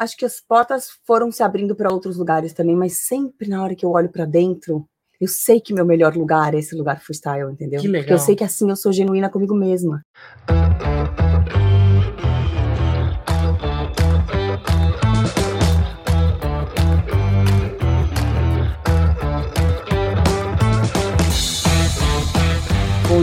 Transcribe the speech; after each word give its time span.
acho 0.00 0.16
que 0.16 0.24
as 0.24 0.40
portas 0.40 0.88
foram 1.06 1.30
se 1.30 1.42
abrindo 1.42 1.76
para 1.76 1.92
outros 1.92 2.16
lugares 2.16 2.54
também, 2.54 2.74
mas 2.74 3.04
sempre 3.06 3.46
na 3.46 3.62
hora 3.62 3.74
que 3.74 3.84
eu 3.84 3.90
olho 3.90 4.08
para 4.08 4.24
dentro, 4.24 4.86
eu 5.20 5.28
sei 5.28 5.60
que 5.60 5.74
meu 5.74 5.84
melhor 5.84 6.16
lugar 6.16 6.54
é 6.54 6.58
esse 6.58 6.74
lugar 6.74 7.02
freestyle, 7.02 7.52
entendeu? 7.52 7.82
Que 7.82 7.86
legal. 7.86 8.04
Porque 8.04 8.14
eu 8.14 8.18
sei 8.18 8.34
que 8.34 8.42
assim 8.42 8.70
eu 8.70 8.76
sou 8.76 8.90
genuína 8.90 9.28
comigo 9.28 9.54
mesma. 9.54 10.02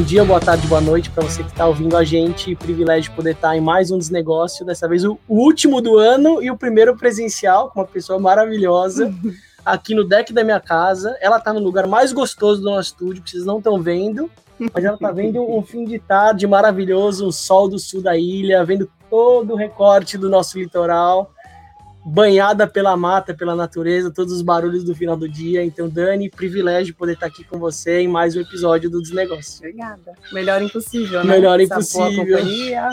Dia, 0.08 0.24
boa 0.24 0.40
tarde, 0.40 0.66
boa 0.68 0.80
noite 0.80 1.10
para 1.10 1.22
você 1.22 1.44
que 1.44 1.50
está 1.50 1.68
ouvindo 1.68 1.98
a 1.98 2.02
gente. 2.02 2.56
Privilégio 2.56 3.12
poder 3.12 3.32
estar 3.32 3.58
em 3.58 3.60
mais 3.60 3.92
um 3.92 3.98
desnegócio, 3.98 4.66
dessa 4.66 4.88
vez 4.88 5.04
o 5.04 5.20
último 5.28 5.82
do 5.82 5.98
ano 5.98 6.42
e 6.42 6.50
o 6.50 6.56
primeiro 6.56 6.96
presencial 6.96 7.70
com 7.70 7.82
uma 7.82 7.86
pessoa 7.86 8.18
maravilhosa 8.18 9.14
aqui 9.66 9.94
no 9.94 10.06
deck 10.06 10.32
da 10.32 10.46
minha 10.46 10.62
casa. 10.62 11.14
Ela 11.20 11.40
está 11.40 11.52
no 11.52 11.60
lugar 11.60 11.88
mais 11.88 12.14
gostoso 12.14 12.62
do 12.62 12.70
nosso 12.70 12.94
estúdio, 12.94 13.22
que 13.22 13.32
vocês 13.32 13.44
não 13.44 13.58
estão 13.58 13.82
vendo, 13.82 14.32
mas 14.74 14.86
ela 14.86 14.96
está 14.96 15.12
vendo 15.12 15.44
um 15.44 15.62
fim 15.62 15.84
de 15.84 16.00
tarde 16.00 16.48
maravilhoso, 16.48 17.28
um 17.28 17.32
sol 17.32 17.68
do 17.68 17.78
sul 17.78 18.02
da 18.02 18.18
ilha, 18.18 18.64
vendo 18.64 18.90
todo 19.10 19.56
o 19.56 19.58
recorte 19.58 20.18
do 20.18 20.30
nosso 20.30 20.58
litoral 20.58 21.34
banhada 22.08 22.66
pela 22.66 22.96
mata, 22.96 23.34
pela 23.34 23.54
natureza, 23.54 24.10
todos 24.10 24.32
os 24.32 24.42
barulhos 24.42 24.82
do 24.84 24.96
final 24.96 25.18
do 25.18 25.28
dia. 25.28 25.64
Então, 25.64 25.90
Dani, 25.90 26.30
privilégio 26.30 26.96
poder 26.96 27.14
estar 27.14 27.26
aqui 27.26 27.44
com 27.44 27.60
você 27.60 28.00
em 28.00 28.08
mais 28.08 28.34
um 28.34 28.40
episódio 28.40 28.90
do 28.90 29.02
Desnegócio. 29.02 29.60
Obrigada. 29.60 30.14
Melhor 30.32 30.62
impossível, 30.62 31.24
né? 31.26 31.36
Melhor 31.36 31.60
Essa 31.60 31.74
impossível. 31.74 32.26
boa 32.26 32.26
companhia. 32.26 32.90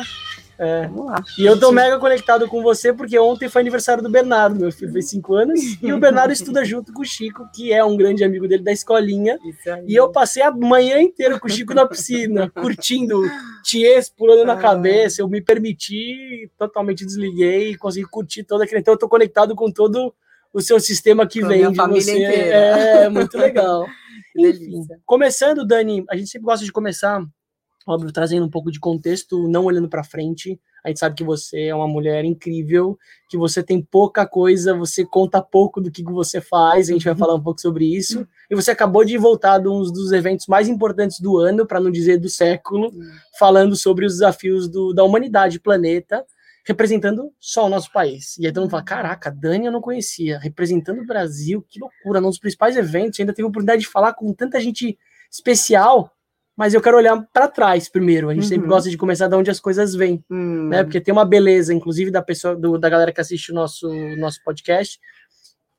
É. 0.58 0.86
Vamos 0.86 1.06
lá. 1.06 1.22
E 1.38 1.44
eu 1.44 1.58
tô 1.58 1.72
mega 1.72 1.98
conectado 1.98 2.46
com 2.48 2.62
você 2.62 2.92
porque 2.92 3.18
ontem 3.18 3.48
foi 3.48 3.60
aniversário 3.60 4.02
do 4.02 4.08
Bernardo, 4.08 4.58
meu 4.60 4.70
filho 4.70 4.92
fez 4.92 5.08
cinco 5.10 5.34
anos, 5.34 5.60
e 5.82 5.92
o 5.92 5.98
Bernardo 5.98 6.32
estuda 6.32 6.64
junto 6.64 6.92
com 6.92 7.02
o 7.02 7.04
Chico, 7.04 7.48
que 7.52 7.72
é 7.72 7.84
um 7.84 7.96
grande 7.96 8.22
amigo 8.22 8.46
dele 8.46 8.62
da 8.62 8.70
escolinha. 8.72 9.38
E 9.86 9.94
eu 9.94 10.10
passei 10.12 10.42
a 10.42 10.50
manhã 10.50 11.00
inteira 11.00 11.38
com 11.40 11.46
o 11.46 11.50
Chico 11.50 11.74
na 11.74 11.86
piscina, 11.86 12.48
curtindo 12.50 13.20
tiês 13.64 14.08
pulando 14.08 14.44
na 14.44 14.52
Ah. 14.54 14.56
cabeça. 14.58 15.20
Eu 15.22 15.28
me 15.28 15.40
permiti, 15.40 16.50
totalmente 16.58 17.04
desliguei 17.04 17.70
e 17.70 17.76
consegui 17.76 18.06
curtir 18.06 18.44
toda 18.44 18.64
aquele. 18.64 18.80
Então 18.80 18.94
eu 18.94 18.98
tô 18.98 19.08
conectado 19.08 19.54
com 19.56 19.70
todo 19.70 20.14
o 20.52 20.60
seu 20.60 20.78
sistema 20.78 21.26
que 21.26 21.40
Com 21.40 21.46
a 21.46 21.48
vem 21.48 21.68
de 21.70 21.74
família 21.76 22.02
você. 22.02 22.12
inteira. 22.16 22.56
É, 22.56 23.08
muito 23.08 23.36
legal. 23.36 23.86
Enfim, 24.36 24.82
começando, 25.04 25.64
Dani, 25.66 26.04
a 26.08 26.16
gente 26.16 26.28
sempre 26.30 26.44
gosta 26.46 26.64
de 26.64 26.70
começar, 26.72 27.20
óbvio, 27.86 28.12
trazendo 28.12 28.46
um 28.46 28.50
pouco 28.50 28.70
de 28.70 28.80
contexto, 28.80 29.48
não 29.48 29.64
olhando 29.64 29.88
para 29.88 30.02
frente. 30.04 30.58
A 30.84 30.88
gente 30.88 31.00
sabe 31.00 31.16
que 31.16 31.24
você 31.24 31.64
é 31.64 31.74
uma 31.74 31.88
mulher 31.88 32.24
incrível, 32.24 32.98
que 33.28 33.36
você 33.38 33.62
tem 33.62 33.80
pouca 33.82 34.26
coisa, 34.26 34.74
você 34.74 35.04
conta 35.04 35.40
pouco 35.40 35.80
do 35.80 35.90
que 35.90 36.02
você 36.02 36.40
faz, 36.40 36.88
a 36.88 36.92
gente 36.92 37.04
vai 37.04 37.16
falar 37.16 37.34
um 37.34 37.42
pouco 37.42 37.60
sobre 37.60 37.86
isso. 37.86 38.26
E 38.50 38.54
você 38.54 38.70
acabou 38.70 39.04
de 39.04 39.16
voltar 39.16 39.58
de 39.58 39.68
um 39.68 39.80
dos 39.82 40.12
eventos 40.12 40.46
mais 40.46 40.68
importantes 40.68 41.20
do 41.20 41.38
ano, 41.38 41.66
para 41.66 41.80
não 41.80 41.90
dizer 41.90 42.18
do 42.18 42.28
século, 42.28 42.90
falando 43.38 43.74
sobre 43.76 44.04
os 44.04 44.14
desafios 44.14 44.68
do- 44.68 44.92
da 44.92 45.02
humanidade, 45.04 45.58
planeta, 45.58 46.24
representando 46.66 47.30
só 47.40 47.66
o 47.66 47.68
nosso 47.68 47.90
país. 47.92 48.36
E 48.38 48.46
aí 48.46 48.52
todo 48.52 48.62
mundo 48.62 48.70
fala: 48.70 48.82
caraca, 48.82 49.30
Dani 49.30 49.66
eu 49.66 49.72
não 49.72 49.80
conhecia, 49.80 50.38
representando 50.38 51.00
o 51.00 51.06
Brasil, 51.06 51.64
que 51.68 51.78
loucura, 51.80 52.20
num 52.20 52.28
dos 52.28 52.38
principais 52.38 52.76
eventos, 52.76 53.18
ainda 53.20 53.32
teve 53.32 53.44
a 53.44 53.48
oportunidade 53.48 53.82
de 53.82 53.88
falar 53.88 54.14
com 54.14 54.32
tanta 54.32 54.60
gente 54.60 54.98
especial, 55.30 56.10
mas 56.56 56.72
eu 56.74 56.80
quero 56.80 56.96
olhar 56.96 57.20
para 57.32 57.48
trás 57.48 57.88
primeiro. 57.88 58.28
A 58.28 58.34
gente 58.34 58.46
sempre 58.46 58.66
Uhum. 58.66 58.72
gosta 58.74 58.88
de 58.90 58.96
começar 58.96 59.28
de 59.28 59.34
onde 59.34 59.50
as 59.50 59.58
coisas 59.60 59.94
vêm, 59.94 60.24
Hum, 60.30 60.68
né? 60.68 60.84
Porque 60.84 61.00
tem 61.00 61.12
uma 61.12 61.24
beleza, 61.24 61.72
inclusive, 61.74 62.10
da 62.10 62.22
pessoa, 62.22 62.54
do- 62.56 62.78
da 62.78 62.88
galera 62.88 63.12
que 63.12 63.20
assiste 63.20 63.50
o 63.50 63.54
nosso, 63.54 63.88
nosso 64.16 64.42
podcast, 64.44 64.98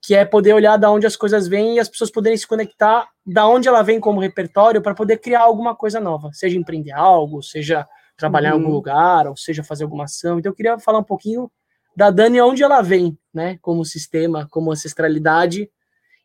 que 0.01 0.13
é 0.13 0.23
poder 0.25 0.53
olhar 0.53 0.77
da 0.77 0.91
onde 0.91 1.07
as 1.07 1.15
coisas 1.15 1.47
vêm 1.47 1.75
e 1.75 1.79
as 1.79 1.89
pessoas 1.89 2.11
poderem 2.11 2.37
se 2.37 2.45
conectar 2.45 3.07
da 3.25 3.47
onde 3.47 3.67
ela 3.67 3.81
vem 3.81 3.99
como 3.99 4.19
repertório 4.19 4.81
para 4.81 4.93
poder 4.93 5.17
criar 5.17 5.41
alguma 5.41 5.75
coisa 5.75 5.99
nova, 5.99 6.29
seja 6.33 6.57
empreender 6.57 6.91
algo, 6.91 7.41
seja 7.41 7.87
trabalhar 8.17 8.49
em 8.49 8.53
algum 8.53 8.67
Uhum. 8.67 8.71
lugar, 8.73 9.27
ou 9.27 9.35
seja 9.35 9.63
fazer 9.63 9.83
alguma 9.83 10.03
ação. 10.03 10.37
Então 10.39 10.51
eu 10.51 10.55
queria 10.55 10.77
falar 10.77 10.99
um 10.99 11.03
pouquinho 11.03 11.49
da 11.95 12.11
Dani 12.11 12.39
onde 12.41 12.61
ela 12.63 12.81
vem, 12.81 13.17
né, 13.33 13.57
como 13.61 13.83
sistema, 13.83 14.47
como 14.51 14.71
ancestralidade 14.71 15.69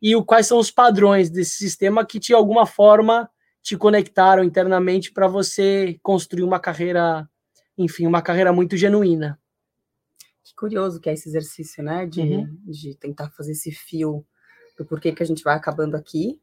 e 0.02 0.14
o, 0.14 0.24
quais 0.24 0.46
são 0.46 0.58
os 0.58 0.70
padrões 0.70 1.30
desse 1.30 1.56
sistema 1.56 2.04
que 2.04 2.18
de 2.18 2.34
alguma 2.34 2.66
forma 2.66 3.30
te 3.62 3.76
conectaram 3.76 4.42
internamente 4.42 5.12
para 5.12 5.26
você 5.28 5.98
construir 6.02 6.42
uma 6.44 6.58
carreira, 6.58 7.28
enfim, 7.76 8.06
uma 8.06 8.22
carreira 8.22 8.52
muito 8.52 8.76
genuína. 8.76 9.38
Que 10.42 10.54
curioso 10.54 11.00
que 11.00 11.08
é 11.10 11.12
esse 11.12 11.28
exercício, 11.28 11.82
né? 11.82 12.06
De, 12.06 12.20
Uhum. 12.22 12.58
de 12.64 12.94
tentar 12.96 13.30
fazer 13.30 13.52
esse 13.52 13.70
fio 13.70 14.24
do 14.76 14.84
porquê 14.84 15.12
que 15.12 15.22
a 15.22 15.26
gente 15.26 15.42
vai 15.44 15.54
acabando 15.56 15.94
aqui. 15.94 16.40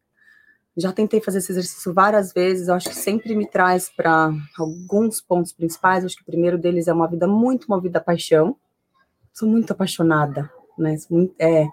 Já 0.76 0.94
tentei 0.94 1.20
fazer 1.20 1.40
esse 1.40 1.52
exercício 1.52 1.92
várias 1.92 2.32
vezes, 2.32 2.70
acho 2.70 2.90
que 2.90 2.96
sempre 2.96 3.36
me 3.36 3.48
traz 3.50 3.90
para 3.90 4.32
alguns 4.58 5.20
pontos 5.20 5.52
principais. 5.52 6.06
Acho 6.06 6.16
que 6.16 6.22
o 6.22 6.26
primeiro 6.26 6.56
deles 6.58 6.88
é 6.88 6.94
uma 6.94 7.08
vida 7.08 7.28
muito 7.28 7.68
movida 7.68 7.98
a 7.98 8.02
paixão. 8.04 8.56
Sou 9.34 9.50
muito 9.50 9.72
apaixonada, 9.72 10.52
né? 10.78 10.96
Sou 10.98 11.18
muito- 11.18 11.34
é, 11.40 11.68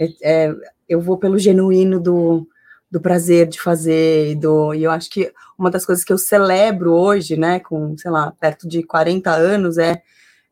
é- 0.00 0.14
é- 0.48 0.54
eu 0.88 1.02
vou 1.02 1.18
pelo 1.18 1.38
genuíno 1.38 2.00
do, 2.00 2.48
do 2.96 3.00
prazer 3.00 3.46
de 3.46 3.60
fazer, 3.60 4.30
e, 4.30 4.34
do, 4.34 4.72
e 4.72 4.82
eu 4.82 4.90
acho 4.90 5.10
que 5.10 5.30
uma 5.58 5.70
das 5.70 5.84
coisas 5.84 6.02
que 6.02 6.10
eu 6.10 6.16
celebro 6.16 6.94
hoje, 6.94 7.36
né, 7.36 7.60
com, 7.60 7.94
sei 7.98 8.10
lá, 8.10 8.32
perto 8.40 8.66
de 8.66 8.82
40 8.82 9.30
anos, 9.30 9.76
é 9.76 10.02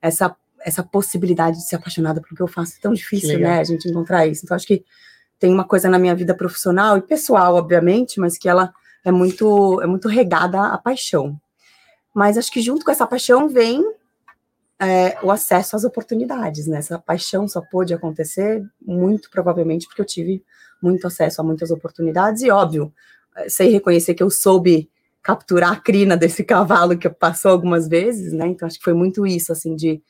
essa 0.01 0.37
essa 0.61 0.83
possibilidade 0.83 1.59
de 1.59 1.69
ser 1.69 1.77
apaixonada 1.77 2.23
pelo 2.23 2.35
que 2.35 2.43
eu 2.43 2.47
faço. 2.47 2.77
É 2.79 2.81
tão 2.81 2.95
difícil, 2.95 3.39
né, 3.39 3.61
a 3.61 3.65
gente 3.65 3.87
encontrar 3.87 4.27
isso. 4.27 4.45
Então, 4.45 4.55
acho 4.55 4.67
que 4.67 4.83
tem 5.39 5.53
uma 5.53 5.65
coisa 5.65 5.91
na 5.91 5.99
minha 5.99 6.15
vida 6.15 6.35
profissional 6.35 6.97
e 6.97 7.03
pessoal, 7.03 7.55
obviamente, 7.57 8.19
mas 8.19 8.39
que 8.39 8.49
ela 8.49 8.73
é 9.05 9.13
muito, 9.13 9.81
é 9.83 9.87
muito 9.87 10.09
regada 10.09 10.69
à 10.69 10.79
paixão. 10.79 11.39
Mas 12.15 12.39
acho 12.39 12.51
que 12.51 12.63
junto 12.63 12.83
com 12.83 12.91
essa 12.91 13.07
paixão 13.07 13.47
vem 13.47 13.85
é, 14.87 15.19
o 15.23 15.31
acesso 15.31 15.77
às 15.77 15.85
oportunidades, 15.85 16.67
né? 16.67 16.79
Essa 16.79 16.99
paixão 16.99 17.47
só 17.47 17.61
pôde 17.61 17.95
acontecer 17.95 18.63
muito 18.81 19.31
provavelmente 19.31 19.87
porque 19.87 20.01
eu 20.01 20.07
tive 20.07 20.43
muito 20.83 21.07
acesso 21.07 21.41
a 21.41 21.45
muitas 21.45 21.71
oportunidades 21.71 22.43
e, 22.43 22.51
óbvio, 22.51 22.93
eh, 23.37 23.49
sei 23.49 23.71
reconhecer 23.71 24.15
que 24.15 24.23
eu 24.23 24.31
soube 24.31 24.91
capturar 25.23 25.73
a 25.73 25.81
crina 25.81 26.17
desse 26.17 26.45
cavalo 26.45 26.99
que 26.99 27.09
passou 27.09 27.51
algumas 27.51 27.89
vezes, 27.89 28.33
né? 28.33 28.47
Então 28.47 28.67
acho 28.67 28.79
que 28.79 28.85
foi 28.85 28.95
muito 28.95 29.27
isso, 29.27 29.53
assim, 29.53 29.75
de 29.75 30.03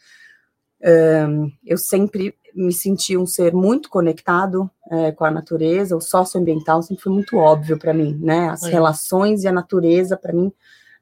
Ahn, 0.82 1.50
eu 1.64 1.78
sempre 1.78 2.34
me 2.54 2.72
senti 2.72 3.16
um 3.16 3.26
ser 3.26 3.54
muito 3.54 3.88
conectado 3.88 4.70
eh, 4.90 5.12
com 5.12 5.24
a 5.24 5.30
natureza, 5.30 5.96
o 5.96 6.00
socioambiental 6.00 6.82
sempre 6.82 7.02
foi 7.02 7.12
muito 7.12 7.36
óbvio 7.36 7.78
para 7.78 7.94
mim, 7.94 8.18
né? 8.20 8.50
As 8.50 8.62
Aí. 8.64 8.72
relações 8.72 9.42
e 9.42 9.48
a 9.48 9.52
natureza, 9.52 10.16
para 10.16 10.32
mim, 10.32 10.52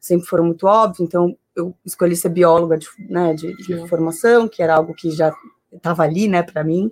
sempre 0.00 0.26
foram 0.26 0.44
muito 0.44 0.66
óbvios, 0.66 1.00
então 1.00 1.36
eu 1.56 1.74
escolhi 1.84 2.16
ser 2.16 2.30
bióloga 2.30 2.78
de, 2.78 2.88
né, 3.08 3.34
de, 3.34 3.54
de 3.56 3.88
formação, 3.88 4.48
que 4.48 4.62
era 4.62 4.74
algo 4.74 4.94
que 4.94 5.10
já 5.10 5.34
estava 5.72 6.02
ali, 6.02 6.28
né, 6.28 6.42
para 6.42 6.64
mim, 6.64 6.90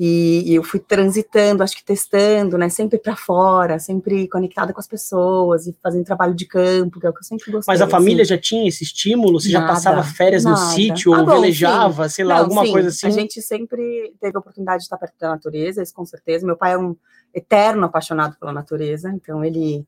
e, 0.00 0.44
e 0.46 0.54
eu 0.54 0.62
fui 0.62 0.78
transitando, 0.78 1.60
acho 1.60 1.76
que 1.76 1.84
testando, 1.84 2.56
né, 2.56 2.68
sempre 2.68 2.98
para 2.98 3.16
fora, 3.16 3.80
sempre 3.80 4.28
conectada 4.28 4.72
com 4.72 4.78
as 4.78 4.86
pessoas 4.86 5.66
e 5.66 5.76
fazendo 5.82 6.04
trabalho 6.04 6.36
de 6.36 6.46
campo, 6.46 7.00
que 7.00 7.06
é 7.06 7.10
o 7.10 7.12
que 7.12 7.18
eu 7.18 7.24
sempre 7.24 7.50
gostei. 7.50 7.72
Mas 7.72 7.80
a 7.80 7.84
assim. 7.84 7.90
família 7.90 8.24
já 8.24 8.38
tinha 8.38 8.68
esse 8.68 8.84
estímulo? 8.84 9.40
Você 9.40 9.48
já 9.50 9.58
Nada, 9.58 9.72
passava 9.72 10.04
férias 10.04 10.44
no 10.44 10.52
nada. 10.52 10.66
sítio 10.66 11.12
Ah, 11.12 11.18
ou 11.18 11.26
bom, 11.26 11.32
velejava, 11.32 12.08
sei 12.08 12.24
lá, 12.24 12.36
Não, 12.36 12.42
alguma 12.44 12.64
sim, 12.64 12.70
coisa 12.70 12.90
assim? 12.90 13.08
A 13.08 13.10
gente 13.10 13.42
sempre 13.42 14.14
teve 14.20 14.36
a 14.36 14.38
oportunidade 14.38 14.78
de 14.78 14.84
estar 14.84 14.98
perto 14.98 15.18
da 15.18 15.30
natureza, 15.30 15.82
isso 15.82 15.92
com 15.92 16.06
certeza. 16.06 16.46
Meu 16.46 16.56
pai 16.56 16.74
é 16.74 16.78
um 16.78 16.94
eterno 17.34 17.84
apaixonado 17.84 18.36
pela 18.38 18.52
natureza, 18.52 19.10
então 19.10 19.44
ele 19.44 19.84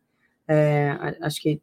é, 0.48 1.16
acho 1.20 1.40
que 1.40 1.62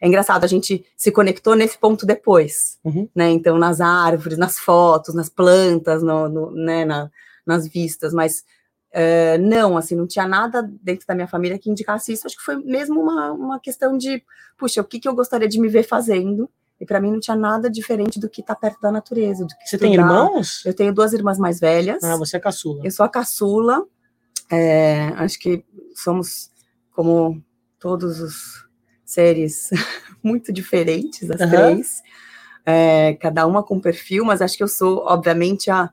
é 0.00 0.06
engraçado, 0.08 0.44
a 0.44 0.48
gente 0.48 0.84
se 0.96 1.10
conectou 1.10 1.54
nesse 1.54 1.78
ponto 1.78 2.04
depois, 2.06 2.78
Uhum. 2.84 3.08
né? 3.14 3.30
Então, 3.30 3.58
nas 3.58 3.80
árvores, 3.80 4.38
nas 4.38 4.58
fotos, 4.58 5.14
nas 5.14 5.28
plantas, 5.28 6.02
no, 6.02 6.28
no- 6.28 6.50
né, 6.52 6.84
na- 6.84 7.10
nas 7.46 7.66
vistas, 7.66 8.12
mas 8.12 8.44
é, 8.90 9.36
não, 9.38 9.76
assim, 9.76 9.94
não 9.94 10.06
tinha 10.06 10.26
nada 10.26 10.62
dentro 10.82 11.06
da 11.06 11.14
minha 11.14 11.28
família 11.28 11.58
que 11.58 11.68
indicasse 11.70 12.10
isso. 12.12 12.26
Acho 12.26 12.36
que 12.38 12.42
foi 12.42 12.56
mesmo 12.56 12.98
uma, 13.00 13.32
uma 13.32 13.60
questão 13.60 13.98
de, 13.98 14.22
puxa, 14.56 14.80
o 14.80 14.84
que, 14.84 14.98
que 14.98 15.06
eu 15.06 15.14
gostaria 15.14 15.46
de 15.46 15.60
me 15.60 15.68
ver 15.68 15.82
fazendo? 15.82 16.48
E 16.80 16.86
para 16.86 16.98
mim 17.00 17.10
não 17.12 17.20
tinha 17.20 17.36
nada 17.36 17.68
diferente 17.68 18.18
do 18.18 18.30
que 18.30 18.40
estar 18.40 18.54
perto 18.54 18.80
da 18.80 18.90
natureza. 18.90 19.44
Do 19.44 19.48
que 19.48 19.66
Você 19.68 19.76
tem 19.76 19.90
estudar. 19.94 20.08
irmãos? 20.10 20.64
Eu 20.64 20.72
tenho 20.74 20.94
duas 20.94 21.12
irmãs 21.12 21.38
mais 21.38 21.60
velhas. 21.60 22.02
Ah, 22.02 22.16
você 22.16 22.38
é 22.38 22.40
caçula. 22.40 22.80
Eu 22.82 22.90
sou 22.90 23.04
a 23.04 23.08
caçula. 23.10 23.84
é, 24.50 25.08
acho 25.16 25.38
que 25.38 25.62
somos, 25.94 26.50
como 26.92 27.42
todos 27.78 28.20
os 28.20 28.67
seres, 29.08 29.70
muito 30.22 30.52
diferentes, 30.52 31.30
as 31.30 31.40
Aham. 31.40 31.50
três. 31.50 32.02
É, 32.66 33.14
cada 33.14 33.46
uma 33.46 33.62
com 33.62 33.80
perfil, 33.80 34.24
mas 34.24 34.42
acho 34.42 34.56
que 34.56 34.62
eu 34.62 34.68
sou, 34.68 34.98
obviamente, 35.06 35.70
a, 35.70 35.90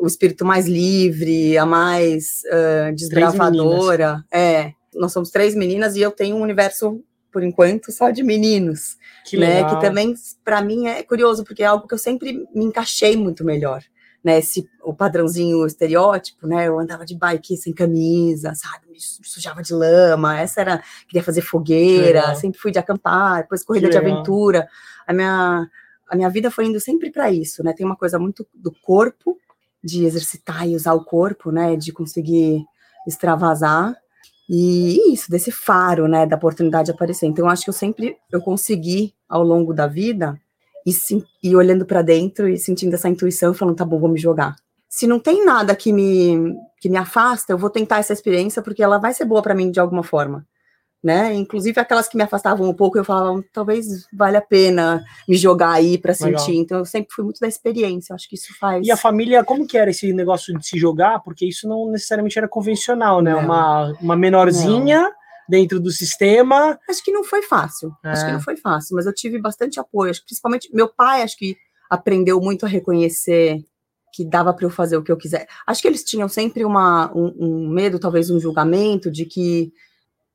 o 0.00 0.06
espírito 0.06 0.46
mais 0.46 0.66
livre, 0.66 1.58
a 1.58 1.66
mais 1.66 2.42
ah, 2.50 2.90
desbravadora. 2.90 4.24
É, 4.32 4.72
nós 4.94 5.12
somos 5.12 5.30
três 5.30 5.54
meninas 5.54 5.94
e 5.94 6.00
eu 6.00 6.10
tenho 6.10 6.36
um 6.36 6.40
universo, 6.40 7.04
por 7.30 7.42
enquanto, 7.42 7.92
só 7.92 8.10
de 8.10 8.22
meninos 8.22 8.96
Que 9.26 9.36
né? 9.36 9.56
legal. 9.56 9.74
Que 9.74 9.80
também, 9.86 10.14
para 10.42 10.62
mim, 10.62 10.86
é 10.86 11.02
curioso, 11.02 11.44
porque 11.44 11.62
é 11.62 11.66
algo 11.66 11.86
que 11.86 11.92
eu 11.92 11.98
sempre 11.98 12.46
me 12.54 12.64
encaixei 12.64 13.14
muito 13.14 13.44
melhor. 13.44 13.82
Né, 14.26 14.40
esse, 14.40 14.68
o 14.82 14.92
padrãozinho, 14.92 15.58
o 15.58 15.66
estereótipo, 15.66 16.48
né, 16.48 16.66
eu 16.66 16.80
andava 16.80 17.06
de 17.06 17.14
bike 17.14 17.56
sem 17.56 17.72
camisa, 17.72 18.52
sabe, 18.56 18.88
me 18.90 18.98
sujava 18.98 19.62
de 19.62 19.72
lama, 19.72 20.40
essa 20.40 20.60
era, 20.60 20.82
queria 21.06 21.22
fazer 21.22 21.42
fogueira, 21.42 22.34
sempre 22.34 22.58
fui 22.58 22.72
de 22.72 22.78
acampar, 22.80 23.42
depois 23.42 23.62
corrida 23.62 23.88
de 23.88 23.96
aventura, 23.96 24.66
a 25.06 25.12
minha, 25.12 25.70
a 26.10 26.16
minha 26.16 26.28
vida 26.28 26.50
foi 26.50 26.66
indo 26.66 26.80
sempre 26.80 27.08
para 27.12 27.30
isso, 27.30 27.62
né, 27.62 27.72
tem 27.72 27.86
uma 27.86 27.94
coisa 27.94 28.18
muito 28.18 28.44
do 28.52 28.72
corpo, 28.72 29.38
de 29.80 30.04
exercitar 30.04 30.66
e 30.66 30.74
usar 30.74 30.94
o 30.94 31.04
corpo, 31.04 31.52
né, 31.52 31.76
de 31.76 31.92
conseguir 31.92 32.64
extravasar, 33.06 33.94
e 34.50 35.12
isso, 35.12 35.30
desse 35.30 35.52
faro, 35.52 36.08
né, 36.08 36.26
da 36.26 36.34
oportunidade 36.34 36.86
de 36.86 36.92
aparecer. 36.92 37.26
Então, 37.26 37.44
eu 37.44 37.48
acho 37.48 37.62
que 37.62 37.70
eu 37.70 37.74
sempre, 37.74 38.16
eu 38.32 38.40
consegui, 38.40 39.14
ao 39.28 39.44
longo 39.44 39.72
da 39.72 39.86
vida, 39.86 40.36
e, 40.86 40.92
e 41.42 41.56
olhando 41.56 41.84
para 41.84 42.00
dentro 42.00 42.48
e 42.48 42.56
sentindo 42.56 42.94
essa 42.94 43.08
intuição, 43.08 43.52
falando, 43.52 43.76
tá 43.76 43.84
bom, 43.84 43.98
vou 43.98 44.08
me 44.08 44.18
jogar. 44.18 44.54
Se 44.88 45.06
não 45.06 45.18
tem 45.18 45.44
nada 45.44 45.74
que 45.74 45.92
me, 45.92 46.54
que 46.80 46.88
me 46.88 46.96
afasta, 46.96 47.52
eu 47.52 47.58
vou 47.58 47.68
tentar 47.68 47.98
essa 47.98 48.12
experiência 48.12 48.62
porque 48.62 48.82
ela 48.82 48.98
vai 48.98 49.12
ser 49.12 49.24
boa 49.24 49.42
para 49.42 49.54
mim 49.54 49.70
de 49.70 49.80
alguma 49.80 50.04
forma. 50.04 50.46
Né? 51.02 51.34
Inclusive 51.34 51.78
aquelas 51.78 52.08
que 52.08 52.16
me 52.16 52.22
afastavam 52.22 52.68
um 52.68 52.74
pouco, 52.74 52.98
eu 52.98 53.04
falava, 53.04 53.40
talvez 53.52 54.06
valha 54.12 54.38
a 54.38 54.42
pena 54.42 55.04
me 55.28 55.36
jogar 55.36 55.72
aí 55.72 55.98
para 55.98 56.14
sentir. 56.14 56.56
Então 56.56 56.78
eu 56.78 56.84
sempre 56.84 57.12
fui 57.14 57.24
muito 57.24 57.38
da 57.38 57.46
experiência, 57.46 58.14
acho 58.14 58.28
que 58.28 58.34
isso 58.34 58.56
faz. 58.58 58.86
E 58.86 58.90
a 58.90 58.96
família, 58.96 59.44
como 59.44 59.66
que 59.66 59.76
era 59.76 59.90
esse 59.90 60.12
negócio 60.12 60.56
de 60.56 60.66
se 60.66 60.78
jogar? 60.78 61.20
Porque 61.20 61.46
isso 61.46 61.68
não 61.68 61.90
necessariamente 61.90 62.38
era 62.38 62.48
convencional, 62.48 63.20
né? 63.20 63.32
Não. 63.32 63.40
Uma, 63.40 63.92
uma 64.00 64.16
menorzinha. 64.16 65.02
Não 65.02 65.25
dentro 65.48 65.80
do 65.80 65.90
sistema. 65.90 66.78
Acho 66.88 67.04
que 67.04 67.12
não 67.12 67.24
foi 67.24 67.42
fácil. 67.42 67.92
É. 68.04 68.10
Acho 68.10 68.26
que 68.26 68.32
não 68.32 68.40
foi 68.40 68.56
fácil, 68.56 68.96
mas 68.96 69.06
eu 69.06 69.14
tive 69.14 69.40
bastante 69.40 69.78
apoio. 69.80 70.10
Acho 70.10 70.20
que 70.20 70.26
principalmente 70.26 70.74
meu 70.74 70.88
pai, 70.88 71.22
acho 71.22 71.36
que 71.36 71.56
aprendeu 71.88 72.40
muito 72.40 72.66
a 72.66 72.68
reconhecer 72.68 73.64
que 74.12 74.24
dava 74.24 74.52
para 74.54 74.64
eu 74.64 74.70
fazer 74.70 74.96
o 74.96 75.02
que 75.02 75.12
eu 75.12 75.16
quiser. 75.16 75.46
Acho 75.66 75.82
que 75.82 75.88
eles 75.88 76.02
tinham 76.02 76.28
sempre 76.28 76.64
uma, 76.64 77.12
um, 77.14 77.34
um 77.38 77.68
medo, 77.68 77.98
talvez 77.98 78.30
um 78.30 78.40
julgamento 78.40 79.10
de 79.10 79.26
que 79.26 79.72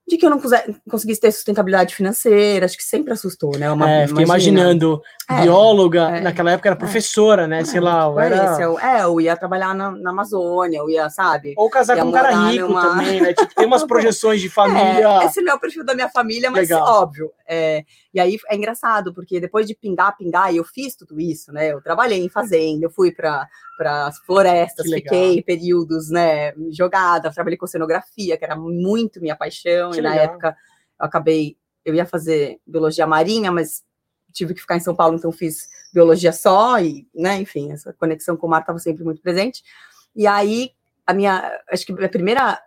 de 0.08 0.18
que 0.18 0.26
eu 0.26 0.30
não 0.30 0.42
conseguisse 0.90 1.22
ter 1.22 1.32
sustentabilidade 1.32 1.96
financeira, 1.96 2.66
acho 2.66 2.78
que 2.78 2.84
sempre 2.84 3.14
assustou, 3.14 3.58
né? 3.58 3.72
Uma, 3.72 3.90
é, 3.90 4.08
fiquei 4.08 4.26
imaginando, 4.26 5.02
é, 5.30 5.42
bióloga, 5.44 6.18
é, 6.18 6.22
naquela 6.22 6.52
época 6.52 6.70
era 6.70 6.76
é. 6.76 6.80
professora, 6.80 7.48
né? 7.48 7.64
Sei 7.64 7.80
lá, 7.80 8.08
tipo, 8.08 8.20
era... 8.20 8.62
eu, 8.62 8.80
é, 8.80 9.04
eu 9.04 9.22
ia 9.22 9.38
trabalhar 9.38 9.74
na, 9.74 9.92
na, 9.92 10.10
Amazônia, 10.10 10.80
eu 10.80 10.90
ia, 10.90 11.10
sabe? 11.10 11.54
Ou 11.56 11.70
casar 11.70 11.98
com 11.98 12.10
um 12.10 12.12
cara 12.12 12.50
rico 12.50 12.68
numa... 12.68 12.82
também, 12.82 13.22
né? 13.22 13.34
Tipo, 13.34 13.56
tem 13.56 13.66
umas 13.66 13.84
projeções 13.86 14.42
de 14.42 14.50
família. 14.50 15.22
É, 15.22 15.26
esse 15.26 15.42
não 15.42 15.54
é 15.54 15.56
o 15.56 15.60
perfil 15.60 15.86
da 15.86 15.96
minha 15.96 16.10
família, 16.10 16.52
mas 16.52 16.70
Legal. 16.70 17.04
óbvio. 17.04 17.32
É, 17.48 17.84
e 18.14 18.20
aí 18.20 18.38
é 18.48 18.56
engraçado, 18.56 19.14
porque 19.14 19.40
depois 19.40 19.66
de 19.66 19.74
pingar, 19.76 20.18
pingar, 20.18 20.54
e 20.54 20.58
eu 20.58 20.66
fiz 20.66 20.96
tudo 20.96 21.20
isso, 21.20 21.52
né? 21.52 21.72
Eu 21.72 21.82
trabalhei 21.82 22.24
em 22.24 22.30
fazenda, 22.30 22.86
eu 22.86 22.90
fui 22.90 23.12
para 23.12 23.48
as 23.80 24.20
florestas, 24.20 24.90
fiquei 24.90 25.42
períodos, 25.42 26.10
né, 26.10 26.54
jogada, 26.72 27.32
trabalhei 27.32 27.58
com 27.58 27.66
cenografia, 27.68 28.38
que 28.38 28.44
era 28.44 28.56
muito 28.56 29.22
minha 29.22 29.36
paixão, 29.36 29.92
que 29.92 30.00
e 30.00 30.02
legal. 30.02 30.16
na 30.16 30.22
época 30.24 30.58
eu 31.00 31.06
acabei, 31.06 31.58
eu 31.86 31.96
ia 31.96 32.06
fazer 32.06 32.60
biologia 32.68 33.08
marinha, 33.08 33.52
mas 33.52 33.84
tive 34.34 34.54
que 34.54 34.62
ficar 34.62 34.78
em 34.78 34.82
São 34.82 34.96
Paulo, 34.96 35.16
então 35.16 35.32
fiz 35.32 35.68
biologia 35.94 36.32
só, 36.32 36.80
e, 36.80 37.08
né, 37.14 37.40
enfim, 37.40 37.72
essa 37.72 37.94
conexão 37.94 38.38
com 38.38 38.48
o 38.48 38.50
mar 38.50 38.62
estava 38.62 38.80
sempre 38.80 39.04
muito 39.04 39.22
presente. 39.22 39.64
E 40.16 40.28
aí, 40.28 40.72
a 41.06 41.14
minha, 41.14 41.60
acho 41.70 41.86
que 41.86 41.92
a 41.92 42.10
primeira 42.10 42.62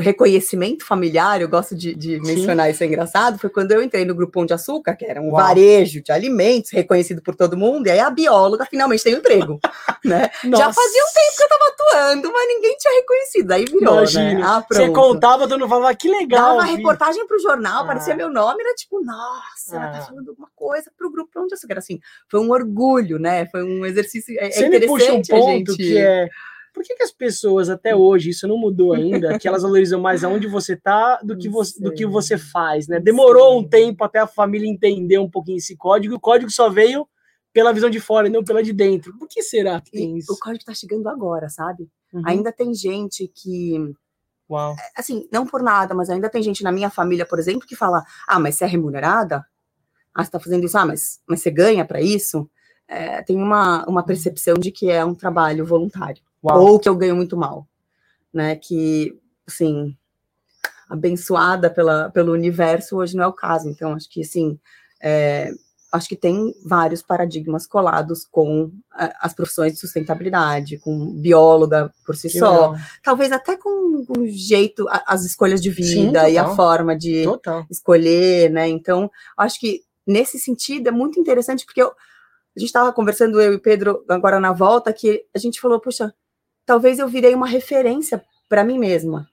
reconhecimento 0.00 0.84
familiar, 0.84 1.40
eu 1.40 1.48
gosto 1.48 1.74
de, 1.74 1.94
de 1.94 2.20
mencionar 2.20 2.70
isso, 2.70 2.82
é 2.82 2.86
engraçado, 2.86 3.38
foi 3.38 3.48
quando 3.48 3.72
eu 3.72 3.82
entrei 3.82 4.04
no 4.04 4.14
Grupão 4.14 4.44
de 4.44 4.52
Açúcar, 4.52 4.94
que 4.94 5.06
era 5.06 5.22
um 5.22 5.30
Uau. 5.30 5.36
varejo 5.36 6.02
de 6.02 6.12
alimentos, 6.12 6.70
reconhecido 6.70 7.22
por 7.22 7.34
todo 7.34 7.56
mundo, 7.56 7.86
e 7.86 7.90
aí 7.90 7.98
a 7.98 8.10
bióloga 8.10 8.66
finalmente 8.66 9.02
tem 9.02 9.14
um 9.14 9.18
emprego, 9.18 9.58
né? 10.04 10.30
Já 10.44 10.72
fazia 10.72 11.02
um 11.02 11.12
tempo 11.14 11.36
que 11.36 11.42
eu 11.42 11.48
tava 11.48 11.64
atuando, 11.70 12.32
mas 12.32 12.48
ninguém 12.48 12.76
tinha 12.76 12.94
reconhecido, 12.94 13.52
aí 13.52 13.64
virou, 13.64 13.80
né? 13.80 14.00
Imagina. 14.00 14.34
né? 14.34 14.42
Ah, 14.44 14.64
Você 14.70 14.90
contava, 14.90 15.48
todo 15.48 15.58
mundo 15.58 15.68
falava, 15.68 15.94
que 15.94 16.08
legal. 16.08 16.58
Dava 16.58 16.70
reportagem 16.70 17.26
pro 17.26 17.40
jornal, 17.40 17.80
ah. 17.80 17.84
aparecia 17.84 18.14
meu 18.14 18.28
nome, 18.28 18.62
era 18.62 18.74
tipo, 18.74 19.02
nossa, 19.02 19.78
ah. 19.78 19.82
ela 19.82 19.92
tá 19.92 19.98
ah. 19.98 20.02
falando 20.02 20.28
alguma 20.28 20.48
coisa 20.54 20.90
pro 20.96 21.10
Grupão 21.10 21.46
de 21.46 21.54
Açúcar, 21.54 21.78
assim, 21.78 22.00
foi 22.28 22.40
um 22.40 22.50
orgulho, 22.50 23.18
né? 23.18 23.46
Foi 23.46 23.62
um 23.62 23.86
exercício, 23.86 24.38
é, 24.38 24.50
Você 24.50 24.66
é 24.66 24.68
me 24.68 24.86
puxa 24.86 25.12
um 25.14 25.22
ponto 25.22 25.72
gente... 25.72 25.76
que 25.76 25.96
é 25.96 26.28
por 26.76 26.82
que, 26.84 26.94
que, 26.94 27.02
as 27.02 27.10
pessoas 27.10 27.70
até 27.70 27.96
hoje, 27.96 28.28
isso 28.28 28.46
não 28.46 28.58
mudou 28.58 28.92
ainda, 28.92 29.38
que 29.38 29.48
elas 29.48 29.62
valorizam 29.62 29.98
mais 29.98 30.22
aonde 30.22 30.46
você 30.46 30.74
está 30.74 31.16
do 31.22 31.34
que 31.34 31.48
você, 31.48 31.82
do 31.82 31.90
que 31.90 32.04
você 32.04 32.36
faz, 32.36 32.86
né? 32.86 33.00
Demorou 33.00 33.58
um 33.58 33.66
tempo 33.66 34.04
até 34.04 34.18
a 34.18 34.26
família 34.26 34.68
entender 34.68 35.16
um 35.18 35.30
pouquinho 35.30 35.56
esse 35.56 35.74
código, 35.74 36.16
o 36.16 36.20
código 36.20 36.50
só 36.50 36.68
veio 36.68 37.08
pela 37.50 37.72
visão 37.72 37.88
de 37.88 37.98
fora 37.98 38.28
e 38.28 38.30
não 38.30 38.44
pela 38.44 38.62
de 38.62 38.74
dentro. 38.74 39.16
Por 39.16 39.26
que 39.26 39.42
será 39.42 39.80
que 39.80 39.90
tem 39.90 40.18
isso? 40.18 40.30
O 40.30 40.38
código 40.38 40.58
está 40.58 40.74
chegando 40.74 41.08
agora, 41.08 41.48
sabe? 41.48 41.88
Uhum. 42.12 42.20
Ainda 42.26 42.52
tem 42.52 42.74
gente 42.74 43.26
que 43.34 43.94
Uau. 44.50 44.76
É, 44.78 45.00
assim, 45.00 45.26
não 45.32 45.46
por 45.46 45.62
nada, 45.62 45.94
mas 45.94 46.10
ainda 46.10 46.28
tem 46.28 46.42
gente 46.42 46.62
na 46.62 46.70
minha 46.70 46.90
família, 46.90 47.24
por 47.24 47.38
exemplo, 47.38 47.66
que 47.66 47.74
fala: 47.74 48.04
ah, 48.28 48.38
mas 48.38 48.56
você 48.56 48.64
é 48.64 48.68
remunerada? 48.68 49.42
Ah, 50.14 50.22
você 50.22 50.28
está 50.28 50.38
fazendo 50.38 50.66
isso? 50.66 50.76
Ah, 50.76 50.84
mas, 50.84 51.22
mas 51.26 51.40
você 51.40 51.50
ganha 51.50 51.86
para 51.86 52.02
isso? 52.02 52.46
É, 52.86 53.22
tem 53.22 53.38
uma, 53.38 53.82
uma 53.86 54.04
percepção 54.04 54.54
de 54.54 54.70
que 54.70 54.90
é 54.90 55.02
um 55.02 55.14
trabalho 55.14 55.64
voluntário. 55.64 56.22
Uau. 56.46 56.64
ou 56.64 56.78
que 56.78 56.88
eu 56.88 56.96
ganho 56.96 57.16
muito 57.16 57.36
mal, 57.36 57.66
né? 58.32 58.56
Que, 58.56 59.18
assim, 59.46 59.96
abençoada 60.88 61.68
pela, 61.70 62.10
pelo 62.10 62.32
universo 62.32 62.96
hoje 62.96 63.16
não 63.16 63.24
é 63.24 63.26
o 63.26 63.32
caso. 63.32 63.68
Então, 63.68 63.94
acho 63.94 64.08
que, 64.08 64.20
assim, 64.20 64.58
é, 65.00 65.50
acho 65.92 66.08
que 66.08 66.16
tem 66.16 66.54
vários 66.64 67.02
paradigmas 67.02 67.66
colados 67.66 68.24
com 68.24 68.70
as 68.92 69.34
profissões 69.34 69.72
de 69.72 69.78
sustentabilidade, 69.78 70.78
com 70.78 71.12
bióloga 71.14 71.92
por 72.04 72.14
si 72.16 72.28
que 72.28 72.38
só, 72.38 72.70
legal. 72.70 72.76
talvez 73.02 73.32
até 73.32 73.56
com 73.56 74.04
o 74.16 74.26
jeito, 74.26 74.86
as 75.06 75.24
escolhas 75.24 75.60
de 75.60 75.70
vida 75.70 76.24
Sim, 76.24 76.32
e 76.32 76.38
a 76.38 76.48
forma 76.54 76.96
de 76.96 77.24
total. 77.24 77.66
escolher, 77.70 78.50
né? 78.50 78.68
Então, 78.68 79.10
acho 79.36 79.58
que 79.60 79.82
nesse 80.06 80.38
sentido 80.38 80.88
é 80.88 80.92
muito 80.92 81.18
interessante 81.18 81.64
porque 81.64 81.82
eu, 81.82 81.88
a 81.88 82.58
gente 82.58 82.68
estava 82.68 82.92
conversando 82.92 83.40
eu 83.40 83.54
e 83.54 83.58
Pedro 83.58 84.04
agora 84.08 84.38
na 84.38 84.52
volta 84.52 84.92
que 84.92 85.24
a 85.34 85.38
gente 85.38 85.60
falou, 85.60 85.80
puxa, 85.80 86.14
talvez 86.66 86.98
eu 86.98 87.08
virei 87.08 87.34
uma 87.34 87.46
referência 87.46 88.22
para 88.48 88.64
mim 88.64 88.78
mesma. 88.78 89.26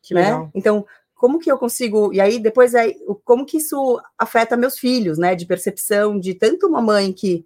Que 0.00 0.14
né? 0.14 0.22
Legal. 0.22 0.50
Então, 0.54 0.86
como 1.14 1.38
que 1.38 1.50
eu 1.50 1.58
consigo. 1.58 2.12
E 2.12 2.20
aí, 2.20 2.38
depois, 2.38 2.74
é, 2.74 2.94
como 3.24 3.44
que 3.44 3.58
isso 3.58 4.00
afeta 4.16 4.56
meus 4.56 4.78
filhos, 4.78 5.18
né? 5.18 5.34
De 5.34 5.44
percepção 5.44 6.18
de 6.18 6.34
tanto 6.34 6.66
uma 6.66 6.80
mãe 6.80 7.12
que 7.12 7.44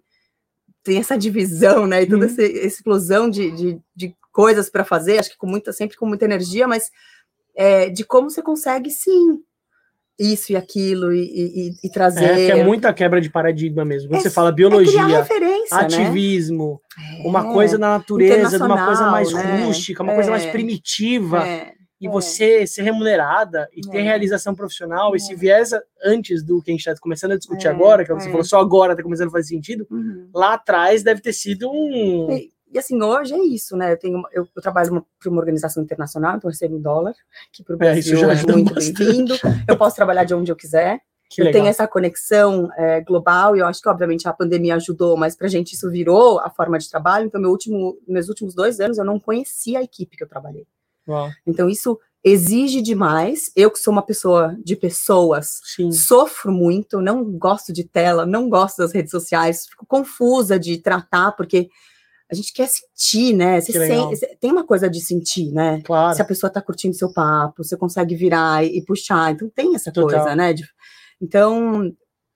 tem 0.83 0.97
essa 0.99 1.17
divisão, 1.17 1.85
né? 1.85 2.03
E 2.03 2.07
toda 2.07 2.25
hum. 2.25 2.29
essa 2.29 2.41
explosão 2.41 3.29
de, 3.29 3.51
de, 3.51 3.81
de 3.95 4.15
coisas 4.31 4.69
para 4.69 4.85
fazer, 4.85 5.19
acho 5.19 5.31
que 5.31 5.37
com 5.37 5.47
muita, 5.47 5.73
sempre 5.73 5.97
com 5.97 6.05
muita 6.05 6.25
energia, 6.25 6.67
mas 6.67 6.89
é, 7.55 7.89
de 7.89 8.03
como 8.03 8.29
você 8.29 8.41
consegue, 8.41 8.89
sim, 8.89 9.43
isso 10.17 10.51
e 10.51 10.55
aquilo 10.55 11.13
e, 11.13 11.21
e, 11.21 11.75
e 11.83 11.89
trazer. 11.89 12.25
É, 12.25 12.45
que 12.47 12.59
é 12.59 12.63
muita 12.63 12.93
quebra 12.93 13.21
de 13.21 13.29
paradigma 13.29 13.85
mesmo. 13.85 14.09
Quando 14.09 14.19
é, 14.19 14.23
você 14.23 14.29
fala 14.29 14.51
biologia, 14.51 15.01
é 15.71 15.75
né? 15.75 15.83
ativismo, 15.83 16.81
né? 16.97 17.21
uma 17.25 17.51
coisa 17.53 17.77
na 17.77 17.97
natureza, 17.97 18.63
uma 18.63 18.85
coisa 18.85 19.11
mais 19.11 19.33
né? 19.33 19.65
rústica, 19.65 20.03
uma 20.03 20.13
coisa 20.13 20.31
mais 20.31 20.45
é. 20.45 20.51
primitiva. 20.51 21.45
E 21.99 22.05
é. 22.05 22.09
você 22.09 22.67
ser 22.67 22.83
remunerada 22.83 23.67
e 23.73 23.81
ter 23.81 24.01
realização 24.01 24.53
profissional, 24.53 25.15
esse 25.15 25.33
viés 25.33 25.71
antes 26.03 26.43
do 26.43 26.61
que 26.61 26.69
a 26.69 26.73
gente 26.73 26.87
está 26.87 26.95
começando 27.01 27.31
a 27.31 27.37
discutir 27.37 27.67
agora, 27.67 28.05
que 28.05 28.13
você 28.13 28.29
falou 28.29 28.43
só 28.43 28.59
agora 28.59 28.93
está 28.93 29.01
começando 29.01 29.29
a 29.29 29.31
fazer 29.31 29.47
sentido, 29.47 29.87
uhum. 29.89 30.29
lá 30.33 30.53
atrás 30.53 31.01
deve 31.01 31.21
ter 31.21 31.33
sido 31.33 31.71
um. 31.71 32.27
E 32.71 32.77
assim, 32.77 33.01
hoje 33.01 33.33
é 33.33 33.39
isso, 33.39 33.75
né? 33.75 33.93
Eu, 33.93 33.97
tenho, 33.97 34.21
eu, 34.31 34.47
eu 34.55 34.61
trabalho 34.61 35.03
para 35.19 35.31
uma 35.31 35.39
organização 35.39 35.81
internacional, 35.81 36.35
então 36.35 36.49
eu 36.49 36.51
recebo 36.51 36.75
em 36.75 36.81
dólar, 36.81 37.15
que 37.51 37.63
para 37.63 37.75
o 37.75 37.77
Brasil 37.77 38.29
é, 38.29 38.33
é 38.33 38.51
muito 38.51 38.73
bem-vindo. 38.73 39.33
Eu 39.67 39.77
posso 39.77 39.95
trabalhar 39.95 40.25
de 40.25 40.35
onde 40.35 40.51
eu 40.51 40.55
quiser. 40.55 40.99
Que 41.29 41.41
eu 41.41 41.45
legal. 41.45 41.61
tenho 41.61 41.69
essa 41.69 41.87
conexão 41.87 42.69
é, 42.77 43.01
global 43.01 43.55
e 43.55 43.59
eu 43.59 43.65
acho 43.65 43.81
que, 43.81 43.89
obviamente, 43.89 44.27
a 44.27 44.33
pandemia 44.33 44.75
ajudou, 44.75 45.17
mas 45.17 45.35
para 45.35 45.47
a 45.47 45.49
gente 45.49 45.73
isso 45.73 45.89
virou 45.89 46.39
a 46.39 46.49
forma 46.49 46.79
de 46.79 46.89
trabalho. 46.89 47.25
Então, 47.25 47.41
meu 47.41 47.49
último, 47.49 47.97
meus 48.07 48.29
últimos 48.29 48.55
dois 48.55 48.79
anos 48.79 48.97
eu 48.97 49.05
não 49.05 49.19
conhecia 49.19 49.79
a 49.79 49.83
equipe 49.83 50.15
que 50.15 50.23
eu 50.23 50.29
trabalhei. 50.29 50.65
Uau. 51.07 51.29
Então, 51.45 51.69
isso 51.69 51.99
exige 52.23 52.81
demais. 52.81 53.51
Eu, 53.55 53.71
que 53.71 53.79
sou 53.79 53.91
uma 53.91 54.01
pessoa 54.01 54.55
de 54.63 54.75
pessoas, 54.75 55.61
Sim. 55.75 55.91
sofro 55.91 56.51
muito, 56.51 57.01
não 57.01 57.23
gosto 57.23 57.71
de 57.71 57.83
tela, 57.83 58.25
não 58.25 58.49
gosto 58.49 58.77
das 58.77 58.93
redes 58.93 59.11
sociais, 59.11 59.67
fico 59.67 59.85
confusa 59.85 60.59
de 60.59 60.77
tratar, 60.77 61.31
porque 61.33 61.69
a 62.29 62.35
gente 62.35 62.51
quer 62.51 62.67
sentir, 62.67 63.33
né? 63.33 63.61
Você 63.61 63.71
sente, 63.71 64.37
tem 64.39 64.51
uma 64.51 64.65
coisa 64.65 64.89
de 64.89 64.99
sentir, 64.99 65.51
né? 65.51 65.81
Claro. 65.83 66.13
Se 66.13 66.21
a 66.21 66.25
pessoa 66.25 66.51
tá 66.51 66.61
curtindo 66.61 66.93
seu 66.93 67.11
papo, 67.13 67.63
você 67.63 67.77
consegue 67.77 68.15
virar 68.15 68.65
e, 68.65 68.79
e 68.79 68.83
puxar. 68.83 69.31
Então 69.31 69.49
tem 69.49 69.75
essa 69.75 69.91
Total. 69.91 70.19
coisa, 70.19 70.35
né? 70.35 70.51
De, 70.51 70.63
então, 71.21 71.91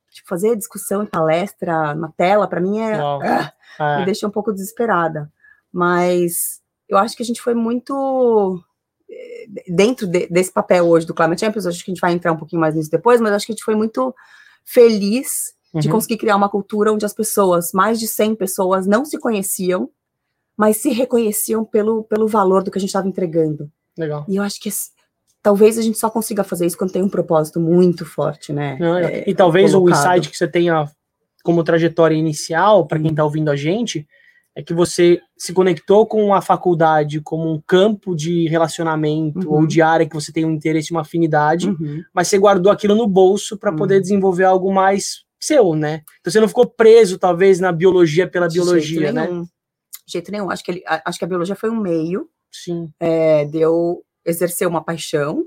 tipo, 0.09 0.27
fazer 0.27 0.55
discussão 0.55 1.03
em 1.03 1.07
palestra 1.07 1.95
na 1.95 2.09
tela, 2.09 2.47
para 2.47 2.61
mim 2.61 2.79
é, 2.79 2.99
ah, 2.99 3.53
é, 3.79 3.99
me 3.99 4.05
deixa 4.05 4.27
um 4.27 4.31
pouco 4.31 4.51
desesperada. 4.51 5.31
Mas 5.71 6.61
eu 6.89 6.97
acho 6.97 7.15
que 7.15 7.23
a 7.23 7.25
gente 7.25 7.41
foi 7.41 7.53
muito 7.53 8.61
eh, 9.09 9.45
dentro 9.69 10.05
de, 10.05 10.27
desse 10.27 10.51
papel 10.51 10.87
hoje 10.87 11.05
do 11.05 11.13
Climate 11.13 11.39
Champions, 11.39 11.65
acho 11.65 11.83
que 11.83 11.91
a 11.91 11.93
gente 11.93 12.01
vai 12.01 12.13
entrar 12.13 12.33
um 12.33 12.37
pouquinho 12.37 12.59
mais 12.59 12.75
nisso 12.75 12.91
depois, 12.91 13.21
mas 13.21 13.31
acho 13.31 13.45
que 13.45 13.53
a 13.53 13.55
gente 13.55 13.63
foi 13.63 13.75
muito 13.75 14.13
feliz 14.65 15.53
de 15.73 15.87
uhum. 15.87 15.93
conseguir 15.93 16.17
criar 16.17 16.35
uma 16.35 16.49
cultura 16.49 16.91
onde 16.91 17.05
as 17.05 17.13
pessoas, 17.13 17.71
mais 17.71 17.99
de 17.99 18.07
100 18.07 18.35
pessoas, 18.35 18.85
não 18.85 19.05
se 19.05 19.17
conheciam, 19.17 19.89
mas 20.57 20.77
se 20.77 20.89
reconheciam 20.89 21.63
pelo, 21.63 22.03
pelo 22.03 22.27
valor 22.27 22.61
do 22.61 22.69
que 22.69 22.77
a 22.77 22.81
gente 22.81 22.89
estava 22.89 23.07
entregando. 23.07 23.71
Legal. 23.97 24.25
E 24.27 24.35
eu 24.35 24.43
acho 24.43 24.59
que 24.59 24.69
talvez 25.43 25.77
a 25.77 25.81
gente 25.81 25.97
só 25.97 26.09
consiga 26.09 26.43
fazer 26.43 26.65
isso 26.65 26.77
quando 26.77 26.91
tem 26.91 27.01
um 27.03 27.09
propósito 27.09 27.59
muito 27.59 28.05
forte, 28.05 28.51
né? 28.53 28.77
É- 28.79 29.19
É, 29.19 29.29
e 29.29 29.33
talvez 29.33 29.73
o 29.73 29.79
colocado. 29.79 29.99
insight 29.99 30.29
que 30.29 30.37
você 30.37 30.47
tenha 30.47 30.85
como 31.43 31.63
trajetória 31.63 32.15
inicial, 32.15 32.85
para 32.85 32.99
quem 32.99 33.09
está 33.11 33.23
ouvindo 33.23 33.49
a 33.49 33.55
gente, 33.55 34.07
é 34.55 34.61
que 34.61 34.73
você 34.73 35.19
se 35.37 35.53
conectou 35.53 36.05
com 36.05 36.33
a 36.33 36.41
faculdade 36.41 37.21
como 37.21 37.51
um 37.51 37.59
campo 37.65 38.13
de 38.15 38.47
relacionamento 38.49 39.47
Uhum. 39.47 39.55
ou 39.61 39.65
de 39.67 39.81
área 39.81 40.05
que 40.07 40.13
você 40.13 40.31
tem 40.31 40.45
um 40.45 40.51
interesse, 40.51 40.91
uma 40.91 41.01
afinidade, 41.01 41.69
Uhum. 41.69 42.01
mas 42.13 42.27
você 42.27 42.37
guardou 42.37 42.71
aquilo 42.71 42.93
no 42.95 43.07
bolso 43.07 43.57
para 43.57 43.71
Uhum. 43.71 43.77
poder 43.77 44.01
desenvolver 44.01 44.43
algo 44.43 44.71
mais 44.73 45.23
seu, 45.39 45.73
né? 45.73 46.01
Então 46.19 46.31
você 46.31 46.39
não 46.39 46.47
ficou 46.47 46.67
preso, 46.67 47.17
talvez, 47.17 47.59
na 47.59 47.71
biologia 47.71 48.27
pela 48.27 48.47
De 48.47 48.55
biologia, 48.55 48.99
jeito 49.01 49.13
né? 49.15 49.25
nenhum. 49.27 49.41
De 49.43 50.13
jeito 50.13 50.31
nenhum. 50.31 50.49
Acho 50.51 50.63
que, 50.63 50.71
ele, 50.71 50.83
a- 50.85 51.01
acho 51.05 51.17
que 51.17 51.25
a 51.25 51.27
biologia 51.27 51.55
foi 51.55 51.69
um 51.71 51.79
meio 51.79 52.27
Sim. 52.51 52.89
é, 52.99 53.45
de 53.45 53.57
eu 53.59 54.03
exercer 54.25 54.67
uma 54.67 54.83
paixão. 54.83 55.45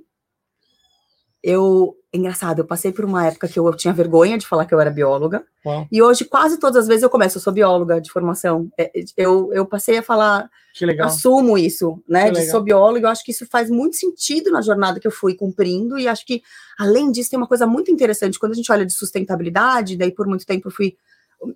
Eu, 1.46 1.94
engraçado, 2.10 2.60
eu 2.60 2.64
passei 2.64 2.90
por 2.90 3.04
uma 3.04 3.26
época 3.26 3.46
que 3.46 3.58
eu, 3.58 3.66
eu 3.66 3.76
tinha 3.76 3.92
vergonha 3.92 4.38
de 4.38 4.46
falar 4.46 4.64
que 4.64 4.72
eu 4.74 4.80
era 4.80 4.90
bióloga. 4.90 5.44
Uau, 5.64 5.86
E 5.92 6.00
hoje, 6.00 6.24
quase 6.24 6.58
todas 6.58 6.78
as 6.78 6.88
vezes, 6.88 7.02
eu 7.02 7.10
começo, 7.10 7.36
eu 7.36 7.42
sou 7.42 7.52
bióloga 7.52 8.00
de 8.00 8.10
formação. 8.10 8.70
É, 8.78 8.90
eu, 9.14 9.52
eu 9.52 9.66
passei 9.66 9.98
a 9.98 10.02
falar, 10.02 10.48
que 10.74 10.86
legal. 10.86 11.06
assumo 11.06 11.58
isso, 11.58 12.02
né? 12.08 12.24
Que 12.26 12.32
De 12.32 12.38
legal. 12.38 12.50
sou 12.50 12.62
bióloga, 12.62 13.06
eu 13.06 13.10
acho 13.10 13.22
que 13.22 13.30
isso 13.30 13.46
faz 13.46 13.68
muito 13.68 13.94
sentido 13.96 14.50
na 14.50 14.62
jornada 14.62 14.98
que 14.98 15.06
eu 15.06 15.10
fui 15.10 15.34
cumprindo, 15.34 15.98
e 15.98 16.08
acho 16.08 16.24
que, 16.24 16.42
além 16.78 17.12
disso, 17.12 17.28
tem 17.28 17.36
uma 17.38 17.46
coisa 17.46 17.66
muito 17.66 17.90
interessante. 17.90 18.38
Quando 18.38 18.52
a 18.52 18.56
gente 18.56 18.72
olha 18.72 18.86
de 18.86 18.94
sustentabilidade, 18.94 19.98
daí 19.98 20.12
por 20.12 20.26
muito 20.26 20.46
tempo 20.46 20.68
eu 20.68 20.72
fui. 20.72 20.96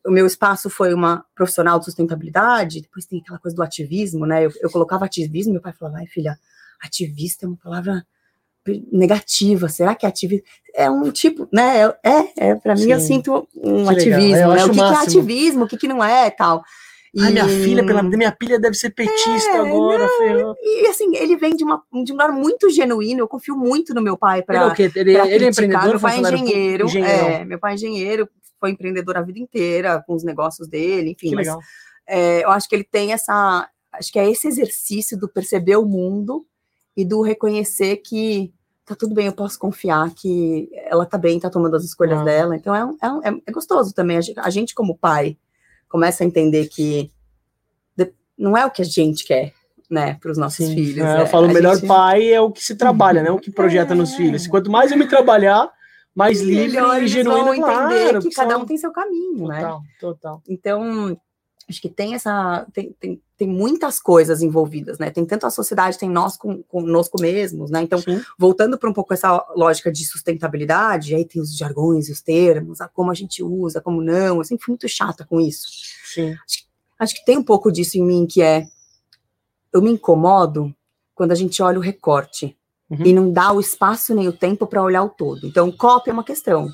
O 0.07 0.11
meu 0.11 0.27
espaço 0.27 0.69
foi 0.69 0.93
uma 0.93 1.25
profissional 1.35 1.79
de 1.79 1.87
sustentabilidade, 1.87 2.83
depois 2.83 3.07
tem 3.07 3.21
aquela 3.21 3.39
coisa 3.39 3.57
do 3.57 3.63
ativismo, 3.63 4.27
né? 4.27 4.45
Eu, 4.45 4.53
eu 4.61 4.71
colocava 4.71 5.07
ativismo, 5.07 5.55
meu 5.55 5.63
pai 5.63 5.73
falava, 5.73 5.97
ai, 5.97 6.07
filha, 6.07 6.39
ativista 6.81 7.47
é 7.47 7.49
uma 7.49 7.57
palavra 7.57 8.07
negativa, 8.93 9.69
será 9.69 9.95
que 9.95 10.05
é 10.05 10.09
ativismo? 10.09 10.45
É 10.75 10.91
um 10.91 11.11
tipo, 11.11 11.49
né? 11.53 11.87
É, 12.05 12.49
é 12.51 12.55
para 12.55 12.75
mim 12.75 12.91
eu 12.91 13.01
sinto 13.01 13.49
um 13.57 13.85
Que 13.87 13.95
ativismo, 13.95 14.37
Eu 14.37 14.49
né? 14.51 14.55
acho 14.57 14.67
O 14.67 14.71
que, 14.73 14.77
que 14.79 14.83
é 14.85 14.97
ativismo, 14.97 15.65
o 15.65 15.69
que, 15.69 15.77
que 15.79 15.89
não 15.89 16.05
é 16.05 16.31
tal. 16.31 16.63
Ai, 17.19 17.33
minha 17.33 17.47
E- 17.47 17.65
filha, 17.65 17.85
pela 17.85 18.03
minha 18.03 18.37
filha 18.39 18.61
deve 18.61 18.77
ser 18.77 18.91
petista 18.91 19.51
É, 19.51 19.57
agora, 19.59 20.07
ferrou. 20.19 20.55
e 20.61 20.87
assim, 20.89 21.17
ele 21.17 21.37
vem 21.37 21.57
de, 21.57 21.65
uma, 21.65 21.83
de 22.05 22.13
um 22.13 22.15
lugar 22.15 22.31
muito 22.31 22.69
genuíno, 22.71 23.21
eu 23.21 23.29
confio 23.29 23.57
muito 23.57 23.95
no 23.95 24.03
meu 24.03 24.17
pai 24.17 24.39
Ele 24.39 24.43
é 24.43 24.45
para 24.45 24.69
o 24.69 24.75
quê? 24.75 24.93
Ele, 24.95 25.11
ele 25.13 25.17
é 25.17 25.23
criticar. 25.23 25.49
empreendedor, 25.51 25.89
Meu 25.89 26.01
pai 26.01 26.17
é 26.17 26.21
engenheiro, 26.21 26.85
Engenheirão. 26.87 27.29
é, 27.29 27.45
meu 27.47 27.59
pai 27.59 27.73
é 27.73 27.75
engenheiro, 27.77 28.29
foi 28.61 28.71
empreendedor 28.71 29.17
a 29.17 29.23
vida 29.23 29.39
inteira, 29.39 30.03
com 30.07 30.15
os 30.15 30.23
negócios 30.23 30.69
dele, 30.69 31.13
enfim. 31.13 31.31
Que 31.31 31.35
mas, 31.35 31.47
legal. 31.47 31.61
é, 32.07 32.45
eu 32.45 32.51
acho 32.51 32.69
que 32.69 32.77
ele 32.77 32.85
tem 32.85 33.13
essa, 33.15 33.67
acho 33.95 34.13
que 34.13 34.19
é 34.19 34.31
esse 34.31 34.47
exercício 34.47 35.19
do 35.19 35.29
perceber 35.29 35.77
o 35.77 35.87
mundo 35.87 36.45
e 36.99 37.05
do 37.05 37.23
reconhecer 37.23 37.99
que 37.99 38.53
tá 38.85 38.95
tudo 38.97 39.15
bem, 39.15 39.27
eu 39.27 39.33
posso 39.33 39.59
confiar 39.59 40.11
que 40.15 40.69
ela 40.87 41.07
tá 41.07 41.17
bem, 41.17 41.39
tá 41.39 41.49
tomando 41.49 41.77
as 41.77 41.85
escolhas 41.85 42.19
Ah. 42.21 42.25
dela. 42.25 42.57
Então 42.57 42.75
é, 42.75 42.81
é, 42.83 43.29
é- 43.31 43.41
é 43.47 43.53
gostoso 43.53 43.95
também. 43.95 44.19
A 44.39 44.51
gente, 44.51 44.75
como 44.75 44.99
pai, 44.99 45.37
começa 45.89 46.25
a 46.25 46.27
entender 46.27 46.67
que 46.69 47.11
não 48.37 48.57
é 48.57 48.65
o 48.65 48.71
que 48.71 48.83
a 48.83 48.85
gente 48.85 49.25
quer, 49.27 49.53
né, 49.91 50.15
para 50.21 50.31
os 50.31 50.39
nossos 50.39 50.65
Sim, 50.65 50.75
filhos. 50.75 51.05
é, 51.05 51.19
é, 51.19 51.23
eu 51.23 51.27
falo, 51.27 51.49
o 51.49 51.53
melhor 51.53 51.75
gente- 51.77 51.89
pai 51.89 52.33
é 52.33 52.41
o 52.41 52.51
que 52.53 52.63
se 52.63 52.77
trabalha, 52.77 53.21
né? 53.23 53.31
O 53.33 53.39
que 53.39 53.51
projeta 53.51 53.95
nos 53.97 54.13
É. 54.13 54.17
filhos. 54.17 54.47
Quanto 54.47 54.71
mais 54.71 54.93
eu 54.93 54.97
me 54.99 55.09
trabalhar, 55.09 55.69
mais 56.15 56.41
livre 56.41 56.79
e 57.03 57.09
genuíno, 57.09 57.55
claro. 57.57 57.89
que 57.97 58.13
porque 58.13 58.31
cada 58.31 58.57
um 58.59 58.65
tem 58.65 58.77
seu 58.79 58.93
caminho, 58.93 59.47
né? 59.49 59.61
Total, 59.61 59.83
total. 60.01 60.43
Então, 60.49 61.17
acho 61.69 61.81
que 61.81 61.89
tem 61.89 62.15
essa. 62.15 62.67
Tem, 62.73 62.95
tem, 62.99 63.21
tem 63.37 63.49
muitas 63.49 64.01
coisas 64.01 64.43
envolvidas, 64.43 64.99
né? 64.99 65.11
Tem 65.11 65.25
tanto 65.25 65.47
a 65.47 65.51
sociedade, 65.51 65.99
tem 65.99 66.09
nós 66.09 66.37
com, 66.37 66.63
conosco 66.65 67.21
mesmos, 67.21 67.71
né? 67.71 67.83
Então, 67.83 67.99
Sim, 68.01 68.21
voltando 68.39 68.79
para 68.79 68.91
um 68.91 68.93
pouco 68.93 69.13
essa 69.15 69.45
lógica 69.57 69.93
de 69.93 70.05
sustentabilidade, 70.05 71.15
aí 71.15 71.25
tem 71.25 71.41
os 71.41 71.57
jargões 71.57 72.09
e 72.09 72.13
os 72.13 72.21
termos, 72.21 72.81
a 72.81 72.89
como 72.89 73.11
a 73.11 73.15
gente 73.15 73.43
usa, 73.43 73.81
como 73.81 74.03
não. 74.03 74.39
Eu 74.39 74.45
sempre 74.45 74.65
fui 74.65 74.73
muito 74.73 74.89
chata 74.89 75.25
com 75.25 75.41
isso. 75.41 75.67
sim. 76.05 76.35
Acho 76.99 77.15
que 77.15 77.25
tem 77.25 77.37
um 77.39 77.45
pouco 77.45 77.71
disso 77.71 77.97
em 77.97 78.03
mim, 78.05 78.27
que 78.27 78.43
é. 78.43 78.67
Eu 79.73 79.81
me 79.81 79.91
incomodo 79.91 80.75
quando 81.15 81.31
a 81.31 81.35
gente 81.37 81.63
olha 81.63 81.79
o 81.79 81.83
recorte 81.83 82.57
Uhum. 82.91 83.05
e 83.05 83.13
não 83.13 83.31
dá 83.31 83.53
o 83.53 83.61
espaço 83.61 84.15
nem 84.15 84.29
o 84.29 84.33
tempo 84.33 84.67
para 84.67 84.83
olhar 84.83 85.03
o 85.03 85.11
todo. 85.11 85.47
Então, 85.47 85.71
cópia 85.71 86.11
é 86.11 86.15
uma 86.15 86.25
questão. 86.25 86.71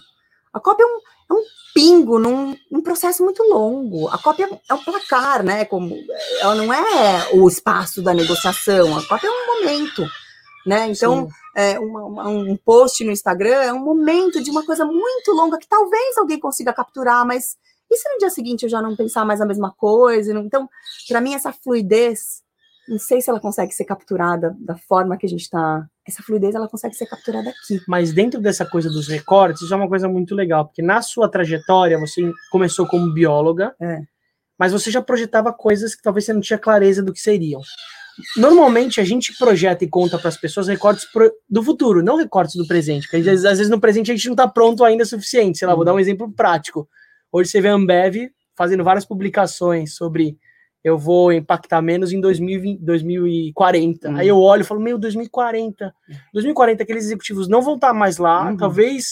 A 0.53 0.61
cópia 0.61 0.85
é 0.85 0.87
um, 0.87 0.99
é 1.31 1.41
um 1.41 1.45
pingo 1.75 2.19
num, 2.19 2.57
num 2.71 2.81
processo 2.81 3.25
muito 3.25 3.43
longo. 3.43 4.09
A 4.09 4.17
cópia 4.19 4.49
é 4.71 4.75
um 4.75 4.79
placar, 4.85 5.43
né? 5.43 5.65
Como, 5.65 5.95
ela 6.41 6.55
não 6.55 6.73
é 6.73 7.31
o 7.35 7.49
espaço 7.49 8.01
da 8.01 8.15
negociação. 8.15 8.97
A 8.97 9.05
cópia 9.07 9.27
é 9.27 9.31
um 9.31 9.47
momento, 9.61 10.07
né? 10.65 10.89
Então, 10.89 11.29
é, 11.57 11.79
uma- 11.79 12.29
um 12.29 12.57
post 12.57 13.03
no 13.05 13.11
Instagram 13.11 13.57
é 13.63 13.73
um 13.73 13.85
momento 13.85 14.43
de 14.43 14.51
uma 14.51 14.65
coisa 14.65 14.85
muito 14.85 15.33
longa 15.33 15.59
que 15.59 15.69
talvez 15.69 16.17
alguém 16.17 16.39
consiga 16.39 16.73
capturar, 16.73 17.27
mas 17.27 17.57
e 17.91 17.97
se 17.97 18.09
no 18.13 18.19
dia 18.19 18.31
seguinte 18.31 18.63
eu 18.63 18.69
já 18.69 18.81
não 18.81 18.97
pensar 18.97 19.25
mais 19.25 19.41
a 19.41 19.47
mesma 19.47 19.73
coisa? 19.77 20.33
Então, 20.33 20.69
para 21.09 21.21
mim, 21.21 21.35
essa 21.35 21.53
fluidez, 21.53 22.43
não 22.89 22.99
sei 22.99 23.21
se 23.21 23.29
ela 23.31 23.39
consegue 23.41 23.73
ser 23.73 23.85
capturada 23.85 24.57
da 24.59 24.77
forma 24.77 25.17
que 25.17 25.27
a 25.27 25.29
gente 25.29 25.43
está. 25.43 25.87
Essa 26.07 26.23
fluidez 26.23 26.55
ela 26.55 26.69
consegue 26.69 26.95
ser 26.95 27.07
capturada 27.07 27.49
aqui. 27.51 27.81
Mas 27.89 28.13
dentro 28.13 28.41
dessa 28.41 28.65
coisa 28.67 28.91
dos 28.91 29.09
recortes, 29.09 29.63
isso 29.63 29.73
é 29.73 29.77
uma 29.77 29.89
coisa 29.89 30.09
muito 30.09 30.35
legal, 30.35 30.67
porque 30.67 30.83
na 30.83 31.01
sua 31.01 31.31
trajetória 31.31 31.99
você 31.99 32.31
começou 32.51 32.87
como 32.87 33.13
bióloga, 33.13 33.75
É. 33.81 34.01
mas 34.59 34.73
você 34.73 34.91
já 34.91 35.01
projetava 35.01 35.53
coisas 35.53 35.95
que 35.95 36.03
talvez 36.03 36.25
você 36.27 36.33
não 36.35 36.41
tinha 36.43 36.59
clareza 36.59 37.03
do 37.03 37.13
que 37.13 37.21
seriam. 37.21 37.61
Normalmente 38.37 39.01
a 39.01 39.05
gente 39.05 39.37
projeta 39.37 39.83
e 39.85 39.89
conta 39.89 40.19
para 40.19 40.29
as 40.29 40.37
pessoas 40.37 40.69
recortes 40.69 41.05
pro- 41.11 41.33
do 41.49 41.63
futuro, 41.63 42.03
não 42.03 42.17
recortes 42.17 42.55
do 42.55 42.67
presente, 42.67 43.03
porque 43.09 43.17
às 43.17 43.25
vezes, 43.25 43.45
às 43.45 43.59
vezes 43.59 43.71
no 43.71 43.81
presente 43.81 44.13
a 44.13 44.15
gente 44.15 44.27
não 44.27 44.35
está 44.35 44.47
pronto 44.47 44.85
ainda 44.85 45.03
o 45.03 45.07
suficiente. 45.07 45.59
Sei 45.59 45.67
lá, 45.67 45.75
vou 45.75 45.85
dar 45.85 45.95
um 45.95 45.99
exemplo 45.99 46.31
prático. 46.33 46.89
Hoje 47.33 47.51
você 47.51 47.61
vê 47.61 47.69
a 47.69 47.75
Ambev 47.75 48.31
fazendo 48.57 48.85
várias 48.85 49.05
publicações 49.05 49.97
sobre 49.97 50.39
eu 50.85 50.99
vou 50.99 51.33
impactar 51.33 51.81
menos 51.81 52.13
em 52.13 52.21
2020, 52.21 52.79
2040. 52.85 54.09
Uhum. 54.11 54.17
Aí 54.17 54.29
eu 54.29 54.39
olho 54.39 54.61
e 54.61 54.65
falo, 54.65 54.81
meu, 54.81 54.99
2040. 54.99 55.95
2040 56.33 56.83
aqueles 56.83 57.05
executivos 57.07 57.49
não 57.49 57.63
vão 57.63 57.75
estar 57.77 57.93
mais 57.95 58.19
lá, 58.19 58.51
Uhum. 58.51 58.57
talvez 58.57 59.07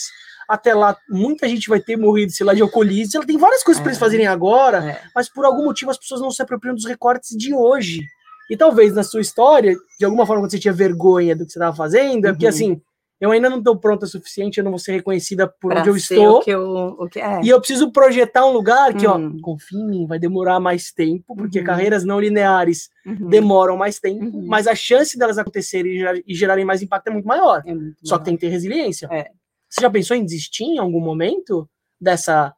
até 0.49 0.75
lá 0.75 0.95
muita 1.09 1.49
gente 1.49 1.69
vai 1.69 1.81
ter 1.81 1.97
morrido, 1.97 2.31
sei 2.33 2.45
lá, 2.45 2.53
de 2.53 2.61
alcoolismo. 2.61 3.13
Ela 3.17 3.27
tem 3.27 3.39
várias 3.39 3.63
coisas 3.63 3.81
para 3.81 3.91
eles 3.91 3.97
É. 3.97 4.01
fazerem 4.01 4.27
agora, 4.27 4.85
É. 4.91 5.01
mas 5.15 5.29
por 5.29 5.45
algum 5.47 5.65
motivo 5.65 5.91
as 5.91 5.97
pessoas 5.99 6.21
não 6.21 6.31
se 6.31 6.43
apropriam 6.43 6.75
dos 6.75 6.85
recortes 6.85 7.31
de 7.37 7.55
hoje. 7.55 8.03
E 8.51 8.57
talvez 8.57 8.93
na 8.95 9.03
sua 9.03 9.21
história, 9.23 9.75
de 9.99 10.05
alguma 10.05 10.27
forma, 10.27 10.43
quando 10.43 10.51
você 10.51 10.59
tinha 10.59 10.75
vergonha 10.75 11.35
do 11.35 11.47
que 11.47 11.53
você 11.53 11.59
estava 11.59 11.75
fazendo, 11.75 12.27
é 12.27 12.33
porque 12.33 12.45
Uhum. 12.45 12.51
assim, 12.51 12.83
eu 13.23 13.31
ainda 13.31 13.49
não 13.49 13.59
estou 13.59 13.77
pronta 13.79 14.05
o 14.05 14.09
suficiente, 14.09 14.59
eu 14.59 14.65
não 14.65 14.73
vou 14.73 14.79
ser 14.81 14.93
reconhecida 14.93 15.47
por 15.47 15.71
Pra 15.71 15.81
onde 15.81 15.89
eu 15.91 15.97
estou. 15.97 16.39
O 16.39 16.41
que 16.41 16.51
eu, 16.51 16.63
o 16.99 17.09
que 17.09 17.21
é. 17.21 17.41
E 17.43 17.49
eu 17.49 17.59
preciso 17.61 17.93
projetar 17.93 18.45
um 18.45 18.53
lugar 18.53 18.93
que, 18.95 19.07
Hum. 19.07 19.37
ó, 19.39 19.41
confia 19.43 19.79
em 19.79 19.87
mim, 19.87 20.07
vai 20.07 20.19
demorar 20.19 20.59
mais 20.59 20.91
tempo, 20.93 21.37
porque 21.37 21.61
Uhum. 21.61 21.65
carreiras 21.65 22.05
não 22.05 22.19
lineares 22.21 22.91
Uhum. 23.07 23.29
demoram 23.29 23.77
mais 23.77 24.01
tempo, 24.01 24.25
Uhum. 24.39 24.47
mas 24.47 24.67
a 24.67 24.75
chance 24.75 25.17
delas 25.17 25.39
acontecerem 25.39 25.93
e 25.93 25.99
gerar- 25.99 26.19
e 26.27 26.35
gerarem 26.35 26.65
mais 26.65 26.83
impacto 26.83 27.07
é 27.09 27.13
muito 27.13 27.27
maior. 27.29 27.63
É 27.65 27.73
muito 27.75 27.97
Só 28.03 28.19
que 28.19 28.25
tem 28.25 28.35
que 28.35 28.41
ter 28.41 28.49
resiliência. 28.49 29.09
É. 29.11 29.29
Você 29.71 29.81
já 29.81 29.89
pensou 29.89 30.17
em 30.17 30.25
desistir 30.25 30.65
em 30.65 30.79
algum 30.79 31.01
momento 31.01 31.69
dessa, 32.01 32.53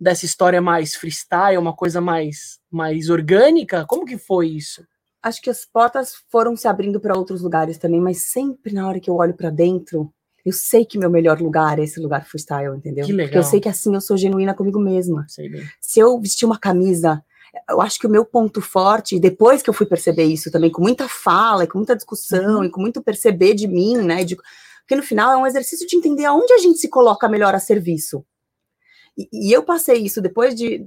dessa 0.00 0.24
história 0.26 0.60
mais 0.60 0.94
freestyle, 0.94 1.56
uma 1.58 1.72
coisa 1.74 2.00
mais, 2.00 2.58
mais 2.70 3.08
orgânica? 3.08 3.86
Como 3.88 4.04
que 4.04 4.18
foi 4.18 4.48
isso? 4.48 4.84
Acho 5.22 5.42
que 5.42 5.50
as 5.50 5.64
portas 5.64 6.14
foram 6.30 6.56
se 6.56 6.68
abrindo 6.68 7.00
para 7.00 7.16
outros 7.18 7.42
lugares 7.42 7.76
também, 7.78 8.00
mas 8.00 8.22
sempre 8.30 8.72
na 8.72 8.86
hora 8.88 9.00
que 9.00 9.10
eu 9.10 9.16
olho 9.16 9.34
para 9.34 9.50
dentro, 9.50 10.12
eu 10.44 10.52
sei 10.52 10.84
que 10.84 10.96
meu 10.98 11.10
melhor 11.10 11.40
lugar 11.40 11.78
é 11.78 11.82
esse 11.82 11.98
lugar 12.00 12.24
freestyle, 12.26 12.76
entendeu? 12.76 13.04
Que 13.04 13.12
Porque 13.12 13.24
legal. 13.26 13.42
eu 13.42 13.42
sei 13.42 13.60
que 13.60 13.68
assim 13.68 13.94
eu 13.94 14.00
sou 14.00 14.16
genuína 14.16 14.54
comigo 14.54 14.78
mesma. 14.78 15.26
Sei 15.28 15.48
bem. 15.48 15.62
se 15.80 15.98
eu 15.98 16.18
vestir 16.20 16.46
uma 16.46 16.58
camisa, 16.58 17.22
eu 17.68 17.80
acho 17.80 17.98
que 17.98 18.06
o 18.06 18.10
meu 18.10 18.24
ponto 18.24 18.60
forte, 18.60 19.18
depois 19.18 19.60
que 19.60 19.68
eu 19.68 19.74
fui 19.74 19.86
perceber 19.86 20.24
isso 20.24 20.50
também, 20.52 20.70
com 20.70 20.80
muita 20.82 21.08
fala, 21.08 21.64
e 21.64 21.66
com 21.66 21.78
muita 21.78 21.96
discussão, 21.96 22.58
Uhum. 22.58 22.64
e 22.64 22.70
com 22.70 22.80
muito 22.80 23.02
perceber 23.02 23.54
de 23.54 23.66
mim, 23.66 23.96
né? 23.98 24.22
de- 24.24 24.36
porque 24.36 24.94
no 24.96 25.02
final 25.02 25.32
é 25.32 25.36
um 25.36 25.46
exercício 25.46 25.86
de 25.86 25.96
entender 25.96 26.24
aonde 26.24 26.52
a 26.52 26.58
gente 26.58 26.78
se 26.78 26.88
coloca 26.88 27.28
melhor 27.28 27.54
a 27.54 27.58
serviço. 27.58 28.24
E, 29.18 29.28
e 29.48 29.52
eu 29.52 29.62
passei 29.64 29.96
isso 29.98 30.22
depois 30.22 30.54
de 30.54 30.86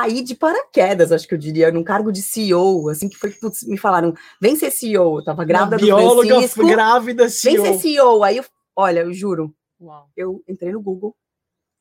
cair 0.00 0.22
de 0.22 0.34
paraquedas, 0.34 1.12
acho 1.12 1.28
que 1.28 1.34
eu 1.34 1.38
diria, 1.38 1.70
num 1.70 1.84
cargo 1.84 2.10
de 2.10 2.22
CEO, 2.22 2.88
assim, 2.88 3.08
que 3.08 3.16
foi, 3.16 3.30
putz, 3.32 3.62
me 3.64 3.76
falaram, 3.76 4.14
vem 4.40 4.56
ser 4.56 4.70
CEO, 4.70 5.18
eu 5.18 5.24
tava 5.24 5.44
grávida 5.44 5.76
Uma 5.76 5.80
do 5.80 5.84
bióloga 5.84 6.28
Francisco, 6.34 6.66
grávida, 6.66 7.22
vem 7.24 7.30
CEO. 7.30 7.64
ser 7.66 7.78
CEO, 7.78 8.24
aí 8.24 8.36
eu, 8.38 8.44
olha, 8.74 9.00
eu 9.00 9.12
juro, 9.12 9.54
Uau, 9.80 10.08
eu 10.16 10.42
entrei 10.48 10.72
no 10.72 10.80
Google, 10.80 11.14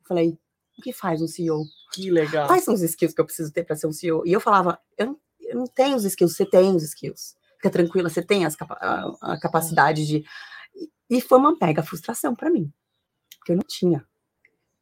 falei, 0.08 0.38
o 0.78 0.82
que 0.82 0.92
faz 0.92 1.22
um 1.22 1.28
CEO? 1.28 1.64
que 1.94 2.10
legal. 2.10 2.48
quais 2.48 2.64
são 2.64 2.74
os 2.74 2.82
skills 2.82 3.14
que 3.14 3.22
eu 3.22 3.26
preciso 3.26 3.52
ter 3.52 3.64
para 3.64 3.76
ser 3.76 3.88
um 3.88 3.92
CEO? 3.94 4.26
E 4.26 4.32
eu 4.34 4.40
falava, 4.40 4.80
eu 4.98 5.06
não, 5.08 5.18
eu 5.40 5.58
não 5.58 5.68
tenho 5.68 5.96
os 5.96 6.04
skills, 6.06 6.36
você 6.36 6.46
tem 6.46 6.76
os 6.76 6.84
skills. 6.84 7.36
Fica 7.58 7.70
tranquila, 7.70 8.10
você 8.10 8.22
tem 8.24 8.46
as 8.46 8.56
capa- 8.56 8.78
a, 8.82 9.34
a 9.34 9.40
capacidade 9.40 10.08
de. 10.08 10.26
E- 11.10 11.22
foi 11.22 11.38
uma 11.38 11.56
mega 11.62 11.84
frustração 11.84 12.34
para 12.34 12.50
mim, 12.50 12.72
porque 13.38 13.52
eu 13.52 13.58
não 13.58 13.64
tinha. 13.68 14.06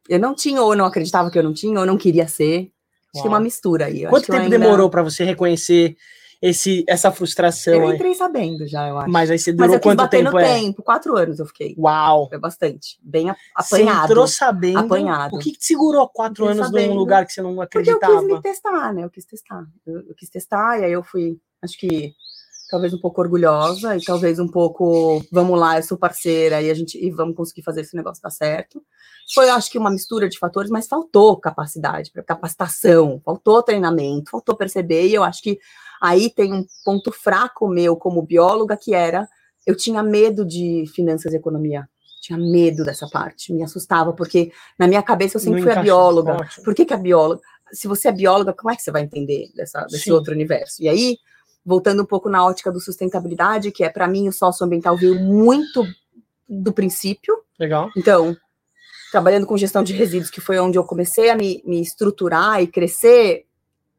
Eu 0.08 0.18
não 0.18 0.34
tinha, 0.34 0.62
ou 0.62 0.74
não 0.74 0.86
acreditava 0.86 1.30
que 1.30 1.38
eu 1.38 1.42
não 1.42 1.52
tinha, 1.52 1.78
ou 1.78 1.84
não 1.84 1.98
queria 1.98 2.26
ser. 2.26 2.72
Acho 3.14 3.22
que 3.22 3.28
é 3.28 3.30
uma 3.30 3.40
mistura 3.40 3.86
aí. 3.86 4.02
eu 4.02 4.10
Quanto 4.10 4.26
tempo 4.26 4.38
ainda- 4.42 4.58
demorou 4.58 4.88
para 4.90 5.02
você 5.02 5.24
reconhecer? 5.24 5.96
esse, 6.42 6.82
essa 6.88 7.12
frustração. 7.12 7.74
Eu 7.74 7.88
aí. 7.88 7.94
entrei 7.96 8.14
sabendo 8.14 8.66
já, 8.66 8.88
eu 8.88 8.96
acho. 8.96 9.10
Mas 9.10 9.30
aí 9.30 9.38
você 9.38 9.52
durou 9.52 9.78
quanto 9.78 10.08
tempo? 10.08 10.38
É? 10.38 10.44
tempo, 10.54 10.82
quatro 10.82 11.14
anos 11.14 11.38
eu 11.38 11.44
fiquei. 11.44 11.74
Uau! 11.76 12.30
Foi 12.30 12.38
bastante. 12.38 12.98
Bem 13.02 13.28
a- 13.28 13.36
Você 13.58 13.74
apanhado. 13.82 14.04
entrou 14.06 14.26
sabendo. 14.26 14.78
Apanhado. 14.78 15.36
O 15.36 15.38
que, 15.38 15.52
que 15.52 15.58
te 15.58 15.66
segurou 15.66 16.08
quatro 16.08 16.46
anos 16.46 16.56
num 16.56 16.64
sabendo. 16.64 16.94
lugar 16.94 17.26
que 17.26 17.32
você 17.34 17.42
não 17.42 17.54
Porque 17.56 17.76
eu 17.76 17.80
acreditava? 17.96 18.16
quis 18.20 18.26
me 18.26 18.40
testar, 18.40 18.94
né? 18.94 19.04
Eu 19.04 19.10
quis 19.10 19.26
testar. 19.26 19.66
Eu, 19.86 19.96
eu 20.08 20.14
quis 20.16 20.30
testar, 20.30 20.80
e 20.80 20.84
aí 20.86 20.92
eu 20.92 21.02
fui, 21.02 21.36
acho 21.62 21.78
que 21.78 22.14
talvez 22.70 22.94
um 22.94 23.00
pouco 23.00 23.20
orgulhosa 23.20 23.96
e 23.96 24.02
talvez 24.02 24.38
um 24.38 24.48
pouco, 24.48 25.24
vamos 25.30 25.58
lá, 25.58 25.78
eu 25.78 25.82
sou 25.82 25.98
parceira 25.98 26.62
e 26.62 26.70
a 26.70 26.74
gente 26.74 26.96
e 27.02 27.10
vamos 27.10 27.34
conseguir 27.34 27.62
fazer 27.62 27.80
esse 27.80 27.96
negócio 27.96 28.22
dar 28.22 28.30
certo. 28.30 28.82
Foi, 29.34 29.48
acho 29.48 29.70
que 29.70 29.78
uma 29.78 29.90
mistura 29.90 30.28
de 30.28 30.38
fatores, 30.38 30.70
mas 30.70 30.86
faltou 30.86 31.38
capacidade, 31.38 32.10
capacitação, 32.26 33.20
faltou 33.24 33.62
treinamento, 33.62 34.30
faltou 34.30 34.56
perceber, 34.56 35.06
e 35.06 35.14
eu 35.14 35.22
acho 35.22 35.42
que 35.42 35.58
aí 36.00 36.30
tem 36.30 36.52
um 36.52 36.64
ponto 36.84 37.12
fraco 37.12 37.68
meu 37.68 37.96
como 37.96 38.22
bióloga, 38.22 38.76
que 38.76 38.94
era 38.94 39.28
eu 39.66 39.76
tinha 39.76 40.02
medo 40.02 40.44
de 40.44 40.84
finanças 40.94 41.32
e 41.32 41.36
economia. 41.36 41.88
Tinha 42.20 42.38
medo 42.38 42.84
dessa 42.84 43.08
parte, 43.08 43.52
me 43.52 43.62
assustava, 43.62 44.12
porque 44.12 44.52
na 44.78 44.86
minha 44.86 45.02
cabeça 45.02 45.36
eu 45.36 45.40
sempre 45.40 45.60
Não 45.60 45.68
fui 45.68 45.72
a 45.72 45.82
bióloga. 45.82 46.36
Por 46.62 46.74
que, 46.74 46.84
que 46.84 46.92
a 46.92 46.96
bióloga? 46.96 47.40
Se 47.72 47.88
você 47.88 48.08
é 48.08 48.12
bióloga, 48.12 48.52
como 48.52 48.70
é 48.70 48.76
que 48.76 48.82
você 48.82 48.90
vai 48.90 49.02
entender 49.02 49.50
dessa, 49.54 49.82
desse 49.84 50.04
Sim. 50.04 50.12
outro 50.12 50.34
universo? 50.34 50.82
E 50.82 50.88
aí, 50.88 51.16
voltando 51.64 52.02
um 52.02 52.06
pouco 52.06 52.28
na 52.28 52.44
ótica 52.44 52.72
do 52.72 52.80
sustentabilidade, 52.80 53.70
que 53.70 53.84
é 53.84 53.88
para 53.88 54.08
mim 54.08 54.28
o 54.28 54.32
socioambiental 54.32 54.96
veio 54.96 55.18
muito 55.20 55.84
do 56.48 56.72
princípio. 56.72 57.42
Legal. 57.58 57.90
Então, 57.96 58.36
trabalhando 59.12 59.46
com 59.46 59.56
gestão 59.56 59.82
de 59.82 59.92
resíduos, 59.92 60.30
que 60.30 60.40
foi 60.40 60.58
onde 60.58 60.78
eu 60.78 60.84
comecei 60.84 61.30
a 61.30 61.36
me, 61.36 61.62
me 61.64 61.80
estruturar 61.80 62.62
e 62.62 62.66
crescer, 62.66 63.46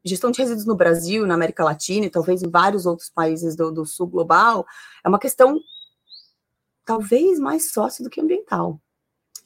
gestão 0.04 0.30
de 0.30 0.40
resíduos 0.40 0.66
no 0.66 0.74
Brasil, 0.74 1.26
na 1.26 1.34
América 1.34 1.62
Latina 1.62 2.06
e 2.06 2.10
talvez 2.10 2.42
em 2.42 2.50
vários 2.50 2.86
outros 2.86 3.08
países 3.08 3.54
do, 3.54 3.70
do 3.70 3.86
sul 3.86 4.08
global, 4.08 4.66
é 5.04 5.08
uma 5.08 5.18
questão 5.18 5.60
talvez 6.84 7.38
mais 7.38 7.72
sócio 7.72 8.02
do 8.02 8.10
que 8.10 8.20
ambiental 8.20 8.80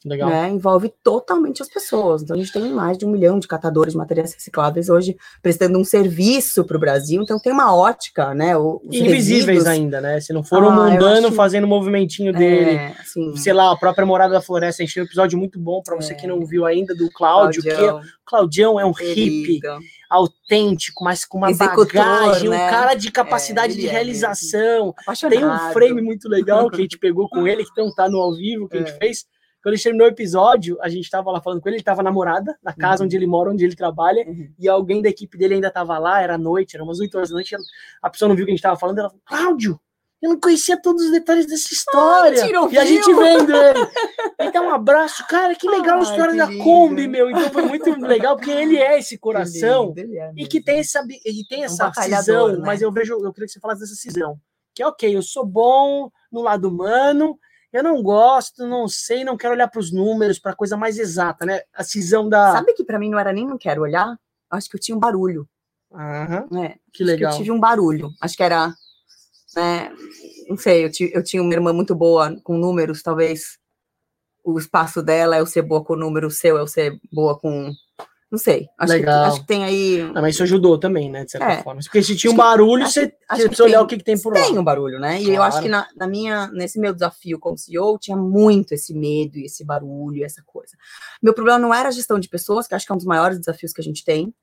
Legal. 0.07 0.29
né, 0.29 0.49
envolve 0.49 0.91
totalmente 1.03 1.61
as 1.61 1.67
pessoas. 1.69 2.21
Então, 2.23 2.35
a 2.35 2.39
gente 2.39 2.51
tem 2.51 2.71
mais 2.71 2.97
de 2.97 3.05
um 3.05 3.09
milhão 3.11 3.39
de 3.39 3.47
catadores 3.47 3.93
de 3.93 3.97
materiais 3.97 4.33
recicláveis 4.33 4.89
hoje 4.89 5.15
prestando 5.41 5.77
um 5.77 5.83
serviço 5.83 6.63
para 6.63 6.77
o 6.77 6.79
Brasil. 6.79 7.21
Então, 7.21 7.39
tem 7.39 7.51
uma 7.51 7.75
ótica, 7.75 8.33
né? 8.33 8.55
o- 8.57 8.81
Os 8.85 8.95
Invisíveis 8.95 9.45
resíduos, 9.47 9.67
ainda, 9.67 10.01
né? 10.01 10.19
Se 10.19 10.31
não 10.33 10.43
for 10.43 10.63
Ah, 10.63 10.67
eu 10.67 10.71
mundano 10.71 11.27
acho- 11.27 11.35
fazendo 11.35 11.65
o 11.65 11.67
movimentinho 11.67 12.31
dele. 12.33 12.71
É, 12.71 12.95
assim, 12.99 13.35
Sei 13.37 13.53
lá, 13.53 13.71
a 13.71 13.77
própria 13.77 14.05
Morada 14.05 14.33
da 14.33 14.41
Floresta, 14.41 14.81
a 14.81 14.85
gente 14.85 14.93
tem 14.95 15.03
um 15.03 15.05
episódio 15.05 15.37
muito 15.37 15.59
bom 15.59 15.81
para 15.83 15.95
você 15.95 16.13
É. 16.13 16.15
que 16.15 16.25
não 16.27 16.45
viu 16.45 16.65
ainda, 16.65 16.95
do 16.95 17.09
Cláudio, 17.11 17.61
que 17.61 17.69
é- 17.69 17.75
Claudião, 17.75 18.01
Claudião 18.25 18.79
é 18.79 18.85
um 18.85 18.91
hippie 18.91 19.59
querido. 19.59 19.77
autêntico, 20.09 21.03
mas 21.03 21.25
com 21.25 21.37
uma 21.37 21.49
Executor, 21.49 21.93
bagagem, 21.93 22.49
né? 22.49 22.67
um 22.67 22.69
cara 22.69 22.93
de 22.93 23.11
capacidade 23.11 23.73
ele 23.73 23.81
de 23.81 23.87
é 23.87 23.91
realização. 23.91 24.93
apaixonado. 24.97 25.35
Tem 25.37 25.45
um 25.45 25.73
frame 25.73 26.01
muito 26.01 26.27
legal 26.29 26.69
que 26.69 26.75
a 26.77 26.79
gente 26.79 26.97
pegou 26.97 27.27
com 27.29 27.45
ele, 27.47 27.63
que 27.63 27.71
não 27.81 27.93
tá 27.93 28.09
no 28.09 28.17
ao 28.17 28.35
vivo, 28.35 28.67
que 28.67 28.77
a 28.77 28.79
gente 28.79 28.91
É. 28.91 28.97
fez. 28.97 29.25
Quando 29.67 29.73
a 29.73 29.75
gente 29.75 29.83
terminou 29.83 30.07
o 30.07 30.09
episódio, 30.11 30.77
a 30.81 30.87
gente 30.87 31.09
tava 31.09 31.29
lá 31.29 31.41
falando 31.41 31.59
com 31.59 31.67
ele, 31.67 31.75
ele 31.75 31.83
tava 31.83 32.01
namorada, 32.01 32.57
na 32.63 32.71
casa 32.71 33.01
Uhum. 33.03 33.05
onde 33.05 33.17
ele 33.17 33.27
mora, 33.27 33.49
onde 33.51 33.65
ele 33.65 33.75
trabalha, 33.75 34.23
Uhum. 34.25 34.49
e 34.57 34.65
alguém 34.69 35.01
da 35.01 35.09
equipe 35.09 35.37
dele 35.37 35.55
ainda 35.55 35.69
tava 35.69 35.97
lá, 35.97 36.21
era 36.21 36.37
noite, 36.37 36.77
era 36.77 36.83
umas 36.85 37.01
8 37.01 37.15
horas 37.17 37.29
da 37.31 37.33
noite, 37.33 37.53
a 38.01 38.09
pessoa 38.09 38.29
não 38.29 38.35
viu 38.37 38.43
o 38.43 38.45
que 38.45 38.51
a 38.51 38.55
gente 38.55 38.63
tava 38.63 38.79
falando, 38.79 38.99
ela 38.99 39.09
falou, 39.09 39.21
Cláudio, 39.25 39.77
eu 40.21 40.29
não 40.29 40.39
conhecia 40.39 40.81
todos 40.81 41.03
os 41.03 41.11
detalhes 41.11 41.45
dessa 41.47 41.73
história. 41.73 42.41
mentira, 42.45 42.59
e 42.71 42.77
a 42.77 42.85
gente 42.85 43.13
vendo 43.13 43.53
ele. 43.53 43.79
Então, 44.39 44.67
um 44.67 44.73
abraço, 44.73 45.27
cara, 45.27 45.53
que 45.53 45.67
legal 45.69 45.95
a 45.97 45.97
Ai, 45.97 46.03
história 46.11 46.33
da 46.35 46.45
lindo. 46.45 46.63
Kombi, 46.63 47.05
meu. 47.05 47.29
Então 47.29 47.49
foi 47.51 47.63
muito 47.63 47.89
legal, 47.99 48.37
porque 48.37 48.49
ele 48.51 48.77
é 48.77 48.97
esse 48.97 49.17
coração 49.17 49.93
Ele 49.97 50.17
é 50.17 50.31
e 50.37 50.47
que 50.47 50.61
tem 50.63 50.79
essa, 50.79 51.03
e 51.25 51.45
tem 51.45 51.59
Um 51.63 51.65
essa 51.65 51.87
batalhador, 51.87 52.23
cisão, 52.23 52.47
né? 52.53 52.63
mas 52.65 52.81
eu 52.81 52.89
vejo, 52.89 53.13
eu 53.21 53.33
queria 53.33 53.47
que 53.47 53.51
você 53.51 53.59
falasse 53.59 53.81
dessa 53.81 53.95
cisão. 53.95 54.39
Que 54.73 54.81
é 54.81 54.87
ok, 54.87 55.13
eu 55.13 55.21
sou 55.21 55.45
bom 55.45 56.09
no 56.31 56.41
lado 56.41 56.69
humano, 56.69 57.37
eu 57.71 57.83
não 57.83 58.01
gosto, 58.01 58.65
não 58.65 58.87
sei, 58.87 59.23
não 59.23 59.37
quero 59.37 59.53
olhar 59.53 59.67
para 59.67 59.79
os 59.79 59.91
números, 59.91 60.39
para 60.39 60.55
coisa 60.55 60.77
mais 60.77 60.97
exata, 60.97 61.45
né? 61.45 61.61
A 61.73 61.83
cisão 61.83 62.27
da. 62.27 62.53
Sabe 62.53 62.73
que 62.73 62.83
para 62.83 62.99
mim 62.99 63.09
não 63.09 63.19
era 63.19 63.33
nem 63.33 63.45
não 63.45 63.57
quero 63.57 63.81
olhar? 63.81 64.17
Acho 64.49 64.69
que 64.69 64.77
eu 64.77 64.81
tinha 64.81 64.95
um 64.95 64.99
barulho. 64.99 65.47
Aham, 65.93 66.47
né? 66.51 66.75
que 66.93 67.03
legal. 67.03 67.31
eu 67.31 67.37
tive 67.37 67.51
um 67.51 67.59
barulho. 67.59 68.11
Acho 68.21 68.35
que 68.35 68.43
era, 68.43 68.73
né? 69.55 69.91
Não 70.49 70.57
sei, 70.57 70.85
eu, 70.85 70.91
eu 71.13 71.23
tinha 71.23 71.41
uma 71.41 71.53
irmã 71.53 71.73
muito 71.73 71.95
boa 71.95 72.35
com 72.43 72.57
números, 72.57 73.01
talvez 73.01 73.57
o 74.43 74.57
espaço 74.57 75.03
dela 75.03 75.35
é 75.35 75.41
eu 75.41 75.45
ser 75.45 75.61
boa 75.61 75.83
com 75.83 75.95
número, 75.95 76.27
o 76.27 76.31
seu 76.31 76.57
é 76.57 76.61
eu 76.61 76.67
ser 76.67 76.97
boa 77.11 77.37
com. 77.37 77.71
Não 78.29 78.37
sei. 78.37 78.67
Acho, 78.77 78.91
que, 78.91 78.99
Legal. 78.99 79.23
acho 79.25 79.39
que 79.41 79.47
tem 79.47 79.63
aí. 79.63 80.01
Ah, 80.13 80.21
mas 80.21 80.35
isso 80.35 80.43
ajudou 80.43 80.77
também, 80.77 81.09
né? 81.09 81.23
De 81.23 81.31
certa 81.31 81.47
É. 81.49 81.63
forma. 81.63 81.79
Porque 81.81 82.03
se 82.03 82.13
tinha 82.15 82.29
um 82.29 82.33
Acho 82.33 82.41
que- 82.43 82.47
barulho, 82.49 82.85
você 82.85 83.07
que- 83.07 83.15
você 83.29 83.41
que 83.43 83.47
precisa 83.47 83.63
olhar 83.63 83.81
o 83.81 83.87
que, 83.87 83.97
que 83.97 84.03
tem 84.03 84.19
por 84.21 84.33
lá. 84.33 84.41
Tem 84.43 84.57
um 84.59 84.63
barulho, 84.63 84.99
né? 84.99 85.21
E 85.21 85.29
eu 85.33 85.41
acho 85.41 85.59
Claro. 85.61 85.63
que 85.65 85.69
na, 85.71 85.87
na 85.95 86.07
minha, 86.07 86.47
nesse 86.51 86.77
meu 86.77 86.93
desafio 86.93 87.39
como 87.39 87.57
CEO, 87.57 87.97
tinha 87.97 88.17
muito 88.17 88.73
esse 88.73 88.93
medo 88.93 89.37
e 89.37 89.45
esse 89.45 89.63
barulho, 89.63 90.17
e 90.17 90.23
essa 90.25 90.43
coisa. 90.45 90.75
Meu 91.23 91.33
problema 91.33 91.57
não 91.57 91.73
era 91.73 91.87
a 91.87 91.91
gestão 91.91 92.19
de 92.19 92.27
pessoas, 92.27 92.67
que 92.67 92.75
acho 92.75 92.85
que 92.85 92.91
é 92.91 92.95
um 92.95 92.97
dos 92.97 93.05
maiores 93.07 93.39
desafios 93.39 93.71
que 93.71 93.79
a 93.79 93.83
gente 93.83 94.03
tem. 94.03 94.33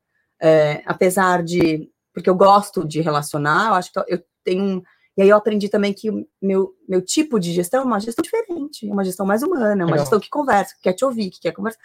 É, 0.40 0.82
apesar 0.86 1.42
de. 1.42 1.88
Porque 2.14 2.30
eu 2.30 2.34
gosto 2.34 2.86
de 2.86 3.00
relacionar, 3.02 3.68
eu 3.68 3.74
acho 3.74 3.92
que 3.92 3.98
eu 4.08 4.22
tenho 4.42 4.62
um. 4.64 4.82
E 5.16 5.22
aí 5.22 5.28
eu 5.28 5.36
aprendi 5.36 5.68
também 5.68 5.92
que 5.92 6.10
o 6.10 6.26
meu, 6.40 6.72
meu 6.88 7.02
tipo 7.02 7.38
de 7.38 7.52
gestão 7.52 7.82
é 7.82 7.84
uma 7.84 8.00
gestão 8.00 8.22
diferente, 8.22 8.88
é 8.88 8.92
uma 8.92 9.04
gestão 9.04 9.26
mais 9.26 9.42
humana, 9.42 9.72
é 9.82 9.84
uma 9.84 9.92
Legal. 9.92 9.98
gestão 9.98 10.18
que 10.18 10.28
conversa, 10.30 10.74
que 10.74 10.82
quer 10.82 10.92
te 10.94 11.04
ouvir, 11.04 11.30
que 11.30 11.38
quer 11.40 11.52
conversar. 11.52 11.78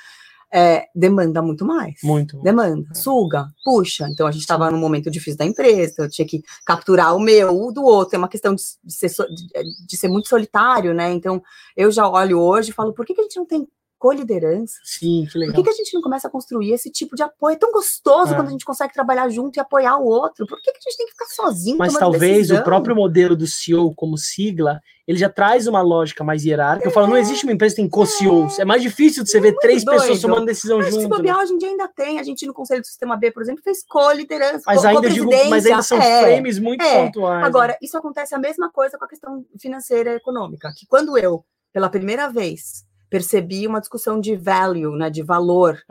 É, 0.52 0.88
demanda 0.96 1.42
muito 1.42 1.64
mais. 1.64 2.00
Muito. 2.04 2.42
Demanda, 2.42 2.88
suga, 2.96 3.48
puxa. 3.64 4.08
Então 4.10 4.26
a 4.26 4.32
gente 4.32 4.42
estava 4.42 4.72
num 4.72 4.80
momento 4.80 5.10
difícil 5.12 5.38
da 5.38 5.46
empresa, 5.46 5.92
então 5.94 6.06
eu 6.06 6.10
tinha 6.12 6.28
que 6.28 6.42
capturar 6.66 7.16
o 7.16 7.20
meu, 7.20 7.56
o 7.56 7.72
do 7.72 7.84
outro. 7.84 8.16
É 8.16 8.18
uma 8.18 8.28
questão 8.28 8.56
de, 8.56 8.64
de 8.84 8.94
ser, 8.94 9.10
de- 9.10 9.86
de 9.88 9.98
ser 9.98 10.08
muito 10.08 10.28
solitário, 10.28 10.94
né? 10.94 11.12
Então 11.12 11.42
eu 11.78 11.92
já 11.92 12.08
olho 12.10 12.40
hoje 12.40 12.72
e 12.72 12.74
falo, 12.74 12.94
por 12.94 13.06
que, 13.06 13.14
que 13.14 13.22
a 13.22 13.24
gente 13.24 13.38
não 13.38 13.46
tem 13.46 13.68
coliderança? 14.00 14.74
Sim, 14.84 15.26
que 15.26 15.34
Por 15.34 15.40
legal. 15.40 15.56
que, 15.56 15.64
que 15.64 15.70
a 15.70 15.74
gente 15.74 15.94
não 15.94 16.02
começa 16.02 16.28
a 16.28 16.32
construir 16.32 16.72
esse 16.72 16.90
tipo 16.90 17.16
de 17.16 17.22
apoio? 17.22 17.54
É 17.54 17.58
tão 17.58 17.72
gostoso 17.72 18.34
É. 18.34 18.36
quando 18.36 18.48
a 18.48 18.52
gente 18.52 18.66
consegue 18.66 18.94
trabalhar 18.94 19.30
junto 19.30 19.58
e 19.58 19.60
apoiar 19.60 19.98
o 19.98 20.06
outro. 20.06 20.48
Por 20.48 20.60
que, 20.62 20.72
que 20.72 20.78
a 20.78 20.82
gente 20.90 20.98
tem 20.98 21.06
que 21.06 21.12
ficar 21.12 21.26
sozinho? 21.28 21.78
Mas 21.78 21.94
talvez 21.94 22.38
decisão? 22.48 22.62
o 22.62 22.64
próprio 22.64 22.96
modelo 22.96 23.36
do 23.36 23.46
CEO 23.46 23.94
como 23.94 24.18
sigla, 24.18 24.80
ele 25.08 25.18
já 25.18 25.30
traz 25.30 25.68
uma 25.68 25.82
lógica 25.82 26.24
mais 26.24 26.46
hierárquica. 26.46 26.88
Eu 26.88 26.94
falo, 26.94 27.08
não 27.08 27.18
existe 27.18 27.44
uma 27.44 27.52
empresa 27.54 27.76
que 27.76 27.82
tem 27.82 27.90
co-CEOs. 27.90 28.60
É 28.60 28.66
mais 28.66 28.82
difícil 28.82 29.24
de 29.24 29.30
você 29.30 29.40
ver 29.40 29.56
três 29.60 29.84
doido. 29.84 30.00
pessoas 30.02 30.22
tomando 30.22 30.46
decisão 30.46 30.78
Mas 30.78 30.88
se 30.88 30.92
junto. 30.94 31.10
né? 31.10 31.18
bobear, 31.18 31.38
hoje 31.40 31.54
em 31.54 31.58
dia 31.58 31.70
ainda 31.70 31.88
tem. 31.88 32.20
A 32.20 32.24
gente 32.24 32.46
no 32.48 32.54
Conselho 32.54 32.82
do 32.82 32.86
Sistema 32.88 33.18
B, 33.18 33.32
por 33.32 33.42
exemplo, 33.42 33.62
fez 33.64 33.84
co-liderança, 33.88 34.64
Mas 34.66 34.82
co- 34.82 34.88
ainda 34.88 35.10
digo, 35.10 35.30
mas 35.50 35.66
ainda 35.66 35.82
são. 35.82 35.98
É. 36.00 36.22
frames 36.24 36.60
muito 36.60 36.82
é. 36.84 37.06
pontuais. 37.06 37.42
né? 37.42 37.48
Agora, 37.48 37.78
isso 37.82 37.98
acontece 37.98 38.34
a 38.36 38.40
mesma 38.40 38.72
coisa 38.72 38.98
com 38.98 39.06
a 39.06 39.08
questão 39.08 39.44
financeira 39.60 40.12
e 40.14 40.16
econômica, 40.16 40.72
que 40.78 40.86
quando 40.88 41.18
eu, 41.18 41.44
pela 41.74 41.90
primeira 41.90 42.30
vez, 42.30 42.84
percebi 43.10 43.66
uma 43.68 43.80
discussão 43.80 44.20
de 44.20 44.36
value, 44.36 44.96
né, 44.96 45.10
de 45.10 45.24
valor, 45.24 45.82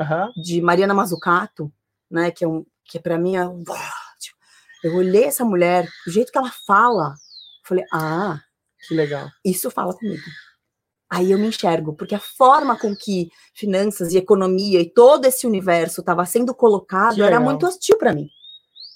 de 0.42 0.60
Mariana 0.60 0.94
Mazzucato, 0.94 1.72
né, 2.10 2.30
que 2.30 2.44
é 2.44 2.48
um, 2.48 2.64
que 2.84 2.98
para 3.00 3.18
mim 3.18 3.36
é, 3.36 3.46
um- 3.46 3.62
eu 4.84 4.94
olhei 4.94 5.24
essa 5.24 5.44
mulher, 5.44 5.88
o 6.06 6.10
jeito 6.10 6.30
que 6.30 6.38
ela 6.38 6.52
fala, 6.66 7.14
falei, 7.64 7.84
ah, 7.92 8.40
que 8.86 8.94
legal. 8.94 9.28
isso 9.44 9.70
fala 9.70 9.92
comigo. 9.96 10.22
Aí 11.10 11.32
eu 11.32 11.38
me 11.38 11.46
enxergo, 11.46 11.94
porque 11.94 12.14
a 12.14 12.20
forma 12.20 12.78
com 12.78 12.94
que 12.94 13.30
finanças 13.54 14.12
e 14.12 14.18
economia 14.18 14.80
e 14.80 14.90
todo 14.92 15.24
esse 15.24 15.46
universo 15.46 16.00
estava 16.00 16.24
sendo 16.26 16.54
colocado 16.54 17.24
era 17.24 17.40
muito 17.40 17.66
hostil 17.66 17.96
para 17.96 18.12
mim. 18.14 18.28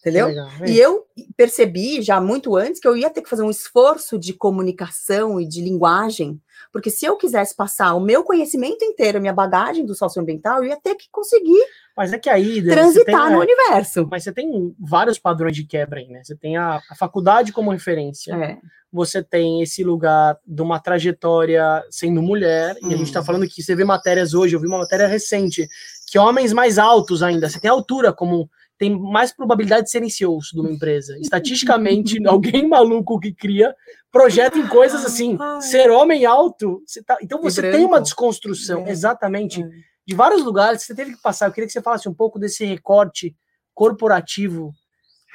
Entendeu? 0.00 0.26
Legal. 0.26 0.48
E 0.66 0.78
eu 0.78 1.06
percebi 1.36 2.02
já 2.02 2.20
muito 2.20 2.56
antes 2.56 2.80
que 2.80 2.88
eu 2.88 2.96
ia 2.96 3.08
ter 3.08 3.22
que 3.22 3.30
fazer 3.30 3.42
um 3.44 3.50
esforço 3.50 4.18
de 4.18 4.32
comunicação 4.34 5.40
e 5.40 5.46
de 5.48 5.62
linguagem, 5.62 6.41
porque 6.72 6.90
se 6.90 7.04
eu 7.04 7.16
quisesse 7.16 7.54
passar 7.54 7.94
o 7.94 8.00
meu 8.00 8.24
conhecimento 8.24 8.82
inteiro, 8.84 9.18
a 9.18 9.20
minha 9.20 9.32
bagagem 9.32 9.84
do 9.84 9.94
socioambiental, 9.94 10.58
eu 10.62 10.70
ia 10.70 10.80
ter 10.80 10.94
que 10.94 11.06
conseguir 11.12 11.62
Mas 11.96 12.12
é 12.12 12.18
que 12.18 12.30
aí. 12.30 12.62
Transitar 12.62 13.26
tem, 13.26 13.36
no 13.36 13.42
é, 13.42 13.44
universo. 13.44 14.08
Mas 14.10 14.24
você 14.24 14.32
tem 14.32 14.74
vários 14.80 15.18
padrões 15.18 15.54
de 15.54 15.64
quebra 15.64 16.00
aí, 16.00 16.08
né? 16.08 16.22
Você 16.24 16.34
tem 16.34 16.56
a, 16.56 16.80
a 16.90 16.94
faculdade 16.94 17.52
como 17.52 17.70
referência. 17.70 18.34
É, 18.34 18.58
Você 18.90 19.22
tem 19.22 19.62
esse 19.62 19.84
lugar 19.84 20.38
de 20.46 20.62
uma 20.62 20.80
trajetória 20.80 21.84
sendo 21.90 22.22
mulher. 22.22 22.74
E 22.82 22.94
a 22.94 22.96
gente 22.96 23.12
tá 23.12 23.20
Hum. 23.20 23.24
falando 23.24 23.46
que 23.46 23.62
você 23.62 23.74
vê 23.74 23.84
matérias 23.84 24.32
hoje, 24.32 24.56
eu 24.56 24.60
vi 24.60 24.66
uma 24.66 24.78
matéria 24.78 25.06
recente, 25.06 25.68
que 26.06 26.18
homens 26.18 26.52
mais 26.54 26.78
altos 26.78 27.22
ainda, 27.22 27.48
você 27.48 27.60
tem 27.60 27.70
altura 27.70 28.12
como 28.12 28.50
tem 28.82 28.98
mais 28.98 29.32
probabilidade 29.32 29.84
de 29.84 29.90
serem 29.92 30.10
CEOs 30.10 30.48
de 30.52 30.58
uma 30.60 30.68
empresa. 30.68 31.16
Estatisticamente, 31.20 32.18
alguém 32.26 32.66
maluco 32.68 33.20
que 33.20 33.32
cria 33.32 33.72
projeta 34.10 34.58
em 34.58 34.66
coisas 34.66 35.04
assim. 35.04 35.36
Ai. 35.40 35.60
Ser 35.62 35.88
homem 35.88 36.26
alto, 36.26 36.82
você 36.84 37.00
tá- 37.00 37.16
então 37.22 37.40
você 37.40 37.62
tem 37.70 37.84
uma 37.84 38.00
desconstrução, 38.00 38.88
exatamente, 38.88 39.62
É. 39.62 39.68
de 40.04 40.14
vários 40.16 40.44
lugares 40.44 40.80
que 40.80 40.86
você 40.88 40.94
teve 40.96 41.14
que 41.14 41.22
passar. 41.22 41.46
Eu 41.46 41.52
queria 41.52 41.68
que 41.68 41.72
você 41.72 41.80
falasse 41.80 42.08
um 42.08 42.14
pouco 42.14 42.40
desse 42.40 42.64
recorte 42.64 43.36
corporativo 43.72 44.72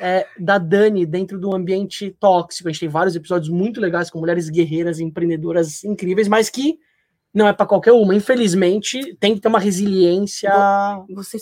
é, 0.01 0.27
da 0.37 0.57
Dani 0.57 1.05
dentro 1.05 1.39
do 1.39 1.55
ambiente 1.55 2.11
tóxico. 2.19 2.67
A 2.67 2.71
gente 2.71 2.81
tem 2.81 2.89
vários 2.89 3.15
episódios 3.15 3.49
muito 3.49 3.79
legais 3.79 4.09
com 4.09 4.19
mulheres 4.19 4.49
guerreiras, 4.49 4.99
empreendedoras 4.99 5.85
incríveis, 5.85 6.27
mas 6.27 6.49
que 6.49 6.77
não 7.33 7.47
é 7.47 7.53
para 7.53 7.65
qualquer 7.65 7.93
uma. 7.93 8.13
Infelizmente, 8.13 9.15
tem 9.21 9.33
que 9.35 9.39
ter 9.41 9.47
uma 9.47 9.57
resiliência. 9.59 10.51
Você 11.15 11.37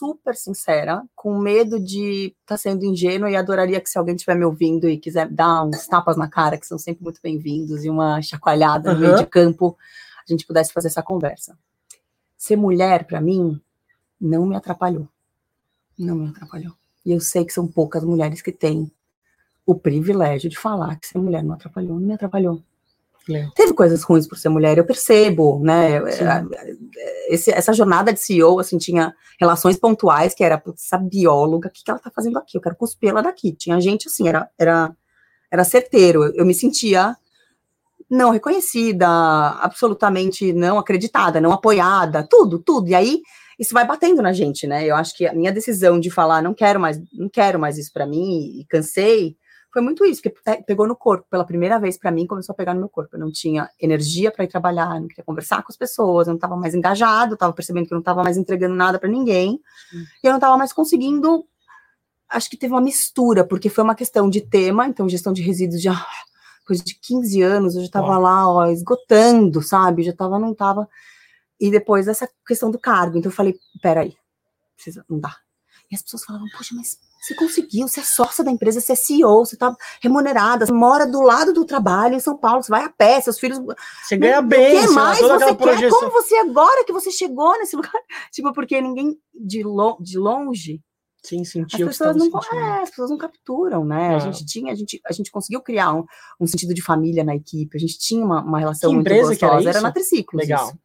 super 0.00 0.34
sincera, 0.34 1.04
com 1.14 1.38
medo 1.38 1.78
de 1.78 2.28
estar 2.28 2.54
tá 2.54 2.56
sendo 2.56 2.86
ingênua 2.86 3.30
e 3.30 3.36
adoraria 3.36 3.78
que 3.82 3.90
se 3.90 3.98
alguém 3.98 4.14
estiver 4.14 4.34
me 4.34 4.46
ouvindo 4.46 4.88
e 4.88 4.96
quiser 4.96 5.28
dar 5.28 5.62
uns 5.62 5.86
tapas 5.86 6.16
na 6.16 6.26
cara, 6.26 6.56
que 6.56 6.66
são 6.66 6.78
sempre 6.78 7.04
muito 7.04 7.20
bem-vindos, 7.22 7.84
e 7.84 7.90
uma 7.90 8.22
chacoalhada 8.22 8.88
uhum. 8.88 8.94
no 8.94 9.00
meio 9.02 9.16
de 9.18 9.26
campo, 9.26 9.76
a 10.26 10.32
gente 10.32 10.46
pudesse 10.46 10.72
fazer 10.72 10.88
essa 10.88 11.02
conversa. 11.02 11.54
Ser 12.34 12.56
mulher, 12.56 13.04
para 13.04 13.20
mim, 13.20 13.60
não 14.18 14.46
me 14.46 14.56
atrapalhou. 14.56 15.06
Não 15.98 16.16
me 16.16 16.28
atrapalhou. 16.30 16.72
E 17.04 17.12
eu 17.12 17.20
sei 17.20 17.44
que 17.44 17.52
são 17.52 17.66
poucas 17.66 18.02
mulheres 18.02 18.40
que 18.40 18.52
têm 18.52 18.90
o 19.66 19.74
privilégio 19.74 20.48
de 20.48 20.58
falar 20.58 20.98
que 20.98 21.08
ser 21.08 21.18
mulher 21.18 21.44
não 21.44 21.52
atrapalhou, 21.52 22.00
não 22.00 22.06
me 22.06 22.14
atrapalhou. 22.14 22.62
É. 23.28 23.46
Teve 23.54 23.74
coisas 23.74 24.02
ruins 24.02 24.26
por 24.26 24.38
ser 24.38 24.48
mulher, 24.48 24.78
eu 24.78 24.84
percebo, 24.84 25.60
né? 25.62 26.00
Esse, 27.28 27.50
essa 27.50 27.72
jornada 27.72 28.12
de 28.12 28.20
CEO, 28.20 28.58
assim, 28.58 28.78
tinha 28.78 29.14
relações 29.38 29.76
pontuais, 29.76 30.34
que 30.34 30.42
era, 30.42 30.62
essa 30.74 30.98
bióloga, 30.98 31.68
o 31.68 31.70
que, 31.70 31.84
que 31.84 31.90
ela 31.90 32.00
tá 32.00 32.10
fazendo 32.14 32.38
aqui? 32.38 32.56
Eu 32.56 32.62
quero 32.62 32.76
cuspir 32.76 33.10
ela 33.10 33.22
daqui. 33.22 33.52
Tinha 33.52 33.80
gente, 33.80 34.08
assim, 34.08 34.28
era, 34.28 34.48
era, 34.58 34.94
era 35.50 35.64
certeiro. 35.64 36.24
Eu, 36.24 36.34
eu 36.36 36.46
me 36.46 36.54
sentia 36.54 37.16
não 38.10 38.30
reconhecida, 38.30 39.06
absolutamente 39.06 40.52
não 40.52 40.78
acreditada, 40.78 41.40
não 41.40 41.52
apoiada, 41.52 42.26
tudo, 42.28 42.58
tudo. 42.58 42.88
E 42.88 42.94
aí, 42.94 43.20
isso 43.58 43.72
vai 43.72 43.86
batendo 43.86 44.20
na 44.20 44.32
gente, 44.32 44.66
né? 44.66 44.84
Eu 44.84 44.96
acho 44.96 45.16
que 45.16 45.26
a 45.26 45.32
minha 45.32 45.52
decisão 45.52 46.00
de 46.00 46.10
falar, 46.10 46.42
não 46.42 46.52
quero 46.52 46.80
mais, 46.80 47.00
não 47.12 47.28
quero 47.28 47.58
mais 47.58 47.78
isso 47.78 47.92
para 47.92 48.06
mim, 48.06 48.58
e 48.58 48.64
cansei, 48.68 49.36
foi 49.72 49.82
muito 49.82 50.04
isso, 50.04 50.20
que 50.20 50.32
pegou 50.66 50.86
no 50.86 50.96
corpo. 50.96 51.26
Pela 51.30 51.44
primeira 51.44 51.78
vez 51.78 51.96
para 51.96 52.10
mim, 52.10 52.26
começou 52.26 52.52
a 52.52 52.56
pegar 52.56 52.74
no 52.74 52.80
meu 52.80 52.88
corpo. 52.88 53.16
Eu 53.16 53.20
não 53.20 53.30
tinha 53.30 53.70
energia 53.80 54.30
para 54.30 54.44
ir 54.44 54.48
trabalhar, 54.48 55.00
não 55.00 55.08
queria 55.08 55.24
conversar 55.24 55.62
com 55.62 55.70
as 55.70 55.76
pessoas, 55.76 56.26
eu 56.26 56.32
não 56.32 56.36
estava 56.36 56.56
mais 56.56 56.74
engajado, 56.74 57.34
estava 57.34 57.52
percebendo 57.52 57.86
que 57.86 57.92
eu 57.92 57.96
não 57.96 58.00
estava 58.00 58.22
mais 58.22 58.36
entregando 58.36 58.74
nada 58.74 58.98
para 58.98 59.08
ninguém, 59.08 59.60
hum. 59.94 60.04
e 60.22 60.26
eu 60.26 60.30
não 60.30 60.38
estava 60.38 60.56
mais 60.56 60.72
conseguindo. 60.72 61.44
Acho 62.28 62.48
que 62.48 62.56
teve 62.56 62.72
uma 62.72 62.80
mistura, 62.80 63.44
porque 63.44 63.68
foi 63.68 63.82
uma 63.82 63.94
questão 63.94 64.30
de 64.30 64.40
tema, 64.40 64.86
então 64.86 65.08
gestão 65.08 65.32
de 65.32 65.42
resíduos 65.42 65.82
já 65.82 66.06
depois 66.70 66.82
de 66.82 66.94
15 66.94 67.42
anos, 67.42 67.74
eu 67.74 67.80
já 67.80 67.86
estava 67.86 68.16
lá, 68.16 68.48
ó, 68.48 68.66
esgotando, 68.66 69.60
sabe? 69.60 70.04
Já 70.04 70.12
estava, 70.12 70.38
não 70.38 70.52
estava. 70.52 70.88
E 71.58 71.68
depois 71.70 72.06
essa 72.06 72.28
questão 72.46 72.70
do 72.70 72.78
cargo. 72.78 73.18
Então 73.18 73.30
eu 73.30 73.34
falei, 73.34 73.58
peraí, 73.82 74.16
precisa, 74.76 75.04
não 75.08 75.18
dá. 75.18 75.36
E 75.90 75.96
as 75.96 76.02
pessoas 76.02 76.24
falavam, 76.24 76.46
poxa, 76.56 76.74
mas 76.76 76.96
você 77.20 77.34
conseguiu, 77.34 77.86
você 77.86 78.00
é 78.00 78.02
sócia 78.02 78.42
da 78.42 78.50
empresa, 78.50 78.80
você 78.80 78.92
é 78.92 78.96
CEO, 78.96 79.44
você 79.44 79.54
está 79.54 79.76
remunerada, 80.02 80.64
você 80.64 80.72
mora 80.72 81.06
do 81.06 81.20
lado 81.20 81.52
do 81.52 81.66
trabalho 81.66 82.14
em 82.14 82.20
São 82.20 82.36
Paulo, 82.36 82.62
você 82.62 82.70
vai 82.70 82.84
a 82.84 82.88
pé, 82.88 83.20
seus 83.20 83.38
filhos. 83.38 83.60
Você 84.02 84.16
ganha 84.16 84.40
bem, 84.40 84.78
o 84.78 84.88
que 84.88 84.94
mais 84.94 85.20
você 85.20 85.54
quer? 85.54 85.90
Como 85.90 86.10
você 86.10 86.34
agora 86.36 86.84
que 86.84 86.92
você 86.92 87.10
chegou 87.10 87.58
nesse 87.58 87.76
lugar? 87.76 87.92
Tipo, 88.32 88.52
porque 88.54 88.80
ninguém 88.80 89.18
de, 89.34 89.62
lo, 89.62 89.98
de 90.00 90.18
longe. 90.18 90.80
Sim, 91.22 91.44
sentiu. 91.44 91.86
As 91.86 91.98
pessoas, 91.98 92.16
não, 92.16 92.40
é, 92.54 92.82
as 92.82 92.88
pessoas 92.88 93.10
não 93.10 93.18
capturam, 93.18 93.84
né? 93.84 94.14
A 94.14 94.16
é. 94.16 94.20
gente 94.20 94.46
tinha, 94.46 94.72
a 94.72 94.74
gente, 94.74 94.98
a 95.06 95.12
gente 95.12 95.30
conseguiu 95.30 95.60
criar 95.60 95.92
um, 95.92 96.04
um 96.40 96.46
sentido 96.46 96.72
de 96.72 96.80
família 96.80 97.22
na 97.22 97.36
equipe, 97.36 97.76
a 97.76 97.80
gente 97.80 97.98
tinha 97.98 98.24
uma, 98.24 98.42
uma 98.42 98.58
relação 98.58 98.88
que 98.88 98.94
muito 98.94 99.10
gostosa, 99.10 99.36
que 99.36 99.44
era, 99.44 99.76
era 99.76 99.80
na 99.82 99.92
Triciclos. 99.92 100.40
Legal. 100.40 100.68
Isso, 100.68 100.78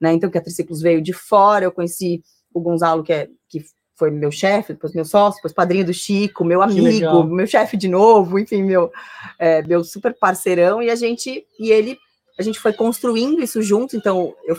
né? 0.00 0.12
Então, 0.12 0.30
que 0.30 0.38
a 0.38 0.42
Triciclos 0.42 0.80
veio 0.80 1.02
de 1.02 1.12
fora, 1.12 1.64
eu 1.64 1.72
conheci 1.72 2.22
o 2.54 2.60
Gonzalo, 2.60 3.02
que, 3.02 3.12
é, 3.12 3.28
que 3.48 3.64
foi 4.00 4.10
meu 4.10 4.32
chefe, 4.32 4.72
depois 4.72 4.94
meu 4.94 5.04
sócio, 5.04 5.36
depois 5.36 5.52
padrinho 5.52 5.84
do 5.84 5.92
Chico, 5.92 6.42
meu 6.42 6.62
amigo, 6.62 7.22
meu 7.24 7.46
chefe 7.46 7.76
de 7.76 7.86
novo, 7.86 8.38
enfim, 8.38 8.62
meu, 8.62 8.90
é, 9.38 9.62
meu 9.62 9.84
super 9.84 10.16
parceirão, 10.18 10.82
e 10.82 10.88
a 10.88 10.96
gente, 10.96 11.44
e 11.58 11.70
ele, 11.70 11.98
a 12.38 12.42
gente 12.42 12.58
foi 12.58 12.72
construindo 12.72 13.42
isso 13.42 13.60
junto, 13.60 13.94
então 13.94 14.34
eu, 14.46 14.56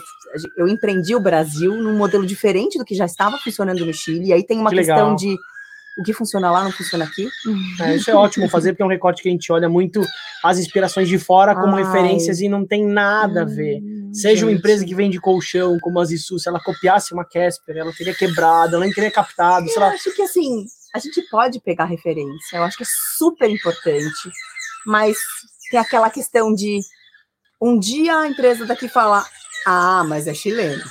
eu 0.56 0.68
empreendi 0.68 1.16
o 1.16 1.20
Brasil 1.20 1.74
num 1.74 1.98
modelo 1.98 2.24
diferente 2.24 2.78
do 2.78 2.84
que 2.84 2.94
já 2.94 3.04
estava 3.04 3.36
funcionando 3.38 3.84
no 3.84 3.92
Chile, 3.92 4.28
e 4.28 4.32
aí 4.32 4.44
tem 4.44 4.58
uma 4.58 4.70
que 4.70 4.76
questão 4.76 5.12
legal. 5.12 5.16
de 5.16 5.36
o 5.98 6.02
que 6.04 6.12
funciona 6.12 6.50
lá 6.50 6.64
não 6.64 6.72
funciona 6.72 7.04
aqui. 7.04 7.28
É, 7.80 7.96
isso 7.96 8.10
é 8.10 8.14
ótimo 8.14 8.48
fazer, 8.48 8.72
porque 8.72 8.82
é 8.82 8.86
um 8.86 8.88
recorte 8.88 9.22
que 9.22 9.28
a 9.28 9.32
gente 9.32 9.52
olha 9.52 9.68
muito 9.68 10.00
as 10.42 10.58
inspirações 10.58 11.08
de 11.08 11.18
fora 11.18 11.54
como 11.54 11.76
Ai. 11.76 11.84
referências 11.84 12.40
e 12.40 12.48
não 12.48 12.64
tem 12.64 12.86
nada 12.86 13.42
a 13.42 13.44
ver. 13.44 13.82
Seja 14.12 14.44
uma 14.44 14.52
empresa 14.52 14.84
que 14.84 14.94
vende 14.94 15.20
colchão, 15.20 15.78
como 15.80 15.98
a 15.98 16.04
Zissu, 16.04 16.38
se 16.38 16.48
ela 16.48 16.60
copiasse 16.60 17.14
uma 17.14 17.24
Casper, 17.24 17.76
ela 17.76 17.92
teria 17.92 18.14
quebrado, 18.14 18.76
ela 18.76 18.84
não 18.84 18.92
teria 18.92 19.10
captado. 19.10 19.66
Eu 19.68 19.82
acho 19.84 20.14
que 20.14 20.22
assim, 20.22 20.66
a 20.94 20.98
gente 20.98 21.22
pode 21.30 21.60
pegar 21.60 21.86
referência, 21.86 22.56
eu 22.56 22.62
acho 22.62 22.76
que 22.76 22.82
é 22.82 22.86
super 23.16 23.48
importante, 23.48 24.30
mas 24.86 25.16
tem 25.70 25.80
aquela 25.80 26.10
questão 26.10 26.54
de 26.54 26.80
um 27.60 27.78
dia 27.78 28.18
a 28.18 28.28
empresa 28.28 28.66
daqui 28.66 28.88
falar, 28.88 29.26
ah, 29.66 30.04
mas 30.04 30.26
é 30.26 30.34
chileno 30.34 30.84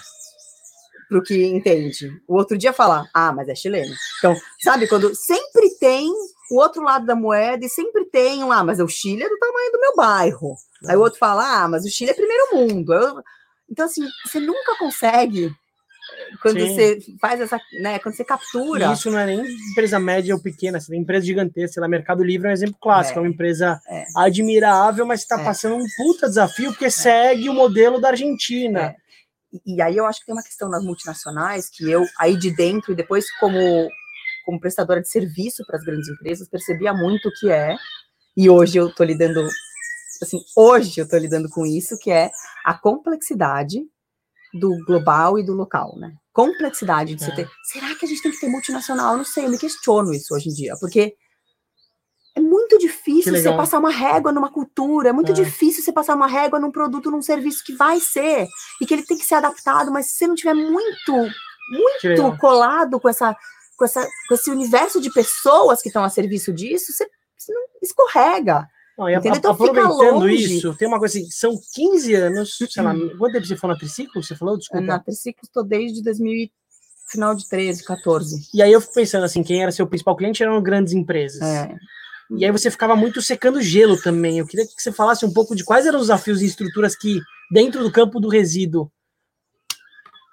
para 1.12 1.20
o 1.20 1.22
que 1.22 1.46
entende. 1.46 2.10
O 2.26 2.38
outro 2.38 2.58
dia 2.58 2.72
falar, 2.72 3.10
ah, 3.14 3.34
mas 3.34 3.50
é 3.50 3.54
chileno. 3.54 3.94
Então, 4.18 4.34
sabe, 4.62 4.88
quando 4.88 5.14
sempre 5.14 5.70
tem 5.78 6.10
o 6.52 6.60
outro 6.60 6.84
lado 6.84 7.06
da 7.06 7.16
moeda 7.16 7.66
e 7.66 7.70
sempre 7.70 8.06
tem 8.06 8.44
um, 8.44 8.52
ah, 8.52 8.64
mas 8.64 8.80
o 8.80 8.88
Chile 8.88 9.24
é 9.24 9.30
do 9.30 9.40
tamanho 9.40 9.72
do 9.72 9.80
meu 9.80 9.96
bairro. 9.96 10.56
Aí 10.88 10.96
o 10.98 11.02
outro 11.02 11.18
fala, 11.18 11.64
ah, 11.64 11.68
mas 11.68 11.86
o 11.86 11.90
Chile 11.90 12.12
é 12.12 12.14
primeiro 12.14 12.56
mundo. 12.56 12.94
Eu, 12.94 13.24
então, 13.70 13.86
assim, 13.86 14.06
você 14.26 14.40
nunca 14.40 14.78
consegue 14.78 15.50
quando 16.42 16.60
Sim. 16.60 16.74
você 16.74 17.00
faz 17.20 17.40
essa, 17.40 17.60
né, 17.80 18.00
quando 18.00 18.16
você 18.16 18.26
captura. 18.26 18.88
E 18.88 18.94
isso 18.94 19.10
não 19.10 19.20
é 19.20 19.26
nem 19.28 19.46
empresa 19.72 20.00
média 20.00 20.36
ou 20.36 20.42
pequena, 20.42 20.80
você 20.80 20.92
tem 20.92 21.02
empresa 21.02 21.26
gigantesca, 21.26 21.74
sei 21.74 21.82
lá, 21.82 21.88
Mercado 21.88 22.24
Livre 22.24 22.48
é 22.48 22.52
um 22.52 22.54
exemplo 22.54 22.78
clássico, 22.82 23.20
é, 23.20 23.22
é 23.22 23.26
uma 23.26 23.32
empresa 23.32 23.80
é. 23.88 24.04
admirável, 24.18 25.06
mas 25.06 25.22
está 25.22 25.40
é. 25.40 25.44
passando 25.44 25.76
um 25.76 25.86
puta 25.98 26.28
desafio 26.28 26.72
porque 26.72 26.86
é. 26.86 26.90
segue 26.90 27.50
o 27.50 27.54
modelo 27.54 28.00
da 28.02 28.10
Argentina. 28.10 28.80
É. 28.80 28.96
E, 29.66 29.82
aí 29.82 29.98
eu 29.98 30.06
acho 30.06 30.20
que 30.20 30.26
tem 30.26 30.36
uma 30.36 30.44
questão 30.44 30.70
nas 30.70 30.84
multinacionais 30.84 31.70
que 31.70 31.90
eu, 31.90 32.06
aí 32.18 32.38
de 32.38 32.52
dentro, 32.52 32.94
e 32.94 32.96
depois 32.96 33.32
como, 33.38 33.90
como 34.52 34.60
prestadora 34.60 35.02
de 35.02 35.08
serviço 35.08 35.66
para 35.66 35.78
as 35.78 35.84
grandes 35.84 36.10
empresas, 36.10 36.50
percebia 36.50 36.94
muito 36.94 37.30
o 37.30 37.32
que 37.32 37.50
é, 37.50 37.78
e 38.36 38.50
hoje 38.50 38.78
eu 38.78 38.90
estou 38.90 39.06
lidando, 39.06 39.48
assim, 40.22 40.42
hoje 40.58 41.00
eu 41.00 41.06
estou 41.06 41.18
lidando 41.18 41.50
com 41.50 41.66
isso, 41.66 41.98
que 41.98 42.12
é 42.12 42.30
a 42.66 42.74
complexidade 42.74 43.82
do 44.54 44.78
global 44.86 45.40
e 45.40 45.46
do 45.46 45.54
local, 45.54 45.98
né? 45.98 46.14
Complexidade 46.34 47.16
de 47.16 47.24
é. 47.24 47.36
ter. 47.36 47.50
Será 47.72 47.96
que 47.96 48.06
a 48.06 48.08
gente 48.08 48.22
tem 48.22 48.32
que 48.32 48.40
ter 48.40 48.50
multinacional? 48.50 49.14
Eu 49.14 49.20
não 49.20 49.26
sei, 49.26 49.46
eu 49.46 49.50
me 49.50 49.58
questiono 49.58 50.14
isso 50.14 50.36
hoje 50.36 50.50
em 50.50 50.54
dia, 50.54 50.76
porque 50.82 51.16
é 52.36 52.42
muito 52.42 52.78
difícil 52.78 53.34
você 53.34 53.54
passar 53.54 53.80
uma 53.80 53.92
régua 53.92 54.34
numa 54.34 54.52
cultura, 54.52 55.10
é 55.10 55.14
muito 55.14 55.32
é. 55.32 55.36
difícil 55.36 55.82
você 55.82 55.94
passar 55.94 56.16
uma 56.16 56.28
régua 56.28 56.60
num 56.60 56.72
produto, 56.72 57.10
num 57.10 57.22
serviço 57.22 57.64
que 57.64 57.74
vai 57.74 58.02
ser, 58.02 58.48
e 58.82 58.86
que 58.86 58.94
ele 58.94 59.06
tem 59.06 59.18
que 59.18 59.26
ser 59.26 59.36
adaptado, 59.36 59.92
mas 59.92 60.08
se 60.08 60.18
você 60.18 60.28
não 60.28 60.36
tiver 60.36 60.54
muito, 60.54 61.14
muito 61.72 62.38
colado 62.38 63.00
com 63.00 63.08
essa, 63.08 63.36
com 63.82 63.86
essa, 63.86 64.08
com 64.28 64.36
esse 64.36 64.52
universo 64.52 65.02
de 65.02 65.12
pessoas 65.12 65.82
que 65.82 65.89
estão 65.89 66.04
a 66.04 66.10
serviço 66.10 66.54
disso, 66.54 66.94
você, 66.94 67.08
você 67.36 67.52
não 67.52 67.62
escorrega. 67.82 68.67
Não, 68.96 69.10
então, 69.10 69.52
aproveitando 69.52 70.30
isso, 70.30 70.76
tem 70.76 70.88
uma 70.88 71.00
coisa 71.00 71.17
assim, 71.17 71.28
são 71.32 71.60
15 71.74 72.13
anos, 72.13 72.58
sei 72.58 72.84
lá, 72.84 72.94
uhum. 72.94 73.17
quanto 73.17 73.34
tempo 73.34 73.48
você 73.48 73.58
falou 73.58 73.74
na 73.74 73.80
Triciclo? 73.80 74.22
Você 74.22 74.36
falou, 74.36 74.56
desculpa? 74.56 74.86
Na 74.86 75.00
Triciclo 75.00 75.41
estou 75.44 75.63
desde 75.63 76.04
2000 76.04 76.50
final 77.10 77.36
de 77.36 77.50
13, 77.50 77.84
14. 77.84 78.50
E 78.54 78.62
aí 78.62 78.72
eu 78.72 78.80
fico 78.80 78.94
pensando 78.94 79.26
assim, 79.26 79.41
quem 79.41 79.63
era 79.63 79.72
seu 79.72 79.88
principal 79.88 80.15
cliente 80.15 80.44
eram 80.44 80.62
grandes 80.62 80.94
empresas. 80.94 81.41
É. 81.41 81.76
E 82.38 82.46
aí 82.46 82.52
você 82.52 82.70
ficava 82.70 82.96
muito 82.96 83.22
secando 83.22 83.62
gelo 83.62 84.00
também. 84.00 84.38
Eu 84.38 84.46
queria 84.46 84.65
que 84.65 84.74
você 84.78 84.91
falasse 84.91 85.26
um 85.26 85.34
pouco 85.34 85.56
de 85.56 85.65
quais 85.65 85.86
eram 85.86 86.00
os 86.00 86.06
desafios 86.06 86.41
e 86.41 86.46
estruturas 86.46 86.96
que, 86.96 87.20
dentro 87.52 87.84
do 87.84 87.91
campo 87.91 88.20
do 88.20 88.30
resíduo, 88.30 88.89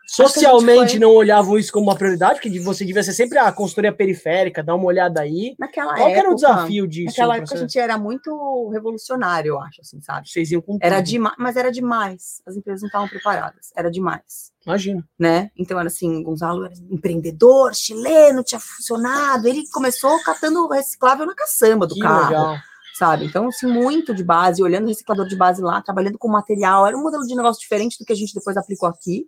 socialmente 0.08 0.92
foi... 0.92 0.98
não 0.98 1.10
olhavam 1.10 1.58
isso 1.58 1.70
como 1.70 1.86
uma 1.86 1.94
prioridade, 1.94 2.40
porque 2.40 2.58
você 2.60 2.84
devia 2.84 3.02
ser 3.02 3.12
sempre 3.12 3.38
a 3.38 3.52
consultoria 3.52 3.92
periférica, 3.92 4.62
dar 4.62 4.74
uma 4.74 4.86
olhada 4.86 5.20
aí. 5.20 5.54
Naquela 5.58 5.94
Qual 5.94 6.08
época, 6.08 6.18
era 6.18 6.30
o 6.30 6.34
desafio 6.34 6.88
disso? 6.88 7.10
Naquela 7.10 7.36
época 7.36 7.54
a 7.54 7.58
gente 7.58 7.78
era 7.78 7.98
muito 7.98 8.70
revolucionário, 8.70 9.50
eu 9.50 9.60
acho, 9.60 9.82
assim, 9.82 10.00
sabe? 10.00 10.28
Vocês 10.28 10.50
iam 10.50 10.62
com 10.62 10.78
Era 10.80 11.00
demais, 11.00 11.36
mas 11.38 11.56
era 11.56 11.70
demais. 11.70 12.42
As 12.46 12.56
empresas 12.56 12.80
não 12.82 12.88
estavam 12.88 13.08
preparadas. 13.08 13.70
Era 13.76 13.90
demais. 13.90 14.50
Imagina. 14.66 15.06
Né? 15.18 15.50
Então 15.56 15.78
era 15.78 15.88
assim, 15.88 16.22
Gonzalo 16.22 16.64
era 16.64 16.74
empreendedor, 16.90 17.74
chileno, 17.74 18.42
tinha 18.42 18.60
funcionado. 18.60 19.46
Ele 19.46 19.64
começou 19.70 20.22
catando 20.22 20.66
reciclável 20.68 21.26
na 21.26 21.34
caçamba 21.34 21.86
do 21.86 21.94
que 21.94 22.00
carro. 22.00 22.28
Legal. 22.28 22.56
Sabe? 22.98 23.26
Então, 23.26 23.46
assim, 23.46 23.66
muito 23.66 24.12
de 24.12 24.24
base, 24.24 24.60
olhando 24.60 24.86
o 24.86 24.88
reciclador 24.88 25.28
de 25.28 25.36
base 25.36 25.62
lá, 25.62 25.80
trabalhando 25.80 26.18
com 26.18 26.26
material, 26.26 26.84
era 26.84 26.96
um 26.96 27.02
modelo 27.02 27.24
de 27.24 27.36
negócio 27.36 27.60
diferente 27.60 27.96
do 27.96 28.04
que 28.04 28.12
a 28.12 28.16
gente 28.16 28.34
depois 28.34 28.56
aplicou 28.56 28.88
aqui. 28.88 29.24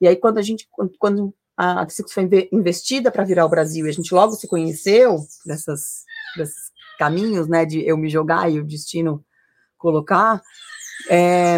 E 0.00 0.08
aí, 0.08 0.16
quando 0.16 0.38
a 0.38 0.42
gente, 0.42 0.68
quando 0.98 1.34
a 1.56 1.86
foi 2.12 2.28
investida 2.52 3.10
para 3.10 3.24
virar 3.24 3.46
o 3.46 3.48
Brasil 3.48 3.86
e 3.86 3.88
a 3.88 3.92
gente 3.92 4.12
logo 4.12 4.32
se 4.32 4.48
conheceu 4.48 5.18
dessas, 5.46 6.02
desses 6.36 6.72
caminhos, 6.98 7.46
né, 7.48 7.64
de 7.64 7.86
eu 7.86 7.96
me 7.96 8.08
jogar 8.08 8.50
e 8.50 8.58
o 8.58 8.66
destino 8.66 9.24
colocar, 9.78 10.42
é, 11.08 11.56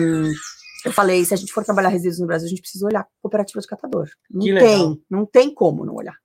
eu 0.84 0.92
falei, 0.92 1.24
se 1.24 1.34
a 1.34 1.36
gente 1.36 1.52
for 1.52 1.64
trabalhar 1.64 1.88
resíduos 1.88 2.20
no 2.20 2.26
Brasil, 2.26 2.46
a 2.46 2.48
gente 2.50 2.60
precisa 2.60 2.86
olhar 2.86 3.06
cooperativa 3.20 3.60
de 3.60 3.66
catador. 3.66 4.08
Não 4.30 4.40
que 4.40 4.54
tem, 4.54 4.78
legal. 4.78 4.98
não 5.10 5.26
tem 5.26 5.52
como 5.52 5.84
não 5.84 5.94
olhar. 5.94 6.16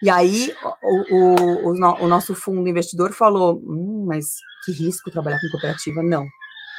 E 0.00 0.08
aí 0.08 0.54
o, 0.82 1.14
o, 1.16 1.70
o, 1.70 2.04
o 2.04 2.08
nosso 2.08 2.34
fundo 2.34 2.68
investidor 2.68 3.12
falou, 3.12 3.60
hum, 3.64 4.04
mas 4.06 4.36
que 4.64 4.72
risco 4.72 5.10
trabalhar 5.10 5.40
com 5.40 5.48
cooperativa? 5.48 6.02
Não. 6.02 6.22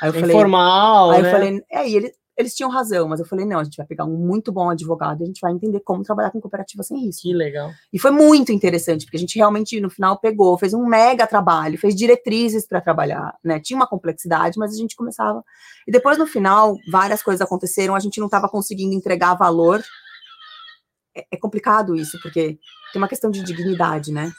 Aí 0.02 0.10
eu 0.10 0.16
é 0.16 0.20
falei, 0.20 0.36
informal, 0.36 1.12
aí 1.12 1.22
né? 1.22 1.28
eu 1.28 1.32
falei, 1.32 1.62
é, 1.70 1.90
e 1.90 1.96
ele, 1.96 2.14
eles 2.40 2.56
tinham 2.56 2.72
razão, 2.72 3.06
mas 3.06 3.20
eu 3.20 3.26
falei, 3.26 3.46
não, 3.46 3.60
a 3.60 3.64
gente 3.66 3.76
vai 3.76 3.86
pegar 3.86 4.06
um 4.06 4.16
muito 4.16 4.50
bom 4.50 4.70
advogado 4.70 5.20
e 5.20 5.24
a 5.24 5.26
gente 5.28 5.42
vai 5.42 5.52
entender 5.52 5.82
como 5.82 6.04
trabalhar 6.04 6.32
com 6.32 6.40
cooperativa 6.40 6.82
sem 6.84 6.98
risco. 6.98 7.24
Que 7.24 7.34
legal. 7.34 7.70
E 7.92 8.00
foi 8.00 8.12
muito 8.12 8.50
interessante, 8.54 9.04
porque 9.04 9.18
a 9.18 9.20
gente 9.20 9.36
realmente, 9.36 9.80
no 9.82 9.90
final, 9.90 10.18
pegou, 10.18 10.58
fez 10.58 10.74
um 10.74 10.86
mega 10.86 11.28
trabalho, 11.28 11.78
fez 11.78 11.94
diretrizes 11.94 12.66
para 12.66 12.80
trabalhar, 12.80 13.38
né? 13.44 13.60
Tinha 13.60 13.76
uma 13.76 13.86
complexidade, 13.86 14.58
mas 14.58 14.74
a 14.74 14.78
gente 14.78 14.96
começava. 14.96 15.44
E 15.86 15.92
depois, 15.92 16.18
no 16.18 16.26
final, 16.26 16.78
várias 16.90 17.22
coisas 17.22 17.42
aconteceram, 17.42 17.94
a 17.94 18.00
gente 18.00 18.22
não 18.22 18.28
estava 18.28 18.48
conseguindo 18.48 18.96
entregar 18.96 19.34
valor. 19.34 19.84
É, 21.14 21.26
é 21.34 21.38
complicado 21.38 21.94
isso, 21.94 22.18
porque 22.22 22.58
tem 22.94 23.02
uma 23.02 23.10
questão 23.10 23.30
de 23.30 23.44
dignidade, 23.44 24.14
né? 24.14 24.32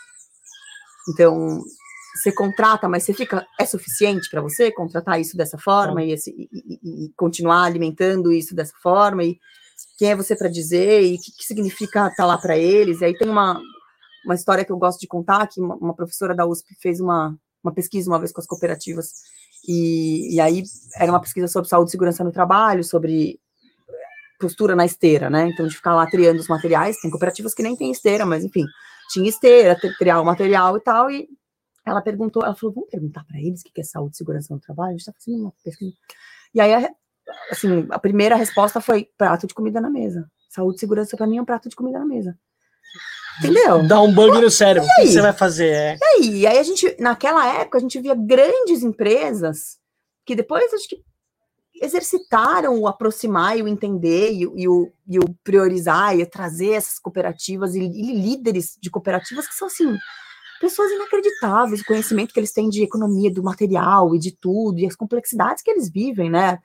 Então, 1.07 1.61
você 2.15 2.33
contrata, 2.33 2.89
mas 2.89 3.05
você 3.05 3.15
fica. 3.15 3.47
É 3.59 3.65
suficiente 3.65 4.29
para 4.31 4.41
você 4.41 4.71
contratar 4.73 5.21
isso 5.21 5.37
dessa 5.37 5.59
forma 5.59 6.03
e, 6.03 6.13
esse, 6.13 6.31
e, 6.31 6.49
e, 6.53 7.07
e, 7.07 7.13
continuar 7.17 7.65
alimentando 7.65 8.33
isso 8.33 8.55
dessa 8.55 8.75
forma? 8.83 9.25
E 9.25 9.39
quem 9.99 10.11
é 10.11 10.17
você 10.17 10.35
para 10.35 10.49
dizer? 10.49 11.03
E 11.03 11.15
o 11.15 11.19
que, 11.19 11.33
que, 11.33 11.45
significa 11.45 12.07
estar 12.07 12.17
tá 12.17 12.27
lá 12.27 12.39
para 12.39 12.57
eles? 12.59 13.01
E 13.01 13.05
aí 13.05 13.17
tem 13.17 13.29
uma, 13.29 13.61
uma 14.25 14.35
história 14.35 14.65
que 14.65 14.73
eu 14.73 14.79
gosto 14.79 15.01
de 15.01 15.07
contar: 15.07 15.47
que 15.47 15.61
uma, 15.61 15.77
uma 15.77 15.95
professora 15.95 16.35
da 16.35 16.47
USP 16.47 16.75
fez 16.81 17.01
uma, 17.01 17.37
uma 17.63 17.73
pesquisa 17.73 18.11
uma 18.11 18.19
vez 18.19 18.33
com 18.33 18.41
as 18.41 18.47
cooperativas. 18.47 19.13
E, 19.67 20.35
e 20.35 20.41
aí 20.41 20.65
era 20.97 21.13
uma 21.13 21.21
pesquisa 21.21 21.47
sobre 21.47 21.69
saúde 21.69 21.91
e 21.91 21.93
segurança 21.93 22.25
no 22.25 22.33
trabalho, 22.33 22.83
sobre 22.83 23.39
postura 24.41 24.75
na 24.75 24.87
esteira, 24.87 25.29
né? 25.29 25.49
Então, 25.53 25.67
de 25.67 25.77
ficar 25.77 25.95
lá 25.95 26.07
triando 26.07 26.41
os 26.41 26.49
materiais. 26.49 26.97
Tem 27.01 27.11
cooperativas 27.11 27.55
que 27.55 27.63
nem 27.63 27.77
tem 27.77 27.93
esteira, 27.93 28.25
mas 28.25 28.43
enfim, 28.43 28.65
tinha 29.11 29.29
esteira, 29.29 29.79
triar 29.99 30.21
o 30.21 30.25
material 30.25 30.77
e 30.77 30.81
tal. 30.81 31.11
E 31.11 31.29
ela 31.85 32.03
perguntou, 32.03 32.45
ela 32.45 32.55
falou, 32.55 32.75
vamos 32.75 32.91
perguntar 32.91 33.25
para 33.25 33.39
eles 33.39 33.61
o 33.61 33.65
que 33.65 33.81
é 33.81 33.85
saúde 33.85 34.15
e 34.15 34.19
segurança 34.19 34.55
no 34.55 34.61
trabalho? 34.61 34.91
A 34.91 34.93
gente 34.93 35.01
está 35.01 35.13
fazendo 35.13 35.43
uma 35.43 35.53
pesquisa. 35.65 35.95
E 36.55 36.61
aí, 36.61 36.89
assim, 37.51 37.87
a 37.91 37.99
primeira 37.99 38.37
resposta 38.37 38.81
foi 38.81 39.09
prato 39.17 39.47
de 39.47 39.55
comida 39.55 39.81
na 39.81 39.91
mesa. 39.91 40.31
Saúde 40.49 40.77
e 40.77 40.81
segurança 40.81 41.17
para 41.17 41.27
mim 41.27 41.39
é 41.39 41.43
um 41.43 41.45
prato 41.45 41.69
de 41.69 41.77
comida 41.77 41.99
na 41.99 42.07
mesa. 42.07 42.37
Entendeu? 43.39 43.87
Dá 43.87 44.01
um 44.01 44.13
bug 44.13 44.41
no 44.41 44.51
cérebro. 44.51 44.87
O 44.87 45.03
que 45.03 45.09
você 45.09 45.23
vai 45.23 45.33
fazer? 45.33 45.73
É. 45.73 45.97
E 45.97 46.05
aí? 46.05 46.37
E 46.41 46.47
aí 46.47 46.59
a 46.59 46.63
gente, 46.63 46.97
naquela 46.99 47.47
época, 47.61 47.79
a 47.79 47.81
gente 47.81 47.99
via 48.01 48.15
grandes 48.15 48.83
empresas 48.83 49.79
que 50.27 50.35
depois 50.35 50.73
acho 50.75 50.89
que 50.89 51.03
exercitaram 51.81 52.79
o 52.79 52.87
aproximar 52.87 53.57
e 53.57 53.63
o 53.63 53.69
entender 53.69 54.33
e, 54.33 54.41
e, 54.43 54.69
o, 54.69 54.93
e 55.09 55.19
o 55.19 55.23
priorizar 55.43 56.15
e 56.19 56.27
trazer 56.27 56.73
essas 56.73 56.99
cooperativas 56.99 57.75
e, 57.75 57.81
e 57.81 58.13
líderes 58.13 58.77
de 58.79 58.91
cooperativas 58.91 59.49
que 59.49 59.55
são 59.55 59.67
assim 59.69 59.97
pessoas 60.61 60.93
inacreditáveis, 60.93 61.81
o 61.81 61.87
conhecimento 61.87 62.35
que 62.35 62.39
eles 62.39 62.53
têm 62.53 62.69
de 62.69 62.83
economia 62.83 63.33
do 63.33 63.43
material 63.43 64.15
e 64.15 64.19
de 64.19 64.31
tudo, 64.31 64.79
e 64.79 64.87
as 64.87 64.95
complexidades 64.95 65.63
que 65.63 65.71
eles 65.71 65.91
vivem, 65.91 66.31
né? 66.31 66.59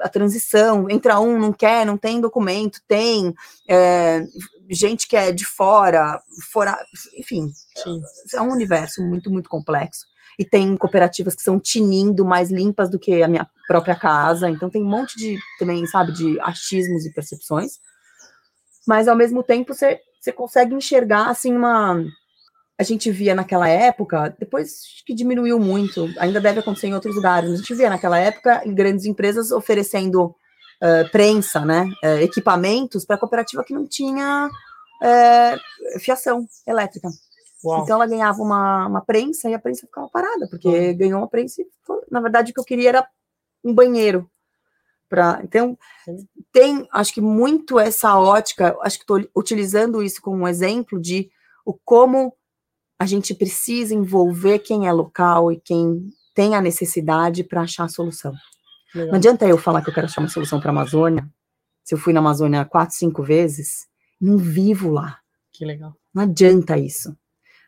A 0.00 0.08
transição, 0.08 0.88
entra 0.88 1.18
um, 1.18 1.38
não 1.38 1.52
quer, 1.52 1.84
não 1.84 1.96
tem 1.96 2.20
documento, 2.20 2.80
tem 2.86 3.34
é, 3.68 4.24
gente 4.70 5.08
que 5.08 5.16
é 5.16 5.32
de 5.32 5.44
fora, 5.44 6.22
fora, 6.52 6.78
enfim, 7.18 7.50
Sim. 7.74 8.00
é 8.34 8.40
um 8.42 8.52
universo 8.52 9.02
muito, 9.02 9.30
muito 9.30 9.48
complexo. 9.48 10.06
E 10.38 10.44
tem 10.44 10.76
cooperativas 10.76 11.34
que 11.34 11.42
são 11.42 11.58
tinindo 11.58 12.24
mais 12.24 12.50
limpas 12.50 12.88
do 12.88 12.98
que 12.98 13.22
a 13.22 13.28
minha 13.28 13.48
própria 13.66 13.96
casa, 13.96 14.48
então 14.48 14.70
tem 14.70 14.82
um 14.82 14.88
monte 14.88 15.16
de, 15.16 15.38
também, 15.58 15.84
sabe, 15.86 16.12
de 16.12 16.38
achismos 16.40 17.06
e 17.06 17.12
percepções, 17.12 17.80
mas 18.86 19.08
ao 19.08 19.16
mesmo 19.16 19.42
tempo 19.42 19.74
você, 19.74 20.00
você 20.20 20.32
consegue 20.32 20.74
enxergar, 20.74 21.28
assim, 21.28 21.54
uma 21.54 22.04
a 22.82 22.84
gente 22.84 23.10
via 23.10 23.34
naquela 23.34 23.68
época, 23.68 24.34
depois 24.38 24.82
que 25.06 25.14
diminuiu 25.14 25.58
muito, 25.58 26.08
ainda 26.18 26.40
deve 26.40 26.58
acontecer 26.58 26.88
em 26.88 26.94
outros 26.94 27.14
lugares, 27.14 27.50
a 27.50 27.56
gente 27.56 27.74
via 27.74 27.88
naquela 27.88 28.18
época 28.18 28.60
grandes 28.66 29.06
empresas 29.06 29.52
oferecendo 29.52 30.24
uh, 30.26 31.08
prensa, 31.12 31.64
né, 31.64 31.88
uh, 32.02 32.20
equipamentos 32.20 33.04
para 33.04 33.16
cooperativa 33.16 33.62
que 33.62 33.72
não 33.72 33.86
tinha 33.86 34.48
uh, 34.48 36.00
fiação 36.00 36.46
elétrica. 36.66 37.08
Uau. 37.64 37.84
Então 37.84 37.96
ela 37.96 38.06
ganhava 38.06 38.42
uma, 38.42 38.88
uma 38.88 39.00
prensa 39.00 39.48
e 39.48 39.54
a 39.54 39.58
prensa 39.58 39.86
ficava 39.86 40.08
parada, 40.08 40.48
porque 40.50 40.68
uhum. 40.68 40.96
ganhou 40.96 41.20
uma 41.20 41.28
prensa 41.28 41.62
e, 41.62 41.66
na 42.10 42.20
verdade, 42.20 42.50
o 42.50 42.54
que 42.54 42.60
eu 42.60 42.64
queria 42.64 42.88
era 42.88 43.08
um 43.64 43.72
banheiro. 43.72 44.28
Pra, 45.08 45.40
então, 45.44 45.78
tem, 46.50 46.88
acho 46.90 47.14
que 47.14 47.20
muito 47.20 47.78
essa 47.78 48.18
ótica, 48.18 48.76
acho 48.80 48.98
que 48.98 49.04
estou 49.04 49.22
utilizando 49.36 50.02
isso 50.02 50.20
como 50.20 50.38
um 50.38 50.48
exemplo 50.48 51.00
de 51.00 51.30
o 51.64 51.74
como 51.74 52.34
a 53.02 53.06
gente 53.06 53.34
precisa 53.34 53.92
envolver 53.92 54.60
quem 54.60 54.86
é 54.86 54.92
local 54.92 55.50
e 55.50 55.58
quem 55.58 56.08
tem 56.34 56.54
a 56.54 56.60
necessidade 56.60 57.42
para 57.42 57.62
achar 57.62 57.84
a 57.84 57.88
solução. 57.88 58.32
Legal. 58.94 59.08
Não 59.08 59.16
adianta 59.16 59.46
eu 59.46 59.58
falar 59.58 59.82
que 59.82 59.90
eu 59.90 59.94
quero 59.94 60.06
achar 60.06 60.20
uma 60.20 60.28
solução 60.28 60.60
para 60.60 60.70
a 60.70 60.72
Amazônia, 60.72 61.28
se 61.82 61.94
eu 61.94 61.98
fui 61.98 62.12
na 62.12 62.20
Amazônia 62.20 62.64
quatro, 62.64 62.94
cinco 62.94 63.24
vezes, 63.24 63.88
não 64.20 64.38
vivo 64.38 64.88
lá. 64.88 65.18
Que 65.52 65.64
legal. 65.64 65.96
Não 66.14 66.22
adianta 66.22 66.78
isso. 66.78 67.16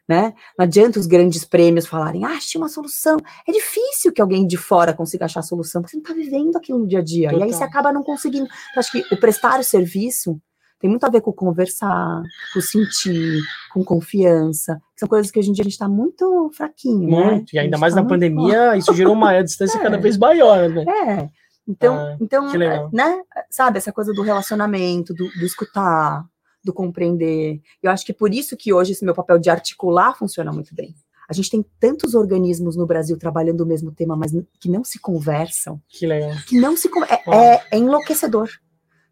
Né? 0.07 0.35
Não 0.57 0.65
adianta 0.65 1.01
os 1.01 1.07
grandes 1.07 1.45
prêmios 1.45 1.87
falarem, 1.87 2.25
ah, 2.25 2.37
achei 2.37 2.61
uma 2.61 2.69
solução. 2.69 3.17
É 3.49 3.51
difícil 3.51 4.13
que 4.13 4.23
alguém 4.23 4.47
de 4.47 4.57
fora 4.57 4.95
consiga 4.95 5.25
achar 5.25 5.41
a 5.41 5.43
solução, 5.43 5.83
porque 5.83 5.97
você 5.97 5.97
não 5.97 6.03
está 6.03 6.15
vivendo 6.15 6.57
aquilo 6.57 6.79
no 6.79 6.87
dia 6.87 7.01
a 7.01 7.03
dia. 7.03 7.31
Total. 7.31 7.41
E 7.41 7.51
aí 7.51 7.53
você 7.53 7.65
acaba 7.65 7.93
não 7.93 8.05
conseguindo. 8.05 8.45
Eu 8.47 8.79
acho 8.79 8.93
que 8.93 9.03
o 9.13 9.19
prestar 9.19 9.59
o 9.59 9.65
serviço 9.65 10.41
tem 10.85 10.91
muito 10.91 11.05
a 11.05 11.09
ver 11.09 11.23
com 11.23 11.33
conversar, 11.33 12.23
com 12.53 12.61
sentir, 12.61 13.41
com 13.73 13.83
confiança. 13.83 14.79
São 14.95 15.09
coisas 15.09 15.31
que 15.31 15.39
hoje 15.39 15.49
em 15.49 15.55
dia 15.55 15.63
a 15.63 15.65
gente 15.65 15.73
está 15.73 15.89
muito 15.89 16.51
fraquinho, 16.55 17.09
né? 17.09 17.25
muito, 17.25 17.41
né? 17.41 17.45
E 17.55 17.59
ainda 17.59 17.79
mais 17.79 17.95
tá 17.95 18.03
na 18.03 18.07
pandemia, 18.07 18.77
isso 18.77 18.93
gerou 18.93 19.15
uma 19.15 19.41
distância 19.41 19.79
é. 19.81 19.83
cada 19.83 19.97
vez 19.97 20.19
maior, 20.19 20.69
né? 20.69 20.85
É. 20.87 21.29
Então, 21.67 21.97
ah, 21.97 22.17
então 22.21 22.53
né? 22.93 23.19
Sabe, 23.49 23.79
essa 23.79 23.91
coisa 23.91 24.13
do 24.13 24.21
relacionamento, 24.21 25.15
do, 25.15 25.27
do 25.31 25.47
escutar, 25.47 26.23
do 26.63 26.71
compreender. 26.71 27.63
Eu 27.83 27.91
acho 27.91 28.05
que 28.05 28.13
é 28.13 28.15
por 28.15 28.35
isso 28.35 28.55
que 28.55 28.71
hoje 28.71 28.93
esse 28.93 29.07
meu 29.07 29.15
papel 29.15 29.39
de 29.39 29.49
articular 29.49 30.15
funciona 30.19 30.53
muito 30.53 30.75
bem. 30.75 30.95
A 31.27 31.33
gente 31.33 31.49
tem 31.49 31.65
tantos 31.81 32.15
organismos 32.15 32.77
no 32.77 32.87
Brasil 32.87 33.17
trabalhando 33.17 33.63
o 33.63 33.67
mesmo 33.67 33.91
tema, 33.91 34.15
mas 34.15 34.33
que 34.61 34.69
não 34.69 34.85
se 34.85 34.99
conversam. 34.99 35.81
Que 35.89 36.07
legal. 36.07 36.33
Que 36.47 36.61
não 36.61 36.77
se 36.77 36.91
é, 37.09 37.55
é, 37.55 37.63
é 37.71 37.79
enlouquecedor. 37.79 38.51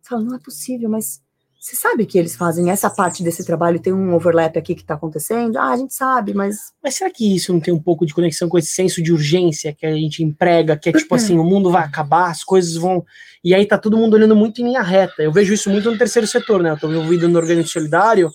Você 0.03 0.11
fala, 0.11 0.23
não 0.23 0.37
é 0.37 0.39
possível, 0.39 0.91
mas 0.91 1.23
você 1.63 1.77
sabe 1.77 2.05
que 2.07 2.19
eles 2.19 2.35
fazem 2.35 2.71
essa 2.71 2.91
parte 2.91 3.23
desse 3.23 3.47
trabalho, 3.47 3.79
tem 3.79 3.93
um 3.93 4.13
overlap 4.17 4.57
aqui 4.57 4.75
que 4.75 4.81
está 4.81 4.95
acontecendo? 4.95 5.57
Ah, 5.57 5.71
a 5.71 5.77
gente 5.77 5.95
sabe, 5.95 6.35
mas. 6.35 6.73
Mas 6.83 6.97
será 6.97 7.09
que 7.09 7.37
isso 7.37 7.53
não 7.53 7.61
tem 7.61 7.73
um 7.73 7.79
pouco 7.79 8.05
de 8.05 8.13
conexão 8.13 8.49
com 8.49 8.59
esse 8.59 8.73
senso 8.73 9.01
de 9.01 9.13
urgência 9.13 9.73
que 9.73 9.87
a 9.87 9.95
gente 9.95 10.25
emprega, 10.25 10.77
que 10.77 10.89
é 10.89 10.93
tipo 10.93 11.15
assim, 11.15 11.39
o 11.39 11.45
mundo 11.45 11.71
vai 11.71 11.85
acabar, 11.85 12.33
as 12.33 12.43
coisas 12.43 12.75
vão. 12.75 13.07
E 13.45 13.55
aí 13.55 13.65
tá 13.65 13.79
todo 13.79 13.97
mundo 13.97 14.15
olhando 14.15 14.35
muito 14.35 14.61
em 14.61 14.65
linha 14.65 14.83
reta. 14.83 15.23
Eu 15.23 15.31
vejo 15.31 15.55
isso 15.55 15.71
muito 15.71 15.89
no 15.89 15.97
terceiro 15.97 16.27
setor, 16.27 16.61
né? 16.61 16.73
Eu 16.73 16.81
tô 16.81 16.91
envolvido 16.91 17.29
no 17.29 17.39
organismo 17.39 17.71
solidário, 17.71 18.29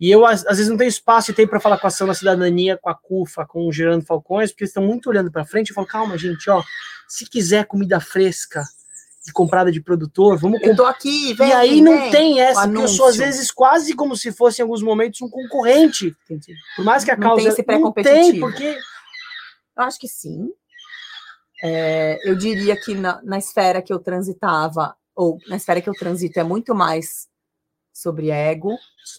e 0.00 0.10
eu 0.10 0.26
às, 0.26 0.44
às 0.44 0.56
vezes 0.56 0.68
não 0.68 0.76
tenho 0.76 0.88
espaço 0.88 1.30
e 1.30 1.34
tenho 1.34 1.48
para 1.48 1.60
falar 1.60 1.78
com 1.78 1.86
a 1.86 1.88
ação 1.88 2.08
da 2.08 2.14
cidadania, 2.14 2.76
com 2.76 2.90
a 2.90 2.94
CUFA, 2.96 3.46
com 3.46 3.68
o 3.68 3.72
Gerando 3.72 4.04
Falcões, 4.04 4.50
porque 4.50 4.64
eles 4.64 4.70
estão 4.70 4.82
muito 4.84 5.08
olhando 5.08 5.30
para 5.30 5.44
frente. 5.44 5.68
Eu 5.68 5.74
falo, 5.76 5.86
calma, 5.86 6.18
gente, 6.18 6.50
ó, 6.50 6.64
se 7.06 7.30
quiser 7.30 7.64
comida 7.66 8.00
fresca, 8.00 8.64
de 9.26 9.32
comprada 9.32 9.72
de 9.72 9.80
produtor, 9.80 10.38
vamos 10.38 10.62
Eu 10.62 10.76
tô 10.76 10.84
aqui, 10.84 11.34
vem, 11.34 11.48
E 11.48 11.52
aí 11.52 11.80
não 11.80 11.98
vem, 11.98 12.10
tem 12.12 12.40
essa, 12.40 12.62
porque 12.62 12.82
eu 12.82 12.88
sou 12.88 13.08
às 13.08 13.16
vezes 13.16 13.50
quase 13.50 13.92
como 13.92 14.16
se 14.16 14.30
fosse 14.30 14.60
em 14.60 14.62
alguns 14.62 14.82
momentos 14.82 15.20
um 15.20 15.28
concorrente. 15.28 16.14
Entendi. 16.24 16.54
Por 16.76 16.84
mais 16.84 17.02
que 17.02 17.10
a 17.10 17.16
causa 17.16 17.30
não 17.30 17.36
tem 17.36 17.46
esse 17.48 17.62
pré-competitivo. 17.64 18.22
Não 18.22 18.30
tem, 18.30 18.40
porque 18.40 18.78
eu 19.76 19.82
acho 19.82 19.98
que 19.98 20.06
sim. 20.06 20.48
É, 21.60 22.20
eu 22.22 22.36
diria 22.36 22.76
que 22.76 22.94
na, 22.94 23.20
na 23.24 23.36
esfera 23.36 23.82
que 23.82 23.92
eu 23.92 23.98
transitava, 23.98 24.94
ou 25.14 25.38
na 25.48 25.56
esfera 25.56 25.80
que 25.80 25.90
eu 25.90 25.94
transito, 25.94 26.38
é 26.38 26.44
muito 26.44 26.72
mais 26.72 27.26
sobre 27.92 28.30
ego. 28.30 28.76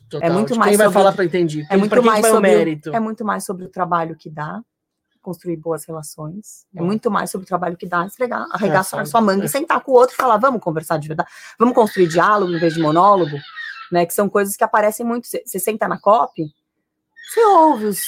Total. 0.10 0.30
É 0.30 0.32
muito 0.32 0.56
mais 0.56 0.70
quem 0.70 0.78
vai 0.78 0.88
sobre, 0.88 1.00
falar 1.00 1.12
para 1.12 1.26
entender? 1.26 1.68
É 1.70 1.76
muito 1.76 2.02
mais 2.02 2.26
sobre 2.26 2.50
mérito. 2.50 2.96
É 2.96 3.00
muito 3.00 3.26
mais 3.26 3.44
sobre 3.44 3.66
o 3.66 3.70
trabalho 3.70 4.16
que 4.16 4.30
dá 4.30 4.62
construir 5.28 5.58
boas 5.58 5.84
relações. 5.84 6.66
É 6.74 6.82
muito 6.82 7.12
mais 7.12 7.30
sobre 7.30 7.44
o 7.44 7.48
trabalho 7.48 7.76
que 7.76 7.86
dá, 7.86 8.06
esfregar, 8.06 8.48
arregaçar 8.50 9.02
é, 9.02 9.06
sua 9.06 9.20
manga 9.20 9.44
é. 9.44 9.46
e 9.46 9.50
sentar 9.50 9.82
com 9.82 9.92
o 9.92 9.96
outro 9.96 10.16
e 10.16 10.18
falar, 10.18 10.38
vamos 10.38 10.62
conversar 10.62 10.98
de 10.98 11.10
verdade, 11.10 11.30
vamos 11.60 11.76
construir 11.76 12.08
diálogo 12.08 12.54
em 12.54 12.60
vez 12.60 12.74
de 12.74 12.80
monólogo, 12.80 13.38
né? 13.92 14.06
Que 14.06 14.14
são 14.14 14.30
coisas 14.30 14.56
que 14.56 14.64
aparecem 14.64 15.06
muito. 15.06 15.28
Você 15.28 15.60
senta 15.60 15.86
na 15.86 16.00
COP, 16.00 16.50
você 17.28 17.44
ouve 17.44 17.86
os, 17.88 18.02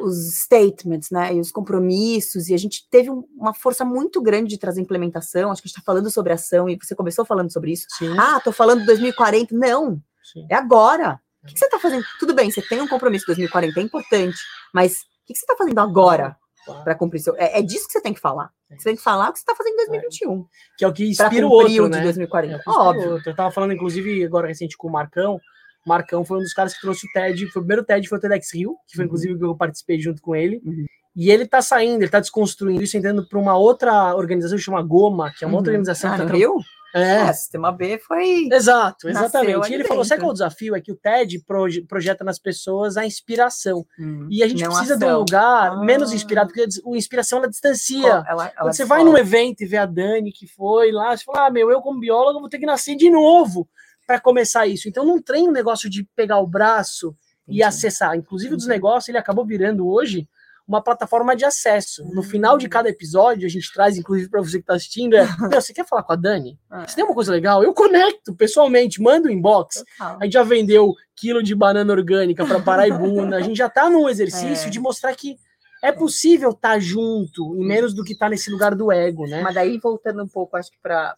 os 0.00 0.34
statements, 0.44 1.10
né? 1.10 1.34
E 1.34 1.40
os 1.40 1.52
compromissos, 1.52 2.48
e 2.48 2.54
a 2.54 2.58
gente 2.58 2.88
teve 2.88 3.10
um, 3.10 3.22
uma 3.36 3.52
força 3.52 3.84
muito 3.84 4.22
grande 4.22 4.48
de 4.48 4.58
trazer 4.58 4.80
implementação. 4.80 5.50
Acho 5.50 5.60
que 5.60 5.66
a 5.66 5.68
gente 5.68 5.78
está 5.78 5.84
falando 5.84 6.10
sobre 6.10 6.32
ação, 6.32 6.70
e 6.70 6.78
você 6.80 6.94
começou 6.94 7.26
falando 7.26 7.52
sobre 7.52 7.72
isso. 7.72 7.86
Sim. 7.90 8.16
Ah, 8.18 8.40
tô 8.40 8.50
falando 8.50 8.80
de 8.80 8.86
2040. 8.86 9.54
Não, 9.54 10.00
Sim. 10.22 10.46
é 10.48 10.54
agora. 10.54 11.20
O 11.42 11.46
que, 11.46 11.52
que 11.52 11.58
você 11.58 11.66
está 11.66 11.78
fazendo? 11.78 12.04
Tudo 12.18 12.32
bem, 12.32 12.50
você 12.50 12.62
tem 12.62 12.80
um 12.80 12.88
compromisso 12.88 13.26
2040, 13.26 13.78
é 13.78 13.82
importante, 13.82 14.38
mas 14.72 15.00
o 15.22 15.26
que, 15.26 15.34
que 15.34 15.38
você 15.38 15.44
está 15.44 15.56
fazendo 15.56 15.78
agora? 15.80 16.36
Para 16.84 16.94
cumprir 16.94 17.20
seu. 17.20 17.34
É, 17.36 17.58
é, 17.58 17.62
disso 17.62 17.86
que 17.86 17.92
você 17.92 18.00
tem 18.00 18.14
que 18.14 18.20
falar. 18.20 18.50
É 18.70 18.76
você 18.76 18.84
tem 18.84 18.96
que 18.96 19.02
falar 19.02 19.30
o 19.30 19.32
que 19.32 19.38
você 19.38 19.42
está 19.42 19.54
fazendo 19.54 19.74
em 19.74 19.76
2021. 19.88 20.46
Que 20.78 20.84
é 20.84 20.88
o 20.88 20.92
que 20.92 21.08
inspira 21.08 21.46
o 21.46 21.50
outro, 21.50 21.88
né? 21.88 21.98
de 21.98 22.04
2040. 22.04 22.56
É 22.56 22.70
Óbvio. 22.70 23.20
Eu 23.24 23.30
estava 23.30 23.50
falando, 23.50 23.72
inclusive, 23.72 24.24
agora 24.24 24.48
recente 24.48 24.76
com 24.76 24.88
o 24.88 24.92
Marcão. 24.92 25.40
O 25.84 25.88
Marcão 25.88 26.24
foi 26.24 26.38
um 26.38 26.42
dos 26.42 26.52
caras 26.52 26.74
que 26.74 26.80
trouxe 26.80 27.06
o 27.06 27.10
TED. 27.12 27.46
Foi 27.48 27.60
o 27.60 27.64
primeiro 27.64 27.84
TED, 27.84 28.08
foi 28.08 28.18
o 28.18 28.20
TEDx 28.20 28.54
Rio, 28.54 28.76
que 28.86 28.94
foi, 28.94 29.04
uhum. 29.04 29.06
inclusive, 29.06 29.38
que 29.38 29.44
eu 29.44 29.56
participei 29.56 30.00
junto 30.00 30.22
com 30.22 30.34
ele. 30.36 30.60
Uhum. 30.64 30.86
E 31.14 31.30
ele 31.30 31.42
está 31.42 31.60
saindo, 31.60 31.96
ele 31.96 32.06
está 32.06 32.20
desconstruindo 32.20 32.82
isso, 32.82 32.96
entrando 32.96 33.26
para 33.28 33.38
uma 33.38 33.56
outra 33.56 34.14
organização 34.14 34.56
que 34.56 34.64
chama 34.64 34.82
Goma, 34.82 35.30
que 35.36 35.44
é 35.44 35.46
uma 35.46 35.56
outra 35.56 35.72
uhum. 35.72 35.80
organização 35.80 36.10
ah, 36.10 36.18
que 36.18 36.26
tá 36.26 36.32
Rio? 36.32 36.56
É. 36.94 37.22
É, 37.22 37.32
sistema 37.32 37.72
B 37.72 37.98
foi. 37.98 38.48
Exato, 38.52 39.08
exatamente. 39.08 39.70
E 39.70 39.74
ele 39.74 39.84
falou: 39.84 40.04
sabe 40.04 40.20
qual 40.20 40.30
é 40.30 40.32
o 40.32 40.34
desafio? 40.34 40.74
É 40.76 40.80
que 40.80 40.92
o 40.92 40.96
TED 40.96 41.42
proje- 41.46 41.82
projeta 41.82 42.22
nas 42.24 42.38
pessoas 42.38 42.96
a 42.96 43.06
inspiração. 43.06 43.84
Hum, 43.98 44.26
E 44.30 44.42
a 44.42 44.48
gente 44.48 44.64
precisa 44.64 44.96
de 44.96 45.04
um 45.04 45.08
ação. 45.08 45.18
lugar 45.20 45.72
Ah. 45.72 45.76
menos 45.84 46.12
inspirado, 46.12 46.48
porque 46.48 46.62
a 46.62 46.66
o 46.84 46.94
inspiração 46.96 47.38
ela 47.38 47.48
distancia. 47.48 48.06
Ela- 48.06 48.24
ela 48.28 48.52
Quando 48.58 48.72
você 48.74 48.84
vai 48.84 49.02
num 49.04 49.16
evento 49.16 49.62
e 49.62 49.66
vê 49.66 49.76
a 49.78 49.86
Dani 49.86 50.32
que 50.32 50.46
foi 50.46 50.92
lá, 50.92 51.16
você 51.16 51.24
fala: 51.24 51.46
ah, 51.46 51.50
meu, 51.50 51.70
eu 51.70 51.80
como 51.80 51.98
biólogo 52.00 52.40
vou 52.40 52.48
ter 52.48 52.58
que 52.58 52.66
nascer 52.66 52.94
de 52.96 53.08
novo 53.10 53.68
para 54.06 54.20
começar 54.20 54.66
isso. 54.66 54.88
Então 54.88 55.04
não 55.06 55.20
tem 55.22 55.48
um 55.48 55.52
negócio 55.52 55.88
de 55.88 56.04
pegar 56.16 56.38
o 56.40 56.46
braço 56.46 57.14
e 57.48 57.52
Entendi. 57.52 57.62
acessar. 57.62 58.14
Inclusive, 58.16 58.54
o 58.54 58.56
dos 58.56 58.66
Entendi. 58.66 58.76
negócios, 58.78 59.08
ele 59.08 59.18
acabou 59.18 59.44
virando 59.46 59.88
hoje 59.88 60.28
uma 60.72 60.82
plataforma 60.82 61.36
de 61.36 61.44
acesso. 61.44 62.04
No 62.14 62.22
final 62.22 62.54
Hum. 62.54 62.58
de 62.58 62.68
cada 62.68 62.88
episódio, 62.88 63.46
a 63.46 63.50
gente 63.50 63.72
traz, 63.72 63.96
inclusive, 63.96 64.28
para 64.30 64.40
você 64.40 64.58
que 64.58 64.62
está 64.62 64.74
assistindo, 64.74 65.14
é, 65.14 65.24
meu, 65.40 65.60
você 65.60 65.72
quer 65.72 65.86
falar 65.86 66.02
com 66.02 66.12
a 66.12 66.16
Dani? 66.16 66.58
É. 66.72 66.86
Se 66.88 66.94
tem 66.96 67.04
uma 67.04 67.14
coisa 67.14 67.30
legal, 67.32 67.62
eu 67.62 67.72
conecto 67.74 68.34
pessoalmente, 68.34 69.00
mando 69.00 69.28
um 69.28 69.30
inbox. 69.30 69.84
Total. 69.98 70.18
A 70.20 70.24
gente 70.24 70.32
já 70.32 70.42
vendeu 70.42 70.94
quilo 71.14 71.42
de 71.42 71.54
banana 71.54 71.92
orgânica 71.92 72.44
para 72.46 72.60
Paraibuna. 72.60 73.36
A 73.36 73.40
gente 73.42 73.56
já 73.56 73.66
está 73.66 73.88
num 73.90 74.08
exercício 74.08 74.66
É. 74.68 74.70
de 74.70 74.80
mostrar 74.80 75.14
que 75.14 75.36
é 75.82 75.90
possível 75.92 76.50
estar 76.50 76.78
junto, 76.80 77.56
e 77.60 77.64
menos 77.66 77.92
do 77.92 78.04
que 78.04 78.12
estar 78.12 78.28
nesse 78.28 78.50
lugar 78.50 78.74
do 78.74 78.92
ego, 78.92 79.26
né? 79.26 79.42
Mas 79.42 79.54
daí, 79.54 79.78
voltando 79.78 80.22
um 80.22 80.28
pouco, 80.28 80.56
acho 80.56 80.70
que 80.70 80.78
para 80.80 81.16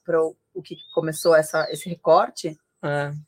o, 0.55 0.63
que 0.63 0.77
começou 0.95 1.35
essa, 1.37 1.67
esse 1.71 1.89
recorte, 1.89 2.57
É. 2.83 2.89
A 2.89 3.11
gente 3.11 3.21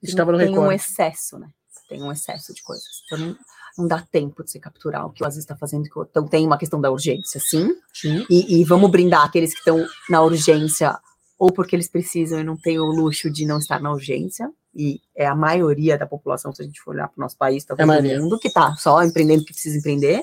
tem, 0.00 0.10
estava 0.10 0.30
no 0.32 0.38
tem 0.38 0.56
um 0.56 0.70
excesso, 0.70 1.38
né? 1.38 1.48
Tem 1.88 2.00
um 2.02 2.12
excesso 2.12 2.54
de 2.54 2.62
coisas. 2.62 2.84
Então, 3.06 3.36
não, 3.78 3.86
dá 3.88 4.02
tempo 4.10 4.42
de 4.44 4.50
você 4.50 4.58
capturar 4.58 5.06
o 5.06 5.10
que 5.12 5.22
o 5.22 5.26
Aziz 5.26 5.40
está 5.40 5.56
fazendo. 5.56 5.84
Então, 6.10 6.26
tem 6.26 6.44
uma 6.46 6.58
questão 6.58 6.80
da 6.80 6.90
urgência, 6.90 7.40
sim. 7.40 7.74
Sim. 7.94 8.26
E, 8.28 8.60
e 8.60 8.64
vamos 8.64 8.90
brindar 8.90 9.24
aqueles 9.24 9.52
que 9.52 9.58
estão 9.60 9.86
na 10.10 10.20
urgência, 10.22 10.98
ou 11.38 11.52
porque 11.52 11.76
eles 11.76 11.88
precisam 11.88 12.40
e 12.40 12.44
não 12.44 12.56
têm 12.56 12.78
o 12.78 12.86
luxo 12.86 13.30
de 13.30 13.46
não 13.46 13.58
estar 13.58 13.80
na 13.80 13.92
urgência. 13.92 14.50
E 14.74 15.00
é 15.16 15.26
a 15.26 15.34
maioria 15.34 15.96
da 15.96 16.06
população, 16.06 16.52
se 16.52 16.62
a 16.62 16.64
gente 16.64 16.80
for 16.80 16.94
olhar 16.94 17.08
para 17.08 17.18
o 17.18 17.20
nosso 17.22 17.36
país, 17.36 17.64
É 17.64 17.66
talvez 17.68 17.86
do 17.86 17.88
maioria. 17.88 18.20
mundo, 18.20 18.38
que 18.38 18.48
está 18.48 18.74
só 18.76 19.02
empreendendo 19.02 19.42
o 19.42 19.44
que 19.44 19.52
precisa 19.52 19.78
empreender. 19.78 20.22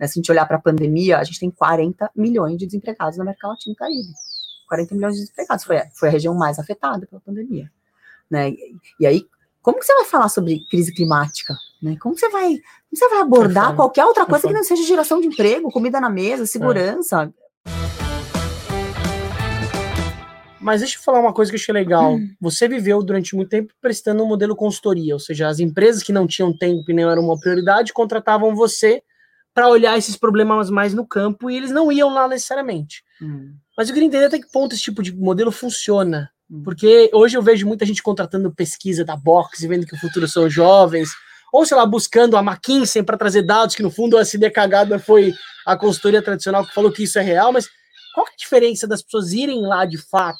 né? 0.00 0.06
Se 0.06 0.18
a 0.18 0.20
gente 0.20 0.30
olhar 0.32 0.44
para 0.46 0.56
a 0.56 0.60
pandemia, 0.60 1.18
a 1.18 1.24
gente 1.24 1.38
tem 1.40 1.50
40 1.50 2.10
milhões 2.16 2.58
de 2.58 2.66
desempregados 2.66 3.16
na 3.16 3.22
América 3.24 3.46
Latina 3.48 3.72
e 3.72 3.76
Caribe. 3.76 4.12
40 4.68 4.94
milhões 4.94 5.14
de 5.14 5.20
desempregados. 5.20 5.64
Foi, 5.64 5.76
a- 5.78 5.88
foi 5.94 6.08
a 6.08 6.12
região 6.12 6.34
mais 6.34 6.58
afetada 6.58 7.06
pela 7.06 7.20
pandemia. 7.20 7.70
Né? 8.30 8.50
E, 8.50 8.76
e 9.00 9.06
aí, 9.06 9.26
como 9.62 9.78
que 9.78 9.84
você 9.86 9.94
vai 9.94 10.04
falar 10.06 10.28
sobre 10.28 10.66
crise 10.70 10.92
climática? 10.92 11.54
Né? 11.82 11.96
Como 12.00 12.16
você 12.16 12.28
vai, 12.28 12.48
como 12.48 12.60
você 12.94 13.08
vai 13.08 13.20
abordar 13.20 13.66
foda. 13.66 13.76
qualquer 13.76 14.04
outra 14.04 14.22
É 14.22 14.26
coisa 14.26 14.46
que 14.46 14.54
não 14.54 14.64
seja 14.64 14.82
geração 14.82 15.20
de 15.20 15.26
emprego, 15.26 15.70
comida 15.70 16.00
na 16.00 16.08
mesa, 16.08 16.46
segurança? 16.46 17.32
Mas 20.64 20.80
deixa 20.80 20.96
eu 20.96 21.02
falar 21.02 21.20
uma 21.20 21.34
coisa 21.34 21.52
que 21.52 21.56
eu 21.56 21.60
achei 21.60 21.74
legal. 21.74 22.14
Hum. 22.14 22.34
Você 22.40 22.66
viveu 22.66 23.02
durante 23.02 23.36
muito 23.36 23.50
tempo 23.50 23.74
prestando 23.82 24.24
um 24.24 24.26
modelo 24.26 24.56
consultoria, 24.56 25.12
ou 25.12 25.20
seja, 25.20 25.46
as 25.46 25.60
empresas 25.60 26.02
que 26.02 26.10
não 26.10 26.26
tinham 26.26 26.56
tempo 26.56 26.90
e 26.90 26.94
não 26.94 27.10
eram 27.10 27.22
uma 27.22 27.38
prioridade 27.38 27.92
contratavam 27.92 28.56
você 28.56 29.02
para 29.52 29.68
olhar 29.68 29.98
esses 29.98 30.16
problemas 30.16 30.70
mais 30.70 30.94
no 30.94 31.06
campo 31.06 31.50
e 31.50 31.56
eles 31.56 31.70
não 31.70 31.92
iam 31.92 32.12
lá 32.12 32.26
necessariamente. 32.26 33.04
Hum. 33.20 33.54
Mas 33.76 33.88
eu 33.88 33.94
queria 33.94 34.06
entender 34.06 34.24
até 34.24 34.38
que 34.38 34.50
ponto 34.50 34.74
esse 34.74 34.82
tipo 34.82 35.02
de 35.02 35.14
modelo 35.14 35.52
funciona. 35.52 36.30
Hum. 36.50 36.62
Porque 36.62 37.10
hoje 37.12 37.36
eu 37.36 37.42
vejo 37.42 37.66
muita 37.66 37.84
gente 37.84 38.02
contratando 38.02 38.50
pesquisa 38.50 39.04
da 39.04 39.16
Box 39.16 39.66
vendo 39.66 39.86
que 39.86 39.94
o 39.94 40.00
futuro 40.00 40.26
são 40.26 40.48
jovens, 40.48 41.10
ou 41.54 41.64
sei 41.64 41.76
lá, 41.76 41.86
buscando 41.86 42.36
a 42.36 42.40
McKinsey 42.40 43.02
para 43.02 43.16
trazer 43.16 43.42
dados, 43.42 43.74
que 43.76 43.82
no 43.82 43.90
fundo 43.90 44.16
a 44.18 44.22
SD 44.22 44.50
cagada 44.50 44.98
foi 44.98 45.32
a 45.64 45.76
consultoria 45.76 46.20
tradicional 46.22 46.66
que 46.66 46.74
falou 46.74 46.90
que 46.90 47.04
isso 47.04 47.18
é 47.18 47.22
real, 47.22 47.52
mas 47.52 47.68
qual 48.14 48.26
que 48.26 48.32
é 48.32 48.34
a 48.34 48.38
diferença 48.38 48.86
das 48.88 49.02
pessoas 49.02 49.32
irem 49.32 49.62
lá 49.62 49.84
de 49.84 49.98
fato 49.98 50.38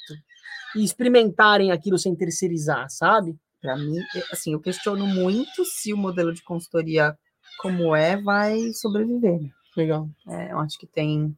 e 0.76 0.84
experimentarem 0.84 1.70
aquilo 1.70 1.98
sem 1.98 2.14
terceirizar, 2.16 2.86
sabe? 2.90 3.36
Para 3.62 3.76
mim, 3.76 3.96
é- 3.98 4.24
assim, 4.32 4.52
eu 4.52 4.60
questiono 4.60 5.06
muito 5.06 5.64
se 5.64 5.92
o 5.92 5.96
modelo 5.96 6.32
de 6.34 6.42
consultoria 6.42 7.16
como 7.60 7.94
é 7.94 8.16
vai 8.20 8.72
sobreviver. 8.72 9.40
né? 9.40 9.48
Legal. 9.76 10.08
É, 10.28 10.52
eu 10.52 10.58
acho 10.58 10.78
que 10.78 10.86
tem. 10.86 11.34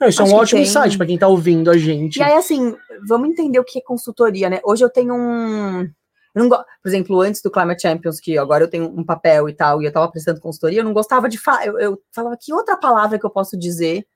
Não, 0.00 0.08
isso 0.08 0.20
é 0.20 0.24
Acho 0.24 0.32
um 0.32 0.36
que 0.36 0.42
ótimo 0.42 0.60
tem. 0.60 0.68
insight 0.68 0.96
para 0.96 1.06
quem 1.06 1.14
está 1.16 1.28
ouvindo 1.28 1.70
a 1.70 1.76
gente. 1.78 2.16
E 2.18 2.22
aí, 2.22 2.34
assim, 2.34 2.74
vamos 3.06 3.28
entender 3.30 3.58
o 3.58 3.64
que 3.64 3.78
é 3.78 3.82
consultoria, 3.82 4.48
né? 4.50 4.60
Hoje 4.64 4.84
eu 4.84 4.90
tenho 4.90 5.14
um. 5.14 5.88
Eu 6.34 6.42
não 6.42 6.48
go- 6.48 6.64
Por 6.82 6.88
exemplo, 6.88 7.20
antes 7.20 7.40
do 7.42 7.50
Climate 7.50 7.82
Champions, 7.82 8.20
que 8.20 8.36
agora 8.38 8.64
eu 8.64 8.68
tenho 8.70 8.86
um 8.86 9.04
papel 9.04 9.48
e 9.48 9.52
tal, 9.54 9.80
e 9.80 9.84
eu 9.84 9.88
estava 9.88 10.10
prestando 10.10 10.40
consultoria, 10.40 10.80
eu 10.80 10.84
não 10.84 10.92
gostava 10.92 11.28
de 11.28 11.38
falar. 11.38 11.66
Eu, 11.66 11.78
eu 11.78 12.02
falava 12.12 12.36
que 12.40 12.52
outra 12.52 12.76
palavra 12.76 13.18
que 13.18 13.26
eu 13.26 13.30
posso 13.30 13.58
dizer, 13.58 14.06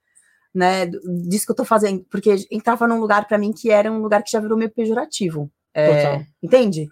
né? 0.55 0.87
Disso 0.87 1.47
que 1.47 1.53
eu 1.53 1.57
tô 1.57 1.65
fazendo, 1.65 2.05
porque 2.11 2.35
entrava 2.51 2.87
num 2.87 3.01
lugar 3.01 3.27
para 3.27 3.39
mim 3.39 3.53
que 3.53 3.71
era 3.71 3.91
um 3.91 4.03
lugar 4.03 4.23
que 4.23 4.31
já 4.31 4.41
virou 4.41 4.57
meio 4.59 4.71
pejorativo. 4.71 5.51
É, 5.75 6.27
entende? 6.43 6.89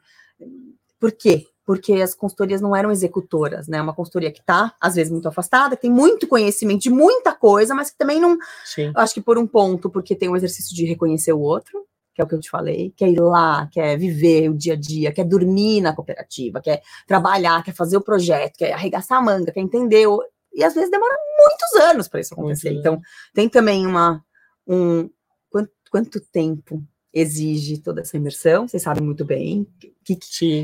Por 0.98 1.12
quê? 1.12 1.46
Porque 1.66 1.92
as 1.94 2.14
consultorias 2.14 2.60
não 2.60 2.74
eram 2.74 2.90
executoras, 2.90 3.68
né? 3.68 3.80
Uma 3.80 3.94
consultoria 3.94 4.32
que 4.32 4.40
está, 4.40 4.74
às 4.80 4.94
vezes, 4.96 5.12
muito 5.12 5.28
afastada, 5.28 5.76
que 5.76 5.82
tem 5.82 5.90
muito 5.90 6.26
conhecimento 6.26 6.80
de 6.80 6.90
muita 6.90 7.32
coisa, 7.34 7.74
mas 7.74 7.90
que 7.90 7.98
também 7.98 8.18
não, 8.18 8.36
Sim. 8.64 8.90
acho 8.96 9.14
que 9.14 9.20
por 9.20 9.38
um 9.38 9.46
ponto, 9.46 9.88
porque 9.88 10.16
tem 10.16 10.28
um 10.28 10.36
exercício 10.36 10.74
de 10.74 10.84
reconhecer 10.84 11.32
o 11.32 11.40
outro, 11.40 11.86
que 12.20 12.22
é 12.22 12.24
o 12.24 12.28
que 12.28 12.34
eu 12.34 12.40
te 12.40 12.50
falei, 12.50 12.92
quer 12.96 13.08
ir 13.08 13.20
lá, 13.20 13.66
quer 13.72 13.96
viver 13.96 14.50
o 14.50 14.54
dia 14.54 14.74
a 14.74 14.76
dia, 14.76 15.12
quer 15.12 15.24
dormir 15.24 15.80
na 15.80 15.94
cooperativa, 15.94 16.60
quer 16.60 16.82
trabalhar, 17.06 17.62
quer 17.64 17.74
fazer 17.74 17.96
o 17.96 18.02
projeto, 18.02 18.56
quer 18.58 18.72
arregaçar 18.72 19.18
a 19.18 19.22
manga, 19.22 19.52
quer 19.52 19.60
entender. 19.60 20.06
o- 20.06 20.22
E 20.52 20.64
às 20.64 20.74
vezes 20.74 20.90
demora 20.90 21.16
muitos 21.38 21.88
anos 21.90 22.08
para 22.08 22.20
isso 22.20 22.34
acontecer. 22.34 22.70
Muitos 22.70 22.86
Então, 22.86 23.00
tem 23.32 23.48
também 23.48 23.86
uma. 23.86 24.22
Um, 24.66 25.08
quanto, 25.48 25.70
quanto 25.90 26.20
tempo 26.20 26.82
exige 27.12 27.78
toda 27.78 28.00
essa 28.02 28.16
imersão? 28.16 28.66
Vocês 28.68 28.82
sabem 28.82 29.02
muito 29.02 29.24
bem. 29.24 29.62
O 29.62 29.66
que, 30.04 30.16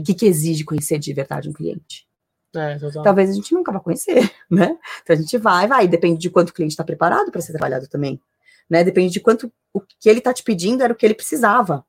que, 0.02 0.14
que, 0.14 0.26
exige 0.26 0.64
conhecer 0.64 0.98
de 0.98 1.12
verdade 1.12 1.48
um 1.48 1.52
cliente? 1.52 2.06
É, 2.54 2.78
talvez 3.02 3.30
a 3.30 3.32
gente 3.34 3.52
nunca 3.52 3.70
vá 3.72 3.80
conhecer, 3.80 4.30
né? 4.50 4.76
Então 5.02 5.14
a 5.14 5.18
gente 5.18 5.36
vai, 5.38 5.66
vai, 5.66 5.86
depende 5.86 6.18
de 6.18 6.30
quanto 6.30 6.50
o 6.50 6.52
cliente 6.54 6.72
está 6.72 6.84
preparado 6.84 7.30
para 7.30 7.40
ser 7.40 7.52
trabalhado 7.52 7.86
também, 7.88 8.20
né? 8.68 8.85
Depende 8.85 9.12
de 9.12 9.20
quanto 9.20 9.52
o 9.72 9.81
que 9.81 10.09
ele 10.09 10.18
está 10.18 10.33
te 10.33 10.42
pedindo 10.42 10.83
era 10.83 10.92
o 10.92 10.96
que 10.96 11.05
ele 11.07 11.14
precisava. 11.14 11.85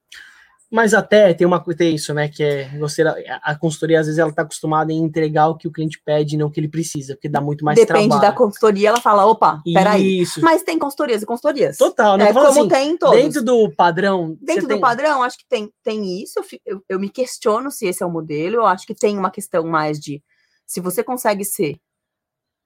Mas 0.70 0.94
até 0.94 1.34
tem 1.34 1.48
uma 1.48 1.64
coisa 1.64 1.78
tem 1.78 1.96
isso, 1.96 2.14
né? 2.14 2.28
Que 2.28 2.44
é 2.44 2.78
você 2.78 3.02
a, 3.42 3.56
consultoria, 3.56 4.02
às 4.02 4.06
vezes, 4.06 4.20
ela 4.20 4.34
tá 4.34 4.42
acostumada 4.42 4.92
em 4.92 4.98
entregar 4.98 5.48
o 5.48 5.56
que 5.56 5.66
o 5.66 5.72
cliente 5.72 6.02
pede 6.04 6.36
e 6.36 6.38
não 6.38 6.48
o 6.48 6.52
que 6.52 6.60
ele 6.60 6.68
precisa, 6.68 7.16
porque 7.16 7.30
dá 7.30 7.40
muito 7.40 7.64
mais 7.64 7.80
Depende 7.80 8.10
da 8.10 8.20
trabalho. 8.20 8.36
consultoria, 8.36 8.90
ela 8.90 9.00
fala, 9.00 9.26
opa, 9.26 9.62
peraí. 9.74 10.20
Isso. 10.20 10.42
Mas 10.42 10.64
tem 10.64 10.78
consultorias 10.78 11.22
e 11.22 11.26
consultorias. 11.26 11.78
Total, 11.78 12.18
né? 12.18 12.30
É 12.30 12.34
como 12.34 12.48
assim, 12.48 12.68
tem 12.68 12.90
em 12.92 12.98
todos. 12.98 13.16
dentro 13.18 13.42
do 13.46 13.72
padrão. 13.72 14.38
Dentro 14.42 14.64
do 14.64 14.74
tem- 14.74 14.82
padrão, 14.82 15.24
acho 15.24 15.38
que 15.38 15.46
tem, 15.48 15.72
tem 15.82 16.22
isso. 16.22 16.42
Eu, 16.66 16.84
eu 16.90 17.00
me 17.00 17.10
questiono 17.10 17.72
se 17.72 17.88
esse 17.88 18.04
é 18.04 18.06
o 18.06 18.12
modelo. 18.12 18.58
Eu 18.58 18.66
acho 18.66 18.86
que 18.86 18.94
tem 18.94 19.18
uma 19.18 19.32
questão 19.32 19.66
mais 19.66 19.98
de 19.98 20.22
se 20.66 20.82
você 20.82 21.02
consegue 21.02 21.46
ser 21.46 21.80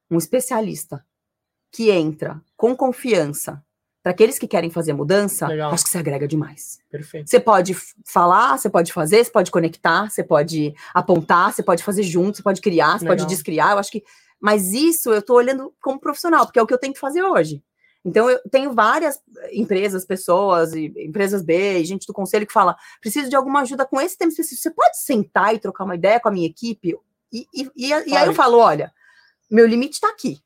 um 0.10 0.18
especialista 0.18 1.06
que 1.72 1.92
entra 1.92 2.42
com 2.58 2.76
confiança 2.76 3.64
para 4.04 4.12
aqueles 4.12 4.40
que 4.40 4.48
querem 4.48 4.72
fazer 4.72 4.94
mudança, 4.94 5.48
Legal. 5.48 5.72
acho 5.72 5.84
que 5.84 5.90
você 5.90 6.00
agrega 6.00 6.28
demais. 6.28 6.80
Perfeito. 6.90 7.30
Você 7.30 7.40
pode 7.40 7.76
falar, 8.06 8.58
você 8.58 8.70
pode 8.70 8.92
fazer, 8.92 9.24
você 9.24 9.32
pode 9.32 9.52
conectar, 9.52 10.10
você 10.10 10.24
pode 10.24 10.74
apontar, 10.94 11.54
você 11.54 11.62
pode 11.62 11.84
fazer 11.84 12.04
junto, 12.04 12.38
você 12.38 12.44
pode 12.44 12.62
criar, 12.62 12.98
você 12.98 13.06
pode 13.06 13.28
descriar. 13.28 13.74
Eu 13.74 13.78
acho 13.78 13.92
que. 13.92 14.04
Mas 14.40 14.74
isso 14.74 15.14
eu 15.14 15.22
tô 15.22 15.36
olhando 15.36 15.72
como 15.80 16.00
profissional, 16.00 16.46
porque 16.46 16.58
é 16.58 16.62
o 16.62 16.66
que 16.66 16.74
eu 16.74 16.80
tenho 16.80 16.94
que 16.94 17.00
fazer 17.00 17.22
hoje. 17.22 17.64
Então, 18.04 18.28
eu 18.28 18.40
tenho 18.50 18.74
várias 18.74 19.22
empresas, 19.52 20.04
pessoas, 20.04 20.74
e 20.74 20.92
empresas 20.98 21.44
B, 21.44 21.84
gente 21.86 22.08
do 22.08 22.14
conselho 22.14 22.48
que 22.48 22.54
fala: 22.54 22.76
preciso 23.00 23.30
de 23.30 23.36
alguma 23.36 23.62
ajuda 23.62 23.86
com 23.86 24.02
esse 24.02 24.18
tema 24.18 24.32
específico. 24.32 24.62
Você 24.62 24.72
pode 24.72 24.98
sentar 25.00 25.54
e 25.54 25.60
trocar 25.60 25.84
uma 25.84 25.96
ideia 25.96 26.20
com 26.20 26.30
a 26.30 26.32
minha 26.32 26.48
equipe? 26.48 26.98
E, 27.32 27.46
e, 27.54 27.72
e, 27.76 27.88
e 27.90 28.18
aí 28.18 28.26
eu 28.26 28.34
falo: 28.34 28.58
olha, 28.58 28.92
meu 29.50 29.68
limite 29.68 29.94
está 29.94 30.10
aqui. 30.10 30.40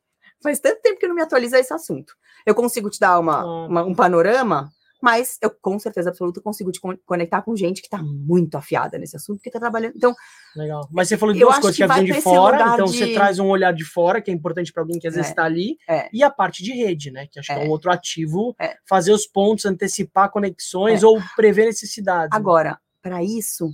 Faz 0.43 0.59
tanto 0.59 0.81
tempo 0.81 0.99
que 0.99 1.05
eu 1.05 1.09
não 1.09 1.15
me 1.15 1.21
atualizo 1.21 1.55
a 1.55 1.59
esse 1.59 1.73
assunto. 1.73 2.13
Eu 2.45 2.53
consigo 2.55 2.89
te 2.89 2.99
dar 2.99 3.19
uma, 3.19 3.41
Ah. 3.41 3.67
uma- 3.67 3.83
um 3.85 3.95
panorama, 3.95 4.71
mas 5.01 5.37
eu 5.41 5.49
com 5.49 5.77
certeza 5.77 6.09
absoluta 6.09 6.41
consigo 6.41 6.71
te 6.71 6.79
con- 6.79 6.97
conectar 7.05 7.41
com 7.41 7.55
gente 7.55 7.81
que 7.81 7.87
está 7.87 8.01
muito 8.01 8.55
afiada 8.55 8.97
nesse 8.97 9.15
assunto, 9.15 9.41
que 9.41 9.49
está 9.49 9.59
trabalhando. 9.59 9.93
Então, 9.95 10.13
Legal. 10.55 10.87
Mas 10.91 11.09
você 11.09 11.17
falou 11.17 11.33
de 11.33 11.39
duas 11.41 11.59
coisas 11.59 11.75
que 11.75 11.85
que, 11.85 11.93
vem 11.93 12.05
de 12.05 12.21
fora, 12.21 12.73
então 12.73 12.85
de- 12.85 12.97
você 12.97 13.13
traz 13.13 13.39
um 13.39 13.47
olhar 13.47 13.73
de 13.73 13.83
fora, 13.83 14.21
que 14.21 14.31
é 14.31 14.33
importante 14.33 14.71
para 14.71 14.81
alguém 14.83 14.97
que 14.99 15.07
às 15.07 15.13
vezes 15.15 15.27
É. 15.27 15.31
está 15.31 15.43
ali, 15.43 15.77
É. 15.87 16.09
e 16.13 16.23
a 16.23 16.29
parte 16.29 16.63
de 16.63 16.71
rede, 16.71 17.11
né? 17.11 17.27
Que 17.29 17.39
acho 17.39 17.47
que 17.53 17.59
é 17.59 17.63
É. 17.63 17.67
um 17.67 17.69
outro 17.71 17.91
ativo, 17.91 18.55
É. 18.59 18.75
fazer 18.87 19.11
os 19.11 19.27
pontos, 19.27 19.65
antecipar 19.65 20.31
conexões 20.31 21.03
É. 21.03 21.05
ou 21.05 21.19
prever 21.35 21.65
necessidades. 21.65 22.29
né? 22.31 22.37
Agora, 22.37 22.79
para 23.01 23.21
isso, 23.23 23.69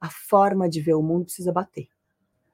a 0.00 0.08
forma 0.08 0.68
de 0.68 0.80
ver 0.80 0.94
o 0.94 1.02
mundo 1.02 1.24
precisa 1.24 1.52
bater. 1.52 1.88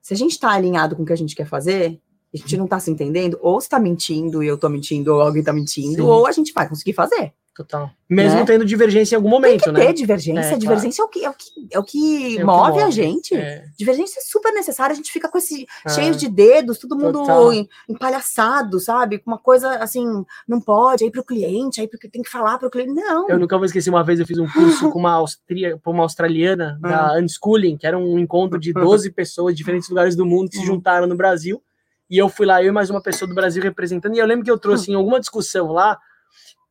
Se 0.00 0.14
a 0.14 0.16
gente 0.16 0.32
está 0.32 0.50
alinhado 0.50 0.96
com 0.96 1.02
o 1.02 1.06
que 1.06 1.12
a 1.12 1.16
gente 1.16 1.34
quer 1.34 1.46
fazer, 1.46 2.00
a 2.34 2.36
gente 2.36 2.56
não 2.56 2.64
está 2.66 2.78
se 2.80 2.90
entendendo, 2.90 3.38
ou 3.40 3.58
está 3.58 3.78
mentindo 3.78 4.42
e 4.42 4.46
eu 4.46 4.54
estou 4.56 4.68
mentindo, 4.70 5.14
ou 5.14 5.20
alguém 5.20 5.40
está 5.40 5.52
mentindo, 5.52 5.96
Sim. 5.96 6.08
ou 6.08 6.26
a 6.26 6.32
gente 6.32 6.52
vai 6.52 6.68
conseguir 6.68 6.92
fazer. 6.92 7.32
Total. 7.56 7.90
Mesmo 8.08 8.38
Né? 8.38 8.44
tendo 8.46 8.64
divergência 8.64 9.16
em 9.16 9.16
algum 9.16 9.28
momento, 9.28 9.64
Tem 9.64 9.72
que 9.74 9.80
né? 9.80 9.86
ter 9.86 9.92
divergência. 9.92 10.54
É, 10.54 10.56
divergência 10.56 11.02
é, 11.02 11.04
o 11.04 11.08
que, 11.08 11.24
é, 11.24 11.28
o 11.28 11.34
que, 11.34 11.44
é 11.72 11.78
o 11.80 11.82
que 11.82 12.36
É 12.36 12.38
o 12.38 12.38
que 12.38 12.44
move 12.44 12.78
a 12.78 12.82
move. 12.84 12.92
gente. 12.92 13.34
É. 13.34 13.64
Divergência 13.76 14.20
é 14.20 14.22
super 14.22 14.52
necessária. 14.52 14.92
A 14.92 14.96
gente 14.96 15.10
fica 15.10 15.28
com 15.28 15.36
esse 15.38 15.66
Ah. 15.84 15.88
cheio 15.88 16.14
de 16.14 16.28
dedos, 16.28 16.78
todo 16.78 16.96
mundo 16.96 17.52
em- 17.52 17.68
empalhaçado, 17.88 18.78
sabe? 18.80 19.18
Com 19.18 19.30
uma 19.32 19.38
coisa 19.38 19.70
assim, 19.78 20.04
não 20.46 20.60
pode, 20.60 21.02
aí 21.04 21.10
pro 21.10 21.24
cliente, 21.24 21.80
aí 21.80 21.88
porque 21.88 22.08
tem 22.08 22.22
que 22.22 22.30
falar 22.30 22.58
pro 22.58 22.70
cliente. 22.70 22.92
Não. 22.94 23.28
Eu 23.28 23.38
nunca 23.40 23.56
vou 23.56 23.66
esquecer, 23.66 23.90
uma 23.90 24.04
vez 24.04 24.20
eu 24.20 24.26
fiz 24.26 24.38
um 24.38 24.46
curso 24.48 24.90
com 24.90 24.98
uma, 25.00 25.14
austria, 25.14 25.78
com 25.82 25.90
uma 25.90 26.04
australiana 26.04 26.78
da 26.80 27.08
Ah. 27.08 27.18
Unschooling, 27.20 27.76
que 27.76 27.86
era 27.88 27.98
um 27.98 28.18
encontro 28.18 28.58
de 28.58 28.72
12 29.06 29.10
pessoas 29.10 29.54
de 29.54 29.58
diferentes 29.58 29.88
lugares 29.88 30.14
do 30.16 30.24
mundo 30.24 30.48
que 30.48 30.56
se 30.56 30.60
Uhum. 30.62 30.74
juntaram 30.74 31.06
no 31.08 31.16
Brasil. 31.16 31.60
E 32.10 32.16
eu 32.18 32.28
fui 32.28 32.46
lá, 32.46 32.62
eu 32.62 32.68
e 32.68 32.72
mais 32.72 32.88
uma 32.90 33.02
pessoa 33.02 33.28
do 33.28 33.34
Brasil 33.34 33.62
representando. 33.62 34.14
E 34.14 34.18
eu 34.18 34.26
lembro 34.26 34.44
que 34.44 34.50
eu 34.50 34.58
trouxe 34.58 34.90
em 34.90 34.94
alguma 34.94 35.20
discussão 35.20 35.72
lá, 35.72 35.98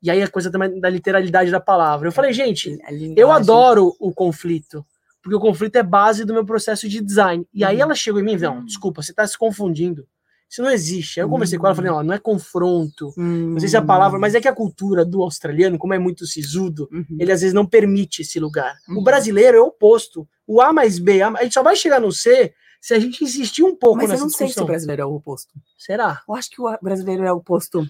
e 0.02 0.10
aí 0.10 0.22
a 0.22 0.28
coisa 0.28 0.52
também 0.52 0.80
da 0.80 0.90
literalidade 0.90 1.52
da 1.52 1.60
palavra. 1.60 2.08
Eu 2.08 2.12
falei, 2.12 2.34
gente, 2.34 2.70
linguagem. 2.90 3.14
eu 3.18 3.32
adoro 3.32 3.94
o 4.00 4.12
conflito, 4.14 4.86
porque 5.22 5.36
o 5.36 5.40
conflito 5.40 5.76
é 5.76 5.84
base 5.84 6.24
do 6.26 6.34
meu 6.34 6.46
processo 6.46 6.88
de 6.90 7.02
design. 7.02 7.46
E 7.54 7.64
aí 7.64 7.76
Uhum. 7.78 7.82
ela 7.84 7.96
chegou 7.96 8.20
em 8.20 8.24
mim 8.24 8.34
e 8.34 8.38
não, 8.38 8.64
desculpa, 8.66 9.02
você 9.02 9.12
está 9.12 9.26
se 9.28 9.38
confundindo. 9.38 10.08
Isso 10.50 10.62
não 10.62 10.72
existe. 10.72 11.20
Aí 11.20 11.26
eu 11.26 11.30
conversei 11.30 11.60
com 11.60 11.66
ela 11.66 11.74
e 11.74 11.76
falei, 11.76 11.92
não, 11.92 12.02
não 12.04 12.14
é 12.14 12.20
confronto. 12.20 13.12
Não 13.18 13.60
sei 13.60 13.68
se 13.68 13.76
é 13.76 13.80
a 13.80 13.82
palavra, 13.82 14.18
mas 14.18 14.34
é 14.34 14.40
que 14.40 14.48
a 14.48 14.54
cultura 14.56 15.04
do 15.04 15.22
australiano, 15.22 15.78
como 15.78 15.94
é 15.94 16.00
muito 16.00 16.26
sisudo, 16.26 16.88
Uhum. 16.92 17.18
ele 17.20 17.32
às 17.34 17.42
vezes 17.42 17.54
não 17.54 17.66
permite 17.66 18.22
esse 18.22 18.40
lugar. 18.40 18.74
O 18.88 18.94
Uhum. 18.94 19.04
brasileiro 19.04 19.58
é 19.58 19.60
o 19.60 19.66
oposto. 19.66 20.26
O 20.48 20.62
A 20.62 20.72
mais 20.72 21.00
B, 21.00 21.22
A, 21.22 21.30
a 21.32 21.44
gente 21.44 21.54
só 21.54 21.62
vai 21.62 21.76
chegar 21.76 22.00
no 22.00 22.12
C 22.14 22.54
se 22.82 22.94
a 22.94 23.00
gente 23.00 23.24
insistir 23.24 23.64
um 23.64 23.76
pouco 23.76 23.98
Mas 23.98 24.06
eu 24.06 24.12
nessa 24.12 24.24
não 24.24 24.30
sei 24.30 24.48
se 24.48 24.52
discussão. 24.52 24.64
o 24.64 24.68
brasileiro 24.68 25.02
é 25.02 25.06
o 25.06 25.14
oposto. 25.16 25.54
Será? 25.78 26.22
Eu 26.28 26.36
acho 26.36 26.50
que 26.50 26.62
o 26.62 26.78
brasileiro 26.82 27.24
é 27.24 27.32
o 27.34 27.38
oposto 27.38 27.86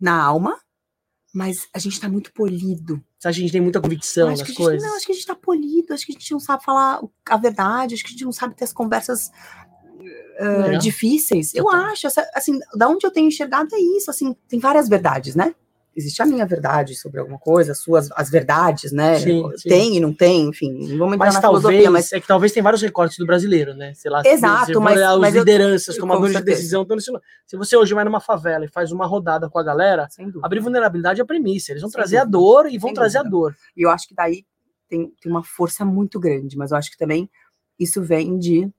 na 0.00 0.22
alma, 0.22 0.58
mas 1.34 1.68
a 1.72 1.78
gente 1.78 2.00
tá 2.00 2.08
muito 2.08 2.32
polido. 2.32 3.02
A 3.24 3.32
gente 3.32 3.50
tem 3.52 3.60
muita 3.60 3.78
Eu 3.78 3.82
convicção 3.82 4.28
nas 4.30 4.40
a 4.40 4.44
gente, 4.44 4.56
coisas. 4.56 4.82
não, 4.82 4.96
acho 4.96 5.06
que 5.06 5.12
a 5.12 5.14
gente 5.14 5.26
tá 5.26 5.34
polido, 5.34 5.92
acho 5.92 6.06
que 6.06 6.12
a 6.12 6.14
gente 6.18 6.30
não 6.32 6.40
sabe 6.40 6.64
falar 6.64 7.00
a 7.28 7.36
verdade, 7.36 7.94
acho 7.94 8.02
que 8.04 8.10
a 8.10 8.12
gente 8.12 8.24
não 8.24 8.32
sabe 8.32 8.54
ter 8.54 8.64
as 8.64 8.72
conversas 8.72 9.30
Legal. 10.40 10.78
difíceis. 10.78 11.52
Eu 11.54 11.68
acho, 11.68 12.06
assim, 12.34 12.58
da 12.76 12.88
onde 12.88 13.04
eu 13.04 13.10
tenho 13.10 13.26
enxergado 13.26 13.74
é 13.74 13.78
isso, 13.78 14.08
assim, 14.10 14.34
tem 14.48 14.60
várias 14.60 14.88
verdades, 14.88 15.34
né? 15.34 15.54
Existe 15.98 16.22
a 16.22 16.26
minha 16.26 16.46
verdade 16.46 16.94
sobre 16.94 17.18
alguma 17.18 17.38
coisa, 17.40 17.72
as 17.72 17.80
suas 17.80 18.08
as 18.12 18.30
verdades, 18.30 18.92
né? 18.92 19.18
Sim, 19.18 19.42
sim. 19.56 19.68
Tem 19.68 19.96
e 19.96 20.00
não 20.00 20.14
tem, 20.14 20.46
enfim, 20.48 20.70
não 20.90 20.98
vamos 20.98 21.14
entrar 21.14 21.26
Mas 21.26 21.34
na 21.34 21.40
talvez, 21.40 21.62
filosofia, 21.62 21.90
mas 21.90 22.12
é 22.12 22.20
que 22.20 22.26
talvez 22.28 22.52
tem 22.52 22.62
vários 22.62 22.80
recortes 22.80 23.18
do 23.18 23.26
brasileiro, 23.26 23.74
né? 23.74 23.92
Sei 23.94 24.08
lá, 24.08 24.22
Exato, 24.24 24.66
se 24.66 24.78
mas- 24.78 24.96
os 25.14 25.18
mas 25.20 25.34
eu- 25.34 25.40
lideranças, 25.40 25.96
com 25.96 26.02
tomadores 26.02 26.36
de 26.36 26.42
decisão, 26.44 26.86
nesse- 26.88 27.10
se 27.46 27.56
você 27.56 27.76
hoje 27.76 27.94
vai 27.94 28.04
numa 28.04 28.20
favela 28.20 28.64
e 28.64 28.68
faz 28.68 28.92
uma 28.92 29.06
rodada 29.06 29.50
com 29.50 29.58
a 29.58 29.62
galera, 29.64 30.06
abrir 30.42 30.60
vulnerabilidade 30.60 31.20
é 31.20 31.24
a 31.24 31.26
premissa. 31.26 31.72
Eles 31.72 31.82
vão 31.82 31.90
Sem 31.90 31.98
trazer 31.98 32.18
a 32.18 32.24
dúvida. 32.24 32.38
dor 32.38 32.66
e 32.72 32.78
vão 32.78 32.88
Sem 32.90 32.94
trazer 32.94 33.18
a 33.18 33.22
dúvida. 33.24 33.36
dor. 33.40 33.56
E 33.76 33.82
eu 33.84 33.90
acho 33.90 34.06
que 34.06 34.14
daí 34.14 34.44
tem, 34.88 35.12
tem 35.20 35.32
uma 35.32 35.42
força 35.42 35.84
muito 35.84 36.20
grande, 36.20 36.56
mas 36.56 36.70
eu 36.70 36.76
acho 36.76 36.92
que 36.92 36.96
também 36.96 37.28
isso 37.76 38.00
vem 38.02 38.38
de 38.38 38.70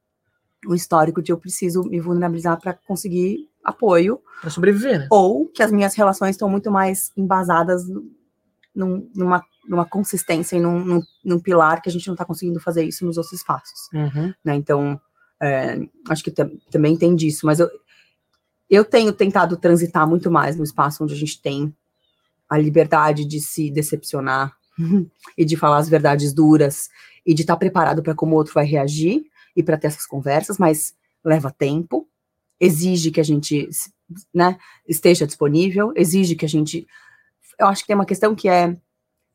um 0.67 0.73
histórico 0.73 1.21
de 1.21 1.31
eu 1.33 1.37
preciso 1.37 1.83
me 1.83 1.99
vulnerabilizar 1.99 2.57
para 2.59 2.73
conseguir 2.73 3.49
apoio, 3.69 4.21
Pra 4.41 4.49
sobreviver, 4.49 4.99
né? 4.99 5.07
ou 5.09 5.47
que 5.47 5.61
as 5.63 5.71
minhas 5.71 5.95
relações 5.95 6.31
estão 6.31 6.49
muito 6.49 6.69
mais 6.71 7.11
embasadas 7.17 7.83
num- 8.75 9.09
numa, 9.15 9.43
numa 9.67 9.85
consistência 9.85 10.55
e 10.55 10.59
num, 10.61 10.83
num, 10.83 11.01
num 11.23 11.39
pilar 11.39 11.81
que 11.81 11.89
a 11.89 11.91
gente 11.91 12.07
não 12.07 12.13
está 12.13 12.23
conseguindo 12.25 12.59
fazer 12.59 12.83
isso 12.83 13.05
nos 13.05 13.17
outros 13.17 13.33
espaços. 13.37 13.89
Uhum. 13.93 14.33
né? 14.43 14.55
Então, 14.55 14.99
é, 15.41 15.79
acho 16.09 16.23
que 16.23 16.31
tam- 16.31 16.51
também 16.71 16.95
tem 16.97 17.15
disso, 17.15 17.45
mas 17.45 17.59
eu, 17.59 17.69
eu 18.69 18.83
tenho 18.85 19.11
tentado 19.13 19.57
transitar 19.57 20.07
muito 20.07 20.29
mais 20.29 20.55
no 20.55 20.63
espaço 20.63 21.03
onde 21.03 21.13
a 21.13 21.17
gente 21.17 21.41
tem 21.41 21.75
a 22.49 22.57
liberdade 22.57 23.25
de 23.25 23.39
se 23.39 23.69
decepcionar 23.71 24.55
e 25.37 25.45
de 25.45 25.55
falar 25.55 25.77
as 25.77 25.89
verdades 25.89 26.33
duras 26.33 26.89
e 27.25 27.33
de 27.33 27.41
estar 27.41 27.57
preparado 27.57 28.01
para 28.01 28.15
como 28.15 28.33
o 28.33 28.37
outro 28.37 28.53
vai 28.53 28.65
reagir 28.65 29.23
e 29.55 29.61
para 29.61 29.77
ter 29.77 29.87
essas 29.87 30.05
conversas, 30.05 30.57
mas 30.57 30.95
leva 31.23 31.51
tempo, 31.51 32.07
exige 32.59 33.11
que 33.11 33.19
a 33.19 33.23
gente 33.23 33.69
né, 34.33 34.57
esteja 34.87 35.25
disponível, 35.25 35.93
exige 35.95 36.35
que 36.35 36.45
a 36.45 36.49
gente. 36.49 36.85
Eu 37.57 37.67
acho 37.67 37.81
que 37.81 37.87
tem 37.87 37.95
uma 37.95 38.05
questão 38.05 38.35
que 38.35 38.49
é 38.49 38.75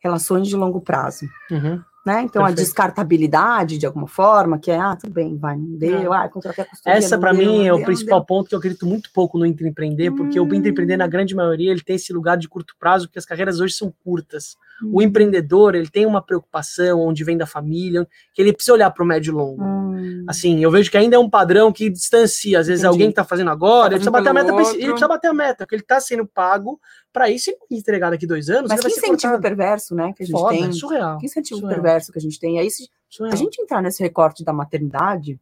relações 0.02 0.48
de 0.48 0.56
longo 0.56 0.80
prazo 0.80 1.26
Uhum. 1.50 1.82
Né? 2.04 2.22
Então 2.22 2.42
a 2.42 2.46
Perfeito. 2.48 2.66
descartabilidade 2.66 3.78
de 3.78 3.86
alguma 3.86 4.06
forma, 4.06 4.58
que 4.58 4.70
é, 4.70 4.78
ah, 4.78 4.96
tudo 4.96 5.12
bem, 5.12 5.36
vai, 5.36 5.56
não 5.56 5.76
deu, 5.78 6.12
ah, 6.12 6.28
contratei 6.28 6.64
a 6.64 6.66
consultoria, 6.66 6.98
Essa, 6.98 7.16
deu, 7.16 7.34
mim, 7.34 7.44
não 7.46 7.62
é 7.66 7.72
o 7.72 7.76
deu, 7.76 7.86
principal 7.86 8.20
deu. 8.20 8.26
ponto 8.26 8.48
que 8.48 8.54
eu 8.54 8.58
acredito 8.58 8.86
muito 8.86 9.10
pouco 9.12 9.38
no 9.38 9.46
empreender, 9.46 10.10
porque 10.12 10.38
o 10.38 10.44
Hum. 10.44 10.54
empreender, 10.54 10.96
na 10.96 11.06
grande 11.06 11.34
maioria, 11.34 11.70
ele 11.70 11.80
tem 11.82 11.96
esse 11.96 12.12
lugar 12.12 12.36
de 12.36 12.48
curto 12.48 12.74
prazo, 12.78 13.06
porque 13.06 13.18
as 13.18 13.24
carreiras 13.24 13.60
hoje 13.60 13.74
são 13.74 13.92
curtas. 14.04 14.56
O 14.92 14.98
Hum. 14.98 15.02
empreendedor, 15.02 15.74
ele 15.74 15.88
tem 15.88 16.04
uma 16.04 16.20
preocupação 16.20 17.00
onde 17.00 17.22
vem 17.24 17.36
da 17.38 17.46
família, 17.46 18.06
que 18.34 18.42
ele 18.42 18.52
precisa 18.52 18.72
olhar 18.74 18.90
para 18.90 19.04
o 19.04 19.06
médio 19.06 19.30
e 19.30 19.34
longo. 19.34 19.62
Hum. 19.62 20.24
Assim, 20.28 20.62
eu 20.62 20.70
vejo 20.70 20.90
que 20.90 20.96
ainda 20.98 21.16
é 21.16 21.18
um 21.18 21.30
padrão 21.30 21.72
que 21.72 21.88
distancia. 21.88 22.58
Às 22.58 22.66
vezes 22.66 22.82
Entendi. 22.82 22.92
alguém 22.94 23.08
que 23.08 23.14
tá 23.14 23.24
fazendo 23.24 23.50
agora, 23.50 23.82
Tá 23.82 23.86
ele 23.88 23.94
precisa 23.96 24.10
bater 24.10 24.28
a 24.30 24.34
meta, 24.34 24.48
ele 24.74 24.88
precisa 24.88 25.08
bater 25.08 25.28
a 25.28 25.32
meta, 25.34 25.56
porque 25.64 25.74
ele 25.76 25.82
tá 25.82 26.00
sendo 26.00 26.26
pago 26.26 26.80
para 27.12 27.30
isso 27.30 27.50
entregar 27.70 28.10
daqui 28.10 28.26
dois 28.26 28.50
anos, 28.50 28.68
Mas 28.68 28.80
que 28.80 28.88
incentivo 28.88 29.12
cortado. 29.12 29.40
perverso, 29.42 29.94
né, 29.94 30.12
que 30.16 30.24
a 30.24 30.26
gente 30.26 30.32
Foda, 30.36 30.48
tem. 30.54 30.64
é 30.68 30.72
surreal. 30.72 31.18
Que 31.18 31.26
incentivo 31.26 31.60
surreal. 31.60 31.80
perverso 31.80 31.93
que 32.12 32.18
a 32.18 32.22
gente 32.22 32.38
tem. 32.38 32.58
Aí, 32.58 32.70
se 32.70 32.88
surreal. 33.08 33.34
a 33.34 33.36
gente 33.36 33.60
entrar 33.60 33.82
nesse 33.82 34.02
recorte 34.02 34.44
da 34.44 34.52
maternidade, 34.52 35.38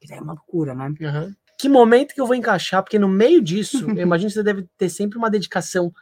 que 0.00 0.12
é 0.12 0.20
uma 0.20 0.34
loucura, 0.34 0.74
né? 0.74 0.88
Uhum. 1.00 1.34
Que 1.58 1.68
momento 1.68 2.14
que 2.14 2.20
eu 2.20 2.26
vou 2.26 2.34
encaixar? 2.34 2.82
Porque 2.82 2.98
no 2.98 3.08
meio 3.08 3.40
disso, 3.40 3.88
eu 3.90 4.02
imagino 4.02 4.28
que 4.28 4.34
você 4.34 4.42
deve 4.42 4.66
ter 4.76 4.88
sempre 4.88 5.18
uma 5.18 5.30
dedicação 5.30 5.92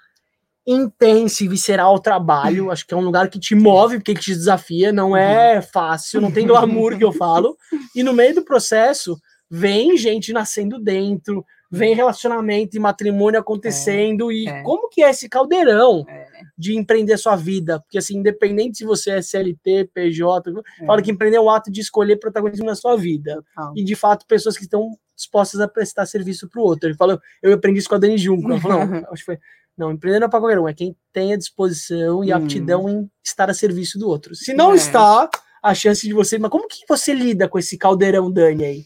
intensa 0.67 1.45
e 1.45 1.49
visceral 1.49 1.93
ao 1.93 2.01
trabalho. 2.01 2.71
Acho 2.71 2.87
que 2.87 2.95
é 2.95 2.97
um 2.97 3.05
lugar 3.05 3.29
que 3.29 3.39
te 3.39 3.55
move, 3.55 3.97
porque 3.99 4.15
que 4.15 4.21
te 4.21 4.35
desafia. 4.35 4.93
Não 4.93 5.17
é 5.17 5.61
fácil, 5.61 6.21
não 6.21 6.31
tem 6.31 6.47
glamour 6.47 6.97
que 6.97 7.05
eu 7.05 7.13
falo. 7.13 7.57
E 7.95 8.03
no 8.03 8.13
meio 8.13 8.35
do 8.35 8.45
processo, 8.45 9.19
vem 9.51 9.97
gente 9.97 10.33
nascendo 10.33 10.79
dentro, 10.79 11.45
vem 11.71 11.95
relacionamento 11.95 12.77
e 12.77 12.81
matrimônio 12.81 13.39
acontecendo. 13.39 14.33
e 14.33 14.49
é. 14.49 14.63
como 14.63 14.89
que 14.89 15.03
é 15.03 15.11
esse 15.11 15.29
caldeirão 15.29 16.05
É. 16.09 16.27
de 16.59 16.77
empreender 16.77 17.17
sua 17.17 17.37
vida? 17.37 17.79
Porque, 17.81 17.97
assim, 17.99 18.17
independente 18.19 18.79
se 18.79 18.85
você 18.85 19.11
é 19.13 19.23
CLT, 19.23 19.89
PJ, 19.95 20.51
É. 20.81 20.87
fala 20.87 21.01
que 21.01 21.11
empreender 21.11 21.37
é 21.37 21.41
o 21.41 21.49
ato 21.51 21.71
de 21.71 21.81
escolher 21.81 22.17
protagonismo 22.17 22.67
na 22.67 22.75
sua 22.75 22.97
vida 22.97 23.37
Total. 23.55 23.73
e 23.77 23.85
de 23.85 23.95
fato 23.95 24.27
pessoas 24.27 24.57
que 24.57 24.65
estão 24.65 24.91
dispostas 25.17 25.61
a 25.61 25.69
prestar 25.69 26.07
serviço 26.07 26.49
para 26.49 26.61
o 26.61 26.65
outro. 26.65 26.89
Ele 26.89 26.97
falou, 26.97 27.21
eu 27.43 27.53
aprendi 27.53 27.79
isso 27.79 27.89
com 27.89 27.95
a 27.95 27.99
Dani 27.99 28.19
Junco. 28.19 28.51
Ela 28.51 28.61
falou, 28.61 28.87
não, 28.87 28.97
acho 29.13 29.21
que 29.23 29.27
foi, 29.27 29.39
não, 29.77 29.93
empreender 29.93 30.19
não 30.19 30.27
é 30.27 30.31
para 30.31 30.41
qualquer 30.41 30.59
um, 30.59 30.69
é 30.69 30.75
quem 30.75 30.97
tem 31.13 31.33
a 31.33 31.37
disposição 31.37 32.25
e 32.25 32.33
Hum. 32.33 32.37
aptidão 32.37 32.89
em 32.89 33.11
estar 33.25 33.49
a 33.49 33.55
serviço 33.55 33.99
do 33.99 34.09
outro. 34.09 34.35
Se 34.35 34.53
não 34.55 34.73
É. 34.73 34.77
está, 34.77 35.29
a 35.63 35.75
chance 35.75 36.07
de 36.07 36.15
você. 36.15 36.39
Mas 36.39 36.51
como 36.51 36.67
que 36.67 36.85
você 36.89 37.13
lida 37.13 37.47
com 37.47 37.59
esse 37.59 37.77
caldeirão, 37.77 38.31
Dani, 38.33 38.65
aí? 38.65 38.85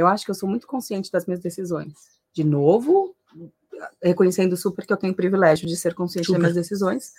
Eu 0.00 0.06
acho 0.06 0.24
que 0.24 0.30
eu 0.30 0.34
sou 0.34 0.48
muito 0.48 0.66
consciente 0.66 1.10
das 1.10 1.26
minhas 1.26 1.40
decisões. 1.40 1.92
De 2.32 2.44
novo, 2.44 3.14
reconhecendo 4.02 4.56
super 4.56 4.86
que 4.86 4.92
eu 4.92 4.96
tenho 4.96 5.12
o 5.12 5.16
privilégio 5.16 5.66
de 5.66 5.76
ser 5.76 5.94
consciente 5.94 6.26
Super. 6.26 6.40
das 6.40 6.52
minhas 6.52 6.68
decisões. 6.68 7.12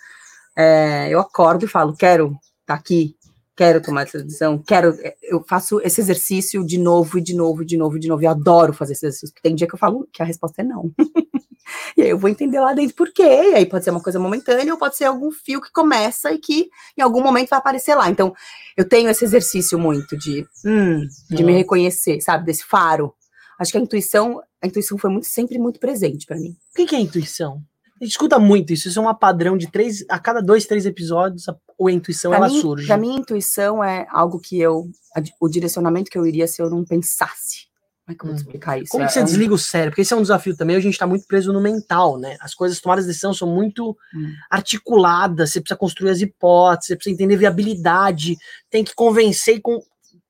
É, 0.56 1.08
eu 1.08 1.20
acordo 1.20 1.64
e 1.64 1.68
falo, 1.68 1.96
quero 1.96 2.36
estar 2.60 2.74
aqui, 2.74 3.16
quero 3.56 3.80
tomar 3.82 4.02
essa 4.02 4.22
decisão, 4.22 4.58
quero. 4.66 4.96
Eu 5.22 5.44
faço 5.48 5.80
esse 5.80 6.00
exercício 6.00 6.64
de 6.64 6.78
novo 6.78 7.18
e 7.18 7.22
de 7.22 7.34
novo 7.34 7.62
e 7.62 7.66
de 7.66 7.76
novo 7.76 7.96
e 7.96 8.00
de 8.00 8.08
novo. 8.08 8.22
Eu 8.22 8.30
adoro 8.30 8.72
fazer 8.72 8.92
esse 8.94 9.06
exercício, 9.06 9.34
porque 9.34 9.48
tem 9.48 9.54
dia 9.54 9.66
que 9.66 9.74
eu 9.74 9.78
falo 9.78 10.08
que 10.12 10.22
a 10.22 10.24
resposta 10.24 10.62
é 10.62 10.64
não. 10.64 10.90
e 11.96 12.02
aí 12.02 12.08
eu 12.10 12.18
vou 12.18 12.28
entender 12.30 12.60
lá 12.60 12.72
dentro 12.72 12.94
por 12.96 13.12
quê. 13.12 13.22
E 13.22 13.54
aí 13.54 13.66
pode 13.66 13.84
ser 13.84 13.90
uma 13.90 14.02
coisa 14.02 14.18
momentânea 14.18 14.72
ou 14.72 14.78
pode 14.78 14.96
ser 14.96 15.04
algum 15.04 15.30
fio 15.30 15.60
que 15.60 15.70
começa 15.72 16.32
e 16.32 16.38
que 16.38 16.68
em 16.96 17.02
algum 17.02 17.22
momento 17.22 17.50
vai 17.50 17.58
aparecer 17.58 17.94
lá. 17.94 18.10
Então, 18.10 18.32
eu 18.76 18.88
tenho 18.88 19.08
esse 19.10 19.24
exercício 19.24 19.78
muito 19.78 20.16
de, 20.16 20.46
hum, 20.64 21.06
de 21.30 21.42
me 21.44 21.52
Ah. 21.52 21.56
reconhecer, 21.58 22.20
sabe, 22.20 22.44
desse 22.46 22.64
faro. 22.64 23.14
Acho 23.58 23.72
que 23.72 23.78
a 23.78 23.80
intuição, 23.80 24.40
a 24.62 24.66
intuição 24.66 24.98
foi 24.98 25.10
muito, 25.10 25.26
sempre 25.26 25.58
muito 25.58 25.78
presente 25.78 26.26
para 26.26 26.36
mim. 26.36 26.56
O 26.76 26.86
que 26.86 26.96
é 26.96 26.98
intuição? 27.00 27.62
A 28.02 28.04
gente 28.04 28.12
escuta 28.12 28.36
muito 28.38 28.72
isso. 28.72 28.88
Isso 28.88 28.98
é 28.98 29.02
um 29.08 29.14
padrão 29.14 29.56
de 29.56 29.70
três. 29.70 30.04
A 30.08 30.18
cada 30.18 30.42
dois, 30.42 30.66
três 30.66 30.84
episódios, 30.84 31.48
a, 31.48 31.54
ou 31.78 31.86
a 31.86 31.92
intuição 31.92 32.32
Pra 32.32 32.38
ela 32.38 32.48
mim, 32.48 32.60
surge. 32.60 32.86
pra 32.88 32.96
mim, 32.98 33.14
a 33.14 33.20
intuição 33.20 33.82
é 33.82 34.06
algo 34.10 34.40
que 34.40 34.58
eu, 34.60 34.86
a 35.16 35.22
o 35.40 35.48
direcionamento 35.48 36.10
que 36.10 36.18
eu 36.18 36.26
iria 36.26 36.48
se 36.48 36.60
eu 36.60 36.68
não 36.68 36.84
pensasse. 36.84 37.70
Como 38.04 38.12
é 38.12 38.18
que 38.18 38.24
eu 38.24 38.28
vou 38.30 38.36
explicar 38.36 38.78
isso? 38.82 38.90
Como 38.90 39.04
É- 39.04 39.06
que 39.06 39.12
você 39.12 39.20
é 39.20 39.22
um- 39.22 39.26
desliga 39.26 39.54
o 39.54 39.58
cérebro? 39.58 39.92
Porque 39.92 40.02
esse 40.02 40.12
é 40.12 40.16
um 40.16 40.22
desafio 40.22 40.56
também. 40.56 40.74
A 40.74 40.80
gente 40.80 40.94
está 40.94 41.06
muito 41.06 41.24
preso 41.28 41.52
no 41.52 41.60
mental, 41.60 42.18
né? 42.18 42.36
As 42.40 42.52
coisas, 42.52 42.80
tomadas 42.80 43.04
de 43.04 43.10
decisão 43.10 43.32
são 43.32 43.46
muito 43.46 43.96
Hum. 44.12 44.32
articuladas. 44.50 45.52
Você 45.52 45.60
precisa 45.60 45.78
construir 45.78 46.10
as 46.10 46.20
hipóteses, 46.20 46.88
você 46.88 46.96
precisa 46.96 47.14
entender 47.14 47.36
viabilidade, 47.36 48.36
tem 48.68 48.82
que 48.82 48.94
convencer. 48.96 49.56
e 49.56 49.60
Com... 49.60 49.78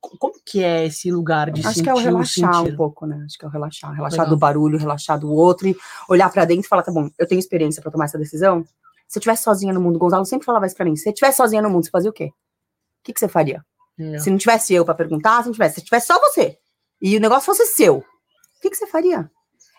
Como 0.02 0.34
que 0.44 0.62
é 0.62 0.84
esse 0.84 1.12
lugar 1.12 1.50
de 1.52 1.64
Acho 1.64 1.80
que 1.80 1.88
é 1.88 1.94
o 1.94 1.96
relaxar 1.96 2.56
sentir? 2.56 2.72
um 2.72 2.76
pouco, 2.76 3.06
né? 3.06 3.22
Acho 3.24 3.38
que 3.38 3.44
é 3.44 3.48
o 3.48 3.50
relaxar. 3.50 3.92
Relaxar 3.92 4.24
Legal. 4.24 4.30
do 4.30 4.36
barulho, 4.36 4.76
relaxar 4.76 5.18
do 5.18 5.30
outro 5.32 5.68
e 5.68 5.76
olhar 6.08 6.30
pra 6.30 6.44
dentro 6.44 6.66
e 6.66 6.68
falar, 6.68 6.82
tá 6.82 6.90
bom, 6.90 7.08
eu 7.16 7.26
tenho 7.26 7.38
experiência 7.38 7.80
pra 7.80 7.90
tomar 7.90 8.06
essa 8.06 8.18
decisão. 8.18 8.64
Se 9.06 9.18
eu 9.18 9.20
estivesse 9.20 9.44
sozinha 9.44 9.72
no 9.72 9.80
mundo, 9.80 9.96
o 9.96 9.98
Gonzalo 10.00 10.24
sempre 10.24 10.44
falava 10.44 10.66
isso 10.66 10.74
pra 10.74 10.84
mim. 10.84 10.96
Se 10.96 11.04
você 11.04 11.10
estivesse 11.10 11.36
sozinha 11.36 11.62
no 11.62 11.70
mundo, 11.70 11.84
você 11.84 11.90
fazia 11.90 12.10
o 12.10 12.12
quê? 12.12 12.26
O 12.26 13.04
que, 13.04 13.12
que 13.12 13.20
você 13.20 13.28
faria? 13.28 13.64
É. 13.98 14.18
Se 14.18 14.28
não 14.28 14.38
tivesse 14.38 14.74
eu 14.74 14.84
pra 14.84 14.94
perguntar, 14.94 15.40
se 15.42 15.46
não 15.46 15.52
tivesse, 15.52 15.76
se 15.76 15.84
tivesse 15.84 16.08
só 16.08 16.18
você 16.18 16.58
e 17.00 17.16
o 17.16 17.20
negócio 17.20 17.46
fosse 17.46 17.64
seu, 17.66 17.98
o 17.98 18.04
que, 18.60 18.70
que 18.70 18.76
você 18.76 18.86
faria? 18.86 19.30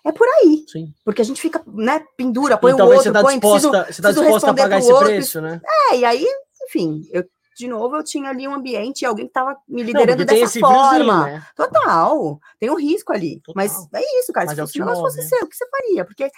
É 0.06 0.12
por 0.12 0.28
aí. 0.28 0.66
Sim. 0.68 0.94
Porque 1.06 1.22
a 1.22 1.26
gente 1.26 1.42
fica, 1.42 1.64
né, 1.68 2.04
pendura, 2.18 2.58
põe 2.58 2.72
e 2.72 2.74
o 2.74 2.78
outro, 2.86 3.04
você 3.04 3.12
tá 3.12 3.22
põe, 3.22 3.40
disposta, 3.40 3.70
preciso, 3.70 3.96
você 3.96 4.02
tá 4.02 4.12
disposta 4.12 4.52
a 4.52 4.54
pagar 4.54 4.80
esse 4.80 4.92
outro, 4.92 5.06
preço, 5.08 5.42
né? 5.42 5.62
É, 5.92 5.98
e 5.98 6.06
aí, 6.06 6.28
enfim, 6.64 7.08
eu, 7.12 7.24
de 7.56 7.68
novo, 7.68 7.98
eu 7.98 8.04
tinha 8.04 8.30
ali 8.30 8.48
um 8.48 8.54
ambiente 8.56 9.02
e 9.02 9.06
alguém 9.06 9.28
que 9.28 9.34
tava 9.34 9.58
me 9.68 9.82
Não, 9.82 9.88
liderando 9.88 10.26
tem 10.26 10.40
dessa 10.42 10.60
forma. 10.60 11.26
né? 11.26 11.48
Total, 11.56 12.40
tem 12.60 12.70
um 12.70 12.78
risco 12.78 13.12
ali. 13.14 13.40
Total. 13.42 13.54
Mas 13.56 13.88
é 13.94 14.20
isso, 14.20 14.32
cara. 14.34 14.48
Mas 14.48 14.70
Se 14.70 14.80
é 14.80 14.84
o 14.84 14.86
negócio 14.86 15.04
fosse 15.04 15.30
seu, 15.30 15.44
o 15.44 15.48
que 15.48 15.56
você 15.56 15.68
faria? 15.70 16.06
Porque 16.06 16.30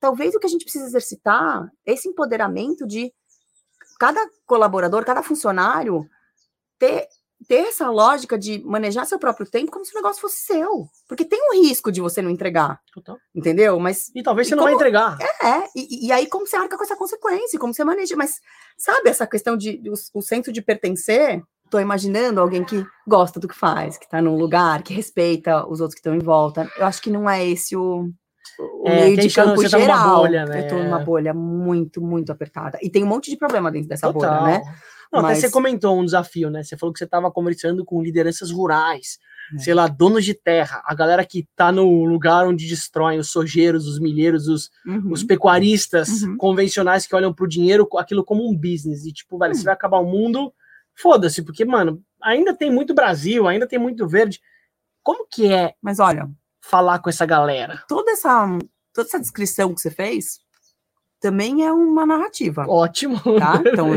talvez 0.00 0.34
o 0.34 0.40
que 0.40 0.46
a 0.46 0.50
gente 0.50 0.64
precisa 0.64 0.86
exercitar 0.86 1.70
é 1.86 1.92
esse 1.92 2.08
empoderamento 2.08 2.86
de 2.86 3.12
cada 3.98 4.20
colaborador, 4.46 5.04
cada 5.04 5.22
funcionário 5.22 6.08
ter, 6.78 7.08
ter 7.46 7.68
essa 7.68 7.88
lógica 7.88 8.36
de 8.38 8.62
manejar 8.64 9.06
seu 9.06 9.18
próprio 9.18 9.48
tempo 9.48 9.70
como 9.70 9.84
se 9.84 9.92
o 9.92 9.96
negócio 9.96 10.20
fosse 10.20 10.38
seu. 10.38 10.88
Porque 11.08 11.24
tem 11.24 11.38
um 11.50 11.62
risco 11.62 11.92
de 11.92 12.00
você 12.00 12.20
não 12.20 12.30
entregar, 12.30 12.80
Total. 12.92 13.16
entendeu? 13.34 13.78
Mas 13.78 14.10
E 14.14 14.22
talvez 14.22 14.46
E 14.46 14.50
você 14.50 14.56
não 14.56 14.64
vai 14.64 14.72
como- 14.72 14.82
entregar. 14.84 15.16
é, 15.20 15.68
e, 15.76 16.06
e 16.08 16.12
aí 16.12 16.26
como 16.26 16.46
você 16.46 16.56
arca 16.56 16.76
com 16.76 16.82
essa 16.84 16.96
consequência, 16.96 17.58
como 17.58 17.72
você 17.72 17.84
maneja, 17.84 18.16
mas 18.16 18.40
sabe 18.76 19.08
essa 19.10 19.26
questão 19.26 19.56
de 19.56 19.80
o, 19.88 20.18
o 20.18 20.22
senso 20.22 20.50
de 20.52 20.60
pertencer? 20.62 21.42
Tô 21.70 21.78
imaginando 21.78 22.40
alguém 22.40 22.64
que 22.64 22.84
gosta 23.06 23.38
do 23.38 23.46
que 23.46 23.54
faz, 23.54 23.98
que 23.98 24.08
tá 24.08 24.22
num 24.22 24.36
lugar, 24.36 24.82
que 24.82 24.94
respeita 24.94 25.66
os 25.68 25.80
outros 25.80 25.94
que 25.94 26.00
estão 26.00 26.14
em 26.14 26.18
volta. 26.24 26.66
Eu 26.78 26.86
acho 26.86 27.00
que 27.02 27.10
não 27.10 27.28
é 27.28 27.46
esse 27.46 27.76
o, 27.76 28.08
o 28.58 28.88
É, 28.88 29.04
meio 29.04 29.16
de 29.18 29.30
campo 29.30 29.62
tá 29.62 29.68
geral. 29.78 30.16
bolha, 30.22 30.46
né? 30.46 30.64
Eu 30.64 30.68
tô 30.68 30.74
numa 30.82 30.98
bolha 30.98 31.34
muito, 31.34 32.00
muito 32.00 32.32
apertada. 32.32 32.78
E 32.82 32.88
tem 32.90 33.04
um 33.04 33.06
monte 33.06 33.30
de 33.30 33.36
problema 33.36 33.70
dentro 33.70 33.86
dessa 33.88 34.10
Total. 34.10 34.40
bolha, 34.40 34.58
né? 34.58 34.62
Não, 35.12 35.20
até 35.20 35.28
Mas- 35.30 35.38
você 35.38 35.50
comentou 35.50 35.98
um 35.98 36.04
desafio, 36.04 36.50
né? 36.50 36.62
Você 36.62 36.76
falou 36.76 36.92
que 36.92 36.98
você 36.98 37.04
estava 37.04 37.30
conversando 37.30 37.84
com 37.84 38.02
lideranças 38.02 38.50
rurais, 38.50 39.18
É. 39.54 39.58
sei 39.58 39.72
lá, 39.74 39.86
donos 39.88 40.24
de 40.24 40.34
terra, 40.34 40.82
a 40.84 40.94
galera 40.94 41.24
que 41.24 41.46
tá 41.56 41.72
no 41.72 42.04
lugar 42.04 42.46
onde 42.46 42.66
destroem 42.68 43.18
os 43.18 43.30
sojeiros, 43.30 43.86
os 43.86 43.98
milheiros, 43.98 44.46
os, 44.48 44.70
Uhum. 44.86 45.10
os 45.12 45.22
pecuaristas 45.24 46.22
Uhum. 46.22 46.36
convencionais 46.36 47.06
que 47.06 47.14
olham 47.14 47.32
pro 47.32 47.48
dinheiro, 47.48 47.88
aquilo 47.96 48.22
como 48.24 48.46
um 48.48 48.54
business. 48.56 49.06
E 49.06 49.12
tipo, 49.12 49.38
velho, 49.38 49.52
Hum. 49.52 49.54
se 49.56 49.64
vai 49.64 49.72
acabar 49.74 49.98
o 49.98 50.04
mundo, 50.04 50.52
foda-se, 50.94 51.42
porque, 51.42 51.64
mano, 51.64 52.02
ainda 52.22 52.54
tem 52.54 52.70
muito 52.70 52.92
Brasil, 52.94 53.46
ainda 53.48 53.66
tem 53.66 53.78
muito 53.78 54.06
verde. 54.06 54.40
Como 55.02 55.26
que 55.30 55.50
é 55.50 55.74
Mas 55.80 55.98
olha, 56.00 56.28
falar 56.60 56.98
com 56.98 57.08
essa 57.08 57.24
galera? 57.24 57.82
toda 57.88 58.10
essa, 58.10 58.46
toda 58.92 59.08
essa 59.08 59.18
descrição 59.20 59.72
que 59.74 59.80
você 59.80 59.90
fez 59.90 60.40
também 61.20 61.64
é 61.66 61.72
uma 61.72 62.04
narrativa, 62.06 62.64
Ótimo. 62.68 63.18
tá? 63.38 63.62
Então, 63.66 63.88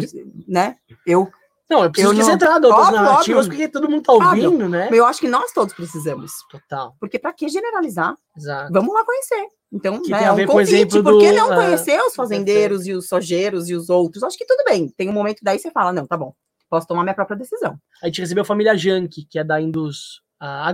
né? 0.47 0.75
Eu 1.05 1.29
Não, 1.69 1.83
eu 1.83 1.91
preciso 1.91 2.11
Eu 2.11 2.15
que 2.15 2.19
não- 2.21 2.25
você 2.31 2.37
traga 2.37 2.67
outras 2.67 2.87
Óbvio, 2.87 3.01
narrativas, 3.01 3.45
óbvio. 3.45 3.57
porque 3.59 3.71
todo 3.71 3.89
mundo 3.89 4.03
tá 4.03 4.13
ouvindo, 4.13 4.67
né? 4.69 4.89
Eu 4.91 5.05
acho 5.05 5.19
que 5.21 5.27
nós 5.27 5.51
todos 5.53 5.73
precisamos. 5.73 6.31
Total, 6.49 6.95
Porque 6.99 7.17
para 7.17 7.31
que 7.33 7.47
generalizar? 7.47 8.15
exato. 8.35 8.73
Vamos 8.73 8.93
lá 8.93 9.05
conhecer. 9.05 9.47
Então, 9.73 10.01
Que 10.01 10.11
né, 10.11 10.25
é 10.25 10.31
um 10.33 10.45
convite. 10.45 10.73
exemplo 10.75 11.01
Por 11.01 11.19
que 11.19 11.31
do, 11.31 11.37
não 11.37 11.51
ah, 11.53 11.55
conhecer 11.55 11.97
os 12.01 12.13
fazendeiros 12.13 12.85
e 12.87 12.91
os 12.93 13.07
sojeiros 13.07 13.69
e 13.69 13.73
os 13.73 13.89
outros? 13.89 14.21
Acho 14.21 14.37
que 14.37 14.45
tudo 14.45 14.63
bem. 14.65 14.89
Tem 14.89 15.07
um 15.07 15.13
momento 15.13 15.39
daí 15.41 15.57
você 15.59 15.71
fala, 15.71 15.93
não, 15.93 16.05
tá 16.05 16.17
bom. 16.17 16.33
Posso 16.69 16.85
tomar 16.87 17.03
minha 17.03 17.13
própria 17.15 17.37
decisão. 17.37 17.77
A 18.03 18.07
gente 18.07 18.19
recebeu 18.19 18.41
a 18.41 18.45
família 18.45 18.75
Janke, 18.77 19.25
que 19.29 19.39
é 19.39 19.43
da 19.45 19.61
Indus, 19.61 20.21
a 20.43 20.73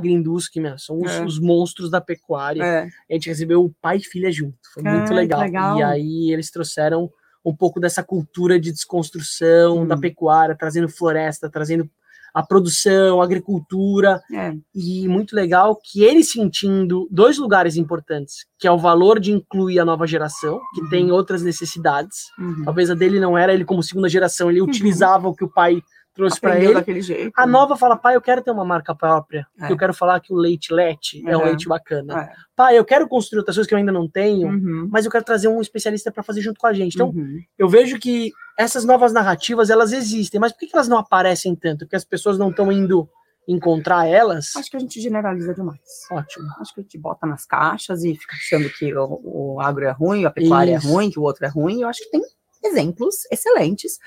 meu, 0.61 0.77
são 0.79 0.99
os, 1.01 1.11
É. 1.11 1.25
os 1.25 1.39
monstros 1.39 1.89
da 1.91 1.99
pecuária. 1.99 2.63
É. 2.63 2.87
A 3.09 3.13
gente 3.13 3.27
recebeu 3.27 3.63
o 3.65 3.73
pai 3.81 3.97
e 3.97 4.03
filha 4.03 4.31
junto. 4.31 4.55
Foi 4.73 4.81
Ah, 4.85 4.97
muito 4.97 5.13
legal. 5.13 5.41
legal. 5.41 5.77
E 5.79 5.83
aí 5.83 6.31
eles 6.31 6.49
trouxeram 6.49 7.09
um 7.45 7.53
pouco 7.55 7.79
dessa 7.79 8.01
cultura 8.03 8.59
de 8.59 8.71
desconstrução 8.71 9.79
Hum. 9.81 9.87
da 9.87 9.97
pecuária, 9.97 10.55
trazendo 10.57 10.87
floresta, 10.89 11.49
trazendo 11.49 11.89
a 12.33 12.43
produção, 12.43 13.19
a 13.19 13.23
agricultura. 13.23 14.21
É. 14.31 14.53
E 14.75 15.07
muito 15.07 15.35
legal 15.35 15.75
que 15.83 16.03
ele 16.03 16.23
sentindo 16.23 17.07
dois 17.09 17.37
lugares 17.39 17.75
importantes, 17.77 18.45
que 18.59 18.67
é 18.67 18.71
o 18.71 18.77
valor 18.77 19.19
de 19.19 19.31
incluir 19.31 19.79
a 19.79 19.85
nova 19.85 20.05
geração, 20.05 20.59
que 20.75 20.81
Uhum. 20.81 20.89
tem 20.89 21.11
outras 21.11 21.41
necessidades. 21.41 22.17
Uhum. 22.37 22.63
Talvez 22.63 22.91
a 22.91 22.93
dele 22.93 23.19
não 23.19 23.37
era, 23.37 23.53
ele 23.53 23.65
como 23.65 23.81
segunda 23.81 24.07
geração, 24.07 24.49
ele 24.51 24.61
utilizava 24.61 25.27
o 25.27 25.33
que 25.35 25.43
o 25.43 25.51
pai 25.51 25.81
trouxe 26.17 26.41
para 26.41 26.59
ele. 26.59 26.73
daquele 26.73 27.01
jeito. 27.01 27.31
A 27.35 27.45
nova 27.47 27.77
fala, 27.77 27.95
pai, 27.95 28.15
eu 28.15 28.21
quero 28.21 28.41
ter 28.41 28.51
uma 28.51 28.65
marca 28.65 28.93
própria. 28.93 29.47
É. 29.61 29.71
Eu 29.71 29.77
quero 29.77 29.93
falar 29.93 30.19
que 30.19 30.33
o 30.33 30.35
leite 30.35 30.73
lete 30.73 31.23
é 31.27 31.37
um 31.37 31.43
leite 31.45 31.67
bacana. 31.67 32.23
É. 32.23 32.31
Pai, 32.55 32.77
eu 32.77 32.83
quero 32.83 33.07
construir 33.07 33.39
outras 33.39 33.55
coisas 33.55 33.67
que 33.69 33.73
eu 33.73 33.77
ainda 33.77 33.91
não 33.91 34.09
tenho, 34.09 34.47
Uhum. 34.49 34.89
mas 34.91 35.05
eu 35.05 35.11
quero 35.11 35.23
trazer 35.23 35.47
um 35.47 35.61
especialista 35.61 36.11
para 36.11 36.23
fazer 36.23 36.41
junto 36.41 36.59
com 36.59 36.67
a 36.67 36.73
gente. 36.73 36.95
Então, 36.95 37.09
Uhum. 37.09 37.39
eu 37.57 37.69
vejo 37.69 37.97
que 37.99 38.31
essas 38.57 38.83
novas 38.83 39.13
narrativas, 39.13 39.69
elas 39.69 39.93
existem, 39.93 40.41
mas 40.41 40.51
por 40.51 40.59
que 40.59 40.67
que 40.67 40.75
elas 40.75 40.87
não 40.87 40.97
aparecem 40.97 41.55
tanto? 41.55 41.85
Porque 41.85 41.95
as 41.95 42.03
pessoas 42.03 42.37
não 42.37 42.49
estão 42.49 42.71
indo 42.71 43.07
encontrar 43.47 44.05
elas? 44.07 44.55
Acho 44.57 44.69
que 44.69 44.75
a 44.77 44.79
gente 44.79 44.99
generaliza 44.99 45.53
demais. 45.53 45.79
Ótimo. 46.11 46.47
Acho 46.59 46.73
que 46.73 46.81
a 46.81 46.83
gente 46.83 46.97
bota 46.97 47.25
nas 47.25 47.45
caixas 47.45 48.03
e 48.03 48.13
fica 48.15 48.35
achando 48.35 48.69
que 48.69 48.93
o, 48.93 49.21
o 49.55 49.61
agro 49.61 49.85
é 49.85 49.91
ruim, 49.91 50.25
a 50.25 50.29
pecuária 50.31 50.75
Isso. 50.75 50.87
é 50.87 50.91
ruim, 50.91 51.09
que 51.09 51.19
o 51.19 51.23
outro 51.23 51.45
é 51.45 51.47
ruim. 51.47 51.81
Eu 51.81 51.87
acho 51.87 51.99
que 52.03 52.09
tem 52.11 52.21
exemplos 52.63 53.15
excelentes. 53.31 53.99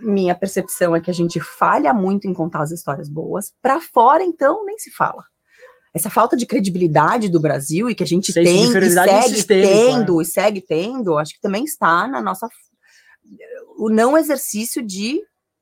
Minha 0.00 0.34
percepção 0.34 0.94
é 0.94 1.00
que 1.00 1.10
a 1.10 1.14
gente 1.14 1.40
falha 1.40 1.92
muito 1.92 2.26
em 2.26 2.34
contar 2.34 2.62
as 2.62 2.70
histórias 2.70 3.08
boas. 3.08 3.52
Para 3.60 3.80
fora, 3.80 4.22
então, 4.22 4.64
nem 4.64 4.78
se 4.78 4.90
fala. 4.90 5.24
Essa 5.92 6.10
falta 6.10 6.36
de 6.36 6.46
credibilidade 6.46 7.28
do 7.28 7.40
Brasil 7.40 7.88
e 7.90 7.94
que 7.94 8.02
a 8.02 8.06
gente 8.06 8.32
de 8.32 8.34
tem 8.34 8.70
e 8.70 8.90
segue 8.90 9.44
tendo 9.44 10.22
e 10.22 10.24
segue 10.24 10.60
tendo, 10.60 11.18
acho 11.18 11.34
que 11.34 11.40
também 11.40 11.64
está 11.64 12.06
na 12.06 12.20
nossa 12.20 12.48
o 13.78 13.88
não 13.88 14.16
exercício 14.16 14.82
de 14.82 15.20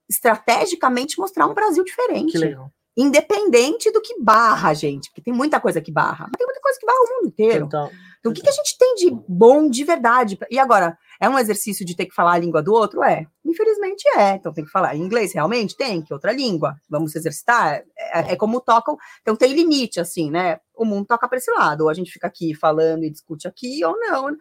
estrategicamente 0.09 1.19
mostrar 1.19 1.47
um 1.47 1.55
Brasil 1.55 1.85
diferente 1.85 2.33
Que 2.33 2.39
legal. 2.39 2.71
independente 2.97 3.91
do 3.91 4.01
que 4.01 4.21
barra, 4.21 4.73
gente, 4.73 5.11
porque 5.11 5.23
tem 5.23 5.35
muita 5.35 5.61
coisa 5.61 5.81
que 5.81 5.93
barra, 5.93 6.27
mas 6.27 6.37
tem 6.39 6.47
muita 6.47 6.61
coisa 6.61 6.79
que 6.79 6.87
barra 6.87 6.99
o 6.99 7.15
mundo 7.15 7.29
inteiro. 7.29 7.67
Então, 7.67 7.91
Então, 8.19 8.33
o 8.33 8.35
que, 8.35 8.43
que 8.43 8.49
a 8.49 8.53
gente 8.53 8.77
tem 8.79 8.95
de 8.97 9.11
bom 9.29 9.69
de 9.69 9.85
verdade? 9.85 10.39
E 10.51 10.59
agora, 10.59 10.97
é 11.21 11.29
um 11.29 11.39
exercício 11.39 11.85
de 11.85 11.95
ter 11.97 12.07
que 12.07 12.15
falar 12.15 12.33
a 12.33 12.39
língua 12.39 12.63
do 12.63 12.73
outro? 12.73 13.03
É. 13.03 13.27
Infelizmente 13.45 14.07
é. 14.17 14.35
Então, 14.35 14.53
tem 14.53 14.65
que 14.65 14.71
falar 14.71 14.97
inglês, 14.97 15.33
realmente? 15.33 15.77
Tem. 15.77 16.03
Que 16.03 16.13
outra 16.13 16.33
língua? 16.33 16.75
Vamos 16.89 17.15
exercitar? 17.15 17.83
É, 17.97 18.33
é 18.33 18.37
como 18.37 18.61
tocam. 18.61 18.97
Então, 19.23 19.37
tem 19.37 19.53
limite, 19.53 20.01
assim, 20.01 20.31
né? 20.31 20.59
O 20.75 20.85
mundo 20.85 21.07
toca 21.07 21.29
para 21.29 21.39
esse 21.39 21.51
lado. 21.51 21.83
Ou 21.83 21.89
a 21.89 21.95
gente 21.95 22.11
fica 22.11 22.27
aqui 22.27 22.55
falando 22.55 23.05
e 23.05 23.11
discute 23.11 23.49
aqui, 23.49 23.85
ou 23.85 23.99
não. 23.99 24.37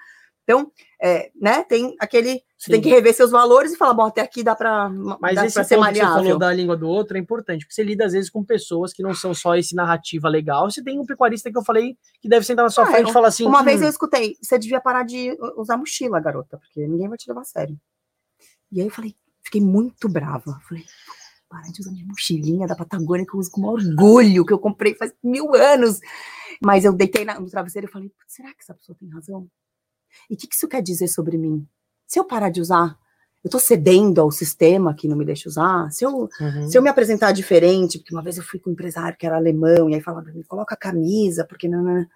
Então, 0.47 0.71
é, 1.01 1.31
né? 1.35 1.63
Tem 1.63 1.95
aquele. 1.99 2.43
Você 2.57 2.71
tem 2.71 2.75
sim. 2.75 2.81
que 2.83 2.89
rever 2.89 3.13
seus 3.15 3.31
valores 3.31 3.73
e 3.73 3.77
falar, 3.77 3.95
bom, 3.95 4.03
até 4.05 4.21
aqui 4.21 4.43
dá 4.43 4.55
para 4.55 4.89
Mas 5.19 5.35
dá 5.35 5.45
esse 5.45 5.55
ser 5.55 5.61
que 5.61 5.67
você 5.69 5.77
maleável. 5.77 6.23
falou 6.23 6.37
da 6.39 6.53
língua 6.53 6.77
do 6.77 6.87
outro 6.87 7.17
é 7.17 7.19
importante, 7.19 7.61
porque 7.65 7.73
você 7.73 7.83
lida 7.83 8.05
às 8.05 8.13
vezes 8.13 8.29
com 8.29 8.43
pessoas 8.43 8.93
que 8.93 9.01
não 9.01 9.13
são 9.13 9.33
só 9.33 9.55
esse 9.55 9.75
narrativa 9.75 10.29
legal. 10.29 10.69
Você 10.69 10.83
tem 10.83 10.99
um 10.99 11.05
pecuarista 11.05 11.51
que 11.51 11.57
eu 11.57 11.63
falei 11.63 11.97
que 12.21 12.29
deve 12.29 12.45
sentar 12.45 12.63
na 12.63 12.69
sua 12.69 12.83
Ah, 12.83 12.87
frente 12.87 13.05
eu- 13.05 13.09
e 13.09 13.13
falar 13.13 13.27
assim. 13.29 13.43
Uma 13.45 13.61
"Hum, 13.61 13.65
vez 13.65 13.81
eu 13.81 13.89
escutei, 13.89 14.35
você 14.41 14.57
devia 14.59 14.79
parar 14.79 15.03
de 15.03 15.35
usar 15.57 15.77
mochila, 15.77 16.19
garota, 16.19 16.59
porque 16.59 16.87
ninguém 16.87 17.09
vai 17.09 17.17
te 17.17 17.27
levar 17.27 17.41
a 17.41 17.45
sério. 17.45 17.75
E 18.71 18.79
aí 18.81 18.87
eu 18.87 18.91
falei, 18.91 19.15
fiquei 19.43 19.61
muito 19.61 20.07
brava. 20.07 20.59
Falei, 20.69 20.83
parar 21.49 21.71
de 21.71 21.81
usar 21.81 21.91
minha 21.91 22.05
mochilinha 22.05 22.67
da 22.67 22.75
Patagônia, 22.75 23.25
que 23.25 23.35
eu 23.35 23.39
uso 23.39 23.49
com 23.51 23.63
orgulho, 23.65 24.45
que 24.45 24.53
eu 24.53 24.59
comprei 24.59 24.93
faz 24.95 25.11
mil 25.23 25.55
anos. 25.55 25.99
Mas 26.63 26.85
eu 26.85 26.93
deitei 26.93 27.25
na- 27.25 27.39
no 27.39 27.49
travesseiro 27.49 27.87
e 27.87 27.91
falei, 27.91 28.09
"Putz, 28.09 28.33
será 28.35 28.49
que 28.53 28.61
essa 28.61 28.73
pessoa 28.73 28.95
tem 28.99 29.09
razão? 29.09 29.47
E 30.29 30.33
o 30.33 30.37
que, 30.37 30.47
que 30.47 30.55
isso 30.55 30.67
quer 30.67 30.81
dizer 30.81 31.07
sobre 31.07 31.37
mim? 31.37 31.67
Se 32.07 32.19
eu 32.19 32.23
parar 32.23 32.49
de 32.49 32.61
usar, 32.61 32.97
eu 33.45 33.49
tô 33.51 33.59
cedendo 33.59 34.19
ao 34.21 34.31
sistema 34.31 34.95
que 34.95 35.07
não 35.07 35.15
me 35.15 35.23
deixa 35.23 35.47
usar? 35.47 35.91
Se 35.91 36.03
eu 36.03 36.29
uhum. 36.41 36.67
se 36.67 36.75
eu 36.75 36.81
me 36.81 36.89
apresentar 36.89 37.31
diferente, 37.31 37.99
porque 37.99 38.13
uma 38.13 38.23
vez 38.23 38.37
eu 38.37 38.43
fui 38.43 38.59
com 38.59 38.71
um 38.71 38.73
empresário 38.73 39.15
que 39.15 39.25
era 39.25 39.35
alemão, 39.35 39.87
e 39.87 39.93
aí 39.93 40.01
falava, 40.01 40.31
me 40.31 40.43
coloca 40.43 40.73
a 40.73 40.77
camisa, 40.77 41.45
porque 41.45 41.67
não, 41.67 41.83
não. 41.83 42.01
O 42.01 42.07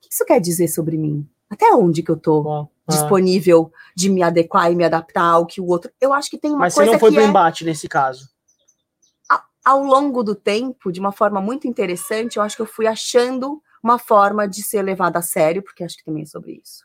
que 0.00 0.08
isso 0.10 0.24
quer 0.24 0.40
dizer 0.40 0.68
sobre 0.68 0.96
mim? 0.96 1.28
Até 1.50 1.70
onde 1.74 2.02
que 2.02 2.10
eu 2.10 2.16
tô 2.16 2.48
ah. 2.48 2.66
disponível 2.88 3.70
de 3.94 4.08
me 4.08 4.22
adequar 4.22 4.72
e 4.72 4.74
me 4.74 4.82
adaptar 4.82 5.24
ao 5.24 5.44
que 5.44 5.60
o 5.60 5.66
outro. 5.66 5.90
Eu 6.00 6.10
acho 6.14 6.30
que 6.30 6.38
tem 6.38 6.50
uma 6.50 6.60
Mas 6.60 6.72
você 6.72 6.80
coisa 6.80 6.92
não 6.92 6.98
foi 6.98 7.12
pro 7.12 7.20
é, 7.20 7.26
embate 7.26 7.66
nesse 7.66 7.86
caso. 7.86 8.30
ao 9.62 9.84
longo 9.84 10.22
do 10.22 10.34
tempo, 10.34 10.90
de 10.90 10.98
uma 10.98 11.12
forma 11.12 11.38
muito 11.38 11.68
interessante, 11.68 12.38
eu 12.38 12.42
acho 12.42 12.56
que 12.56 12.62
eu 12.62 12.66
fui 12.66 12.86
achando 12.86 13.62
uma 13.82 13.98
forma 13.98 14.48
de 14.48 14.62
ser 14.62 14.80
levada 14.80 15.18
a 15.18 15.22
sério, 15.22 15.62
porque 15.62 15.84
acho 15.84 15.98
que 15.98 16.04
também 16.04 16.22
é 16.22 16.26
sobre 16.26 16.52
isso. 16.64 16.82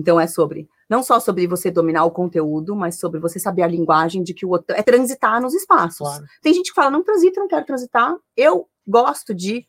Então 0.00 0.18
é 0.18 0.26
sobre 0.26 0.66
não 0.88 1.02
só 1.02 1.20
sobre 1.20 1.46
você 1.46 1.70
dominar 1.70 2.04
o 2.04 2.10
conteúdo, 2.10 2.74
mas 2.74 2.98
sobre 2.98 3.20
você 3.20 3.38
saber 3.38 3.62
a 3.62 3.66
linguagem 3.66 4.22
de 4.22 4.32
que 4.32 4.46
o 4.46 4.48
outro 4.48 4.74
é 4.74 4.82
transitar 4.82 5.40
nos 5.40 5.54
espaços. 5.54 5.98
Claro. 5.98 6.24
Tem 6.42 6.54
gente 6.54 6.70
que 6.70 6.74
fala, 6.74 6.90
não 6.90 7.04
transita, 7.04 7.38
não 7.38 7.46
quero 7.46 7.66
transitar. 7.66 8.16
Eu 8.36 8.66
gosto 8.86 9.34
de. 9.34 9.66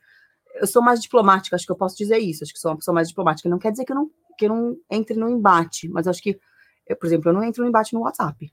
Eu 0.55 0.65
sou 0.65 0.81
mais 0.81 1.01
diplomática, 1.01 1.55
acho 1.55 1.65
que 1.65 1.71
eu 1.71 1.77
posso 1.77 1.97
dizer 1.97 2.17
isso. 2.17 2.43
Acho 2.43 2.53
que 2.53 2.59
sou 2.59 2.71
uma 2.71 2.77
pessoa 2.77 2.95
mais 2.95 3.09
diplomática. 3.09 3.49
Não 3.49 3.59
quer 3.59 3.71
dizer 3.71 3.85
que 3.85 3.91
eu 3.91 3.95
não, 3.95 4.09
que 4.37 4.45
eu 4.45 4.49
não 4.49 4.77
entre 4.89 5.15
no 5.15 5.29
embate, 5.29 5.87
mas 5.89 6.07
acho 6.07 6.21
que, 6.21 6.39
eu, 6.87 6.95
por 6.95 7.05
exemplo, 7.05 7.29
eu 7.29 7.33
não 7.33 7.43
entro 7.43 7.61
no 7.61 7.69
embate 7.69 7.93
no 7.93 8.01
WhatsApp. 8.01 8.51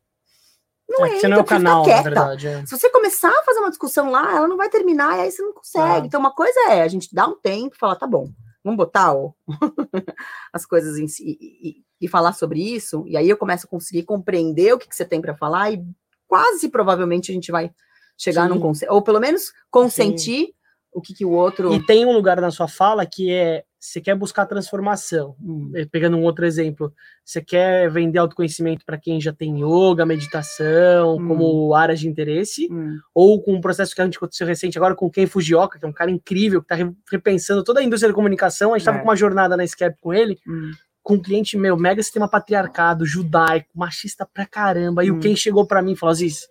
Não 0.89 1.07
É, 1.07 1.19
você 1.19 1.29
não 1.29 1.37
é 1.37 1.41
o 1.41 1.43
entra, 1.43 1.57
canal, 1.57 1.87
na 1.87 2.03
verdade. 2.03 2.47
é. 2.47 2.67
Se 2.67 2.79
você 2.79 2.91
começar 2.91 3.31
a 3.31 3.43
fazer 3.45 3.61
uma 3.61 3.69
discussão 3.69 4.11
lá, 4.11 4.37
ela 4.37 4.49
não 4.49 4.57
vai 4.57 4.69
terminar 4.69 5.19
e 5.19 5.23
aí 5.23 5.31
você 5.31 5.43
não 5.43 5.53
consegue. 5.53 6.03
Ah. 6.03 6.07
Então, 6.07 6.21
uma 6.21 6.35
coisa 6.35 6.59
é 6.71 6.83
a 6.83 6.89
gente 6.89 7.15
dar 7.15 7.29
um 7.29 7.39
tempo 7.39 7.75
e 7.75 7.79
falar, 7.79 7.97
tá 7.97 8.07
bom, 8.07 8.31
vamos 8.69 8.77
botar 8.77 9.13
ó, 9.15 9.33
as 10.53 10.65
coisas 10.67 10.99
em 10.99 11.09
si 11.09 11.39
e, 11.41 11.69
e- 11.69 11.85
e 12.01 12.07
falar 12.09 12.33
sobre 12.33 12.61
isso. 12.63 13.05
E 13.09 13.17
aí 13.17 13.29
eu 13.29 13.37
começo 13.37 13.67
a 13.67 13.69
conseguir 13.71 14.05
compreender 14.05 14.73
o 14.73 14.79
que, 14.79 14.89
que 14.89 14.95
você 14.95 15.05
tem 15.05 15.21
para 15.21 15.35
falar 15.37 15.73
e 15.73 15.85
quase 16.29 16.69
provavelmente 16.69 17.33
a 17.33 17.35
gente 17.35 17.51
vai 17.51 17.73
chegar 18.17 18.45
Sim. 18.45 18.55
num 18.55 18.61
consenso, 18.61 18.93
ou 18.93 19.03
pelo 19.03 19.19
menos 19.19 19.53
consentir 19.71 20.55
o 20.93 21.01
que, 21.01 21.15
que 21.15 21.25
o 21.25 21.31
outro. 21.31 21.73
E 21.75 21.85
tem 21.85 22.05
um 22.07 22.13
lugar 22.13 22.41
na 22.41 22.51
sua 22.51 22.67
fala 22.69 23.05
que 23.07 23.31
é 23.33 23.65
você 23.81 24.01
quer 24.01 24.17
buscar 24.17 24.45
transformação. 24.47 25.37
Hum. 25.41 25.71
Eh, 25.75 25.87
Pegando 25.87 26.17
um 26.17 26.25
outro 26.25 26.45
exemplo, 26.45 26.93
você 27.25 27.41
quer 27.41 27.89
vender 27.91 28.19
autoconhecimento 28.19 28.85
para 28.85 28.99
quem 28.99 29.21
já 29.21 29.33
tem 29.33 29.61
yoga, 29.63 30.05
meditação, 30.05 31.17
Hum. 31.17 31.29
como 31.29 31.75
áreas 31.75 32.01
de 32.01 32.09
interesse, 32.09 32.67
Hum, 32.71 32.99
ou 33.15 33.41
com 33.41 33.55
um 33.55 33.61
processo 33.61 33.95
que 33.95 34.01
a 34.01 34.05
gente 34.05 34.17
aconteceu 34.17 34.47
recente 34.47 34.77
agora 34.77 34.95
com 34.97 35.09
Ken 35.11 35.27
Fujioka, 35.27 35.79
que 35.79 35.85
é 35.85 35.89
um 35.89 35.93
cara 35.93 36.11
incrível, 36.11 36.61
que 36.63 36.73
está 36.75 36.93
repensando 37.11 37.63
toda 37.63 37.81
a 37.81 37.85
indústria 37.85 38.09
da 38.11 38.15
comunicação. 38.17 38.71
A 38.75 38.79
gente 38.79 38.83
estava 38.83 38.99
É. 38.99 39.01
com 39.01 39.07
uma 39.09 39.17
jornada 39.17 39.57
na 39.57 39.65
Scap 39.67 39.97
com 40.01 40.13
ele, 40.13 40.39
hum, 40.47 40.73
com 41.03 41.15
um 41.15 41.23
cliente 41.23 41.57
meu, 41.57 41.77
mega 41.77 42.03
sistema 42.03 42.29
patriarcado, 42.29 43.07
judaico, 43.07 43.69
machista 43.75 44.27
pra 44.27 44.45
caramba. 44.45 45.05
E 45.05 45.11
o 45.11 45.21
Ken 45.21 45.37
chegou 45.37 45.65
pra 45.67 45.81
mim 45.83 45.93
e 45.93 45.97
falou: 45.97 46.11
Aziz, 46.11 46.49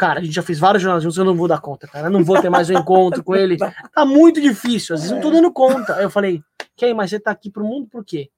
cara, 0.00 0.20
a 0.20 0.22
gente 0.24 0.34
já 0.34 0.42
fez 0.42 0.58
várias 0.58 0.82
jornadas 0.82 1.02
juntos, 1.02 1.18
eu 1.18 1.26
não 1.26 1.36
vou 1.36 1.46
dar 1.46 1.60
conta, 1.60 1.86
cara. 1.86 2.06
Eu 2.06 2.10
não 2.10 2.24
vou 2.24 2.40
ter 2.40 2.48
mais 2.48 2.70
um 2.70 2.72
encontro 2.72 3.22
com 3.22 3.36
ele. 3.36 3.58
Tá 3.94 4.06
muito 4.06 4.40
difícil, 4.40 4.94
às 4.94 5.02
vezes 5.02 5.14
não 5.14 5.20
tô 5.20 5.30
dando 5.30 5.52
conta. 5.52 5.96
Aí 5.96 6.04
eu 6.04 6.08
falei, 6.08 6.42
Ken, 6.74 6.94
mas 6.94 7.10
você 7.10 7.20
tá 7.20 7.30
aqui 7.30 7.50
pro 7.50 7.62
mundo 7.62 7.86
por 7.86 8.02
quê? 8.02 8.30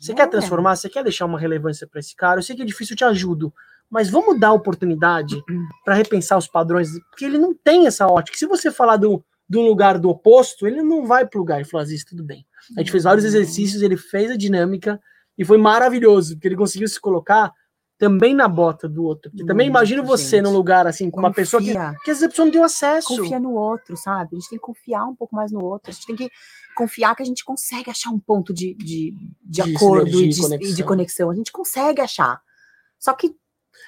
Você 0.00 0.12
quer 0.12 0.28
transformar? 0.28 0.74
Você 0.74 0.88
quer 0.88 1.04
deixar 1.04 1.26
uma 1.26 1.38
relevância 1.38 1.86
pra 1.86 2.00
esse 2.00 2.14
cara? 2.16 2.40
Eu 2.40 2.42
sei 2.42 2.56
que 2.56 2.62
é 2.62 2.64
difícil, 2.64 2.94
eu 2.94 2.96
te 2.96 3.04
ajudo. 3.04 3.54
Mas 3.88 4.10
vamos 4.10 4.40
dar 4.40 4.52
oportunidade 4.52 5.40
pra 5.84 5.94
repensar 5.94 6.36
os 6.36 6.48
padrões, 6.48 6.88
porque 7.08 7.24
ele 7.24 7.38
não 7.38 7.54
tem 7.54 7.86
essa 7.86 8.08
ótica. 8.08 8.36
Se 8.36 8.44
você 8.44 8.72
falar 8.72 8.96
do, 8.96 9.24
um 9.54 9.60
lugar 9.60 9.98
do 9.98 10.10
oposto, 10.10 10.66
ele 10.66 10.82
não 10.82 11.06
vai 11.06 11.24
pro 11.24 11.38
lugar. 11.38 11.60
Ele 11.60 11.68
falou, 11.68 11.82
Aziz, 11.82 12.04
tudo 12.04 12.24
bem. 12.24 12.44
A 12.76 12.80
gente 12.80 12.90
fez 12.90 13.04
vários 13.04 13.24
exercícios, 13.24 13.80
ele 13.80 13.96
fez 13.96 14.32
a 14.32 14.36
dinâmica 14.36 15.00
e 15.38 15.44
foi 15.44 15.56
maravilhoso, 15.56 16.34
porque 16.34 16.48
ele 16.48 16.56
conseguiu 16.56 16.88
se 16.88 17.00
colocar 17.00 17.52
também 17.98 18.34
na 18.34 18.46
bota 18.46 18.88
do 18.88 19.04
outro. 19.04 19.30
Porque 19.30 19.44
também 19.44 19.66
Muito, 19.66 19.76
imagina 19.76 20.02
você 20.02 20.36
gente. 20.36 20.44
num 20.44 20.52
lugar 20.52 20.86
assim, 20.86 21.10
com 21.10 21.18
uma 21.18 21.32
pessoa 21.32 21.62
que, 21.62 21.72
que 21.72 21.78
às 21.78 22.04
vezes 22.04 22.22
a 22.24 22.28
pessoa 22.28 22.46
não 22.46 22.52
tem 22.52 22.62
acesso. 22.62 23.16
confia 23.16 23.40
no 23.40 23.52
outro, 23.54 23.96
sabe? 23.96 24.30
A 24.32 24.38
gente 24.38 24.50
tem 24.50 24.58
que 24.58 24.64
confiar 24.64 25.04
um 25.06 25.14
pouco 25.14 25.34
mais 25.34 25.50
no 25.50 25.64
outro. 25.64 25.90
A 25.90 25.92
gente 25.92 26.06
tem 26.06 26.16
que 26.16 26.30
confiar 26.76 27.16
que 27.16 27.22
a 27.22 27.26
gente 27.26 27.44
consegue 27.44 27.90
achar 27.90 28.10
um 28.10 28.18
ponto 28.18 28.52
de, 28.52 28.74
de, 28.74 29.14
de, 29.42 29.62
De 29.62 29.74
acordo 29.74 30.20
e 30.20 30.28
de, 30.28 30.54
e 30.60 30.74
de 30.74 30.84
conexão. 30.84 31.30
A 31.30 31.34
gente 31.34 31.50
consegue 31.50 32.00
achar. 32.00 32.40
Só 32.98 33.14
que, 33.14 33.34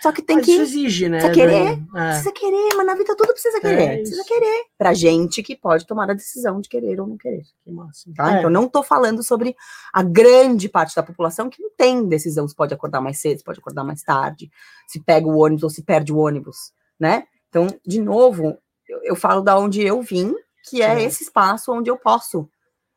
só 0.00 0.12
que 0.12 0.22
tem 0.22 0.36
Mas 0.36 0.46
que. 0.46 0.52
isso 0.52 0.62
exige, 0.62 1.08
né? 1.08 1.18
precisa 1.18 1.34
querer? 1.34 1.82
É. 1.96 2.08
Precisa 2.08 2.32
querer, 2.32 2.68
mas 2.76 2.86
na 2.86 2.94
vida 2.94 3.16
tudo 3.16 3.32
precisa 3.32 3.60
querer. 3.60 3.82
É 3.82 3.96
precisa 3.96 4.24
querer. 4.24 4.64
Pra 4.76 4.94
gente 4.94 5.42
que 5.42 5.56
pode 5.56 5.86
tomar 5.86 6.08
a 6.10 6.14
decisão 6.14 6.60
de 6.60 6.68
querer 6.68 7.00
ou 7.00 7.06
não 7.06 7.16
querer. 7.16 7.42
Que 7.64 7.72
massa. 7.72 8.10
Tá? 8.14 8.36
É. 8.36 8.38
Então, 8.38 8.50
não 8.50 8.68
tô 8.68 8.82
falando 8.82 9.22
sobre 9.24 9.56
a 9.92 10.02
grande 10.02 10.68
parte 10.68 10.94
da 10.94 11.02
população 11.02 11.50
que 11.50 11.60
não 11.60 11.70
tem 11.76 12.06
decisão 12.06 12.46
se 12.46 12.54
pode 12.54 12.72
acordar 12.72 13.00
mais 13.00 13.18
cedo, 13.18 13.38
se 13.38 13.44
pode 13.44 13.58
acordar 13.58 13.82
mais 13.82 14.02
tarde, 14.02 14.50
se 14.86 15.02
pega 15.02 15.26
o 15.26 15.36
ônibus 15.36 15.64
ou 15.64 15.70
se 15.70 15.82
perde 15.82 16.12
o 16.12 16.18
ônibus, 16.18 16.72
né? 16.98 17.24
Então, 17.48 17.66
de 17.84 18.00
novo, 18.00 18.56
eu, 18.88 19.00
eu 19.02 19.16
falo 19.16 19.42
da 19.42 19.58
onde 19.58 19.82
eu 19.82 20.00
vim, 20.00 20.32
que 20.68 20.80
é 20.80 20.96
Sim. 20.96 21.04
esse 21.06 21.22
espaço 21.24 21.72
onde 21.72 21.90
eu 21.90 21.96
posso 21.96 22.48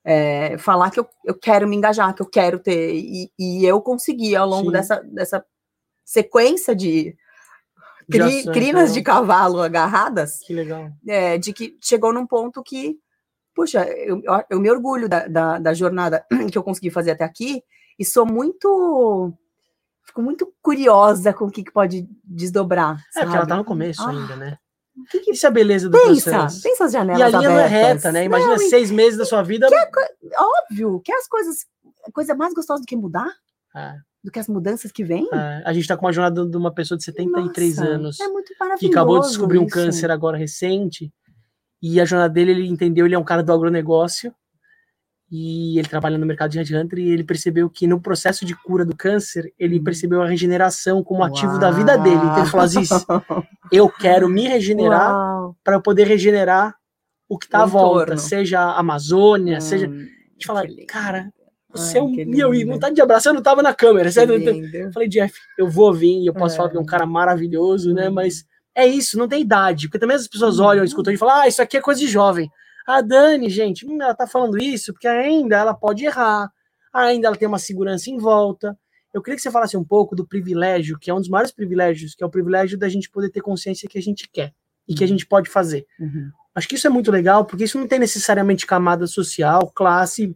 é, 0.04 0.58
falar 0.58 0.92
que 0.92 1.00
eu, 1.00 1.08
eu 1.26 1.34
quero 1.34 1.68
me 1.68 1.76
engajar, 1.76 2.14
que 2.14 2.22
eu 2.22 2.30
quero 2.30 2.60
ter, 2.60 2.94
e, 2.94 3.32
e 3.40 3.66
eu 3.66 3.82
consegui 3.82 4.36
ao 4.36 4.48
longo 4.48 4.68
Sim. 4.68 4.72
dessa, 4.72 4.96
dessa 5.02 5.46
sequência 6.04 6.76
de 6.76 7.16
cri- 8.10 8.46
crinas 8.52 8.90
né? 8.90 8.96
de 8.96 9.02
cavalo 9.02 9.62
agarradas, 9.62 10.40
Que 10.40 10.54
legal. 10.54 10.90
é, 11.08 11.38
de 11.38 11.54
que 11.54 11.78
chegou 11.82 12.12
num 12.14 12.28
ponto 12.28 12.62
que, 12.64 12.98
puxa, 13.56 13.86
eu, 13.88 14.22
eu, 14.50 14.60
me 14.60 14.70
orgulho 14.70 15.08
da, 15.08 15.28
da, 15.28 15.60
da 15.60 15.74
jornada 15.74 16.26
que 16.52 16.58
eu 16.58 16.64
consegui 16.64 16.90
fazer 16.90 17.12
até 17.12 17.24
aqui 17.24 17.64
e 17.98 18.06
sou 18.06 18.26
muito. 18.26 19.34
Fico 20.04 20.22
muito 20.22 20.52
curiosa 20.62 21.32
com 21.32 21.46
o 21.46 21.52
que, 21.52 21.64
que 21.64 21.72
pode 21.72 22.06
desdobrar. 22.24 22.98
É, 23.16 23.22
porque 23.22 23.38
ela 23.38 23.46
tá 23.46 23.56
no 23.56 23.64
começo 23.64 24.02
Ah, 24.02 24.10
ainda, 24.10 24.36
né? 24.36 24.58
O 24.98 25.04
que 25.06 25.20
que 25.20 25.32
Isso 25.32 25.46
é 25.46 25.50
a 25.50 25.52
beleza 25.52 25.88
do 25.88 25.98
pensa? 25.98 26.32
processo. 26.32 26.62
Pensa 26.64 26.84
as 26.86 26.92
janelas 26.92 27.22
E 27.22 27.24
a 27.24 27.40
linha 27.40 27.50
não 27.50 27.58
é 27.60 27.66
abertas. 27.66 28.04
reta, 28.04 28.12
né? 28.12 28.26
Imagina 28.26 28.56
Não, 28.56 28.62
e 28.62 28.70
seis 28.70 28.92
meses 28.92 29.18
da 29.18 29.24
sua 29.26 29.42
vida. 29.42 29.68
óbvio 30.38 31.00
que 31.06 31.14
as 31.14 31.28
coisas. 31.28 31.66
A 32.06 32.12
coisa 32.12 32.34
mais 32.36 32.54
gostosa 32.54 32.82
do 32.82 32.86
que 32.86 32.96
mudar, 32.96 33.30
É, 33.76 33.94
do 34.24 34.32
que 34.32 34.40
as 34.40 34.48
mudanças 34.48 34.92
que 34.92 35.04
vêm. 35.04 35.28
é. 35.34 35.64
A 35.66 35.74
gente 35.74 35.88
tá 35.88 35.98
com 35.98 36.06
uma 36.06 36.14
jornada 36.14 36.46
de 36.46 36.56
uma 36.58 36.72
pessoa 36.74 36.98
de 36.98 37.04
73 37.04 37.78
nossa, 37.78 37.90
anos. 37.90 38.20
É 38.20 38.28
muito 38.28 38.54
que 38.54 38.60
maravilhoso. 38.60 38.92
acabou 38.94 39.20
de 39.20 39.28
descobrir 39.28 39.58
um 39.60 39.66
isso. 39.66 39.74
câncer 39.74 40.12
agora 40.12 40.38
recente. 40.38 41.12
E 41.82 42.00
a 42.00 42.06
jornada 42.06 42.32
dele, 42.34 42.52
ele 42.52 42.68
entendeu, 42.68 43.06
ele 43.06 43.16
é 43.16 43.20
um 43.20 43.24
cara 43.24 43.42
do 43.42 43.52
agronegócio. 43.52 44.34
E 45.34 45.80
ele 45.80 45.88
trabalha 45.88 46.18
no 46.18 46.26
mercado 46.26 46.52
de 46.52 46.58
headhunter 46.58 47.00
e 47.00 47.10
ele 47.10 47.24
percebeu 47.24 47.70
que 47.70 47.88
no 47.88 48.02
processo 48.02 48.46
de 48.46 48.54
cura 48.54 48.86
do 48.86 48.96
câncer, 48.96 49.52
ele 49.58 49.80
Hum. 49.80 49.84
percebeu 49.84 50.22
a 50.22 50.28
regeneração 50.28 51.02
como 51.04 51.24
ativo 51.24 51.58
da 51.58 51.72
vida 51.72 51.98
dele. 51.98 52.18
Então 52.18 52.40
ele 52.40 52.50
falou 52.50 52.66
assim, 52.66 52.82
eu 53.72 53.90
quero 53.90 54.28
me 54.28 54.46
regenerar 54.48 55.16
para 55.64 55.76
eu 55.76 55.82
poder 55.82 56.06
regenerar 56.06 56.76
o 57.30 57.38
que 57.38 57.46
está 57.46 57.64
à 57.64 57.66
volta, 57.66 58.18
seja 58.18 58.60
a 58.60 58.80
Amazônia, 58.80 59.62
seja... 59.62 59.88
A 59.88 59.90
Hum, 59.90 60.06
gente 60.34 60.48
fala, 60.48 60.68
que 60.68 60.86
cara, 60.86 61.32
você 61.72 61.98
é 61.98 62.04
um... 62.04 62.14
E 62.14 62.40
eu, 62.40 62.52
vontade 62.68 62.96
de 62.96 63.02
abraçar, 63.02 63.32
eu 63.32 63.36
não 63.36 63.42
tava 63.44 63.62
na 63.64 63.74
câmera, 63.74 64.12
certo? 64.12 64.34
lindo. 64.36 64.76
Eu 64.76 64.92
falei, 64.92 65.08
Jeff, 65.08 65.34
eu 65.58 65.70
vou 65.70 65.94
vir 65.94 66.22
e 66.22 66.28
eu 66.28 66.34
posso 66.34 66.56
É. 66.56 66.58
falar 66.58 66.70
que 66.70 66.78
é 66.78 66.80
um 66.80 66.86
cara 66.86 67.06
maravilhoso, 67.06 67.94
né? 67.94 68.10
Hum. 68.10 68.14
Mas 68.14 68.46
é 68.76 68.86
isso, 68.88 69.18
não 69.18 69.28
tem 69.28 69.42
idade. 69.42 69.88
Porque 69.88 70.00
também 70.00 70.16
as 70.16 70.28
pessoas 70.28 70.60
Uhum. 70.60 70.66
olham, 70.66 70.84
escutam 70.84 71.14
e 71.14 71.18
falam, 71.18 71.42
ah, 71.42 71.48
isso 71.48 71.62
aqui 71.62 71.78
é 71.78 71.82
coisa 71.82 72.00
de 72.00 72.08
jovem. 72.08 72.50
A 72.88 73.02
Dani, 73.02 73.50
gente, 73.50 73.86
hum, 73.86 74.02
ela 74.02 74.14
tá 74.16 74.26
falando 74.28 74.58
isso 74.62 74.92
porque 74.94 75.08
ainda 75.08 75.56
ela 75.58 75.74
pode 75.74 76.04
errar, 76.04 76.50
ainda 76.94 77.28
ela 77.28 77.36
tem 77.36 77.48
uma 77.48 77.60
segurança 77.60 78.10
em 78.10 78.18
volta. 78.18 78.78
Eu 79.14 79.22
queria 79.22 79.36
que 79.36 79.42
você 79.42 79.52
falasse 79.52 79.76
um 79.78 79.84
pouco 79.84 80.16
do 80.16 80.26
privilégio, 80.26 80.98
que 80.98 81.10
é 81.12 81.14
um 81.14 81.20
dos 81.20 81.30
maiores 81.30 81.52
privilégios, 81.52 82.16
que 82.16 82.24
é 82.24 82.28
o 82.28 82.30
privilégio 82.30 82.78
da 82.78 82.88
gente 82.90 83.10
poder 83.10 83.30
ter 83.30 83.42
consciência 83.42 83.88
que 83.90 83.98
a 83.98 84.02
gente 84.02 84.28
quer 84.32 84.54
e 84.88 84.96
que 84.96 85.04
a 85.04 85.08
gente 85.08 85.26
pode 85.26 85.50
fazer. 85.50 85.86
Uhum. 86.00 86.30
Acho 86.56 86.68
que 86.68 86.76
isso 86.76 86.88
é 86.88 86.90
muito 86.90 87.12
legal, 87.12 87.46
porque 87.46 87.64
isso 87.66 87.78
não 87.78 87.88
tem 87.88 88.00
necessariamente 88.00 88.66
camada 88.66 89.06
social, 89.08 89.72
classe, 89.74 90.36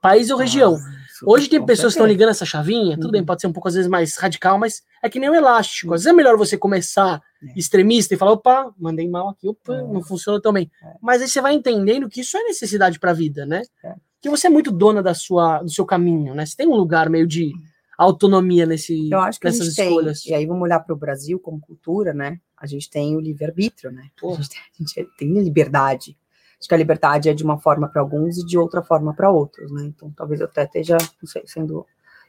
país 0.00 0.30
ou 0.30 0.38
região. 0.38 0.74
Ah, 0.76 1.00
Hoje 1.26 1.48
tem 1.50 1.62
pessoas 1.64 1.92
que 1.92 1.98
estão 1.98 2.06
ligando 2.06 2.30
essa 2.30 2.46
chavinha, 2.46 2.96
tudo 2.96 3.06
Uhum. 3.06 3.10
bem, 3.12 3.24
pode 3.24 3.42
ser 3.42 3.46
um 3.46 3.52
pouco 3.52 3.68
às 3.68 3.74
vezes 3.74 3.90
mais 3.90 4.16
radical, 4.16 4.58
mas 4.58 4.82
é 5.02 5.08
que 5.10 5.18
nem 5.20 5.28
um 5.28 5.34
elástico. 5.34 5.92
Às 5.92 6.00
vezes 6.02 6.12
é 6.14 6.16
melhor 6.16 6.34
você 6.38 6.56
começar 6.56 7.20
É. 7.42 7.58
extremista 7.58 8.14
e 8.14 8.16
falar, 8.16 8.32
opa, 8.32 8.72
mandei 8.78 9.06
mal 9.06 9.28
aqui, 9.28 9.46
opa, 9.46 9.74
É. 9.74 9.82
não 9.82 10.02
funcionou 10.02 10.40
tão 10.40 10.50
bem. 10.52 10.70
É. 10.82 10.94
Mas 11.02 11.20
aí 11.20 11.28
você 11.28 11.40
vai 11.42 11.52
entendendo 11.52 12.08
que 12.08 12.22
isso 12.22 12.38
é 12.38 12.42
necessidade 12.44 12.98
para 12.98 13.10
a 13.10 13.14
vida, 13.14 13.44
né? 13.44 13.60
É. 13.84 13.94
Que 14.22 14.30
você 14.30 14.46
é 14.46 14.50
muito 14.50 14.70
dona 14.72 15.02
da 15.02 15.12
sua, 15.12 15.58
do 15.62 15.68
seu 15.70 15.84
caminho, 15.84 16.34
né? 16.34 16.46
Você 16.46 16.56
tem 16.56 16.66
um 16.66 16.74
lugar 16.76 17.10
meio 17.10 17.26
de 17.26 17.52
autonomia 17.98 18.64
nesse, 18.64 19.10
Eu 19.10 19.20
acho 19.20 19.38
que 19.38 19.44
nessas 19.46 19.68
escolhas. 19.68 20.22
tem, 20.22 20.32
e 20.32 20.34
aí 20.34 20.46
vamos 20.46 20.62
olhar 20.62 20.80
para 20.80 20.94
o 20.94 20.98
Brasil 20.98 21.38
como 21.38 21.60
cultura, 21.60 22.14
né? 22.14 22.38
A 22.56 22.66
gente 22.66 22.88
tem 22.88 23.14
o 23.16 23.20
livre-arbítrio, 23.20 23.90
né? 23.92 24.04
A 24.16 24.20
Pô. 24.20 24.34
gente, 24.36 24.48
tem, 24.48 24.58
a 24.60 24.78
gente 24.78 25.10
tem 25.18 25.32
liberdade. 25.42 26.16
Acho 26.60 26.68
que 26.68 26.74
a 26.74 26.78
liberdade 26.78 27.28
é 27.28 27.34
de 27.34 27.42
uma 27.42 27.58
forma 27.58 27.88
para 27.88 28.02
alguns 28.02 28.36
e 28.38 28.44
de 28.46 28.58
outra 28.58 28.82
forma 28.82 29.14
para 29.14 29.30
outros, 29.30 29.72
né? 29.72 29.84
Então 29.86 30.12
talvez 30.14 30.40
eu 30.40 30.46
até 30.46 30.64
esteja, 30.64 30.98
não 30.98 31.26
sei, 31.26 31.42
sendo 31.46 31.86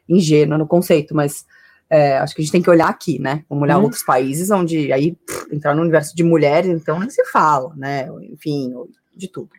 ingênua 0.07 0.57
no 0.57 0.65
conceito, 0.65 1.13
mas 1.13 1.45
é, 1.89 2.17
acho 2.17 2.33
que 2.33 2.41
a 2.41 2.43
gente 2.45 2.51
tem 2.53 2.61
que 2.61 2.69
olhar 2.69 2.87
aqui, 2.87 3.19
né? 3.19 3.43
Vamos 3.49 3.63
olhar 3.63 3.77
Uhum. 3.77 3.83
outros 3.83 4.03
países 4.03 4.49
onde 4.49 4.91
aí 4.93 5.13
pff, 5.13 5.53
entrar 5.53 5.75
no 5.75 5.81
universo 5.81 6.15
de 6.15 6.23
mulheres, 6.23 6.69
então 6.71 6.99
nem 6.99 7.09
se 7.09 7.23
fala, 7.25 7.73
né? 7.75 8.07
Enfim, 8.31 8.73
de 9.15 9.27
tudo. 9.27 9.49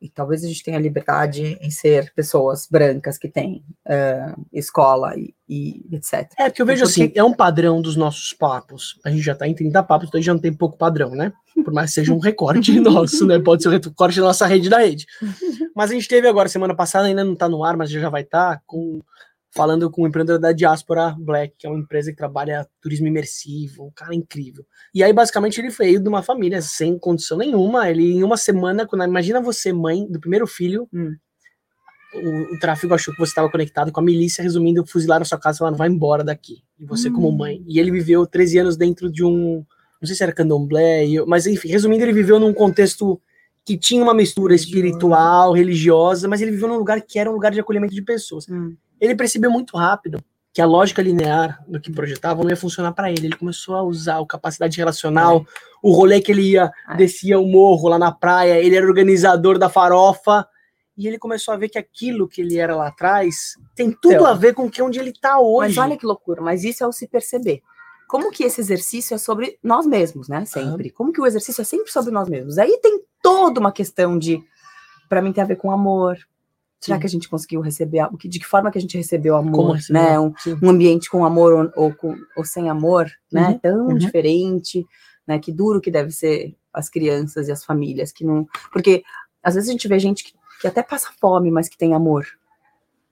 E 0.00 0.10
talvez 0.10 0.44
a 0.44 0.46
gente 0.46 0.62
tenha 0.62 0.78
liberdade 0.78 1.56
em 1.60 1.70
ser 1.70 2.12
pessoas 2.14 2.68
brancas 2.70 3.16
que 3.16 3.28
têm 3.28 3.64
eh, 3.88 4.34
escola 4.52 5.14
e, 5.16 5.34
e 5.48 5.86
etc. 5.92 6.30
É, 6.38 6.50
porque 6.50 6.60
eu 6.60 6.66
vejo 6.66 6.84
Porque- 6.84 7.02
assim, 7.02 7.12
é 7.14 7.24
um 7.24 7.32
padrão 7.32 7.80
dos 7.80 7.96
nossos 7.96 8.32
papos. 8.34 9.00
A 9.04 9.10
gente 9.10 9.22
já 9.22 9.34
tá 9.34 9.48
em 9.48 9.54
30 9.54 9.82
papos, 9.82 10.08
então 10.08 10.18
a 10.18 10.20
gente 10.20 10.26
já 10.26 10.34
não 10.34 10.40
tem 10.40 10.52
pouco 10.52 10.76
padrão, 10.76 11.10
né? 11.12 11.32
Por 11.64 11.72
mais 11.72 11.90
que 11.90 11.94
seja 11.94 12.12
um 12.12 12.18
recorte 12.18 12.72
nosso, 12.80 13.26
né? 13.26 13.38
Pode 13.38 13.62
ser 13.62 13.70
um 13.70 13.72
recorte 13.72 14.16
da 14.20 14.26
nossa 14.26 14.46
rede 14.46 14.68
da 14.68 14.78
rede. 14.78 15.06
Mas 15.74 15.90
a 15.90 15.94
gente 15.94 16.08
teve 16.08 16.28
agora, 16.28 16.48
semana 16.48 16.74
passada, 16.74 17.06
ainda 17.06 17.24
não 17.24 17.34
tá 17.34 17.48
no 17.48 17.64
ar, 17.64 17.76
mas 17.76 17.90
já 17.90 18.08
vai 18.10 18.22
estar, 18.22 18.62
com, 18.66 19.00
falando 19.56 19.90
com 19.90 20.02
o 20.02 20.06
empreendedor 20.06 20.38
da 20.38 20.52
Diaspora 20.52 21.16
Black, 21.18 21.54
que 21.58 21.66
é 21.66 21.70
uma 21.70 21.78
empresa 21.78 22.10
que 22.10 22.16
trabalha 22.16 22.68
turismo 22.80 23.06
imersivo, 23.06 23.86
um 23.86 23.90
cara 23.90 24.14
incrível. 24.14 24.64
E 24.94 25.02
aí, 25.02 25.12
basicamente, 25.12 25.58
ele 25.60 25.70
veio 25.70 25.98
de 25.98 26.08
uma 26.08 26.22
família 26.22 26.60
sem 26.60 26.98
condição 26.98 27.38
nenhuma. 27.38 27.88
Ele, 27.90 28.12
em 28.12 28.22
uma 28.22 28.36
semana, 28.36 28.86
quando 28.86 29.04
imagina 29.04 29.40
você, 29.40 29.72
mãe 29.72 30.06
do 30.10 30.20
primeiro 30.20 30.46
filho, 30.46 30.86
Hum. 30.92 31.14
o, 32.14 32.54
o 32.54 32.58
tráfego 32.60 32.94
achou 32.94 33.12
que 33.14 33.18
você 33.20 33.30
estava 33.30 33.50
conectado 33.50 33.90
com 33.90 34.00
a 34.00 34.02
milícia, 34.02 34.42
resumindo, 34.42 34.86
fuzilaram 34.86 35.24
sua 35.24 35.38
casa 35.38 35.56
e 35.56 35.58
falaram, 35.60 35.76
vai 35.76 35.88
embora 35.88 36.22
daqui. 36.22 36.62
E 36.78 36.84
você, 36.84 37.10
como 37.10 37.28
Hum. 37.30 37.36
mãe. 37.36 37.64
E 37.66 37.78
ele 37.80 37.90
viveu 37.90 38.26
13 38.26 38.58
anos 38.58 38.76
dentro 38.76 39.10
de 39.10 39.24
um. 39.24 39.64
Não 40.00 40.06
sei 40.06 40.14
se 40.14 40.22
era 40.22 40.32
candomblé, 40.32 41.04
mas 41.26 41.46
enfim, 41.46 41.68
resumindo, 41.68 42.04
ele 42.04 42.12
viveu 42.12 42.38
num 42.38 42.52
contexto 42.52 43.18
que 43.64 43.76
tinha 43.78 44.02
uma 44.02 44.14
mistura 44.14 44.52
Religioso. 44.54 44.76
espiritual, 44.76 45.52
religiosa, 45.52 46.28
mas 46.28 46.40
ele 46.42 46.50
viveu 46.52 46.68
num 46.68 46.76
lugar 46.76 47.00
que 47.00 47.18
era 47.18 47.28
um 47.30 47.32
lugar 47.32 47.50
de 47.50 47.58
acolhimento 47.58 47.94
de 47.94 48.02
pessoas. 48.02 48.46
Hum. 48.48 48.76
Ele 49.00 49.14
percebeu 49.14 49.50
muito 49.50 49.76
rápido 49.76 50.22
que 50.52 50.62
a 50.62 50.66
lógica 50.66 51.02
linear 51.02 51.62
do 51.68 51.78
que 51.78 51.92
projetava 51.92 52.42
não 52.42 52.48
ia 52.48 52.56
funcionar 52.56 52.92
para 52.92 53.10
ele. 53.10 53.26
Ele 53.26 53.36
começou 53.36 53.74
a 53.76 53.82
usar 53.82 54.18
a 54.18 54.26
capacidade 54.26 54.76
relacional, 54.78 55.44
o 55.82 55.92
rolê 55.92 56.20
que 56.20 56.32
ele 56.32 56.52
ia, 56.52 56.72
É. 56.88 56.96
descia 56.96 57.38
o 57.38 57.46
morro 57.46 57.88
lá 57.88 57.98
na 57.98 58.10
praia, 58.10 58.58
ele 58.58 58.74
era 58.74 58.86
organizador 58.86 59.58
da 59.58 59.68
farofa, 59.68 60.48
e 60.96 61.06
ele 61.06 61.18
começou 61.18 61.52
a 61.52 61.58
ver 61.58 61.68
que 61.68 61.76
aquilo 61.78 62.26
que 62.26 62.40
ele 62.40 62.56
era 62.56 62.74
lá 62.74 62.88
atrás 62.88 63.54
tem 63.74 63.90
tudo 63.92 64.14
Então. 64.14 64.26
a 64.26 64.32
ver 64.32 64.54
com 64.54 64.70
que 64.70 64.80
onde 64.80 64.98
ele 64.98 65.12
tá 65.12 65.38
hoje. 65.38 65.76
Mas 65.76 65.84
olha 65.84 65.96
que 65.98 66.06
loucura, 66.06 66.40
mas 66.40 66.64
isso 66.64 66.82
é 66.82 66.86
o 66.86 66.92
se 66.92 67.06
perceber. 67.06 67.60
como 68.08 68.30
que 68.30 68.44
esse 68.44 68.60
exercício 68.60 69.14
é 69.16 69.18
sobre 69.18 69.58
nós 69.62 69.84
mesmos, 69.84 70.28
né? 70.28 70.44
Sempre. 70.44 70.90
Como 70.90 71.12
que 71.12 71.20
o 71.20 71.26
exercício 71.26 71.60
é 71.60 71.64
sempre 71.64 71.90
sobre 71.90 72.12
nós 72.12 72.28
mesmos. 72.28 72.56
Aí 72.56 72.78
tem 72.80 73.00
toda 73.20 73.58
uma 73.58 73.72
questão 73.72 74.16
de, 74.16 74.40
para 75.08 75.20
mim, 75.20 75.32
tem 75.32 75.42
a 75.42 75.46
ver 75.46 75.56
com 75.56 75.72
amor. 75.72 76.16
Será 76.80 76.98
que 76.98 77.06
a 77.06 77.10
gente 77.10 77.28
conseguiu 77.28 77.60
receber, 77.60 78.06
de 78.24 78.38
que 78.38 78.46
forma 78.46 78.70
que 78.70 78.78
a 78.78 78.80
gente 78.80 78.96
recebeu 78.96 79.34
amor, 79.34 79.78
né? 79.90 80.20
Um, 80.20 80.32
um, 80.62 80.70
ambiente 80.70 81.10
com 81.10 81.24
amor 81.24 81.52
ou, 81.52 81.84
ou, 81.84 81.94
com, 81.94 82.14
ou 82.36 82.44
sem 82.44 82.68
amor, 82.68 83.10
né? 83.32 83.48
Uhum. 83.48 83.58
Tão 83.58 83.86
uhum. 83.88 83.98
diferente, 83.98 84.86
né? 85.26 85.38
Que 85.38 85.50
duro 85.50 85.80
que 85.80 85.90
deve 85.90 86.10
ser 86.10 86.54
as 86.72 86.88
crianças 86.90 87.48
e 87.48 87.52
as 87.52 87.64
famílias 87.64 88.12
que 88.12 88.24
não, 88.24 88.46
porque 88.70 89.02
às 89.42 89.54
vezes 89.54 89.68
a 89.68 89.72
gente 89.72 89.88
vê 89.88 89.98
gente 89.98 90.24
que, 90.24 90.32
que 90.60 90.68
até 90.68 90.82
passa 90.82 91.08
fome, 91.18 91.50
mas 91.50 91.68
que 91.68 91.78
tem 91.78 91.94
amor, 91.94 92.26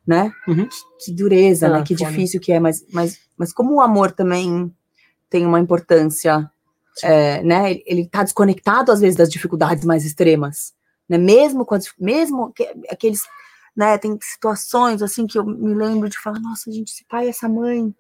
né? 0.07 0.31
Uhum. 0.47 0.69
Que, 0.69 1.07
que, 1.07 1.12
dureza, 1.12 1.69
né? 1.69 1.79
Ah, 1.79 1.83
que 1.83 1.97
fome. 1.97 2.11
difícil 2.11 2.41
que 2.41 2.53
é, 2.53 2.61
mas, 2.61 2.85
mas, 2.93 3.19
mas 3.37 3.53
como 3.53 3.75
o 3.75 3.81
amor 3.81 4.12
também 4.12 4.73
tem 5.31 5.47
uma 5.47 5.59
importância, 5.59 6.51
é, 7.03 7.43
né? 7.43 7.81
Ele 7.87 8.03
está 8.03 8.23
desconectado 8.23 8.93
às 8.93 9.01
vezes 9.01 9.17
das 9.17 9.31
dificuldades 9.31 9.85
mais 9.85 10.05
extremas, 10.05 10.75
né? 11.09 11.17
Mesmo 11.17 11.65
com 11.65 11.75
as, 11.75 11.87
mesmo 11.99 12.53
que, 12.53 12.65
aqueles, 12.91 13.23
né? 13.77 13.99
Tem 13.99 14.16
situações 14.20 15.03
assim 15.03 15.27
que 15.27 15.39
eu 15.39 15.45
me 15.45 15.75
lembro 15.75 16.09
de 16.09 16.18
falar, 16.18 16.41
nossa, 16.41 16.70
gente, 16.70 16.93
esse 16.93 17.05
pai, 17.07 17.29
essa 17.29 17.49
mãe, 17.49 17.95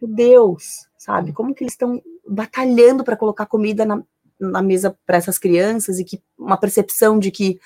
meu 0.00 0.14
Deus, 0.14 0.86
sabe? 0.96 1.32
Como 1.32 1.54
que 1.54 1.64
eles 1.64 1.74
estão 1.74 2.02
batalhando 2.28 3.04
para 3.04 3.16
colocar 3.16 3.46
comida 3.46 3.84
na, 3.84 4.02
na 4.38 4.62
mesa 4.62 4.96
para 5.06 5.16
essas 5.16 5.38
crianças 5.38 5.98
e 5.98 6.04
que 6.04 6.22
uma 6.38 6.56
percepção 6.56 7.18
de 7.18 7.30
que 7.30 7.58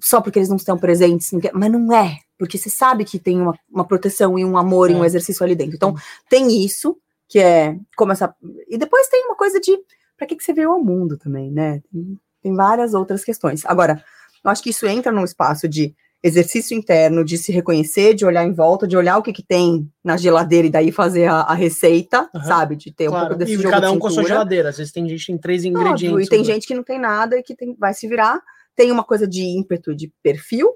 só 0.00 0.20
porque 0.20 0.38
eles 0.38 0.48
não 0.48 0.56
estão 0.56 0.78
presentes, 0.78 1.30
mas 1.52 1.72
não 1.72 1.92
é, 1.92 2.18
porque 2.38 2.56
você 2.56 2.70
sabe 2.70 3.04
que 3.04 3.18
tem 3.18 3.40
uma, 3.40 3.58
uma 3.68 3.84
proteção 3.84 4.38
e 4.38 4.44
um 4.44 4.56
amor 4.56 4.88
é. 4.88 4.92
e 4.92 4.96
um 4.96 5.04
é. 5.04 5.06
exercício 5.06 5.44
ali 5.44 5.54
dentro. 5.54 5.74
Então, 5.74 5.94
tem 6.28 6.64
isso, 6.64 6.96
que 7.28 7.38
é 7.38 7.76
como 7.96 8.12
essa. 8.12 8.34
E 8.68 8.78
depois 8.78 9.08
tem 9.08 9.24
uma 9.24 9.36
coisa 9.36 9.60
de 9.60 9.76
para 10.16 10.26
que, 10.26 10.36
que 10.36 10.44
você 10.44 10.52
veio 10.52 10.70
ao 10.70 10.84
mundo 10.84 11.16
também, 11.16 11.50
né? 11.50 11.82
Tem, 11.90 12.18
tem 12.42 12.54
várias 12.54 12.94
outras 12.94 13.24
questões. 13.24 13.64
Agora, 13.64 14.04
eu 14.44 14.50
acho 14.50 14.62
que 14.62 14.70
isso 14.70 14.86
entra 14.86 15.10
num 15.10 15.24
espaço 15.24 15.66
de 15.66 15.94
exercício 16.22 16.76
interno, 16.76 17.24
de 17.24 17.38
se 17.38 17.50
reconhecer, 17.50 18.14
de 18.14 18.26
olhar 18.26 18.44
em 18.44 18.52
volta, 18.52 18.86
de 18.86 18.96
olhar 18.96 19.16
o 19.16 19.22
que, 19.22 19.32
que 19.32 19.42
tem 19.42 19.90
na 20.04 20.16
geladeira 20.16 20.66
e 20.66 20.70
daí 20.70 20.92
fazer 20.92 21.26
a, 21.26 21.40
a 21.40 21.54
receita, 21.54 22.28
uhum. 22.34 22.42
sabe? 22.42 22.76
De 22.76 22.92
ter 22.92 23.08
claro. 23.08 23.24
um 23.24 23.28
pouco 23.28 23.38
desse 23.38 23.52
e 23.52 23.56
jogo 23.56 23.70
cada 23.70 23.90
um 23.90 23.94
de 23.94 24.00
com 24.00 24.06
a 24.06 24.10
sua 24.10 24.24
geladeira. 24.24 24.68
Às 24.68 24.76
vezes 24.76 24.92
tem 24.92 25.08
gente 25.08 25.20
que 25.20 25.26
tem 25.32 25.38
três 25.38 25.64
ingredientes. 25.64 26.08
Óbvio, 26.08 26.20
e 26.20 26.28
tem 26.28 26.44
gente 26.44 26.66
que 26.66 26.74
não 26.74 26.84
tem 26.84 26.98
nada 26.98 27.38
e 27.38 27.42
que 27.42 27.54
tem, 27.54 27.74
vai 27.78 27.94
se 27.94 28.06
virar. 28.06 28.40
Tem 28.76 28.92
uma 28.92 29.02
coisa 29.02 29.26
de 29.26 29.42
ímpeto, 29.42 29.94
de 29.94 30.12
perfil, 30.22 30.70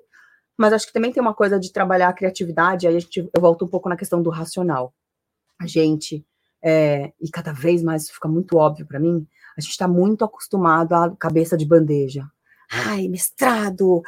mas 0.58 0.72
acho 0.72 0.86
que 0.86 0.92
também 0.92 1.12
tem 1.12 1.22
uma 1.22 1.34
coisa 1.34 1.60
de 1.60 1.72
trabalhar 1.72 2.08
a 2.08 2.14
criatividade. 2.14 2.86
Aí 2.86 2.96
a 2.96 3.00
gente, 3.00 3.18
eu 3.18 3.40
volto 3.40 3.66
um 3.66 3.68
pouco 3.68 3.88
na 3.88 3.96
questão 3.96 4.22
do 4.22 4.30
racional. 4.30 4.94
A 5.60 5.66
gente, 5.66 6.24
é, 6.62 7.12
e 7.20 7.30
cada 7.30 7.52
vez 7.52 7.82
mais 7.82 8.04
isso 8.04 8.14
fica 8.14 8.28
muito 8.28 8.56
óbvio 8.56 8.86
para 8.86 8.98
mim, 8.98 9.26
a 9.56 9.60
gente 9.60 9.70
está 9.70 9.86
muito 9.86 10.24
acostumado 10.24 10.94
à 10.94 11.14
cabeça 11.16 11.56
de 11.56 11.66
bandeja 11.66 12.24
ai, 12.74 13.08
mestrado, 13.08 14.02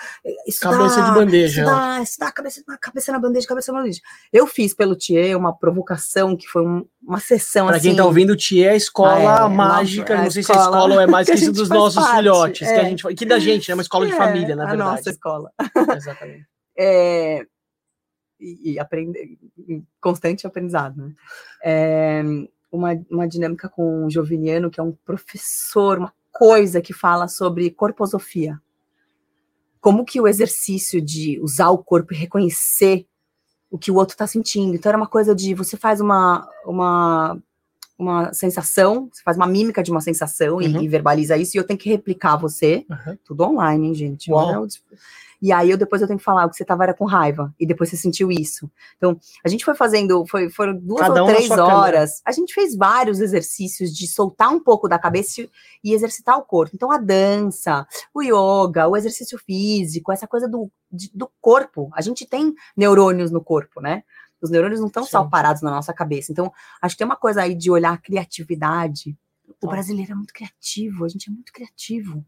estudar, 0.46 0.78
cabeça 0.78 1.02
de 1.02 1.10
bandeja. 1.12 1.62
Estudar, 1.62 2.02
estudar, 2.02 2.32
cabeça, 2.32 2.64
cabeça 2.80 3.12
na 3.12 3.18
bandeja, 3.18 3.46
cabeça 3.46 3.72
na 3.72 3.78
bandeja. 3.78 4.00
Eu 4.32 4.46
fiz 4.46 4.74
pelo 4.74 4.96
Thier 4.96 5.36
uma 5.36 5.56
provocação 5.56 6.36
que 6.36 6.46
foi 6.46 6.66
um, 6.66 6.84
uma 7.02 7.20
sessão 7.20 7.66
pra 7.66 7.76
assim. 7.76 7.88
Pra 7.88 7.90
quem 7.90 7.96
tá 7.96 8.04
ouvindo, 8.04 8.32
o 8.32 8.36
Thier 8.36 8.68
é 8.68 8.70
a 8.72 8.76
escola 8.76 9.44
ah, 9.44 9.46
é, 9.46 9.48
mágica, 9.48 10.14
é 10.14 10.22
não 10.22 10.30
sei 10.30 10.40
escola, 10.40 10.58
se 10.58 10.64
é 10.64 10.68
escola 10.68 10.94
ou 10.94 11.00
é 11.00 11.06
mais 11.06 11.28
que, 11.28 11.34
isso 11.34 11.52
dos 11.52 11.68
nossos 11.68 12.02
parte, 12.02 12.16
filhotes, 12.16 12.68
é. 12.68 12.74
que 12.74 12.80
a 12.80 12.84
gente 12.84 13.14
que 13.14 13.26
da 13.26 13.38
gente, 13.38 13.70
é 13.70 13.74
uma 13.74 13.82
escola 13.82 14.06
de 14.06 14.12
é, 14.12 14.16
família, 14.16 14.56
na 14.56 14.66
verdade. 14.66 14.82
A 14.82 14.92
nossa 14.92 15.10
escola. 15.10 15.52
Exatamente. 15.96 16.46
É, 16.78 17.40
e, 18.38 18.72
e 18.72 18.78
aprender, 18.78 19.38
constante 19.98 20.46
aprendizado, 20.46 20.94
né? 20.98 21.14
É, 21.64 22.22
uma, 22.70 22.90
uma 23.10 23.26
dinâmica 23.26 23.68
com 23.68 24.04
o 24.04 24.10
Joviniano, 24.10 24.70
que 24.70 24.78
é 24.78 24.82
um 24.82 24.92
professor, 24.92 25.98
uma 25.98 26.12
coisa 26.36 26.82
que 26.82 26.92
fala 26.92 27.28
sobre 27.28 27.70
corposofia. 27.70 28.60
Como 29.80 30.04
que 30.04 30.20
o 30.20 30.28
exercício 30.28 31.00
de 31.00 31.40
usar 31.40 31.70
o 31.70 31.78
corpo 31.78 32.12
e 32.12 32.16
reconhecer 32.16 33.06
o 33.70 33.78
que 33.78 33.90
o 33.90 33.94
outro 33.94 34.14
está 34.14 34.26
sentindo. 34.26 34.74
Então 34.74 34.90
era 34.90 34.98
uma 34.98 35.06
coisa 35.06 35.34
de 35.34 35.54
você 35.54 35.76
faz 35.76 36.00
uma, 36.00 36.46
uma, 36.64 37.38
uma 37.98 38.32
sensação, 38.32 39.08
você 39.12 39.22
faz 39.22 39.36
uma 39.36 39.46
mímica 39.46 39.82
de 39.82 39.90
uma 39.90 40.00
sensação 40.00 40.56
uhum. 40.56 40.62
e, 40.62 40.84
e, 40.84 40.88
verbaliza 40.88 41.36
isso, 41.36 41.56
e 41.56 41.58
eu 41.58 41.64
tenho 41.64 41.78
que 41.78 41.88
replicar 41.88 42.36
você. 42.36 42.84
Uhum. 42.90 43.18
Tudo 43.24 43.44
online, 43.44 43.88
hein, 43.88 43.94
gente? 43.94 44.30
Uau. 44.30 44.66
E 45.40 45.52
aí 45.52 45.70
eu 45.70 45.76
depois 45.76 46.02
eu 46.02 46.08
tenho 46.08 46.18
que 46.18 46.24
falar 46.24 46.46
o 46.46 46.50
que 46.50 46.56
você 46.56 46.64
tava 46.64 46.84
era 46.84 46.94
com 46.94 47.04
raiva. 47.04 47.54
E 47.58 47.66
depois 47.66 47.90
você 47.90 47.96
sentiu 47.96 48.30
isso. 48.30 48.70
Então, 48.96 49.18
a 49.44 49.48
gente 49.48 49.64
foi 49.64 49.74
fazendo, 49.74 50.24
foi, 50.26 50.48
foram 50.50 50.76
duas 50.76 51.00
Cada 51.00 51.22
ou 51.22 51.28
três 51.28 51.50
horas. 51.50 52.10
Câmera. 52.10 52.22
A 52.24 52.32
gente 52.32 52.54
fez 52.54 52.76
vários 52.76 53.20
exercícios 53.20 53.94
de 53.94 54.06
soltar 54.06 54.50
um 54.50 54.60
pouco 54.60 54.88
da 54.88 54.98
cabeça 54.98 55.46
e 55.82 55.92
exercitar 55.92 56.38
o 56.38 56.42
corpo. 56.42 56.74
Então, 56.74 56.90
a 56.90 56.98
dança, 56.98 57.86
o 58.14 58.22
yoga, 58.22 58.88
o 58.88 58.96
exercício 58.96 59.38
físico, 59.38 60.12
essa 60.12 60.26
coisa 60.26 60.48
do, 60.48 60.70
de, 60.90 61.10
do 61.14 61.30
corpo. 61.40 61.90
A 61.94 62.00
gente 62.00 62.26
tem 62.26 62.54
neurônios 62.76 63.30
no 63.30 63.42
corpo, 63.42 63.80
né? 63.80 64.02
Os 64.40 64.50
neurônios 64.50 64.80
não 64.80 64.88
estão 64.88 65.04
só 65.04 65.24
parados 65.24 65.62
na 65.62 65.70
nossa 65.70 65.92
cabeça. 65.92 66.30
Então, 66.30 66.52
acho 66.80 66.94
que 66.94 66.98
tem 66.98 67.06
uma 67.06 67.16
coisa 67.16 67.42
aí 67.42 67.54
de 67.54 67.70
olhar 67.70 67.92
a 67.92 67.98
criatividade. 67.98 69.16
O 69.62 69.68
brasileiro 69.68 70.12
é 70.12 70.14
muito 70.14 70.34
criativo, 70.34 71.04
a 71.04 71.08
gente 71.08 71.30
é 71.30 71.32
muito 71.32 71.52
criativo 71.52 72.24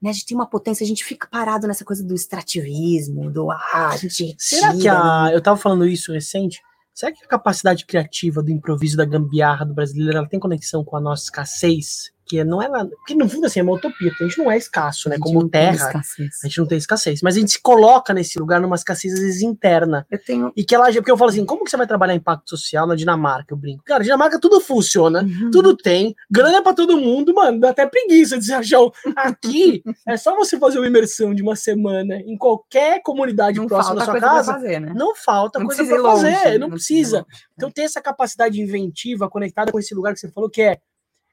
né? 0.00 0.10
A 0.10 0.12
gente 0.12 0.26
tem 0.26 0.36
uma 0.36 0.48
potência, 0.48 0.84
a 0.84 0.86
gente 0.86 1.04
fica 1.04 1.26
parado 1.30 1.66
nessa 1.66 1.84
coisa 1.84 2.04
do 2.04 2.14
extrativismo, 2.14 3.30
do 3.30 3.50
ah, 3.50 3.90
a 3.92 3.96
gente 3.96 4.24
retira, 4.24 4.36
Será 4.38 4.76
que 4.76 4.88
a. 4.88 5.30
Eu 5.32 5.40
tava 5.40 5.56
falando 5.56 5.86
isso 5.86 6.12
recente. 6.12 6.60
Será 6.94 7.12
que 7.12 7.24
a 7.24 7.28
capacidade 7.28 7.84
criativa 7.84 8.42
do 8.42 8.50
improviso 8.50 8.96
da 8.96 9.04
gambiarra 9.04 9.66
do 9.66 9.74
brasileiro 9.74 10.16
ela 10.16 10.28
tem 10.28 10.40
conexão 10.40 10.82
com 10.82 10.96
a 10.96 11.00
nossa 11.00 11.24
escassez? 11.24 12.10
Que 12.26 12.42
não 12.44 12.60
é 12.60 12.68
nada. 12.68 12.90
Porque 12.96 13.14
no 13.14 13.28
fundo, 13.28 13.46
assim, 13.46 13.60
é 13.60 13.62
uma 13.62 13.74
utopia, 13.74 14.10
a 14.20 14.24
gente 14.24 14.38
não 14.38 14.50
é 14.50 14.56
escasso, 14.56 15.08
né? 15.08 15.16
Como 15.18 15.48
terra, 15.48 15.92
a 16.42 16.46
gente 16.46 16.58
não 16.58 16.66
tem 16.66 16.78
escassez. 16.78 17.20
Mas 17.22 17.36
a 17.36 17.40
gente 17.40 17.52
se 17.52 17.60
coloca 17.60 18.12
nesse 18.12 18.38
lugar 18.38 18.60
numa 18.60 18.76
escassez, 18.76 19.14
às 19.14 19.20
vezes, 19.20 19.42
interna. 19.42 20.06
Eu 20.10 20.22
tenho. 20.22 20.52
E 20.56 20.64
que 20.64 20.74
ela. 20.74 20.92
Porque 20.92 21.10
eu 21.10 21.16
falo 21.16 21.30
assim, 21.30 21.44
como 21.44 21.64
que 21.64 21.70
você 21.70 21.76
vai 21.76 21.86
trabalhar 21.86 22.14
impacto 22.14 22.50
social 22.50 22.86
na 22.86 22.94
Dinamarca? 22.94 23.54
Eu 23.54 23.56
brinco. 23.56 23.84
Cara, 23.84 24.02
Dinamarca 24.02 24.40
tudo 24.40 24.60
funciona, 24.60 25.22
uhum. 25.22 25.50
tudo 25.50 25.76
tem, 25.76 26.14
grana 26.30 26.62
pra 26.62 26.72
todo 26.72 26.96
mundo, 26.96 27.34
mano, 27.34 27.60
dá 27.60 27.70
até 27.70 27.86
preguiça 27.86 28.38
de 28.38 28.44
se 28.44 28.52
achar. 28.52 28.76
Aqui 29.16 29.82
é 30.06 30.16
só 30.16 30.34
você 30.34 30.58
fazer 30.58 30.78
uma 30.78 30.86
imersão 30.86 31.34
de 31.34 31.42
uma 31.42 31.56
semana 31.56 32.16
em 32.16 32.36
qualquer 32.36 33.00
comunidade 33.02 33.58
não 33.58 33.66
próxima 33.66 33.96
da 33.96 34.04
sua 34.04 34.20
casa. 34.20 34.52
Fazer, 34.54 34.80
né? 34.80 34.92
Não 34.94 35.14
falta 35.14 35.58
não 35.58 35.66
coisa 35.66 35.84
pra 35.84 35.96
longe, 35.96 36.32
fazer, 36.32 36.58
não, 36.58 36.68
não 36.68 36.70
precisa. 36.70 37.24
precisa. 37.24 37.46
Então, 37.56 37.70
ter 37.70 37.82
essa 37.82 38.00
capacidade 38.00 38.60
inventiva 38.60 39.28
conectada 39.28 39.72
com 39.72 39.78
esse 39.78 39.94
lugar 39.94 40.12
que 40.12 40.20
você 40.20 40.30
falou, 40.30 40.50
que 40.50 40.62
é 40.62 40.78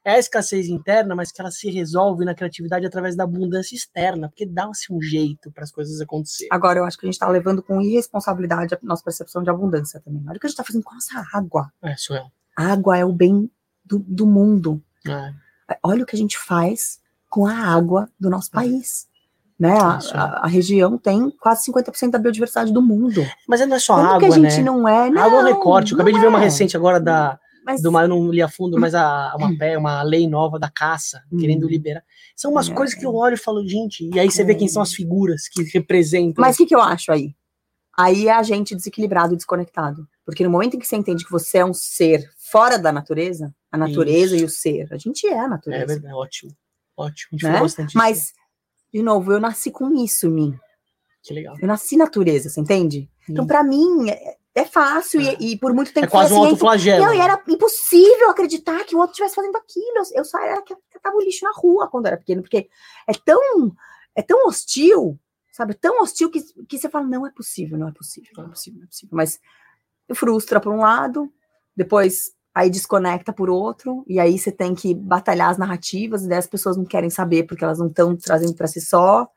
é 0.04 0.12
a 0.12 0.18
escassez 0.18 0.68
interna, 0.68 1.14
mas 1.14 1.32
que 1.32 1.40
ela 1.40 1.50
se 1.50 1.70
resolve 1.70 2.24
na 2.24 2.34
criatividade 2.34 2.84
através 2.84 3.16
da 3.16 3.24
abundância 3.24 3.74
externa, 3.74 4.28
porque 4.28 4.44
dá-se 4.44 4.92
um 4.92 5.00
jeito 5.00 5.50
para 5.50 5.64
as 5.64 5.72
coisas 5.72 6.00
acontecerem. 6.00 6.48
Agora, 6.52 6.78
eu 6.78 6.84
acho 6.84 6.98
que 6.98 7.06
a 7.06 7.08
gente 7.08 7.14
está 7.14 7.28
levando 7.28 7.62
com 7.62 7.80
irresponsabilidade 7.80 8.74
a 8.74 8.78
nossa 8.82 9.02
percepção 9.02 9.42
de 9.42 9.48
abundância 9.48 10.00
também. 10.00 10.22
Olha 10.28 10.36
o 10.36 10.40
que 10.40 10.46
a 10.46 10.48
gente 10.48 10.54
está 10.54 10.64
fazendo 10.64 10.84
com 10.84 10.90
a 10.90 10.94
nossa 10.94 11.24
água. 11.32 11.72
É, 11.82 11.94
isso 11.94 12.12
é. 12.12 12.26
A 12.56 12.72
água 12.72 12.98
é 12.98 13.04
o 13.04 13.12
bem 13.12 13.50
do, 13.84 13.98
do 13.98 14.26
mundo. 14.26 14.82
É. 15.08 15.32
Olha 15.82 16.02
o 16.02 16.06
que 16.06 16.14
a 16.14 16.18
gente 16.18 16.38
faz 16.38 17.00
com 17.30 17.46
a 17.46 17.54
água 17.54 18.08
do 18.20 18.28
nosso 18.28 18.50
é. 18.52 18.54
país. 18.54 19.08
Né? 19.58 19.72
A, 19.72 19.98
a, 20.12 20.24
a, 20.44 20.46
região 20.48 20.98
tem 20.98 21.30
quase 21.30 21.70
50% 21.72 22.10
da 22.10 22.18
biodiversidade 22.18 22.72
do 22.72 22.82
mundo. 22.82 23.24
Mas 23.48 23.60
não 23.66 23.76
é 23.76 23.78
só 23.78 23.94
Como 23.94 24.08
água, 24.08 24.18
que 24.18 24.26
a 24.26 24.30
gente 24.30 24.56
né? 24.58 24.62
não 24.64 24.86
é? 24.86 25.08
Não, 25.08 25.22
água 25.22 25.38
é 25.38 25.42
um 25.42 25.46
recorte. 25.46 25.92
Eu 25.92 25.96
acabei 25.96 26.12
de 26.12 26.20
ver 26.20 26.26
uma 26.26 26.40
é. 26.40 26.44
recente 26.44 26.76
agora 26.76 27.00
da 27.00 27.38
mas... 27.64 27.82
do 27.82 27.90
mar, 27.90 28.04
eu 28.04 28.08
não 28.08 28.30
li 28.30 28.42
a 28.42 28.48
fundo, 28.48 28.78
mas 28.78 28.94
a, 28.94 29.34
uma, 29.36 29.48
uma 29.78 30.02
lei 30.02 30.28
nova 30.28 30.58
da 30.58 30.70
caça, 30.70 31.22
hum. 31.32 31.38
querendo 31.38 31.68
liberar. 31.68 32.04
São 32.36 32.50
umas 32.50 32.68
é. 32.68 32.74
coisas 32.74 32.94
que 32.94 33.04
eu 33.04 33.14
olho 33.14 33.34
e 33.34 33.38
falo, 33.38 33.66
gente, 33.66 34.08
e 34.12 34.20
aí 34.20 34.30
você 34.30 34.42
é. 34.42 34.44
vê 34.44 34.54
quem 34.54 34.68
são 34.68 34.82
as 34.82 34.92
figuras 34.92 35.48
que 35.48 35.62
representam. 35.64 36.42
Mas 36.42 36.56
o 36.56 36.58
que, 36.58 36.66
que 36.66 36.74
eu 36.74 36.80
acho 36.80 37.10
aí? 37.10 37.34
Aí 37.96 38.28
é 38.28 38.32
a 38.32 38.42
gente 38.42 38.74
desequilibrado 38.74 39.34
e 39.34 39.36
desconectado. 39.36 40.06
Porque 40.24 40.42
no 40.42 40.50
momento 40.50 40.76
em 40.76 40.78
que 40.78 40.86
você 40.86 40.96
entende 40.96 41.24
que 41.24 41.30
você 41.30 41.58
é 41.58 41.64
um 41.64 41.74
ser 41.74 42.28
fora 42.36 42.78
da 42.78 42.92
natureza, 42.92 43.54
a 43.70 43.76
natureza 43.76 44.34
Isso. 44.34 44.44
e 44.44 44.46
o 44.46 44.48
ser, 44.48 44.92
a 44.92 44.98
gente 44.98 45.26
é 45.26 45.38
a 45.38 45.48
natureza. 45.48 45.84
É 45.84 45.86
verdade, 45.86 46.14
ótimo. 46.14 46.56
Ótimo. 46.96 47.30
A 47.32 47.36
gente 47.36 47.52
né? 47.52 47.60
bastante 47.60 47.96
Mas, 47.96 48.32
de 48.92 49.02
novo, 49.02 49.32
eu 49.32 49.40
nasci 49.40 49.70
com 49.70 49.92
isso 49.94 50.26
em 50.26 50.30
mim. 50.30 50.58
Que 51.22 51.34
legal. 51.34 51.56
Eu 51.60 51.66
nasci 51.66 51.96
natureza, 51.96 52.48
você 52.48 52.60
entende? 52.60 53.10
Então, 53.28 53.46
para 53.46 53.62
mim, 53.64 54.06
é, 54.54 54.64
fácil 54.64 55.20
é. 55.20 55.36
E, 55.40 55.52
e, 55.52 55.58
por 55.58 55.74
muito 55.74 55.92
tempo 55.92 56.06
é 56.06 56.10
quase 56.10 56.32
um 56.32 56.36
assim, 56.38 56.46
autoflagelo. 56.46 57.04
Não, 57.04 57.14
e 57.14 57.18
era 57.18 57.42
impossível 57.48 58.30
acreditar 58.30 58.84
que 58.84 58.94
o 58.94 58.98
outro 58.98 59.12
estivesse 59.12 59.34
fazendo 59.34 59.56
aquilo. 59.56 59.96
Eu, 59.96 60.04
eu 60.14 60.24
só 60.24 60.38
era 60.38 60.62
que 60.62 60.76
tava 61.02 61.16
o 61.16 61.20
lixo 61.20 61.44
na 61.44 61.52
rua 61.52 61.88
quando 61.88 62.06
era 62.06 62.16
pequeno, 62.16 62.42
porque 62.42 62.68
é 63.06 63.12
tão 63.24 63.74
é 64.14 64.22
tão 64.22 64.46
hostil, 64.46 65.18
sabe? 65.52 65.74
Tão 65.74 66.00
hostil 66.00 66.30
que, 66.30 66.40
que 66.68 66.78
você 66.78 66.88
fala, 66.88 67.04
não 67.04 67.26
é 67.26 67.32
possível, 67.32 67.76
não 67.76 67.88
é 67.88 67.92
possível, 67.92 68.30
não 68.36 68.44
é 68.44 68.48
possível, 68.48 68.78
não 68.78 68.84
é 68.84 68.88
possível. 68.88 69.16
Mas 69.16 69.40
frustra 70.14 70.60
por 70.60 70.72
um 70.72 70.78
lado, 70.78 71.32
depois 71.76 72.32
aí 72.54 72.70
desconecta 72.70 73.32
por 73.32 73.50
outro, 73.50 74.04
e 74.06 74.20
aí 74.20 74.38
você 74.38 74.52
tem 74.52 74.74
que 74.76 74.94
batalhar 74.94 75.50
as 75.50 75.58
narrativas, 75.58 76.24
e 76.24 76.28
daí 76.28 76.38
as 76.38 76.46
pessoas 76.46 76.76
não 76.76 76.84
querem 76.84 77.10
saber 77.10 77.42
porque 77.42 77.64
elas 77.64 77.80
não 77.80 77.88
estão 77.88 78.16
trazendo 78.16 78.54
para 78.54 78.68
si 78.68 78.80
só 78.80 79.28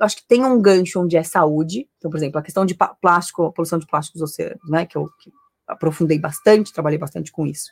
acho 0.00 0.16
que 0.16 0.26
tem 0.26 0.44
um 0.44 0.60
gancho 0.60 1.00
onde 1.00 1.16
é 1.16 1.22
saúde. 1.22 1.88
Então, 1.98 2.10
por 2.10 2.16
exemplo, 2.16 2.38
a 2.38 2.42
questão 2.42 2.64
de 2.66 2.76
plástico, 3.00 3.44
a 3.46 3.52
poluição 3.52 3.78
de 3.78 3.86
plásticos 3.86 4.22
oceanos, 4.22 4.68
né? 4.68 4.86
Que 4.86 4.96
eu 4.96 5.08
que 5.20 5.30
aprofundei 5.66 6.18
bastante, 6.18 6.72
trabalhei 6.72 6.98
bastante 6.98 7.30
com 7.30 7.46
isso. 7.46 7.70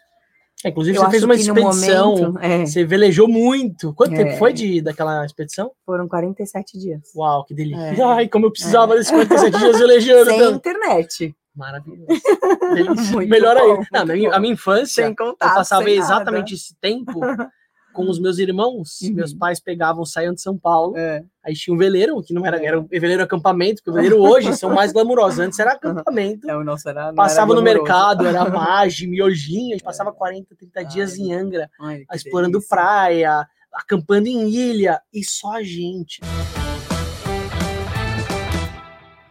É, 0.64 0.70
inclusive, 0.70 0.96
Eu 0.98 1.04
você 1.04 1.10
fez 1.10 1.22
uma 1.22 1.34
expedição, 1.36 2.16
momento, 2.16 2.38
é, 2.40 2.66
você 2.66 2.84
velejou 2.84 3.28
muito. 3.28 3.94
Quanto 3.94 4.14
É. 4.14 4.24
tempo 4.24 4.38
foi 4.38 4.52
de, 4.52 4.80
daquela 4.80 5.24
expedição? 5.24 5.70
foram 5.86 6.08
47 6.08 6.76
dias. 6.78 7.00
Uau, 7.14 7.44
que 7.44 7.54
delícia. 7.54 7.80
É. 7.80 8.02
Ai, 8.02 8.28
como 8.28 8.46
eu 8.46 8.50
precisava 8.50 8.96
desses 8.96 9.10
47 9.12 9.56
dias 9.56 9.78
velejando. 9.78 10.30
Sem 10.30 10.50
internet. 10.52 11.36
Maravilhoso. 11.54 12.06
Melhor 13.28 13.56
bom, 13.56 13.62
aí. 13.62 13.72
muito 13.76 13.88
Não, 13.92 14.32
a, 14.32 14.40
minha, 14.40 14.52
infância, 14.52 15.02
Sem 15.04 15.10
eu 15.12 15.16
contato. 15.16 15.54
passava 15.54 15.88
exatamente 15.90 16.54
esse 16.54 16.74
tempo 16.80 17.20
com 17.92 18.08
os 18.08 18.18
meus 18.20 18.38
irmãos. 18.38 19.00
Uhum. 19.02 19.12
Meus 19.14 19.34
pais 19.34 19.60
pegavam, 19.60 20.04
saíam 20.04 20.32
de 20.34 20.40
São 20.40 20.56
Paulo. 20.56 20.96
É. 20.96 21.22
Aí 21.44 21.54
tinha 21.54 21.74
um 21.74 21.78
veleiro, 21.78 22.22
que 22.22 22.32
não 22.34 22.44
era, 22.46 22.62
É. 22.62 22.66
era 22.66 22.80
um 22.80 22.86
veleiro 22.86 23.22
acampamento, 23.22 23.76
porque 23.76 23.90
o 23.90 23.94
veleiro 23.94 24.20
hoje 24.20 24.54
são 24.56 24.70
mais 24.72 24.92
glamurosos. 24.92 25.38
Antes 25.40 25.58
era 25.58 25.72
acampamento. 25.72 26.48
É, 26.48 26.56
o 26.56 26.62
nosso 26.62 26.88
era. 26.88 27.12
Passava 27.12 27.52
era 27.52 27.60
no 27.60 27.62
mercado, 27.64 28.26
era 28.26 28.44
mage, 28.50 29.06
miojinho, 29.06 29.68
a 29.70 29.72
gente 29.72 29.82
passava 29.84 30.12
40, 30.12 30.54
30 30.56 30.84
dias 30.84 31.12
Ai, 31.14 31.18
em 31.20 31.32
Angra, 31.34 31.70
Ai, 31.80 32.04
explorando 32.14 32.52
delícia. 32.52 32.68
praia, 32.76 33.46
acampando 33.72 34.26
em 34.28 34.48
ilha, 34.48 35.00
e 35.12 35.24
só 35.24 35.56
a 35.56 35.62
gente. 35.62 36.20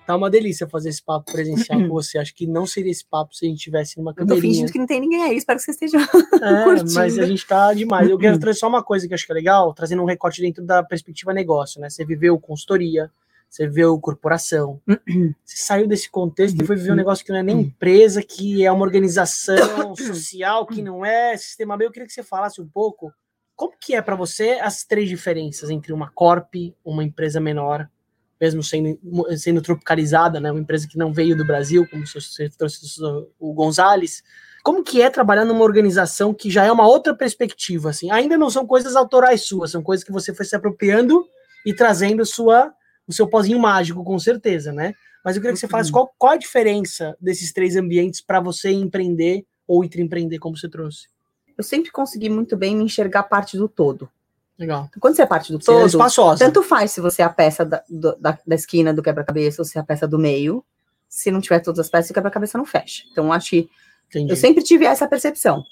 Tá 0.07 0.15
uma 0.15 0.29
delícia 0.29 0.65
fazer 0.69 0.87
esse 0.87 1.03
papo 1.03 1.29
presencial 1.33 1.81
com 1.81 1.89
você. 1.93 2.17
Acho 2.17 2.33
que 2.33 2.47
não 2.47 2.65
seria 2.65 2.89
esse 2.89 3.05
papo 3.05 3.35
se 3.35 3.45
a 3.45 3.49
gente 3.49 3.59
tivesse 3.59 3.97
numa 3.97 4.13
Eu 4.15 4.25
tô 4.25 4.37
fingindo 4.37 4.71
que 4.71 4.79
não 4.79 4.87
tem 4.87 5.01
ninguém 5.01 5.21
aí, 5.21 5.35
espero 5.35 5.59
que 5.59 5.65
você 5.65 5.71
esteja. 5.71 5.97
É, 6.37 6.63
curtindo. 6.63 6.93
mas 6.93 7.19
a 7.19 7.25
gente 7.25 7.45
tá 7.45 7.73
demais. 7.73 8.09
Eu 8.09 8.17
quero 8.17 8.37
trazer 8.39 8.57
só 8.59 8.69
uma 8.69 8.81
coisa 8.81 9.05
que 9.05 9.13
eu 9.13 9.15
acho 9.15 9.25
que 9.25 9.31
é 9.33 9.35
legal, 9.35 9.73
trazendo 9.73 10.01
um 10.01 10.05
recorte 10.05 10.41
dentro 10.41 10.63
da 10.63 10.81
perspectiva 10.81 11.33
negócio, 11.33 11.81
né? 11.81 11.89
Você 11.89 12.05
viveu 12.05 12.39
consultoria, 12.39 13.11
você 13.49 13.67
viveu 13.67 13.99
corporação, 13.99 14.79
você 15.43 15.57
saiu 15.57 15.87
desse 15.87 16.09
contexto 16.09 16.61
e 16.61 16.65
foi 16.65 16.77
viver 16.77 16.93
um 16.93 16.95
negócio 16.95 17.25
que 17.25 17.31
não 17.31 17.39
é 17.39 17.43
nem 17.43 17.59
empresa, 17.59 18.23
que 18.23 18.63
é 18.65 18.71
uma 18.71 18.85
organização 18.85 19.93
social, 19.93 20.65
que 20.65 20.81
não 20.81 21.03
é 21.05 21.35
sistema 21.35 21.75
B. 21.75 21.85
Eu 21.85 21.91
queria 21.91 22.07
que 22.07 22.13
você 22.13 22.23
falasse 22.23 22.61
um 22.61 22.67
pouco 22.67 23.11
como 23.57 23.73
que 23.77 23.93
é 23.93 24.01
para 24.01 24.15
você 24.15 24.51
as 24.61 24.85
três 24.85 25.09
diferenças 25.09 25.69
entre 25.69 25.91
uma 25.91 26.09
corp, 26.11 26.53
uma 26.85 27.03
empresa 27.03 27.41
menor, 27.41 27.89
mesmo 28.39 28.63
sendo, 28.63 28.99
sendo 29.37 29.61
tropicalizada, 29.61 30.39
né? 30.39 30.51
Uma 30.51 30.59
empresa 30.59 30.87
que 30.87 30.97
não 30.97 31.11
veio 31.11 31.35
do 31.35 31.45
Brasil, 31.45 31.87
como 31.89 32.05
você 32.05 32.49
trouxe 32.49 32.79
o 33.39 33.53
Gonzales. 33.53 34.23
Como 34.63 34.83
que 34.83 35.01
é 35.01 35.09
trabalhar 35.09 35.45
numa 35.45 35.63
organização 35.63 36.33
que 36.33 36.51
já 36.51 36.65
é 36.65 36.71
uma 36.71 36.87
outra 36.87 37.15
perspectiva, 37.15 37.89
assim? 37.89 38.11
Ainda 38.11 38.37
não 38.37 38.49
são 38.49 38.65
coisas 38.65 38.95
autorais 38.95 39.43
suas, 39.43 39.71
são 39.71 39.81
coisas 39.81 40.03
que 40.03 40.11
você 40.11 40.33
foi 40.33 40.45
se 40.45 40.55
apropriando 40.55 41.25
e 41.65 41.73
trazendo 41.73 42.25
sua, 42.25 42.73
o 43.07 43.13
seu 43.13 43.27
pozinho 43.27 43.59
mágico, 43.59 44.03
com 44.03 44.19
certeza, 44.19 44.71
né? 44.71 44.93
Mas 45.23 45.35
eu 45.35 45.41
queria 45.41 45.53
que 45.53 45.59
você 45.59 45.67
falasse 45.67 45.91
qual, 45.91 46.13
qual 46.17 46.33
a 46.33 46.37
diferença 46.37 47.15
desses 47.19 47.51
três 47.51 47.75
ambientes 47.75 48.21
para 48.21 48.39
você 48.39 48.71
empreender 48.71 49.45
ou 49.67 49.83
empreender, 49.83 50.39
como 50.39 50.57
você 50.57 50.69
trouxe. 50.69 51.07
Eu 51.57 51.63
sempre 51.63 51.91
consegui 51.91 52.29
muito 52.29 52.55
bem 52.55 52.75
me 52.75 52.83
enxergar 52.83 53.23
parte 53.23 53.57
do 53.57 53.67
todo. 53.67 54.09
Legal. 54.57 54.85
Então, 54.89 54.99
quando 54.99 55.15
você 55.15 55.21
é 55.21 55.25
parte 55.25 55.51
do 55.51 55.59
é 55.59 55.61
todo, 55.61 55.85
espaçosa. 55.85 56.43
tanto 56.43 56.63
faz 56.63 56.91
se 56.91 56.99
você 57.01 57.21
é 57.21 57.25
a 57.25 57.29
peça 57.29 57.63
da, 57.63 57.83
do- 57.87 58.15
da, 58.17 58.37
da 58.45 58.55
esquina 58.55 58.93
do 58.93 59.03
quebra-cabeça 59.03 59.61
ou 59.61 59.65
se 59.65 59.77
é 59.77 59.81
a 59.81 59.83
peça 59.83 60.07
do 60.07 60.17
meio. 60.17 60.63
Se 61.07 61.31
não 61.31 61.39
tiver 61.39 61.59
todas 61.59 61.79
as 61.79 61.89
peças, 61.89 62.09
o 62.09 62.13
quebra-cabeça 62.13 62.57
não 62.57 62.65
fecha. 62.65 63.03
Então, 63.11 63.31
acho 63.31 63.49
que 63.51 63.69
Entendi. 64.09 64.31
eu 64.31 64.35
sempre 64.35 64.63
tive 64.63 64.85
essa 64.85 65.07
percepção. 65.07 65.63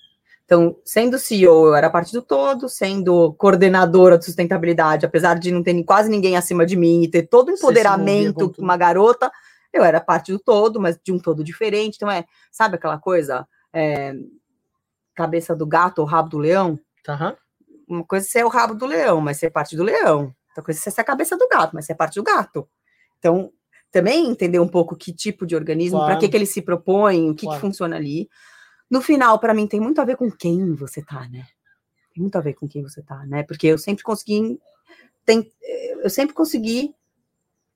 Então, 0.45 0.77
sendo 0.86 1.17
CEO, 1.17 1.67
eu 1.67 1.75
era 1.75 1.89
parte 1.89 2.13
do 2.13 2.21
todo, 2.21 2.69
sendo 2.69 3.33
coordenadora 3.33 4.17
de 4.17 4.25
sustentabilidade, 4.25 5.05
apesar 5.05 5.39
de 5.39 5.51
não 5.51 5.63
ter 5.63 5.83
quase 5.83 6.07
ninguém 6.07 6.38
acima 6.38 6.65
de 6.65 6.75
mim 6.75 7.03
e 7.03 7.09
ter 7.09 7.23
todo 7.23 7.49
o 7.49 7.51
empoderamento 7.51 8.53
com 8.53 8.61
uma 8.61 8.77
garota, 8.77 9.31
eu 9.73 9.83
era 9.83 9.99
parte 9.99 10.31
do 10.31 10.38
todo, 10.38 10.79
mas 10.79 10.99
de 11.03 11.11
um 11.11 11.17
todo 11.17 11.43
diferente. 11.43 11.95
Então, 11.95 12.09
é, 12.09 12.23
sabe 12.51 12.75
aquela 12.75 12.99
coisa? 12.99 13.47
É, 13.73 14.13
cabeça 15.15 15.55
do 15.55 15.65
gato 15.65 15.99
ou 15.99 16.05
rabo 16.05 16.29
do 16.29 16.38
leão? 16.38 16.79
Aham. 17.09 17.36
Uma 17.88 18.03
coisa 18.03 18.25
é 18.25 18.29
ser 18.29 18.45
o 18.45 18.49
rabo 18.49 18.73
do 18.75 18.86
leão, 18.86 19.21
mas 19.21 19.38
ser 19.38 19.49
parte 19.49 19.75
do 19.75 19.83
leão. 19.83 20.33
Outra 20.49 20.63
coisa 20.63 20.79
é 20.79 20.91
ser 20.91 21.01
a 21.01 21.03
cabeça 21.03 21.38
do 21.38 21.47
gato, 21.47 21.73
mas 21.73 21.86
ser 21.86 21.95
parte 21.95 22.15
do 22.15 22.23
gato. 22.23 22.67
Então, 23.19 23.51
também 23.91 24.29
entender 24.29 24.59
um 24.59 24.67
pouco 24.67 24.95
que 24.95 25.13
tipo 25.13 25.45
de 25.45 25.55
organismo, 25.55 25.97
para 25.99 26.07
Claro. 26.07 26.19
que, 26.19 26.29
que 26.29 26.38
ele 26.38 26.45
se 26.45 26.61
propõe, 26.61 27.29
o 27.29 27.36
que, 27.36 27.45
Claro. 27.45 27.59
que 27.59 27.67
funciona 27.67 27.95
ali. 27.95 28.29
No 28.89 29.01
final, 29.01 29.39
para 29.39 29.53
mim, 29.53 29.67
tem 29.67 29.79
muito 29.79 29.99
a 29.99 30.05
ver 30.05 30.15
com 30.17 30.29
quem 30.31 30.73
você 30.75 31.01
tá, 31.01 31.27
né? 31.29 31.45
Tem 32.13 32.21
muito 32.21 32.36
a 32.38 32.41
ver 32.41 32.53
com 32.53 32.67
quem 32.67 32.81
você 32.83 33.01
tá, 33.01 33.25
né? 33.25 33.43
Porque 33.43 33.67
eu 33.67 33.77
sempre 33.77 34.03
consegui. 34.03 34.59
Tem, 35.25 35.51
eu 36.03 36.09
sempre 36.09 36.33
consegui 36.36 36.93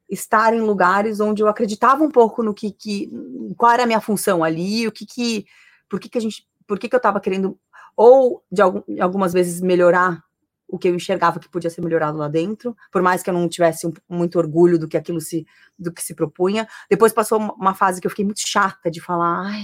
estar 0.10 0.54
em 0.54 0.62
lugares 0.62 1.20
onde 1.20 1.42
eu 1.42 1.48
acreditava 1.48 2.04
um 2.04 2.10
pouco 2.12 2.42
no 2.44 2.54
que, 2.54 2.72
que 2.72 3.12
qual 3.58 3.72
era 3.72 3.84
a 3.84 3.86
minha 3.86 4.02
função 4.02 4.44
ali, 4.44 4.88
o 4.88 4.92
que 4.92 5.06
que 5.06 5.46
por 5.90 6.00
que, 6.00 6.10
que 6.10 6.18
a 6.18 6.22
gente, 6.22 6.48
por 6.68 6.78
que, 6.80 6.88
que 6.90 6.96
eu 6.96 7.00
estava 7.00 7.20
querendo 7.20 7.60
ou 7.96 8.44
de 8.52 8.62
algum, 8.62 8.82
algumas 9.02 9.34
vezes 9.34 9.62
melhorar 9.62 10.22
o 10.68 10.78
que 10.78 10.88
eu 10.88 10.94
enxergava 10.96 11.40
que 11.40 11.50
podia 11.50 11.70
ser 11.70 11.82
melhorado 11.82 12.18
lá 12.18 12.28
dentro, 12.28 12.76
por 12.92 13.02
mais 13.02 13.24
que 13.24 13.30
eu 13.30 13.34
não 13.34 13.50
tivesse 13.50 13.88
um- 13.88 13.94
muito 14.08 14.38
orgulho 14.38 14.78
do 14.78 14.88
que 14.88 14.96
aquilo 14.98 15.20
se 15.20 15.46
do 15.78 15.92
que 15.92 16.02
se 16.04 16.14
propunha. 16.14 16.68
Depois 16.90 17.12
passou 17.12 17.40
uma- 17.40 17.74
fase 17.74 18.00
que 18.00 18.06
eu 18.06 18.12
fiquei 18.12 18.24
muito 18.26 18.42
chata 18.48 18.92
de 18.92 19.02
falar, 19.02 19.48
ai, 19.48 19.64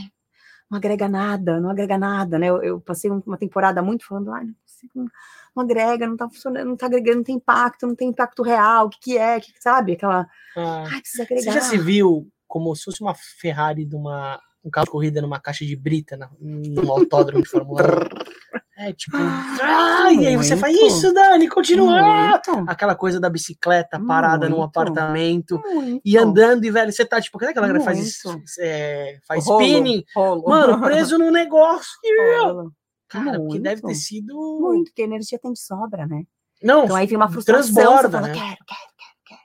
não 0.70 0.78
agrega 0.78 1.08
nada, 1.08 1.60
não 1.60 1.70
agrega 1.70 1.96
nada, 1.98 2.40
né? 2.40 2.48
Eu, 2.50 2.64
eu 2.64 2.82
passei 2.82 3.12
um- 3.12 3.22
uma 3.26 3.38
temporada 3.38 3.84
muito 3.84 4.04
falando, 4.06 4.32
ai, 4.32 4.46
não, 4.46 4.56
consigo, 4.66 5.12
não, 5.56 5.64
agrega, 5.64 6.08
não 6.08 6.18
tá 6.18 6.28
funcionando, 6.28 6.68
não 6.70 6.76
tá 6.76 6.88
agregando, 6.88 7.18
não 7.18 7.24
tem 7.24 7.36
impacto, 7.36 7.86
não 7.86 7.96
tem 7.96 8.10
impacto 8.10 8.42
real, 8.42 8.88
o 8.88 8.90
que 8.90 9.00
que 9.00 9.18
é, 9.18 9.40
que, 9.40 9.54
sabe? 9.62 9.94
Aquela, 9.94 10.28
Ah, 10.58 10.86
ai, 10.92 11.02
precisa 11.02 11.24
você 11.24 11.34
agregar. 11.34 11.52
já 11.54 11.62
se 11.62 11.78
viu 11.78 12.28
como 12.48 12.76
se 12.76 12.84
fosse 12.86 13.02
uma 13.02 13.14
Ferrari 13.14 13.86
de 13.86 13.96
uma 13.96 14.40
um 14.66 14.70
carro 14.72 14.86
de 14.86 14.92
corrida 14.92 15.22
numa 15.22 15.40
caixa 15.40 15.64
de 15.64 15.76
brita 15.76 16.18
na, 16.18 16.30
num 16.40 16.92
autódromo 16.92 17.44
de 17.44 17.50
Fórmula 17.50 17.84
1? 17.84 18.56
É 18.78 18.92
tipo, 18.92 19.16
ah, 19.16 20.12
e 20.12 20.28
aí 20.28 20.36
você 20.36 20.58
faz 20.58 20.76
Muito. 20.76 20.88
isso, 20.88 21.14
Dani, 21.14 21.48
continua. 21.48 22.02
Muito, 22.02 22.70
Aquela 22.70 22.94
coisa 22.94 23.22
da 23.22 23.30
bicicleta 23.30 23.98
parada 24.06 24.50
num 24.50 24.58
Muito. 24.58 24.68
apartamento 24.70 25.58
muito. 25.64 26.02
e 26.04 26.18
andando, 26.18 26.66
e 26.66 26.72
velho, 26.72 26.92
você 26.92 27.06
tá 27.06 27.22
tipo, 27.22 27.38
cadê 27.38 27.52
aquela 27.52 27.68
galera 27.68 27.80
que 27.80 27.86
faz, 27.86 28.20
Muito. 28.26 28.44
é, 28.60 29.18
faz 29.26 29.46
Rolo, 29.46 29.62
spinning? 29.62 30.04
rolo. 30.14 30.44
Mano, 30.50 30.82
preso 30.84 31.18
num 31.18 31.32
negócio. 31.32 31.94
Rolo. 32.42 32.74
Cara, 33.08 33.40
porque 33.40 33.60
deve 33.60 33.80
ter 33.82 33.88
Muito. 33.88 34.00
sido. 34.00 34.60
Muito, 34.60 34.86
porque 34.92 35.04
energia 35.04 35.40
tem 35.40 35.54
de 35.54 35.60
sobra, 35.60 36.06
né? 36.06 36.24
Não, 36.62 36.84
Então 36.84 36.96
aí 36.98 37.08
vem 37.08 37.16
uma 37.16 37.30
frustração, 37.30 37.74
transborda, 37.74 38.10
fala, 38.10 38.28
né? 38.28 38.34
quero, 38.34 38.58
quero, 38.66 38.92
quero, 38.98 39.18
quero. 39.26 39.42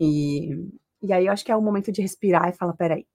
E, 0.00 0.70
e 1.02 1.12
aí 1.12 1.26
eu 1.26 1.32
acho 1.32 1.44
que 1.44 1.52
é 1.52 1.56
o 1.56 1.60
momento 1.60 1.92
de 1.92 2.00
respirar 2.00 2.48
e 2.48 2.52
falar, 2.56 2.72
peraí, 2.74 3.06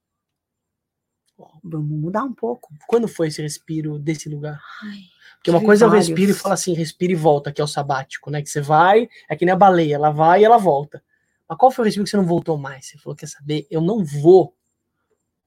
vamos 1.63 1.89
mudar 1.99 2.23
um 2.23 2.33
pouco. 2.33 2.69
quando 2.87 3.07
foi 3.07 3.27
esse 3.27 3.41
respiro 3.41 3.97
desse 3.99 4.29
lugar? 4.29 4.59
Ai, 4.83 4.99
Porque 5.35 5.51
uma 5.51 5.61
coisa 5.61 5.85
é 5.85 5.87
vários. 5.89 6.07
respiro 6.07 6.31
e 6.31 6.33
falo 6.33 6.53
assim, 6.53 6.73
respira 6.73 7.13
e 7.13 7.15
volta, 7.15 7.51
que 7.51 7.61
é 7.61 7.63
o 7.63 7.67
sabático, 7.67 8.29
né? 8.29 8.41
Que 8.41 8.49
você 8.49 8.61
vai, 8.61 9.07
é 9.29 9.35
que 9.35 9.45
nem 9.45 9.53
a 9.53 9.57
baleia, 9.57 9.95
ela 9.95 10.09
vai 10.11 10.41
e 10.41 10.45
ela 10.45 10.57
volta. 10.57 11.03
Mas 11.47 11.57
qual 11.57 11.71
foi 11.71 11.83
o 11.83 11.85
respiro 11.85 12.03
que 12.05 12.09
você 12.09 12.17
não 12.17 12.25
voltou 12.25 12.57
mais? 12.57 12.87
Você 12.87 12.97
falou, 12.97 13.15
quer 13.15 13.27
saber? 13.27 13.67
Eu 13.69 13.81
não 13.81 14.03
vou 14.03 14.55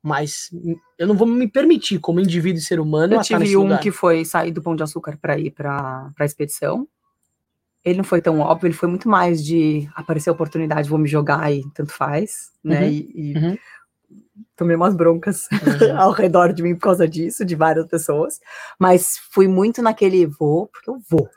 mais, 0.02 0.50
eu 0.96 1.06
não 1.06 1.16
vou 1.16 1.26
me 1.26 1.48
permitir, 1.48 1.98
como 1.98 2.20
indivíduo 2.20 2.58
e 2.60 2.62
ser 2.62 2.78
humano, 2.78 3.14
eu 3.14 3.22
tive 3.22 3.56
um 3.56 3.62
lugar. 3.62 3.80
que 3.80 3.90
foi 3.90 4.24
sair 4.24 4.52
do 4.52 4.62
Pão 4.62 4.76
de 4.76 4.82
Açúcar 4.84 5.18
para 5.20 5.36
ir 5.36 5.50
para 5.50 6.12
a 6.16 6.24
expedição. 6.24 6.86
Ele 7.84 7.98
não 7.98 8.04
foi 8.04 8.20
tão 8.20 8.38
óbvio, 8.38 8.68
ele 8.68 8.74
foi 8.74 8.88
muito 8.88 9.08
mais 9.08 9.44
de 9.44 9.88
aparecer 9.94 10.30
a 10.30 10.32
oportunidade, 10.32 10.88
vou 10.88 10.98
me 10.98 11.08
jogar 11.08 11.52
e 11.52 11.68
tanto 11.72 11.92
faz, 11.92 12.52
né? 12.62 12.82
Uhum, 12.82 12.88
E, 12.88 13.12
e 13.14 13.36
uhum. 13.38 13.58
Tomei 14.56 14.76
umas 14.76 14.94
broncas 14.94 15.46
Uhum. 15.52 15.96
ao 15.98 16.10
redor 16.12 16.52
de 16.52 16.62
mim 16.62 16.74
por 16.74 16.82
causa 16.82 17.08
disso, 17.08 17.44
de 17.44 17.54
várias 17.54 17.86
pessoas. 17.86 18.38
Mas 18.78 19.16
fui 19.32 19.48
muito 19.48 19.82
naquele 19.82 20.26
vou, 20.26 20.68
porque 20.68 20.90
eu 20.90 20.98
vou. 21.08 21.28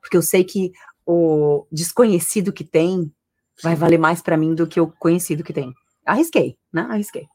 Porque 0.00 0.16
eu 0.16 0.22
sei 0.22 0.44
que 0.44 0.72
o 1.06 1.66
desconhecido 1.70 2.52
que 2.52 2.64
tem 2.64 3.12
vai 3.62 3.74
valer 3.74 3.98
mais 3.98 4.20
para 4.22 4.36
mim 4.36 4.54
do 4.54 4.66
que 4.66 4.80
o 4.80 4.92
conhecido 4.98 5.44
que 5.44 5.52
tem. 5.52 5.72
Arrisquei, 6.06 6.56
né? 6.72 6.86
Arrisquei. 6.90 7.26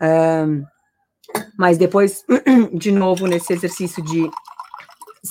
Ahn, 0.00 0.62
mas 1.58 1.78
depois, 1.78 2.24
de 2.72 2.92
novo, 2.92 3.26
nesse 3.26 3.52
exercício 3.52 4.02
de 4.02 4.30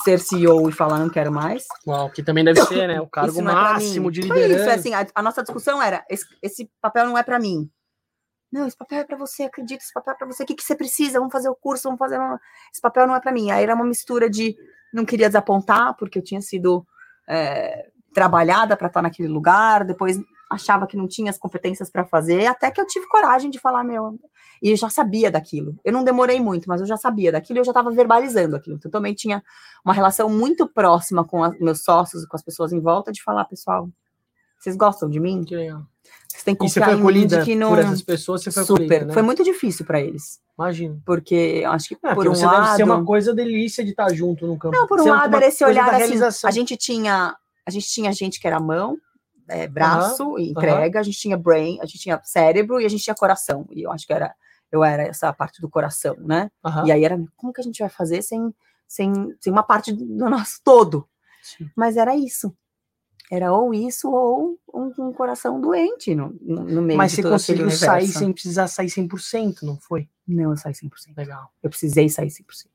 ser 0.04 0.18
CEO 0.20 0.68
e 0.68 0.72
falar 0.72 0.98
não 0.98 1.08
quero 1.08 1.32
mais. 1.32 1.64
Uau, 1.86 2.10
que 2.10 2.22
também 2.22 2.44
deve 2.44 2.60
ser, 2.66 2.86
né? 2.86 3.00
O 3.00 3.06
cargo 3.06 3.30
isso 3.30 3.40
é 3.40 3.42
máximo 3.42 4.10
de 4.10 4.26
Foi 4.26 4.36
liderança. 4.36 4.60
isso, 4.60 4.70
é 4.70 4.74
assim, 4.74 4.94
a, 4.94 5.06
a 5.14 5.22
nossa 5.22 5.42
discussão 5.42 5.80
era, 5.80 6.04
esse, 6.10 6.26
esse 6.42 6.70
papel 6.82 7.06
não 7.06 7.16
é 7.16 7.22
para 7.22 7.38
mim. 7.38 7.70
Não, 8.52 8.66
esse 8.66 8.76
papel 8.76 9.00
é 9.00 9.04
para 9.04 9.16
você, 9.16 9.44
acredita, 9.44 9.82
esse 9.82 9.92
papel 9.92 10.14
é 10.14 10.16
para 10.16 10.26
você. 10.26 10.42
O 10.44 10.46
que, 10.46 10.54
que 10.54 10.62
você 10.62 10.74
precisa? 10.74 11.18
Vamos 11.18 11.32
fazer 11.32 11.48
o 11.48 11.54
curso, 11.54 11.84
vamos 11.84 11.98
fazer. 11.98 12.18
uma- 12.18 12.40
Esse 12.72 12.80
papel 12.80 13.06
não 13.06 13.14
é 13.16 13.20
para 13.20 13.32
mim. 13.32 13.50
Aí 13.50 13.62
era 13.62 13.74
uma 13.74 13.84
mistura 13.84 14.30
de 14.30 14.56
não 14.92 15.04
queria 15.04 15.28
desapontar, 15.28 15.94
porque 15.96 16.18
eu 16.18 16.22
tinha 16.22 16.40
sido 16.40 16.86
é, 17.28 17.90
trabalhada 18.14 18.76
para 18.76 18.86
estar 18.86 19.02
naquele 19.02 19.28
lugar, 19.28 19.84
depois 19.84 20.18
achava 20.48 20.86
que 20.86 20.96
não 20.96 21.08
tinha 21.08 21.28
as 21.28 21.36
competências 21.36 21.90
para 21.90 22.04
fazer, 22.04 22.46
até 22.46 22.70
que 22.70 22.80
eu 22.80 22.86
tive 22.86 23.06
coragem 23.08 23.50
de 23.50 23.58
falar, 23.58 23.82
meu. 23.82 24.16
E 24.62 24.70
eu 24.70 24.76
já 24.76 24.88
sabia 24.88 25.30
daquilo. 25.30 25.76
Eu 25.84 25.92
não 25.92 26.04
demorei 26.04 26.40
muito, 26.40 26.68
mas 26.68 26.80
eu 26.80 26.86
já 26.86 26.96
sabia 26.96 27.32
daquilo 27.32 27.58
e 27.58 27.60
eu 27.60 27.64
já 27.64 27.72
estava 27.72 27.90
verbalizando 27.90 28.54
aquilo. 28.56 28.76
Então, 28.76 28.90
também 28.90 29.12
tinha 29.12 29.42
uma 29.84 29.92
relação 29.92 30.30
muito 30.30 30.66
próxima 30.68 31.24
com 31.24 31.40
meus 31.60 31.82
sócios 31.82 32.24
com 32.24 32.36
as 32.36 32.42
pessoas 32.42 32.72
em 32.72 32.80
volta 32.80 33.10
de 33.10 33.22
falar, 33.22 33.44
pessoal, 33.46 33.88
vocês 34.66 34.76
gostam 34.76 35.08
de 35.08 35.20
mim? 35.20 35.44
Que 35.44 35.54
legal. 35.54 35.82
Vocês 36.28 36.42
têm 36.42 36.54
que 36.56 36.66
E 36.66 36.68
você 36.68 36.80
confiar 36.80 36.98
foi 36.98 37.12
em 37.12 37.20
mim 37.20 37.44
que 37.44 37.54
não... 37.54 37.68
por 37.70 37.78
essas 37.78 38.02
pessoas, 38.02 38.42
você 38.42 38.50
foi 38.50 38.64
Super. 38.64 38.82
acolhida, 38.84 39.04
né? 39.06 39.14
Foi 39.14 39.22
muito 39.22 39.44
difícil 39.44 39.86
para 39.86 40.00
eles. 40.00 40.40
Imagino. 40.58 41.00
Porque 41.06 41.60
eu 41.62 41.70
acho 41.70 41.88
que 41.88 41.94
É, 41.94 41.98
por 41.98 42.14
porque 42.16 42.28
um 42.28 42.34
você 42.34 42.44
lado. 42.46 42.64
deve 42.64 42.76
ser 42.76 42.82
uma 42.82 43.04
coisa 43.04 43.32
delícia 43.32 43.84
de 43.84 43.90
estar 43.90 44.12
junto 44.12 44.46
no 44.46 44.58
campo. 44.58 44.76
Não, 44.76 44.86
por 44.86 45.00
um 45.00 45.04
Ser 45.04 45.10
lado 45.10 45.28
uma 45.28 45.36
era 45.36 45.46
esse 45.46 45.64
olhar 45.64 45.88
assim. 45.88 45.96
realização. 45.98 46.48
A 46.48 46.50
gente 46.50 46.76
tinha, 46.76 47.36
a 47.64 47.70
gente 47.70 47.88
tinha 47.88 48.12
gente 48.12 48.40
que 48.40 48.46
era 48.46 48.58
mão, 48.58 48.96
é, 49.48 49.68
braço, 49.68 50.36
e 50.38 50.50
entrega, 50.50 50.98
a 50.98 51.02
gente 51.02 51.18
tinha 51.18 51.36
brain, 51.36 51.78
a 51.80 51.86
gente 51.86 52.00
tinha 52.00 52.20
cérebro 52.24 52.80
e 52.80 52.84
a 52.86 52.88
gente 52.88 53.04
tinha 53.04 53.14
coração. 53.14 53.66
E 53.70 53.82
eu 53.82 53.92
acho 53.92 54.04
que 54.06 54.12
era, 54.12 54.34
eu 54.72 54.82
era 54.82 55.04
essa 55.04 55.32
parte 55.32 55.60
do 55.60 55.68
coração, 55.70 56.16
né? 56.18 56.50
E 56.84 56.90
aí 56.92 57.04
era, 57.04 57.16
como 57.36 57.52
que 57.52 57.60
a 57.60 57.64
gente 57.64 57.78
vai 57.78 57.88
fazer 57.88 58.22
sem, 58.22 58.52
sem, 58.88 59.12
sem 59.40 59.52
uma 59.52 59.62
parte 59.62 59.92
do 59.92 60.28
nosso 60.28 60.60
todo? 60.64 61.08
Sim. 61.42 61.70
Mas 61.76 61.96
era 61.96 62.16
isso. 62.16 62.52
Era 63.30 63.52
ou 63.52 63.74
isso 63.74 64.10
ou 64.10 64.56
um, 64.72 64.92
um 64.98 65.12
coração 65.12 65.60
doente 65.60 66.14
no, 66.14 66.34
no, 66.40 66.80
meio 66.80 66.96
Mas 66.96 67.12
você 67.12 67.22
conseguiu 67.22 67.70
sair 67.70 68.06
sem 68.06 68.32
precisar 68.32 68.68
sair 68.68 68.86
100%, 68.86 69.62
não 69.62 69.76
foi? 69.76 70.08
Não, 70.26 70.50
eu 70.52 70.56
saí 70.56 70.72
100%. 70.72 71.16
Legal. 71.16 71.50
Eu 71.62 71.68
precisei 71.68 72.08
sair 72.08 72.28
100%. 72.28 72.66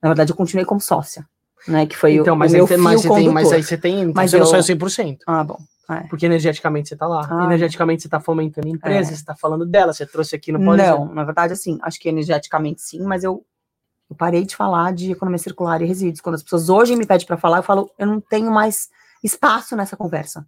Na 0.00 0.10
verdade, 0.10 0.30
eu 0.30 0.36
continuei 0.36 0.64
como 0.64 0.80
sócia, 0.80 1.26
né? 1.66 1.86
Que 1.86 1.96
foi 1.96 2.14
então, 2.14 2.34
o, 2.34 2.36
mas, 2.36 2.52
o 2.52 2.56
meu 2.56 2.66
mas, 2.78 3.02
tem, 3.02 3.28
mas 3.30 3.52
aí 3.52 3.62
você 3.62 3.76
tem. 3.76 4.02
Então 4.02 4.12
Mas 4.14 4.30
você 4.30 4.38
não 4.38 4.46
eu- 4.46 4.50
saiu 4.50 4.62
100%. 4.62 5.18
Ah, 5.26 5.42
bom. 5.42 5.58
É. 5.90 6.00
Porque 6.08 6.24
energeticamente 6.24 6.88
você 6.88 6.96
tá 6.96 7.06
lá. 7.06 7.26
Ah. 7.28 7.44
Energeticamente 7.44 8.02
você 8.02 8.08
tá 8.08 8.20
fomentando 8.20 8.66
a 8.68 8.70
empresa, 8.70 9.12
É. 9.12 9.16
você 9.16 9.24
tá 9.24 9.34
falando 9.34 9.66
dela, 9.66 9.92
você 9.92 10.06
trouxe 10.06 10.34
aqui 10.36 10.50
no 10.52 10.58
Pode 10.64 10.82
Não, 10.82 11.12
na 11.12 11.24
verdade, 11.24 11.52
assim, 11.52 11.78
acho 11.82 11.98
que 12.00 12.08
energeticamente 12.08 12.80
sim, 12.80 13.02
mas 13.02 13.22
eu, 13.22 13.44
eu 14.08 14.16
parei 14.16 14.46
de 14.46 14.56
falar 14.56 14.94
de 14.94 15.12
economia 15.12 15.38
circular 15.38 15.82
e 15.82 15.86
resíduos. 15.86 16.20
Quando 16.20 16.36
as 16.36 16.42
pessoas 16.42 16.70
hoje 16.70 16.96
me 16.96 17.04
pedem 17.04 17.26
para 17.26 17.36
falar, 17.36 17.58
eu 17.58 17.62
falo, 17.62 17.90
eu 17.98 18.06
não 18.06 18.20
tenho 18.20 18.50
mais 18.50 18.88
espaço 19.24 19.74
nessa 19.74 19.96
conversa. 19.96 20.46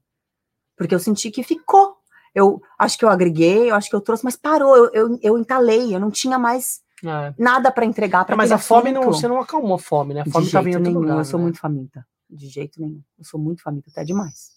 Porque 0.77 0.95
eu 0.95 0.99
senti 1.01 1.31
que 1.31 1.43
ficou. 1.43 1.97
Eu 2.35 2.61
acho 2.79 2.99
que 2.99 3.05
eu 3.05 3.09
agreguei, 3.09 3.71
eu 3.71 3.75
acho 3.75 3.89
que 3.89 3.97
eu 3.97 4.01
trouxe, 4.01 4.23
mas 4.23 4.37
parou, 4.37 4.77
eu, 4.77 4.91
eu, 4.93 5.19
eu 5.23 5.39
entalei, 5.39 5.95
eu 5.95 5.99
não 5.99 6.11
tinha 6.11 6.39
mais 6.39 6.83
É. 7.03 7.33
nada 7.39 7.73
para 7.73 7.87
entregar 7.87 8.23
É, 8.23 8.25
para 8.27 8.37
mas 8.37 8.53
a 8.53 8.59
fome 8.59 8.93
não, 8.93 9.05
você 9.05 9.27
não 9.27 9.41
acalmou 9.41 9.75
a 9.77 9.79
fome, 9.79 10.13
né? 10.13 10.21
A 10.21 10.31
fome 10.31 10.45
de 10.45 10.51
jeito 10.53 10.79
nenhum, 10.79 11.01
lugar. 11.01 11.17
eu 11.17 11.25
sou 11.25 11.39
né? 11.39 11.45
muito 11.45 11.59
faminta. 11.59 12.07
De 12.29 12.47
jeito 12.49 12.79
nenhum. 12.81 13.01
Eu 13.19 13.25
sou 13.25 13.41
muito 13.41 13.63
faminta, 13.63 13.89
até 13.91 14.05
demais. 14.05 14.55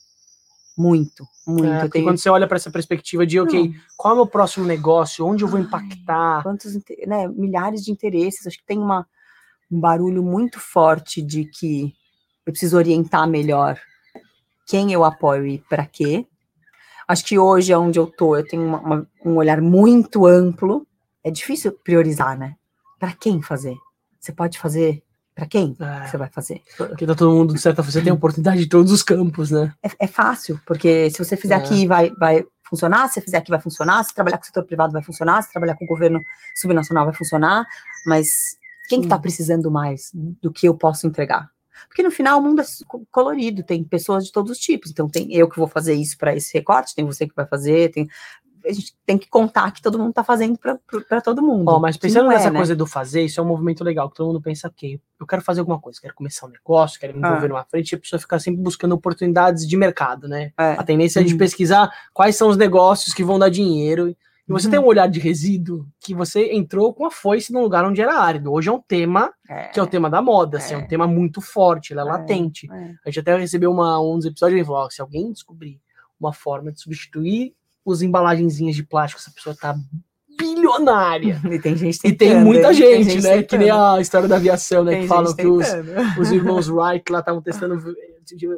Muito, 0.77 1.25
muito. 1.47 1.65
É, 1.65 1.87
tenho 1.89 2.05
quando 2.05 2.17
você 2.17 2.29
olha 2.29 2.47
para 2.47 2.55
essa 2.57 2.71
perspectiva 2.71 3.25
de, 3.25 3.39
ok, 3.39 3.67
Não. 3.69 3.75
qual 3.97 4.11
é 4.11 4.13
o 4.13 4.17
meu 4.17 4.27
próximo 4.27 4.65
negócio? 4.65 5.25
Onde 5.25 5.43
eu 5.43 5.47
vou 5.47 5.59
Ai, 5.59 5.65
impactar? 5.65 6.43
quantos, 6.43 6.73
né, 7.05 7.27
milhares 7.29 7.83
de 7.83 7.91
interesses. 7.91 8.47
Acho 8.47 8.57
que 8.57 8.65
tem 8.65 8.77
uma, 8.77 9.05
um 9.71 9.79
barulho 9.79 10.23
muito 10.23 10.59
forte 10.59 11.21
de 11.21 11.45
que 11.45 11.93
eu 12.45 12.51
preciso 12.53 12.77
orientar 12.77 13.27
melhor 13.27 13.79
quem 14.69 14.93
eu 14.93 15.03
apoio 15.03 15.47
e 15.47 15.57
para 15.57 15.85
quê. 15.85 16.25
Acho 17.07 17.25
que 17.25 17.39
hoje, 17.39 17.73
onde 17.73 17.97
eu 17.97 18.05
tô, 18.05 18.37
eu 18.37 18.45
tenho 18.47 18.63
uma- 18.63 18.79
uma- 18.79 19.07
um 19.25 19.35
olhar 19.37 19.59
muito 19.61 20.27
amplo. 20.27 20.85
É 21.23 21.31
difícil 21.31 21.71
priorizar, 21.83 22.37
né? 22.37 22.55
Para 22.99 23.13
quem 23.13 23.41
fazer? 23.41 23.75
Você 24.19 24.31
pode 24.31 24.59
fazer 24.59 25.01
para 25.33 25.47
quem 25.47 25.75
É, 25.79 26.05
você 26.07 26.17
vai 26.17 26.29
fazer? 26.29 26.61
porque 26.77 27.07
tá 27.07 27.15
todo 27.15 27.33
mundo, 27.33 27.53
de 27.53 27.59
certa 27.61 27.81
forma, 27.81 27.91
você 27.93 28.01
tem 28.03 28.11
oportunidade 28.13 28.59
de 28.59 28.67
todos 28.69 28.91
os 28.91 29.01
campos, 29.01 29.49
né? 29.49 29.73
É, 29.81 29.89
é 30.01 30.07
fácil, 30.07 30.59
porque 30.67 31.09
se 31.09 31.17
você 31.17 31.35
fizer 31.37 31.53
É. 31.55 31.57
aqui, 31.57 31.87
vai, 31.87 32.11
vai 32.19 32.45
funcionar, 32.69 33.07
se 33.07 33.15
você 33.15 33.21
fizer 33.21 33.37
aqui, 33.37 33.49
vai 33.49 33.59
funcionar, 33.61 34.03
se 34.03 34.13
trabalhar 34.13 34.37
com 34.37 34.43
o 34.43 34.47
setor 34.47 34.65
privado, 34.65 34.91
vai 34.93 35.01
funcionar, 35.01 35.41
se 35.41 35.51
trabalhar 35.51 35.75
com 35.75 35.85
o 35.85 35.87
governo 35.87 36.21
subnacional, 36.55 37.05
vai 37.05 37.13
funcionar, 37.13 37.65
mas 38.05 38.27
quem 38.89 39.01
que 39.01 39.07
tá 39.07 39.15
Sim. 39.15 39.21
precisando 39.21 39.71
mais 39.71 40.11
do 40.13 40.51
que 40.51 40.67
eu 40.67 40.75
posso 40.75 41.07
entregar? 41.07 41.49
Porque 41.87 42.03
no 42.03 42.11
final 42.11 42.39
o 42.39 42.41
mundo 42.41 42.61
é 42.61 42.65
co- 42.87 43.05
colorido, 43.11 43.63
tem 43.63 43.83
pessoas 43.83 44.25
de 44.25 44.31
todos 44.31 44.51
os 44.51 44.57
tipos, 44.59 44.91
então 44.91 45.07
tem 45.09 45.33
eu 45.33 45.49
que 45.49 45.57
vou 45.57 45.67
fazer 45.67 45.93
isso 45.93 46.17
para 46.17 46.35
esse 46.35 46.53
recorte, 46.57 46.95
tem 46.95 47.05
você 47.05 47.27
que 47.27 47.35
vai 47.35 47.45
fazer, 47.45 47.91
tem 47.91 48.07
a 48.65 48.73
gente 48.73 48.93
tem 49.05 49.17
que 49.17 49.29
contar 49.29 49.71
que 49.71 49.81
todo 49.81 49.97
mundo 49.97 50.11
tá 50.11 50.21
fazendo 50.21 50.59
para 50.59 51.21
todo 51.21 51.41
mundo. 51.41 51.69
Ó, 51.69 51.79
mas 51.79 51.95
pensando 51.95 52.25
não 52.25 52.31
é, 52.33 52.35
nessa 52.35 52.51
né? 52.51 52.59
coisa 52.59 52.75
do 52.75 52.85
fazer, 52.85 53.23
isso 53.23 53.39
é 53.39 53.43
um 53.43 53.47
movimento 53.47 53.85
legal, 53.85 54.09
que 54.09 54.17
todo 54.17 54.27
mundo 54.27 54.41
pensa, 54.41 54.67
ok, 54.67 54.99
eu 55.17 55.25
quero 55.25 55.41
fazer 55.41 55.61
alguma 55.61 55.79
coisa, 55.79 55.97
quero 56.01 56.13
começar 56.13 56.45
um 56.45 56.49
negócio, 56.49 56.99
quero 56.99 57.13
me 57.13 57.19
envolver 57.25 57.45
Ah. 57.45 57.49
numa 57.49 57.63
frente, 57.63 57.93
e 57.93 57.95
a 57.95 57.99
pessoa 57.99 58.19
fica 58.19 58.37
sempre 58.37 58.61
buscando 58.61 58.91
oportunidades 58.93 59.65
de 59.65 59.77
mercado, 59.77 60.27
né? 60.27 60.51
É. 60.59 60.73
A 60.73 60.83
tendência 60.83 61.21
é 61.21 61.23
de 61.23 61.31
Uhum. 61.31 61.37
pesquisar 61.39 61.89
quais 62.13 62.35
são 62.35 62.49
os 62.49 62.57
negócios 62.57 63.13
que 63.13 63.23
vão 63.23 63.39
dar 63.39 63.49
dinheiro. 63.49 64.13
E 64.49 64.51
você 64.51 64.65
Uhum. 64.65 64.71
tem 64.71 64.79
um 64.79 64.85
olhar 64.85 65.07
de 65.07 65.19
resíduo 65.19 65.85
que 66.01 66.15
você 66.15 66.51
entrou 66.53 66.91
com 66.93 67.05
a 67.05 67.11
foice 67.11 67.53
num 67.53 67.61
lugar 67.61 67.85
onde 67.85 68.01
era 68.01 68.19
árido. 68.19 68.51
Hoje 68.51 68.67
é 68.67 68.71
um 68.71 68.81
tema 68.81 69.31
que 69.71 69.79
é 69.79 69.83
o 69.83 69.87
tema 69.87 70.09
da 70.09 70.21
moda, 70.23 70.57
assim, 70.57 70.73
é 70.73 70.77
um 70.77 70.81
É. 70.81 70.87
tema 70.87 71.05
muito 71.07 71.39
forte, 71.39 71.93
ele 71.93 71.99
é 71.99 72.03
É. 72.03 72.05
latente. 72.05 72.67
É. 72.71 72.75
A 73.05 73.09
gente 73.09 73.19
até 73.19 73.37
recebeu 73.37 73.71
uma, 73.71 74.01
um 74.01 74.15
dos 74.17 74.25
episódios 74.25 74.59
e 74.59 74.65
falou: 74.65 74.81
ó, 74.85 74.89
se 74.89 75.01
alguém 75.01 75.31
descobrir 75.31 75.79
uma 76.19 76.33
forma 76.33 76.71
de 76.71 76.81
substituir 76.81 77.53
os 77.85 78.01
embalagenzinhas 78.01 78.75
de 78.75 78.83
plástico, 78.83 79.21
essa 79.21 79.31
pessoa 79.31 79.55
tá 79.55 79.75
bilionária. 80.37 81.39
E 81.53 81.59
tem 81.59 81.75
gente 81.75 81.97
E 81.97 82.01
tem 82.13 82.15
tentando, 82.29 82.45
muita 82.45 82.71
hein? 82.73 82.79
Tem 82.79 83.03
gente, 83.03 83.21
né? 83.23 83.43
Que 83.43 83.57
nem 83.57 83.67
tentando. 83.67 83.95
a 83.97 84.01
história 84.01 84.27
da 84.27 84.35
aviação, 84.37 84.83
né? 84.83 84.91
Tem 84.93 85.01
que 85.03 85.07
falam 85.07 85.27
gente 85.27 85.35
que 85.37 85.47
os, 85.47 85.67
tentando. 85.67 86.19
os 86.21 86.31
irmãos 86.31 86.69
Wright 86.69 87.11
lá 87.11 87.19
estavam 87.19 87.41
testando. 87.41 87.75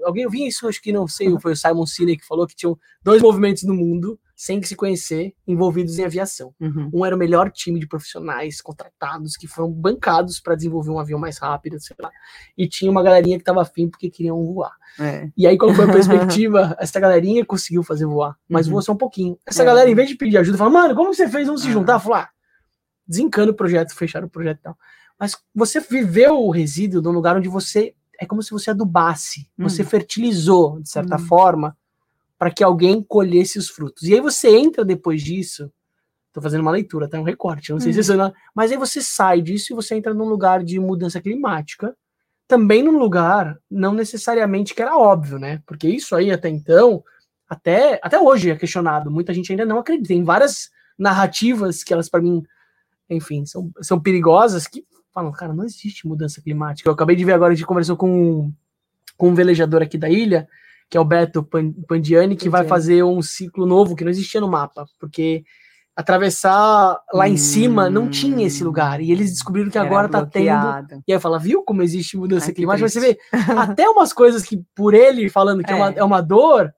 Alguém 0.03 0.23
eu 0.23 0.29
vi 0.29 0.47
isso, 0.47 0.67
acho 0.67 0.81
que 0.81 0.91
não 0.91 1.07
sei, 1.07 1.33
foi 1.39 1.53
o 1.53 1.55
Simon 1.55 1.85
Sinek 1.85 2.21
que 2.21 2.27
falou 2.27 2.45
que 2.45 2.55
tinham 2.55 2.77
dois 3.01 3.21
movimentos 3.21 3.63
no 3.63 3.73
mundo, 3.73 4.19
sem 4.43 4.59
que 4.59 4.67
se 4.67 4.75
conhecer, 4.75 5.35
envolvidos 5.47 5.99
em 5.99 6.03
aviação. 6.03 6.51
Uhum. 6.59 6.89
Um 6.91 7.05
era 7.05 7.15
o 7.15 7.19
melhor 7.19 7.51
time 7.51 7.79
de 7.79 7.85
profissionais 7.87 8.59
contratados 8.59 9.37
que 9.37 9.45
foram 9.45 9.69
bancados 9.71 10.39
para 10.39 10.55
desenvolver 10.55 10.89
um 10.89 10.97
avião 10.97 11.19
mais 11.19 11.37
rápido, 11.37 11.79
sei 11.79 11.95
lá. 12.01 12.09
E 12.57 12.67
tinha 12.67 12.89
uma 12.89 13.03
galerinha 13.03 13.37
que 13.37 13.43
estava 13.43 13.61
afim 13.61 13.87
porque 13.87 14.09
queriam 14.09 14.43
voar. 14.43 14.71
É. 14.99 15.29
E 15.37 15.45
aí, 15.45 15.55
qual 15.59 15.71
foi 15.75 15.85
a 15.85 15.91
perspectiva? 16.39 16.75
Essa 16.79 16.99
galerinha 16.99 17.45
conseguiu 17.45 17.83
fazer 17.83 18.07
voar, 18.07 18.35
mas 18.49 18.65
Uhum. 18.65 18.71
voou 18.71 18.81
só 18.81 18.93
um 18.93 18.97
pouquinho. 18.97 19.37
Essa 19.45 19.61
É. 19.61 19.65
galera, 19.67 19.87
em 19.91 19.93
vez 19.93 20.09
de 20.09 20.15
pedir 20.15 20.37
ajuda, 20.39 20.57
fala, 20.57 20.71
mano, 20.71 20.95
como 20.95 21.13
você 21.13 21.29
fez? 21.29 21.45
Vamos 21.45 21.61
se 21.61 21.67
Ah. 21.67 21.71
juntar? 21.73 21.99
Falar, 21.99 22.31
desencana 23.07 23.51
o 23.51 23.55
projeto, 23.55 23.93
fecharam 23.93 24.25
o 24.25 24.29
projeto 24.29 24.57
e 24.57 24.61
tal. 24.63 24.75
Mas 25.19 25.37
você 25.53 25.79
viveu 25.79 26.33
o 26.41 26.49
resíduo 26.49 26.99
num 26.99 27.11
lugar 27.11 27.37
onde 27.37 27.47
você. 27.47 27.93
É 28.19 28.25
como 28.25 28.41
se 28.41 28.49
você 28.49 28.71
adubasse, 28.71 29.41
Hum. 29.57 29.69
você 29.69 29.83
fertilizou, 29.83 30.79
de 30.81 30.89
certa 30.89 31.15
Hum. 31.17 31.19
forma, 31.27 31.77
para 32.41 32.49
que 32.49 32.63
alguém 32.63 33.03
colhesse 33.03 33.59
os 33.59 33.69
frutos. 33.69 34.01
E 34.01 34.15
aí 34.15 34.19
você 34.19 34.49
entra 34.49 34.83
depois 34.83 35.21
disso. 35.21 35.71
Tô 36.33 36.41
fazendo 36.41 36.61
uma 36.61 36.71
leitura, 36.71 37.07
tá? 37.07 37.19
Um 37.19 37.23
recorte, 37.23 37.71
não 37.71 37.79
sei 37.79 37.93
se 37.93 37.99
Hum. 37.99 38.01
isso 38.01 38.17
não. 38.17 38.33
Mas 38.55 38.71
aí 38.71 38.77
você 38.79 38.99
sai 38.99 39.43
disso 39.43 39.71
e 39.71 39.75
você 39.75 39.93
entra 39.93 40.11
num 40.11 40.25
lugar 40.25 40.63
de 40.63 40.79
mudança 40.79 41.21
climática. 41.21 41.95
Também 42.47 42.81
num 42.81 42.97
lugar, 42.97 43.59
não 43.69 43.93
necessariamente 43.93 44.73
que 44.73 44.81
era 44.81 44.97
óbvio, 44.97 45.37
né? 45.37 45.61
Porque 45.67 45.87
isso 45.87 46.15
aí 46.15 46.31
até 46.31 46.49
então, 46.49 47.03
até, 47.47 47.99
até 48.01 48.19
hoje 48.19 48.49
é 48.49 48.55
questionado. 48.55 49.11
Muita 49.11 49.35
gente 49.35 49.51
ainda 49.51 49.63
não 49.63 49.77
acredita. 49.77 50.07
Tem 50.07 50.23
várias 50.23 50.71
narrativas 50.97 51.83
que 51.83 51.93
elas, 51.93 52.09
para 52.09 52.23
mim, 52.23 52.41
enfim, 53.07 53.45
são, 53.45 53.69
são 53.83 53.99
perigosas 53.99 54.65
que 54.65 54.83
falam, 55.13 55.31
cara, 55.31 55.53
não 55.53 55.63
existe 55.63 56.07
mudança 56.07 56.41
climática. 56.41 56.89
Eu 56.89 56.93
acabei 56.93 57.15
de 57.15 57.23
ver 57.23 57.33
agora, 57.33 57.53
a 57.53 57.55
gente 57.55 57.67
conversou 57.67 57.95
com, 57.95 58.51
com 59.15 59.29
um 59.29 59.35
velejador 59.35 59.83
aqui 59.83 59.95
da 59.95 60.09
ilha, 60.09 60.49
que 60.91 60.97
é 60.97 60.99
o 61.01 61.05
Beto 61.05 61.41
Pan- 61.41 61.71
Pandiani, 61.87 62.35
que 62.35 62.49
vai 62.49 62.65
fazer 62.67 63.01
um 63.03 63.21
ciclo 63.21 63.65
novo 63.65 63.95
que 63.95 64.03
não 64.03 64.11
existia 64.11 64.41
no 64.41 64.47
mapa, 64.49 64.85
porque 64.99 65.43
atravessar 65.95 66.99
lá 67.13 67.27
em 67.29 67.37
cima 67.37 67.89
não 67.89 68.09
tinha 68.09 68.45
esse 68.45 68.61
lugar. 68.63 68.99
E 69.01 69.09
eles 69.11 69.31
descobriram 69.31 69.69
que 69.69 69.77
agora 69.77 70.09
tá 70.09 70.19
tendo. 70.25 70.43
bloqueado. 70.43 71.03
E 71.07 71.13
aí 71.13 71.19
fala, 71.19 71.39
viu 71.39 71.63
como 71.63 71.81
existe 71.81 72.17
mudança 72.17 72.47
Ai, 72.47 72.53
climática? 72.53 72.83
Mas 72.83 72.93
você 72.93 72.99
vê, 72.99 73.17
até 73.57 73.87
umas 73.89 74.11
coisas 74.11 74.43
que, 74.43 74.63
por 74.75 74.93
ele 74.93 75.29
falando 75.29 75.63
que 75.63 75.71
é, 75.71 75.75
uma, 75.75 75.89
É. 75.91 75.99
é 75.99 76.03
uma 76.03 76.21
dor, 76.21 76.73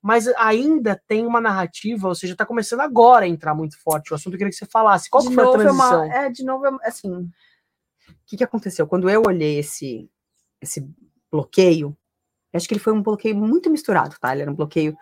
mas 0.00 0.28
ainda 0.36 1.00
tem 1.08 1.26
uma 1.26 1.40
narrativa, 1.40 2.06
ou 2.06 2.14
seja, 2.14 2.36
tá 2.36 2.46
começando 2.46 2.80
agora 2.80 3.24
a 3.24 3.28
entrar 3.28 3.54
muito 3.54 3.76
forte. 3.82 4.12
O 4.12 4.14
assunto 4.14 4.34
eu 4.34 4.38
queria 4.38 4.50
que 4.50 4.56
você 4.56 4.66
falasse. 4.66 5.10
Qual 5.10 5.22
de 5.26 5.34
foi 5.34 5.42
a 5.42 5.46
novo 5.46 5.60
é 5.60 5.64
transição? 5.64 6.04
uma, 6.04 6.14
é, 6.14 6.30
de 6.30 6.44
novo 6.44 6.66
é 6.66 6.88
assim. 6.88 7.10
O 7.12 7.32
que, 8.26 8.36
que 8.36 8.44
aconteceu? 8.44 8.86
Quando 8.86 9.10
eu 9.10 9.22
olhei 9.26 9.58
esse, 9.58 10.08
esse 10.62 10.88
bloqueio, 11.30 11.96
eu 12.52 12.56
acho 12.58 12.66
que 12.68 12.74
ele 12.74 12.80
foi 12.80 12.92
um 12.92 13.02
bloqueio 13.02 13.36
muito 13.36 13.70
misturado, 13.70 14.16
tá? 14.20 14.32
Ele 14.32 14.42
era 14.42 14.50
um 14.50 14.54
bloqueio 14.54 14.96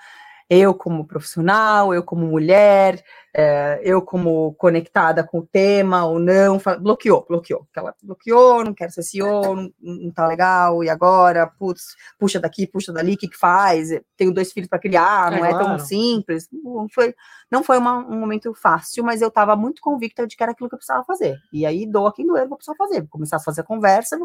eu 0.51 0.75
como 0.75 1.07
profissional, 1.07 1.95
eu 1.95 2.03
como 2.03 2.27
mulher, 2.27 3.03
eh, 3.33 3.81
eu 3.83 4.03
como 4.03 4.53
conectada 4.57 5.25
com 5.25 5.39
o 5.39 5.47
tema 5.47 6.05
ou 6.05 6.19
não, 6.19 6.59
bloqueou, 6.81 7.25
bloqueou. 7.27 7.67
Ela 7.75 7.95
bloqueou, 8.03 8.63
não 8.63 8.75
quero 8.75 8.93
ser 8.93 9.03
CEO, 9.03 9.57
não, 9.57 9.73
não 9.81 10.11
tá 10.13 10.27
legal, 10.27 10.85
e 10.85 10.91
agora, 10.91 11.47
putz, 11.47 11.97
puxa 12.19 12.39
daqui, 12.39 12.67
puxa 12.67 12.93
dali, 12.93 13.15
o 13.15 13.17
que 13.17 13.29
que 13.29 13.39
faz? 13.39 13.89
Tenho 14.19 14.35
dois 14.35 14.53
filhos 14.53 14.69
para 14.69 14.79
criar, 14.79 15.33
É, 15.33 15.37
não 15.39 15.45
é 15.47 15.55
tão 15.55 15.67
claro. 15.69 15.83
simples. 15.83 16.47
Não 16.53 16.89
foi, 16.91 17.15
não 17.51 17.65
foi 17.65 17.79
uma- 17.79 18.07
um 18.07 18.21
momento 18.21 18.53
fácil, 18.53 19.03
mas 19.03 19.23
eu 19.23 19.29
estava 19.29 19.57
muito 19.57 19.81
convicta 19.81 20.27
de 20.27 20.37
que 20.37 20.43
era 20.43 20.53
aquilo 20.53 20.69
que 20.69 20.75
eu 20.75 20.79
precisava 20.79 21.05
fazer. 21.05 21.39
E 21.55 21.65
aí, 21.65 21.87
doa 21.87 22.13
quem 22.13 22.27
doer, 22.27 22.47
vou 22.47 22.59
precisar 22.59 22.77
fazer. 22.77 23.01
Vou 23.01 23.09
começar 23.09 23.37
a 23.37 23.41
fazer 23.41 23.63
a 23.63 23.65
conversa, 23.65 24.19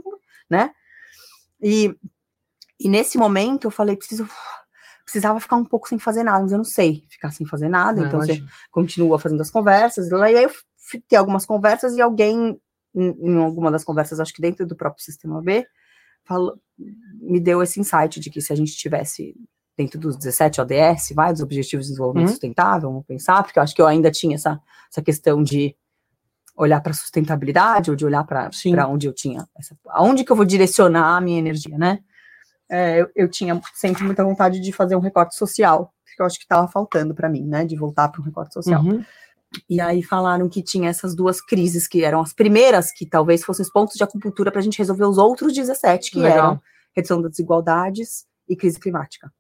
né? 0.50 0.72
E, 1.62 1.96
e 2.80 2.88
nesse 2.90 3.18
momento 3.18 3.66
eu 3.68 3.72
falei, 3.72 3.96
preciso. 3.96 4.28
Precisava 5.04 5.40
ficar 5.40 5.56
um 5.56 5.66
pouco 5.66 5.90
sem 5.90 5.98
fazer 5.98 6.22
nada, 6.24 6.44
mas 6.44 6.52
eu 6.52 6.60
não 6.60 6.64
sei 6.64 7.04
ficar 7.10 7.32
sem 7.32 7.44
fazer 7.44 7.68
nada, 7.68 8.00
É, 8.00 8.06
então 8.06 8.20
você 8.20 8.34
imagino. 8.34 8.50
continua 8.70 9.18
fazendo 9.18 9.42
as 9.42 9.50
conversas. 9.50 10.08
E 10.08 10.14
aí 10.14 10.44
eu 10.44 10.52
fiquei 10.78 11.18
algumas 11.18 11.48
conversas 11.48 11.96
e 11.96 12.02
alguém, 12.02 12.62
em, 12.94 13.10
em 13.20 13.38
alguma 13.38 13.72
das 13.72 13.84
conversas, 13.84 14.20
acho 14.20 14.32
que 14.32 14.42
dentro 14.42 14.68
do 14.68 14.76
próprio 14.76 15.04
sistema 15.04 15.42
B, 15.42 15.66
falou, 16.24 16.60
me 17.20 17.40
deu 17.40 17.64
esse 17.64 17.80
insight 17.80 18.20
de 18.20 18.30
que 18.30 18.40
se 18.40 18.54
a 18.54 18.56
gente 18.56 18.74
tivesse 18.76 19.34
dentro 19.76 20.00
dos 20.00 20.16
17 20.16 20.62
ODS, 20.62 21.14
vai, 21.16 21.32
dos 21.34 21.42
Objetivos 21.42 21.88
de 21.88 21.94
Desenvolvimento 21.94 22.28
Uhum. 22.28 22.34
Sustentável, 22.34 22.90
vamos 22.92 23.06
pensar, 23.08 23.42
porque 23.42 23.58
eu 23.58 23.64
acho 23.64 23.74
que 23.74 23.82
eu 23.82 23.88
ainda 23.88 24.12
tinha 24.12 24.36
essa, 24.36 24.62
essa 24.92 25.02
questão 25.02 25.42
de 25.42 25.76
olhar 26.56 26.82
para 26.82 26.94
sustentabilidade 26.94 27.90
ou 27.90 27.96
de 27.96 28.06
olhar 28.06 28.24
para 28.26 28.52
onde 28.88 29.08
eu 29.08 29.14
tinha, 29.14 29.48
essa, 29.58 29.76
aonde 29.88 30.24
que 30.24 30.32
eu 30.32 30.36
vou 30.36 30.46
direcionar 30.46 31.16
a 31.18 31.22
minha 31.22 31.40
energia, 31.40 31.78
né? 31.80 32.00
É, 32.70 33.02
eu, 33.02 33.10
eu, 33.16 33.30
tinha 33.30 33.60
sempre 33.74 34.04
muita 34.04 34.24
vontade 34.24 34.60
de 34.60 34.72
fazer 34.72 34.96
um 34.96 35.00
recorte 35.00 35.36
social, 35.36 35.92
que 36.16 36.22
eu 36.22 36.26
acho 36.26 36.38
que 36.38 36.46
estava 36.46 36.68
faltando 36.68 37.16
para 37.16 37.28
mim, 37.28 37.46
né? 37.46 37.66
De 37.66 37.76
voltar 37.76 38.10
para 38.10 38.22
um 38.22 38.26
recorte 38.26 38.54
social. 38.54 38.84
Uhum. 38.84 39.04
E 39.68 39.82
aí 39.82 40.04
falaram 40.04 40.48
que 40.48 40.62
tinha 40.62 40.90
essas 40.90 41.16
duas 41.16 41.42
crises 41.42 41.88
que 41.88 42.04
eram 42.04 42.22
as 42.22 42.34
primeiras, 42.34 42.92
que 42.92 43.06
talvez 43.06 43.44
fossem 43.44 43.64
os 43.64 43.72
pontos 43.72 43.96
de 43.96 44.04
acupuntura 44.04 44.52
para 44.52 44.60
a 44.60 44.64
gente 44.64 44.78
resolver 44.78 45.06
os 45.06 45.18
outros 45.18 45.54
17, 45.54 46.12
que 46.12 46.20
Legal. 46.20 46.38
eram 46.38 46.62
redução 46.96 47.22
das 47.22 47.32
desigualdades 47.32 48.26
e 48.48 48.56
crise 48.56 48.80
climática. 48.80 49.32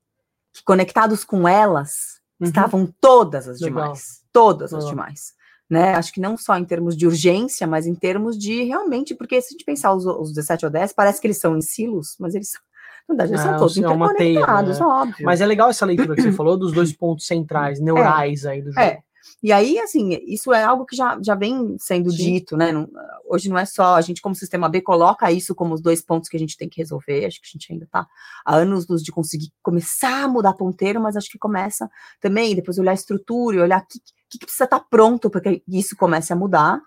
Que 0.53 0.63
conectados 0.63 1.23
com 1.23 1.47
elas 1.47 2.19
uhum. 2.39 2.47
estavam 2.47 2.93
todas 2.99 3.47
as 3.47 3.59
Legal. 3.59 3.83
demais. 3.83 4.23
Todas 4.33 4.71
Legal. 4.71 4.85
as 4.85 4.89
demais. 4.89 5.33
Né? 5.69 5.93
Acho 5.93 6.11
que 6.11 6.19
não 6.19 6.35
só 6.35 6.57
em 6.57 6.65
termos 6.65 6.97
de 6.97 7.05
urgência, 7.05 7.67
mas 7.67 7.85
em 7.85 7.93
termos 7.93 8.35
de 8.35 8.63
realmente, 8.63 9.13
porque 9.13 9.39
se 9.39 9.49
a 9.49 9.51
gente 9.51 9.65
pensar 9.65 9.93
os, 9.93 10.03
os 10.03 10.33
17 10.33 10.65
ou 10.65 10.71
10, 10.71 10.93
parece 10.93 11.21
que 11.21 11.27
eles 11.27 11.39
são 11.39 11.55
em 11.55 11.61
silos, 11.61 12.15
mas 12.19 12.33
eles 12.33 12.51
são 12.51 12.61
na 13.09 13.25
verdade, 13.25 13.31
eles 13.31 13.41
são 13.41 13.57
todos 13.57 13.77
é 13.77 13.79
interconectados, 13.79 14.77
teia, 14.77 14.87
né? 14.87 14.93
óbvio. 14.93 15.25
Mas 15.25 15.41
é 15.41 15.45
legal 15.45 15.69
essa 15.69 15.85
leitura 15.85 16.15
que 16.15 16.21
você 16.21 16.31
falou 16.33 16.57
dos 16.57 16.71
dois 16.71 16.93
pontos 16.93 17.25
centrais, 17.25 17.79
neurais 17.79 18.45
é, 18.45 18.51
aí 18.51 18.61
do 18.61 18.71
jogo. 18.71 18.79
É, 18.79 18.99
e 19.41 19.51
aí, 19.51 19.79
assim, 19.79 20.17
isso 20.27 20.53
é 20.53 20.63
algo 20.63 20.85
que 20.85 20.95
já, 20.95 21.17
já 21.21 21.33
vem 21.33 21.75
sendo 21.79 22.11
Sim. 22.11 22.17
dito, 22.17 22.57
né? 22.57 22.71
Não, 22.71 22.89
hoje 23.27 23.49
não 23.49 23.57
é 23.57 23.65
só 23.65 23.95
a 23.95 24.01
gente, 24.01 24.21
como 24.21 24.35
sistema 24.35 24.67
B, 24.67 24.81
coloca 24.81 25.31
isso 25.31 25.55
como 25.55 25.73
os 25.73 25.81
dois 25.81 26.01
pontos 26.01 26.29
que 26.29 26.35
a 26.35 26.39
gente 26.39 26.57
tem 26.57 26.67
que 26.67 26.81
resolver. 26.81 27.25
Acho 27.25 27.41
que 27.41 27.47
a 27.47 27.51
gente 27.51 27.71
ainda 27.71 27.85
está 27.85 28.07
há 28.45 28.55
anos 28.55 28.87
luz 28.87 29.01
de 29.01 29.11
conseguir 29.11 29.51
começar 29.61 30.23
a 30.23 30.27
mudar 30.27 30.53
ponteiro, 30.53 31.01
mas 31.01 31.15
acho 31.15 31.29
que 31.29 31.37
começa 31.37 31.89
também, 32.19 32.55
depois 32.55 32.77
olhar 32.77 32.91
a 32.91 32.95
estrutura 32.95 33.57
e 33.57 33.59
olhar 33.61 33.81
o 33.81 33.87
que, 33.87 33.99
que, 34.29 34.39
precisa 34.39 34.65
estar 34.65 34.79
tá 34.79 34.85
pronto 34.89 35.29
para 35.29 35.41
que 35.41 35.63
isso 35.67 35.95
comece 35.95 36.33
a 36.33 36.35
mudar. 36.35 36.81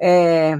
É, 0.00 0.58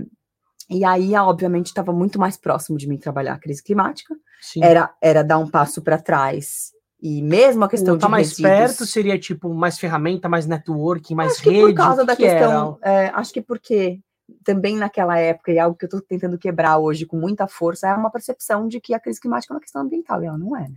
e 0.74 0.84
aí, 0.84 1.14
obviamente, 1.14 1.66
estava 1.66 1.92
muito 1.92 2.18
mais 2.18 2.36
próximo 2.36 2.76
de 2.76 2.88
mim 2.88 2.98
trabalhar 2.98 3.34
a 3.34 3.38
crise 3.38 3.62
climática. 3.62 4.14
Era, 4.60 4.92
era 5.00 5.22
dar 5.22 5.38
um 5.38 5.48
passo 5.48 5.80
para 5.80 5.98
trás 5.98 6.74
e 7.04 7.20
mesmo 7.20 7.62
a 7.62 7.68
questão 7.68 7.98
tá 7.98 8.06
de 8.06 8.10
mais 8.10 8.30
resíduos, 8.30 8.50
perto 8.50 8.86
seria 8.86 9.18
tipo 9.18 9.52
mais 9.52 9.78
ferramenta, 9.78 10.26
mais 10.26 10.46
networking, 10.46 11.14
mais 11.14 11.32
acho 11.32 11.50
rede. 11.50 11.60
por 11.60 11.74
causa 11.74 12.02
da 12.02 12.16
que 12.16 12.22
questão, 12.22 12.78
é, 12.82 13.08
acho 13.08 13.30
que 13.30 13.42
porque 13.42 14.00
também 14.42 14.74
naquela 14.74 15.18
época 15.18 15.52
e 15.52 15.58
algo 15.58 15.76
que 15.76 15.84
eu 15.84 15.88
estou 15.88 16.00
tentando 16.00 16.38
quebrar 16.38 16.78
hoje 16.78 17.04
com 17.04 17.18
muita 17.18 17.46
força 17.46 17.88
é 17.88 17.94
uma 17.94 18.10
percepção 18.10 18.66
de 18.66 18.80
que 18.80 18.94
a 18.94 19.00
crise 19.00 19.20
climática 19.20 19.52
é 19.52 19.54
uma 19.54 19.60
questão 19.60 19.82
ambiental 19.82 20.22
e 20.22 20.26
ela 20.26 20.38
não 20.38 20.56
é. 20.56 20.66
Né? 20.66 20.76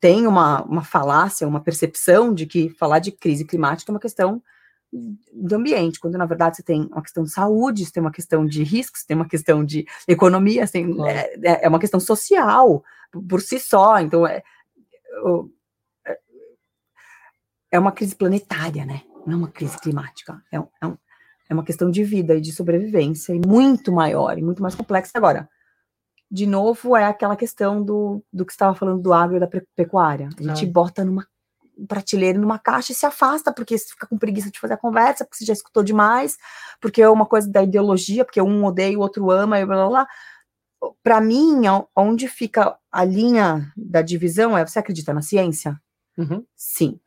Tem 0.00 0.26
uma, 0.26 0.64
uma 0.64 0.82
falácia, 0.82 1.46
uma 1.46 1.60
percepção 1.60 2.34
de 2.34 2.44
que 2.44 2.68
falar 2.70 2.98
de 2.98 3.12
crise 3.12 3.44
climática 3.44 3.92
é 3.92 3.94
uma 3.94 4.00
questão 4.00 4.42
do 4.92 5.54
ambiente, 5.54 6.00
quando 6.00 6.18
na 6.18 6.26
verdade 6.26 6.56
você 6.56 6.62
tem 6.62 6.88
uma 6.90 7.02
questão 7.02 7.22
de 7.22 7.30
saúde, 7.30 7.84
você 7.84 7.92
tem 7.92 8.00
uma 8.00 8.10
questão 8.10 8.44
de 8.44 8.62
riscos, 8.62 9.04
tem 9.04 9.16
uma 9.16 9.28
questão 9.28 9.64
de 9.64 9.86
economia, 10.06 10.66
tem, 10.66 10.92
claro. 10.92 11.10
é, 11.10 11.64
é 11.64 11.68
uma 11.68 11.78
questão 11.78 12.00
social 12.00 12.82
por 13.28 13.40
si 13.40 13.60
só. 13.60 14.00
Então, 14.00 14.26
é, 14.26 14.42
é, 16.06 16.18
é 17.72 17.78
uma 17.78 17.92
crise 17.92 18.16
planetária, 18.16 18.84
né? 18.84 19.02
Não 19.26 19.34
é 19.34 19.36
uma 19.36 19.50
crise 19.50 19.78
climática. 19.78 20.42
É, 20.52 20.56
é, 20.56 20.86
um, 20.86 20.96
é 21.48 21.54
uma 21.54 21.64
questão 21.64 21.90
de 21.90 22.02
vida 22.02 22.34
e 22.34 22.40
de 22.40 22.52
sobrevivência, 22.52 23.32
e 23.32 23.40
muito 23.46 23.92
maior, 23.92 24.36
e 24.36 24.42
muito 24.42 24.62
mais 24.62 24.74
complexa. 24.74 25.12
Agora, 25.14 25.48
de 26.30 26.46
novo, 26.46 26.96
é 26.96 27.04
aquela 27.04 27.36
questão 27.36 27.82
do, 27.82 28.24
do 28.32 28.44
que 28.44 28.52
estava 28.52 28.74
falando 28.74 29.02
do 29.02 29.12
agro 29.12 29.36
e 29.36 29.40
da 29.40 29.48
pecuária. 29.76 30.28
A 30.38 30.42
gente 30.42 30.66
bota 30.66 31.04
numa 31.04 31.26
prateleira, 31.88 32.38
numa 32.38 32.58
caixa 32.58 32.92
e 32.92 32.94
se 32.94 33.06
afasta, 33.06 33.52
porque 33.52 33.76
você 33.76 33.88
fica 33.88 34.06
com 34.06 34.18
preguiça 34.18 34.50
de 34.50 34.58
fazer 34.58 34.74
a 34.74 34.78
conversa, 34.78 35.24
porque 35.24 35.38
você 35.38 35.44
já 35.44 35.52
escutou 35.52 35.82
demais, 35.82 36.36
porque 36.80 37.02
é 37.02 37.08
uma 37.08 37.26
coisa 37.26 37.48
da 37.50 37.62
ideologia, 37.62 38.24
porque 38.24 38.40
um 38.40 38.64
odeia, 38.64 38.98
o 38.98 39.02
outro 39.02 39.30
ama, 39.30 39.58
e 39.58 39.66
blá 39.66 39.76
blá 39.76 39.88
blá 39.88 40.08
para 41.02 41.20
mim, 41.20 41.62
onde 41.94 42.28
fica 42.28 42.76
a 42.90 43.04
linha 43.04 43.72
da 43.76 44.02
divisão 44.02 44.56
é: 44.56 44.66
você 44.66 44.78
acredita 44.78 45.12
na 45.12 45.22
ciência? 45.22 45.80
Uhum. 46.16 46.44
Sim. 46.56 46.98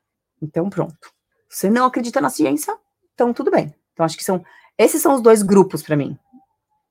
Então, 0.42 0.70
pronto. 0.70 1.12
Você 1.50 1.70
não 1.70 1.86
acredita 1.86 2.22
na 2.22 2.30
ciência? 2.30 2.78
Então, 3.14 3.34
tudo 3.34 3.52
bem. 3.52 3.74
Então, 3.94 4.06
acho 4.06 4.18
que 4.18 4.24
são. 4.24 4.44
Esses 4.78 5.02
são 5.02 5.16
os 5.16 5.22
dois 5.22 5.44
grupos 5.44 5.84
para 5.84 5.96
mim. 5.96 6.18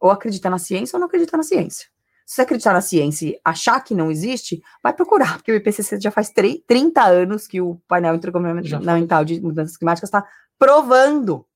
Ou 0.00 0.10
acredita 0.10 0.48
na 0.50 0.58
ciência 0.58 0.96
ou 0.96 1.00
não 1.00 1.06
acredita 1.06 1.36
na 1.36 1.42
ciência. 1.42 1.88
Se 2.26 2.36
você 2.36 2.42
acreditar 2.42 2.72
na 2.72 2.80
ciência 2.80 3.26
e 3.26 3.40
achar 3.44 3.80
que 3.80 3.94
não 3.94 4.10
existe, 4.10 4.62
vai 4.82 4.92
procurar, 4.92 5.36
porque 5.36 5.52
o 5.52 5.56
IPCC 5.56 6.00
já 6.00 6.10
faz 6.10 6.30
30 6.30 7.02
anos 7.02 7.46
que 7.46 7.60
o 7.60 7.80
painel 7.88 8.14
intergovernamental 8.14 9.24
de 9.24 9.40
mudanças 9.40 9.76
climáticas 9.76 10.08
está 10.08 10.26
provando. 10.58 11.46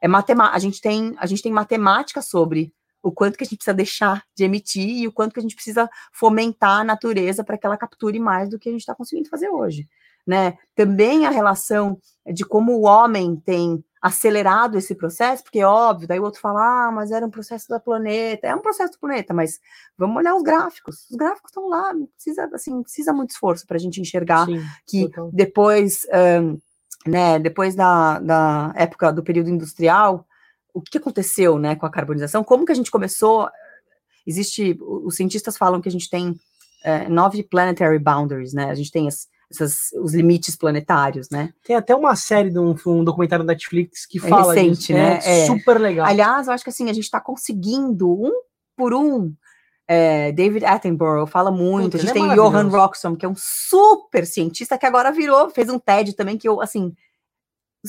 É 0.00 0.08
matemática. 0.08 0.56
A 0.56 0.60
gente 0.60 0.80
tem 0.80 1.14
a 1.18 1.26
gente 1.26 1.42
tem 1.42 1.52
matemática 1.52 2.22
sobre 2.22 2.72
o 3.02 3.10
quanto 3.10 3.36
que 3.36 3.44
a 3.44 3.46
gente 3.46 3.56
precisa 3.56 3.74
deixar 3.74 4.24
de 4.36 4.44
emitir 4.44 4.88
e 4.88 5.08
o 5.08 5.12
quanto 5.12 5.32
que 5.32 5.40
a 5.40 5.42
gente 5.42 5.54
precisa 5.54 5.88
fomentar 6.12 6.80
a 6.80 6.84
natureza 6.84 7.42
para 7.42 7.56
que 7.56 7.66
ela 7.66 7.76
capture 7.76 8.18
mais 8.18 8.48
do 8.48 8.58
que 8.58 8.68
a 8.68 8.72
gente 8.72 8.82
está 8.82 8.94
conseguindo 8.94 9.28
fazer 9.28 9.48
hoje. 9.48 9.88
Né? 10.26 10.58
Também 10.74 11.26
a 11.26 11.30
relação 11.30 11.98
de 12.32 12.44
como 12.44 12.72
o 12.72 12.82
homem 12.82 13.36
tem 13.36 13.82
acelerado 14.00 14.78
esse 14.78 14.94
processo, 14.94 15.42
porque 15.42 15.60
é 15.60 15.66
óbvio, 15.66 16.08
daí 16.08 16.18
o 16.18 16.22
outro 16.24 16.40
fala, 16.40 16.88
ah, 16.88 16.92
mas 16.92 17.10
era 17.10 17.26
um 17.26 17.30
processo 17.30 17.68
do 17.68 17.78
planeta, 17.78 18.46
é 18.46 18.54
um 18.54 18.62
processo 18.62 18.92
do 18.92 18.98
planeta, 18.98 19.34
mas 19.34 19.60
vamos 19.96 20.16
olhar 20.16 20.34
os 20.34 20.42
gráficos, 20.42 21.06
os 21.10 21.16
gráficos 21.16 21.50
estão 21.50 21.68
lá, 21.68 21.92
precisa, 22.14 22.48
assim, 22.54 22.82
precisa 22.82 23.12
muito 23.12 23.30
esforço 23.30 23.66
para 23.66 23.76
a 23.76 23.80
gente 23.80 24.00
enxergar 24.00 24.46
Sim, 24.46 24.62
que 24.86 25.10
depois, 25.32 26.06
um, 26.42 26.58
né, 27.06 27.38
depois 27.38 27.74
da, 27.74 28.18
da 28.20 28.72
época 28.74 29.12
do 29.12 29.22
período 29.22 29.50
industrial, 29.50 30.26
o 30.72 30.80
que 30.80 30.98
aconteceu 30.98 31.58
né, 31.58 31.76
com 31.76 31.84
a 31.84 31.90
carbonização, 31.90 32.42
como 32.42 32.64
que 32.64 32.72
a 32.72 32.76
gente 32.76 32.90
começou. 32.90 33.48
Existe, 34.26 34.78
os 34.80 35.16
cientistas 35.16 35.56
falam 35.56 35.80
que 35.80 35.88
a 35.88 35.92
gente 35.92 36.08
tem 36.08 36.38
é, 36.84 37.08
nove 37.08 37.42
planetary 37.42 37.98
boundaries, 37.98 38.52
né? 38.52 38.70
A 38.70 38.74
gente 38.74 38.90
tem 38.90 39.08
as, 39.08 39.26
essas, 39.50 39.90
os 40.00 40.14
limites 40.14 40.54
planetários, 40.54 41.28
né? 41.28 41.52
Tem 41.64 41.74
até 41.74 41.94
uma 41.94 42.14
série 42.14 42.50
de 42.50 42.58
um, 42.58 42.74
um 42.86 43.04
documentário 43.04 43.44
da 43.44 43.52
Netflix 43.52 44.06
que 44.06 44.18
é 44.18 44.20
fala 44.20 44.54
recente, 44.54 44.78
disso, 44.78 44.92
né? 44.92 45.18
É, 45.24 45.40
é, 45.40 45.46
super 45.46 45.80
legal. 45.80 46.06
Aliás, 46.06 46.46
eu 46.46 46.52
acho 46.52 46.62
que 46.62 46.70
assim, 46.70 46.88
a 46.88 46.92
gente 46.92 47.04
está 47.04 47.20
conseguindo 47.20 48.10
um 48.10 48.32
por 48.76 48.94
um. 48.94 49.34
É, 49.88 50.30
David 50.30 50.64
Attenborough 50.64 51.26
fala 51.26 51.50
muito. 51.50 51.92
Puta, 51.92 51.96
a 51.96 52.00
gente 52.00 52.12
tem 52.12 52.28
Johan 52.34 52.68
Rockström, 52.68 53.16
que 53.16 53.26
é 53.26 53.28
um 53.28 53.34
super 53.36 54.24
cientista 54.24 54.78
que 54.78 54.86
agora 54.86 55.10
virou, 55.10 55.50
fez 55.50 55.68
um 55.68 55.80
TED 55.80 56.14
também 56.14 56.38
que 56.38 56.48
eu 56.48 56.60
assim 56.60 56.94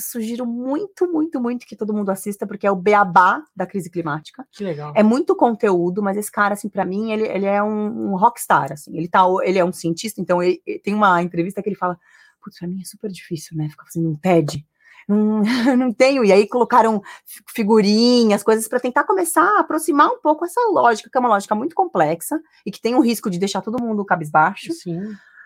sugiro 0.00 0.46
muito, 0.46 1.10
muito, 1.10 1.40
muito 1.40 1.66
que 1.66 1.76
todo 1.76 1.92
mundo 1.92 2.10
assista, 2.10 2.46
porque 2.46 2.66
é 2.66 2.70
o 2.70 2.76
beabá 2.76 3.42
da 3.54 3.66
crise 3.66 3.90
climática. 3.90 4.46
Que 4.50 4.64
legal. 4.64 4.92
É 4.96 5.02
muito 5.02 5.36
conteúdo, 5.36 6.02
mas 6.02 6.16
esse 6.16 6.30
cara, 6.30 6.54
assim, 6.54 6.68
para 6.68 6.84
mim, 6.84 7.12
ele, 7.12 7.26
ele 7.26 7.46
é 7.46 7.62
um, 7.62 8.12
um 8.12 8.16
rockstar, 8.16 8.72
assim. 8.72 8.96
Ele, 8.96 9.08
tá, 9.08 9.22
ele 9.42 9.58
é 9.58 9.64
um 9.64 9.72
cientista, 9.72 10.20
então 10.20 10.42
ele, 10.42 10.62
ele 10.66 10.78
tem 10.78 10.94
uma 10.94 11.22
entrevista 11.22 11.62
que 11.62 11.68
ele 11.68 11.76
fala, 11.76 11.98
putz, 12.42 12.58
pra 12.58 12.68
mim 12.68 12.80
é 12.80 12.84
super 12.84 13.10
difícil, 13.10 13.56
né, 13.56 13.68
ficar 13.68 13.84
fazendo 13.84 14.08
um 14.08 14.16
TED. 14.16 14.66
Não, 15.08 15.42
não 15.76 15.92
tenho. 15.92 16.24
E 16.24 16.32
aí 16.32 16.46
colocaram 16.46 17.02
figurinhas, 17.48 18.42
coisas 18.42 18.68
para 18.68 18.80
tentar 18.80 19.04
começar 19.04 19.44
a 19.56 19.60
aproximar 19.60 20.08
um 20.08 20.20
pouco 20.20 20.44
essa 20.44 20.60
lógica, 20.70 21.10
que 21.10 21.16
é 21.16 21.20
uma 21.20 21.28
lógica 21.28 21.54
muito 21.54 21.74
complexa 21.74 22.40
e 22.64 22.70
que 22.70 22.80
tem 22.80 22.94
o 22.94 23.00
risco 23.00 23.30
de 23.30 23.38
deixar 23.38 23.60
todo 23.62 23.82
mundo 23.82 24.04
cabisbaixo. 24.04 24.72
Sim. 24.72 25.00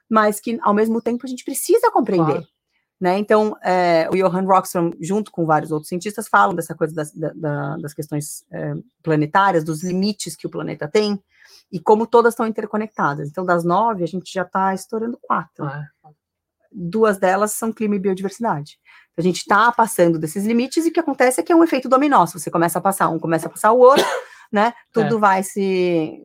Mas 0.09 0.39
que, 0.39 0.59
ao 0.63 0.73
mesmo 0.73 1.01
tempo, 1.01 1.23
a 1.25 1.29
gente 1.29 1.45
precisa 1.45 1.91
compreender. 1.91 2.33
Claro. 2.33 2.56
Né? 3.01 3.19
Então, 3.19 3.57
é, 3.63 4.09
o 4.11 4.17
Johan 4.17 4.47
Rockström, 4.47 4.93
junto 5.01 5.31
com 5.31 5.45
vários 5.45 5.71
outros 5.71 5.89
cientistas, 5.89 6.29
falam 6.29 6.55
dessa 6.55 6.75
coisa 6.75 6.95
das, 6.95 7.13
da, 7.13 7.77
das 7.77 7.93
questões 7.93 8.45
é, 8.51 8.73
planetárias, 9.03 9.65
dos 9.65 9.83
limites 9.83 10.35
que 10.35 10.47
o 10.47 10.51
planeta 10.51 10.89
tem, 10.89 11.23
e 11.71 11.79
como 11.79 12.07
todas 12.07 12.33
estão 12.33 12.47
interconectadas. 12.47 13.29
Então, 13.29 13.45
das 13.45 13.65
nove, 13.65 14.03
a 14.03 14.07
gente 14.07 14.33
já 14.33 14.43
está 14.43 14.73
estourando 14.73 15.19
quatro. 15.21 15.65
Ah, 15.65 15.85
é. 16.07 16.09
Duas 16.73 17.19
delas 17.19 17.53
são 17.53 17.73
clima 17.73 17.97
e 17.97 17.99
biodiversidade. 17.99 18.79
A 19.17 19.23
gente 19.23 19.39
está 19.39 19.71
passando 19.73 20.19
desses 20.19 20.45
limites 20.45 20.85
e 20.85 20.89
o 20.89 20.93
que 20.93 21.01
acontece 21.01 21.41
é 21.41 21.43
que 21.43 21.53
é 21.53 21.57
um 21.57 21.65
efeito 21.65 21.89
dominó. 21.89 22.27
Se 22.27 22.39
você 22.39 22.51
começa 22.51 22.79
a 22.79 22.83
passar 22.83 23.09
um, 23.09 23.19
começa 23.19 23.47
a 23.47 23.51
passar 23.51 23.73
o 23.73 23.79
outro, 23.79 24.05
né? 24.53 24.75
Tudo 24.93 25.17
é. 25.17 25.21
vai 25.21 25.43
se 25.43 26.23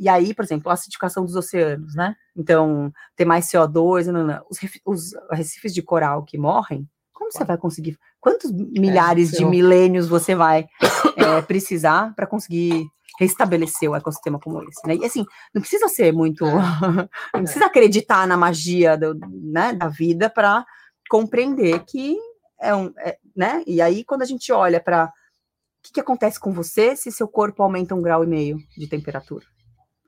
e 0.00 0.08
aí, 0.08 0.32
por 0.32 0.42
exemplo, 0.42 0.70
a 0.70 0.72
acidificação 0.72 1.26
dos 1.26 1.36
oceanos, 1.36 1.94
né? 1.94 2.16
Então, 2.34 2.90
ter 3.14 3.26
mais 3.26 3.44
CO2, 3.50 4.06
não, 4.06 4.26
não. 4.26 4.42
Os, 4.50 4.58
os 4.86 5.10
recifes 5.30 5.74
de 5.74 5.82
coral 5.82 6.24
que 6.24 6.38
morrem, 6.38 6.88
como 7.12 7.30
você 7.30 7.44
vai 7.44 7.58
conseguir? 7.58 7.98
Quantos 8.18 8.50
milhares 8.50 9.34
é, 9.34 9.36
de 9.36 9.44
milênios 9.44 10.08
você 10.08 10.34
vai 10.34 10.66
é, 11.18 11.42
precisar 11.42 12.14
para 12.14 12.26
conseguir 12.26 12.86
restabelecer 13.18 13.90
o 13.90 13.94
ecossistema 13.94 14.40
como 14.40 14.62
esse? 14.62 14.86
Né? 14.88 14.96
E 14.96 15.04
assim, 15.04 15.26
não 15.52 15.60
precisa 15.60 15.86
ser 15.86 16.14
muito. 16.14 16.46
não 17.34 17.42
precisa 17.42 17.66
acreditar 17.66 18.26
na 18.26 18.38
magia 18.38 18.96
do, 18.96 19.14
né, 19.30 19.74
da 19.74 19.88
vida 19.88 20.30
para 20.30 20.64
compreender 21.10 21.84
que 21.84 22.16
é 22.58 22.74
um. 22.74 22.90
É, 22.96 23.18
né? 23.36 23.62
E 23.66 23.82
aí, 23.82 24.02
quando 24.02 24.22
a 24.22 24.26
gente 24.26 24.50
olha 24.50 24.80
para. 24.80 25.04
O 25.06 25.82
que, 25.82 25.94
que 25.94 26.00
acontece 26.00 26.38
com 26.38 26.52
você 26.52 26.96
se 26.96 27.10
seu 27.10 27.26
corpo 27.26 27.62
aumenta 27.62 27.94
um 27.94 28.02
grau 28.02 28.24
e 28.24 28.26
meio 28.26 28.58
de 28.76 28.86
temperatura? 28.86 29.46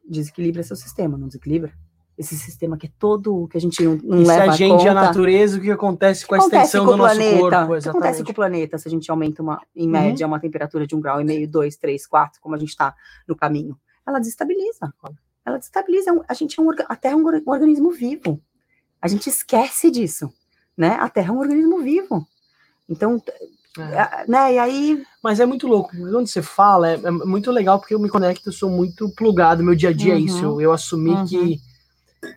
Desequilibra 0.09 0.63
seu 0.63 0.77
sistema, 0.77 1.17
não 1.19 1.27
desequilibra? 1.29 1.73
esse 2.19 2.37
sistema 2.37 2.77
que 2.77 2.87
é 2.87 2.91
todo 2.99 3.49
que 3.49 3.57
a 3.57 3.61
gente 3.61 3.83
não, 3.83 3.97
não 3.97 4.19
E 4.21 4.27
se 4.27 4.29
leva 4.29 4.53
a 4.53 4.55
gente 4.55 4.87
é 4.87 4.91
a 4.91 4.95
conta. 4.95 5.07
natureza, 5.07 5.57
o 5.57 5.61
que 5.63 5.71
acontece 5.71 6.27
com 6.27 6.35
a 6.35 6.39
acontece 6.39 6.65
extensão 6.67 6.85
com 6.85 6.91
do 6.93 6.97
nosso 6.99 7.15
planeta? 7.17 7.39
corpo? 7.41 7.73
O 7.75 7.81
que 7.81 7.89
acontece 7.89 8.23
com 8.25 8.31
o 8.31 8.35
planeta 8.35 8.79
se 8.79 8.87
a 8.87 8.91
gente 8.91 9.11
aumenta 9.11 9.43
uma, 9.43 9.61
em 9.75 9.87
Uhum. 9.87 9.91
média 9.93 10.27
uma 10.27 10.39
temperatura 10.39 10.87
de 10.87 10.95
um 10.95 11.01
grau 11.01 11.23
e 11.23 11.25
meio, 11.25 11.49
dois, 11.49 11.75
três, 11.79 12.07
quatro, 12.07 12.39
como 12.43 12.55
a 12.55 12.59
gente 12.59 12.69
está 12.69 12.95
no 13.27 13.35
caminho? 13.35 13.79
Ela 14.07 14.19
desestabiliza. 14.19 14.93
Ela 15.45 15.57
desestabiliza. 15.57 16.11
É 16.11 16.15
A 16.29 16.35
gente 16.35 16.61
é 16.61 16.63
um, 16.63 16.71
a 16.71 16.97
Terra 16.97 17.15
é 17.15 17.17
um, 17.17 17.25
or- 17.25 17.43
organismo 17.47 17.91
vivo. 17.91 18.41
A 19.01 19.09
gente 19.09 19.29
esquece 19.31 19.91
disso, 19.91 20.31
né? 20.77 20.99
A 21.01 21.09
Terra 21.09 21.31
é 21.31 21.33
um 21.33 21.39
organismo 21.41 21.81
vivo. 21.81 22.29
Então, 22.87 23.21
É. 23.79 23.83
é, 23.83 24.25
né? 24.29 24.55
E 24.55 24.59
aí, 24.59 25.03
Mas 25.23 25.41
é 25.41 25.47
muito 25.47 25.67
louco. 25.67 25.97
Quando 25.97 26.27
você 26.27 26.43
fala, 26.43 26.91
é, 26.91 26.95
é 27.03 27.11
muito 27.11 27.51
legal 27.51 27.79
porque 27.79 27.95
eu 27.95 27.99
me 28.01 28.09
conecto, 28.09 28.49
eu 28.49 28.53
sou 28.53 28.69
muito 28.69 29.09
plugado. 29.11 29.63
Meu 29.63 29.75
dia 29.75 29.89
a 29.91 29.93
dia 29.93 30.13
é 30.15 30.17
Uhum. 30.17 30.25
isso. 30.25 30.45
Eu, 30.45 30.61
eu 30.61 30.73
assumi 30.73 31.11
Uhum. 31.11 31.25
que 31.27 31.61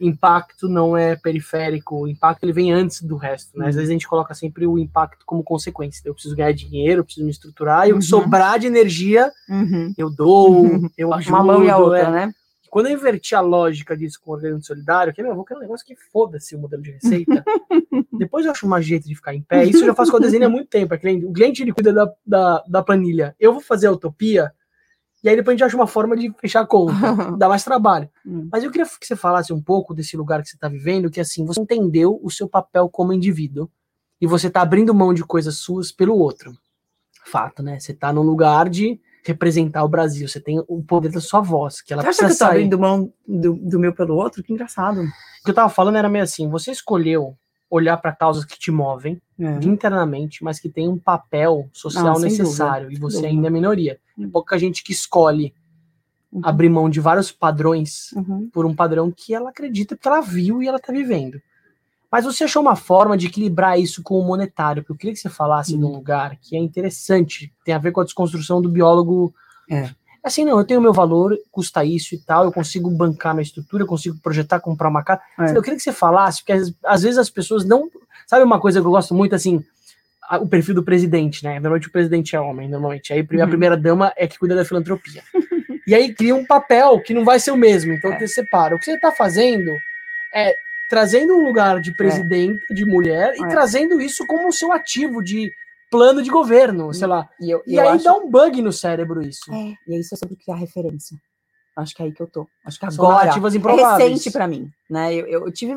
impacto 0.02 0.68
não 0.68 0.96
é 0.98 1.16
periférico. 1.16 2.02
O 2.04 2.08
impacto 2.08 2.44
ele 2.44 2.54
vem 2.54 2.72
antes 2.72 3.02
do 3.02 3.16
resto. 3.18 3.58
Né? 3.58 3.68
Às 3.68 3.76
Uhum. 3.76 3.80
vezes 3.80 3.90
a 3.90 3.94
gente 3.94 4.08
coloca 4.08 4.34
sempre 4.34 4.66
o 4.66 4.78
impacto 4.80 5.24
como 5.26 5.44
consequência. 5.44 6.02
Eu 6.06 6.14
preciso 6.14 6.36
ganhar 6.36 6.54
dinheiro, 6.54 7.02
eu 7.02 7.06
preciso 7.06 7.26
me 7.26 7.32
estruturar. 7.32 7.88
E 7.88 7.92
o 7.92 7.96
Uhum. 7.96 8.02
sobrar 8.02 8.58
de 8.60 8.68
energia, 8.68 9.32
uhum, 9.50 9.94
eu 9.98 10.10
dou, 10.10 10.66
eu 10.98 11.14
ajudo. 11.14 11.36
uma 11.36 11.44
mão 11.44 11.64
e 11.64 11.70
a 11.70 11.78
outra, 11.78 12.00
é. 12.00 12.12
né? 12.12 12.34
Quando 12.76 12.88
eu 12.88 12.92
inverti 12.92 13.34
a 13.34 13.40
lógica 13.40 13.96
disso 13.96 14.20
com 14.22 14.32
o 14.32 14.34
organismo 14.34 14.62
solidário, 14.62 15.14
que 15.14 15.22
meu, 15.22 15.32
eu 15.32 15.36
vou 15.38 15.46
querer 15.46 15.60
um 15.60 15.62
negócio 15.62 15.86
que 15.86 15.96
foda-se 15.96 16.58
o 16.58 16.60
modelo 16.60 16.84
de 16.84 16.92
receita. 16.92 17.42
Depois 18.12 18.46
eu 18.46 18.52
acho 18.52 18.68
um 18.68 18.82
jeito 18.82 19.08
de 19.08 19.16
ficar 19.16 19.34
em 19.34 19.42
pé. 19.42 19.64
Isso 19.64 19.78
eu 19.82 19.86
já 19.86 19.96
faço 19.96 20.12
com 20.12 20.18
a 20.18 20.20
desenho 20.20 20.46
há 20.46 20.50
muito 20.50 20.68
tempo. 20.68 20.94
é 20.94 20.98
cliente- 20.98 21.26
O 21.26 21.32
cliente 21.32 21.62
ele 21.62 21.72
cuida 21.72 21.94
da, 21.94 22.12
da, 22.28 22.64
da 22.68 22.84
planilha. 22.84 23.34
Eu 23.40 23.54
vou 23.54 23.62
fazer 23.62 23.88
a 23.88 23.94
utopia. 23.94 24.52
E 25.24 25.30
aí 25.30 25.38
depois 25.38 25.54
a 25.54 25.58
gente 25.58 25.64
acha 25.64 25.78
uma 25.78 25.88
forma 25.88 26.18
de 26.18 26.34
fechar 26.38 26.60
a 26.64 26.66
conta. 26.66 26.92
Dá 27.40 27.48
mais 27.48 27.64
trabalho. 27.64 28.10
Hum. 28.26 28.50
Mas 28.52 28.62
eu 28.66 28.70
queria 28.70 28.86
que 28.86 29.08
você 29.08 29.16
falasse 29.16 29.54
um 29.54 29.62
pouco 29.62 29.94
desse 29.94 30.18
lugar 30.18 30.42
que 30.42 30.50
você 30.50 30.58
está 30.58 30.68
vivendo, 30.68 31.10
que 31.10 31.22
assim, 31.22 31.46
você 31.46 31.62
entendeu 31.62 32.20
o 32.22 32.30
seu 32.30 32.46
papel 32.50 32.90
como 32.90 33.14
indivíduo. 33.14 33.72
E 34.20 34.28
você 34.28 34.48
está 34.48 34.60
abrindo 34.62 34.94
mão 34.94 35.14
de 35.14 35.24
coisas 35.24 35.56
suas 35.56 35.94
pelo 35.94 36.18
outro. 36.18 36.52
Fato, 37.24 37.64
né? 37.64 37.80
Você 37.80 37.94
está 37.94 38.12
num 38.12 38.22
lugar 38.22 38.68
de 38.68 39.00
representar 39.26 39.84
o 39.84 39.88
Brasil. 39.90 40.28
Você 40.28 40.40
tem 40.40 40.64
o 40.68 40.84
poder 40.84 41.12
da 41.12 41.20
sua 41.22 41.42
voz, 41.42 41.82
que 41.82 41.92
ela 41.94 42.02
Você 42.04 42.10
acha 42.10 42.18
que 42.20 42.26
precisa 42.26 42.44
eu 42.44 42.48
tô 42.48 42.52
sair. 42.54 42.58
abrindo 42.64 42.80
mão 42.80 43.14
do, 43.28 43.54
do 43.56 43.80
meu 43.80 43.94
pelo 43.94 44.16
outro? 44.16 44.44
Que 44.44 44.54
engraçado. 44.54 45.02
O 45.02 45.44
que 45.44 45.52
eu 45.52 45.54
tava 45.56 45.70
falando 45.70 45.96
era 45.98 46.10
meio 46.10 46.24
assim, 46.24 46.50
você 46.50 46.72
escolheu 46.72 47.36
olhar 47.70 47.98
para 47.98 48.12
causas 48.16 48.46
que 48.46 48.58
te 48.60 48.72
movem 48.72 49.20
É. 49.40 49.60
internamente, 49.66 50.44
mas 50.44 50.60
que 50.60 50.70
tem 50.70 50.88
um 50.88 50.98
papel 50.98 51.68
social 51.74 52.20
necessário 52.20 52.90
e 52.90 52.94
sem 52.94 53.02
você 53.02 53.18
dúvida. 53.18 53.34
ainda 53.34 53.48
é 53.48 53.50
minoria. 53.50 54.00
Hum. 54.18 54.30
Pouca 54.30 54.58
gente 54.58 54.84
que 54.84 54.92
escolhe 54.94 55.54
Uhum. 56.32 56.42
abrir 56.44 56.70
mão 56.70 56.90
de 56.90 57.00
vários 57.00 57.32
padrões 57.32 58.12
Uhum. 58.14 58.50
por 58.52 58.66
um 58.66 58.76
padrão 58.76 59.12
que 59.12 59.34
ela 59.34 59.50
acredita 59.52 59.96
porque 59.96 60.08
ela 60.08 60.22
viu 60.22 60.62
e 60.62 60.68
ela 60.68 60.80
tá 60.80 60.92
vivendo. 60.92 61.42
Mas 62.12 62.24
você 62.26 62.44
achou 62.46 62.62
uma 62.62 62.76
forma 62.76 63.18
de 63.18 63.28
equilibrar 63.28 63.80
isso 63.80 64.02
com 64.04 64.20
o 64.20 64.24
monetário, 64.26 64.82
porque 64.84 64.94
eu 64.94 64.98
queria 64.98 65.14
que 65.14 65.20
você 65.20 65.30
falasse 65.30 65.78
de 65.78 65.84
um 65.84 65.88
Hum. 65.88 65.94
lugar 65.94 66.38
que 66.42 66.56
é 66.56 66.60
interessante, 66.60 67.52
tem 67.66 67.74
a 67.74 67.78
ver 67.80 67.92
com 67.92 68.02
a 68.02 68.04
desconstrução 68.04 68.62
do 68.62 68.70
biólogo. 68.70 69.34
É. 69.70 69.90
Assim, 70.24 70.44
não, 70.44 70.58
eu 70.58 70.66
tenho 70.66 70.82
meu 70.82 70.94
valor, 70.94 71.38
custa 71.52 71.84
isso 71.86 72.16
e 72.16 72.18
tal, 72.18 72.46
eu 72.46 72.52
consigo 72.52 72.90
bancar 72.90 73.34
minha 73.36 73.44
estrutura, 73.44 73.84
eu 73.84 73.88
consigo 73.88 74.18
projetar, 74.24 74.60
comprar 74.60 74.90
uma 74.90 75.04
casa. 75.04 75.22
É. 75.40 75.52
Eu 75.56 75.62
queria 75.62 75.78
que 75.78 75.84
você 75.84 75.92
falasse, 75.92 76.40
porque 76.40 76.54
às, 76.54 76.74
às 76.84 77.02
vezes 77.04 77.18
as 77.18 77.30
pessoas 77.30 77.64
não. 77.66 77.90
Sabe 78.26 78.44
uma 78.44 78.60
coisa 78.60 78.82
que 78.82 78.88
eu 78.88 78.92
gosto 78.92 79.14
muito, 79.14 79.36
assim, 79.36 79.64
o 80.42 80.48
perfil 80.48 80.74
do 80.74 80.82
presidente, 80.84 81.44
né? 81.44 81.56
Normalmente 81.60 81.88
o 81.88 81.92
presidente 81.92 82.36
é 82.36 82.40
homem, 82.40 82.68
normalmente. 82.68 83.14
Aí 83.14 83.20
a 83.20 83.44
Uhum. 83.44 83.50
primeira 83.50 83.78
dama 83.78 84.12
é 84.18 84.26
que 84.28 84.40
cuida 84.40 84.56
da 84.56 84.66
filantropia. 84.66 85.22
E 85.86 85.94
aí 85.94 86.12
cria 86.16 86.34
um 86.36 86.44
papel 86.44 87.00
que 87.02 87.14
não 87.14 87.24
vai 87.24 87.40
ser 87.40 87.52
o 87.52 87.58
mesmo, 87.58 87.94
então 87.94 88.12
É. 88.12 88.18
você 88.18 88.28
separa. 88.28 88.76
O 88.76 88.80
que 88.80 88.86
você 88.86 88.94
está 88.96 89.12
fazendo 89.12 89.70
é 90.34 90.56
trazendo 90.90 91.36
um 91.36 91.44
lugar 91.46 91.80
de 91.82 91.96
presidente, 91.96 92.62
de 92.74 92.86
mulher, 92.86 93.34
e 93.38 93.44
É. 93.44 93.48
trazendo 93.48 94.00
isso 94.02 94.26
como 94.28 94.48
o 94.48 94.52
seu 94.54 94.72
ativo 94.72 95.24
de 95.24 95.52
plano 95.92 96.22
de 96.22 96.30
governo, 96.30 96.94
sei 96.94 97.08
lá. 97.08 97.30
E, 97.40 97.50
eu, 97.50 97.62
E 97.66 97.76
eu 97.76 97.82
aí 97.82 97.88
acho... 97.90 98.04
dá 98.04 98.14
um 98.14 98.30
bug 98.30 98.62
no 98.62 98.72
cérebro 98.72 99.22
isso. 99.22 99.52
É, 99.54 99.74
e 99.88 100.00
isso 100.00 100.14
é 100.14 100.18
sobre 100.18 100.36
criar 100.36 100.56
referência. 100.58 101.18
Acho 101.78 101.94
que 101.94 102.02
é 102.02 102.06
aí 102.06 102.12
que 102.14 102.22
eu 102.22 102.28
tô. 102.28 102.48
Acho 102.66 102.80
que 102.80 102.90
São 102.92 103.06
agora 103.06 103.30
é 103.30 103.34
recente 103.98 104.32
para 104.32 104.48
mim, 104.48 104.70
né? 104.90 105.14
Eu, 105.14 105.28
eu, 105.28 105.52
tive, 105.52 105.74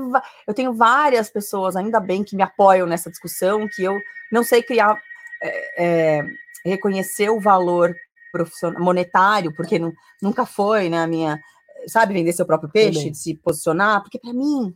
eu 0.47 0.55
tenho 0.55 0.73
várias 0.73 1.29
pessoas, 1.29 1.75
ainda 1.75 1.99
bem, 1.99 2.23
que 2.23 2.37
me 2.37 2.43
apoiam 2.43 2.87
nessa 2.87 3.11
discussão, 3.11 3.67
que 3.69 3.83
eu 3.83 3.99
não 4.31 4.45
sei 4.45 4.63
criar, 4.63 4.97
é, 5.43 6.19
é, 6.19 6.25
reconhecer 6.65 7.31
o 7.31 7.41
valor 7.41 7.93
profissional, 8.31 8.81
monetário, 8.83 9.53
porque 9.55 9.79
nu- 9.79 9.93
nunca 10.23 10.47
foi, 10.47 10.89
né, 10.89 11.03
a 11.03 11.07
minha, 11.07 11.41
sabe, 11.89 12.15
vender 12.15 12.33
seu 12.33 12.47
próprio 12.47 12.71
peixe, 12.71 12.99
Também. 12.99 13.13
de 13.13 13.19
se 13.19 13.35
posicionar, 13.37 14.01
porque 14.03 14.19
para 14.21 14.33
mim 14.33 14.73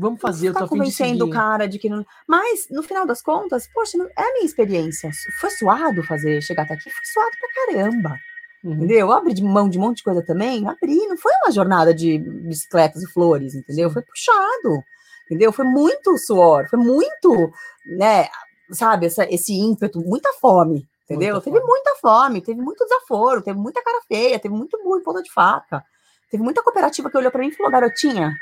Vamos 0.00 0.20
fazer, 0.20 0.48
eu 0.48 0.52
tô 0.54 0.60
convencendo 0.68 1.24
o 1.24 1.30
cara 1.30 1.66
de 1.66 1.78
que 1.78 1.88
não. 1.90 2.06
Mas, 2.26 2.68
no 2.70 2.82
final 2.84 3.04
das 3.04 3.20
contas, 3.20 3.68
poxa, 3.74 3.98
não- 3.98 4.06
é 4.06 4.22
a 4.22 4.32
minha 4.34 4.44
experiência. 4.46 5.10
Foi 5.40 5.50
suado 5.50 6.02
fazer, 6.04 6.40
chegar 6.40 6.62
até 6.62 6.74
aqui, 6.74 6.88
foi 6.88 7.04
suado 7.04 7.30
pra 7.40 7.66
caramba. 7.66 8.16
Uhum. 8.62 8.74
Entendeu? 8.74 8.98
Eu 9.00 9.12
abri 9.12 9.34
de 9.34 9.42
mão 9.42 9.68
de 9.68 9.76
um 9.78 9.82
monte 9.82 9.98
de 9.98 10.04
coisa 10.04 10.24
também, 10.24 10.66
abri, 10.68 10.96
não 11.08 11.16
foi 11.16 11.32
uma 11.42 11.50
jornada 11.52 11.92
de 11.92 12.18
bicicletas 12.18 13.02
e 13.02 13.06
flores, 13.12 13.54
entendeu? 13.54 13.90
Foi 13.90 14.02
puxado, 14.02 14.82
entendeu? 15.26 15.52
Foi 15.52 15.64
muito 15.64 16.16
suor, 16.18 16.68
foi 16.68 16.78
muito, 16.78 17.52
né, 17.98 18.28
sabe, 18.72 19.06
essa- 19.06 19.26
esse 19.32 19.52
ímpeto, 19.52 20.00
muita 20.00 20.32
fome, 20.34 20.86
entendeu? 21.04 21.34
Muita 21.34 21.44
teve 21.44 21.60
fome. 21.60 21.68
muita 21.72 21.94
fome, 22.00 22.40
teve 22.40 22.60
muito 22.60 22.84
desaforo, 22.84 23.42
teve 23.42 23.58
muita 23.58 23.82
cara 23.82 24.00
feia, 24.08 24.38
teve 24.38 24.54
muito 24.54 24.76
burro 24.82 24.98
em 24.98 25.02
ponta 25.02 25.22
de 25.22 25.32
faca, 25.32 25.82
teve 26.30 26.42
muita 26.42 26.62
cooperativa 26.62 27.08
que 27.10 27.16
olhou 27.16 27.30
pra 27.30 27.40
mim 27.40 27.48
e 27.48 27.52
falou, 27.54 27.70
garotinha, 27.72 28.32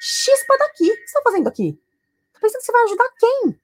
chispa 0.00 0.56
daqui, 0.58 0.90
o 0.90 0.94
que 0.94 1.06
você 1.06 1.12
tá 1.14 1.22
fazendo 1.22 1.48
aqui? 1.48 1.78
Tô 2.34 2.40
pensando 2.40 2.58
que 2.60 2.66
você 2.66 2.72
vai 2.72 2.82
ajudar 2.84 3.08
quem? 3.18 3.60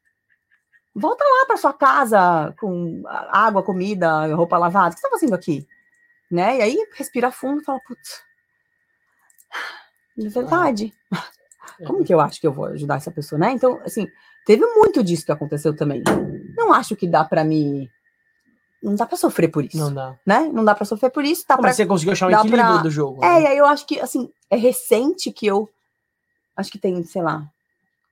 Volta 0.94 1.24
lá 1.24 1.46
para 1.46 1.56
sua 1.56 1.72
casa 1.72 2.54
com 2.58 3.02
água, 3.06 3.62
comida, 3.62 4.34
roupa 4.34 4.58
lavada. 4.58 4.88
O 4.90 4.94
que 4.94 5.00
você 5.00 5.06
está 5.06 5.10
fazendo 5.10 5.34
aqui? 5.34 5.66
Né? 6.30 6.58
E 6.58 6.62
aí 6.62 6.86
respira 6.94 7.30
fundo 7.30 7.60
e 7.60 7.64
fala, 7.64 7.80
putz, 7.86 8.22
de 10.16 10.28
verdade. 10.28 10.92
É. 11.80 11.84
Como 11.86 12.04
que 12.04 12.12
eu 12.12 12.20
acho 12.20 12.40
que 12.40 12.46
eu 12.46 12.52
vou 12.52 12.66
ajudar 12.66 12.96
essa 12.96 13.10
pessoa, 13.10 13.38
né? 13.38 13.52
Então, 13.52 13.80
assim, 13.84 14.06
teve 14.44 14.66
muito 14.74 15.02
disso 15.02 15.24
que 15.24 15.32
aconteceu 15.32 15.74
também. 15.74 16.02
Não 16.56 16.72
acho 16.72 16.94
que 16.96 17.06
dá 17.06 17.24
para 17.24 17.44
me 17.44 17.90
não 18.82 18.96
dá 18.96 19.06
para 19.06 19.16
sofrer 19.16 19.48
por 19.48 19.64
isso, 19.64 19.76
Não 19.78 19.94
dá. 19.94 20.18
né? 20.26 20.40
Não 20.52 20.64
dá 20.64 20.74
para 20.74 20.84
sofrer 20.84 21.08
por 21.10 21.24
isso, 21.24 21.44
Como 21.46 21.60
para 21.62 21.72
você 21.72 21.86
conseguiu 21.86 22.12
achar 22.14 22.26
um 22.26 22.30
dá 22.32 22.38
equilíbrio 22.40 22.64
pra- 22.66 22.82
do 22.82 22.90
jogo? 22.90 23.24
é, 23.24 23.38
e 23.38 23.42
né? 23.44 23.48
aí 23.50 23.56
eu 23.58 23.64
acho 23.64 23.86
que, 23.86 24.00
assim, 24.00 24.28
é 24.50 24.56
recente 24.56 25.30
que 25.30 25.46
eu. 25.46 25.70
Acho 26.56 26.70
que 26.70 26.78
tem, 26.78 27.02
sei 27.04 27.22
lá, 27.22 27.44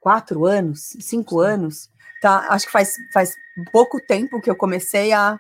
quatro 0.01 0.47
anos, 0.47 0.97
cinco 1.01 1.41
anos. 1.41 1.89
Tá? 2.21 2.47
Acho 2.51 2.67
que 2.67 2.73
faz, 2.73 2.97
faz 3.13 3.35
pouco 3.73 4.01
tempo 4.01 4.41
que 4.41 4.51
eu 4.51 4.57
comecei 4.57 5.13
a 5.13 5.39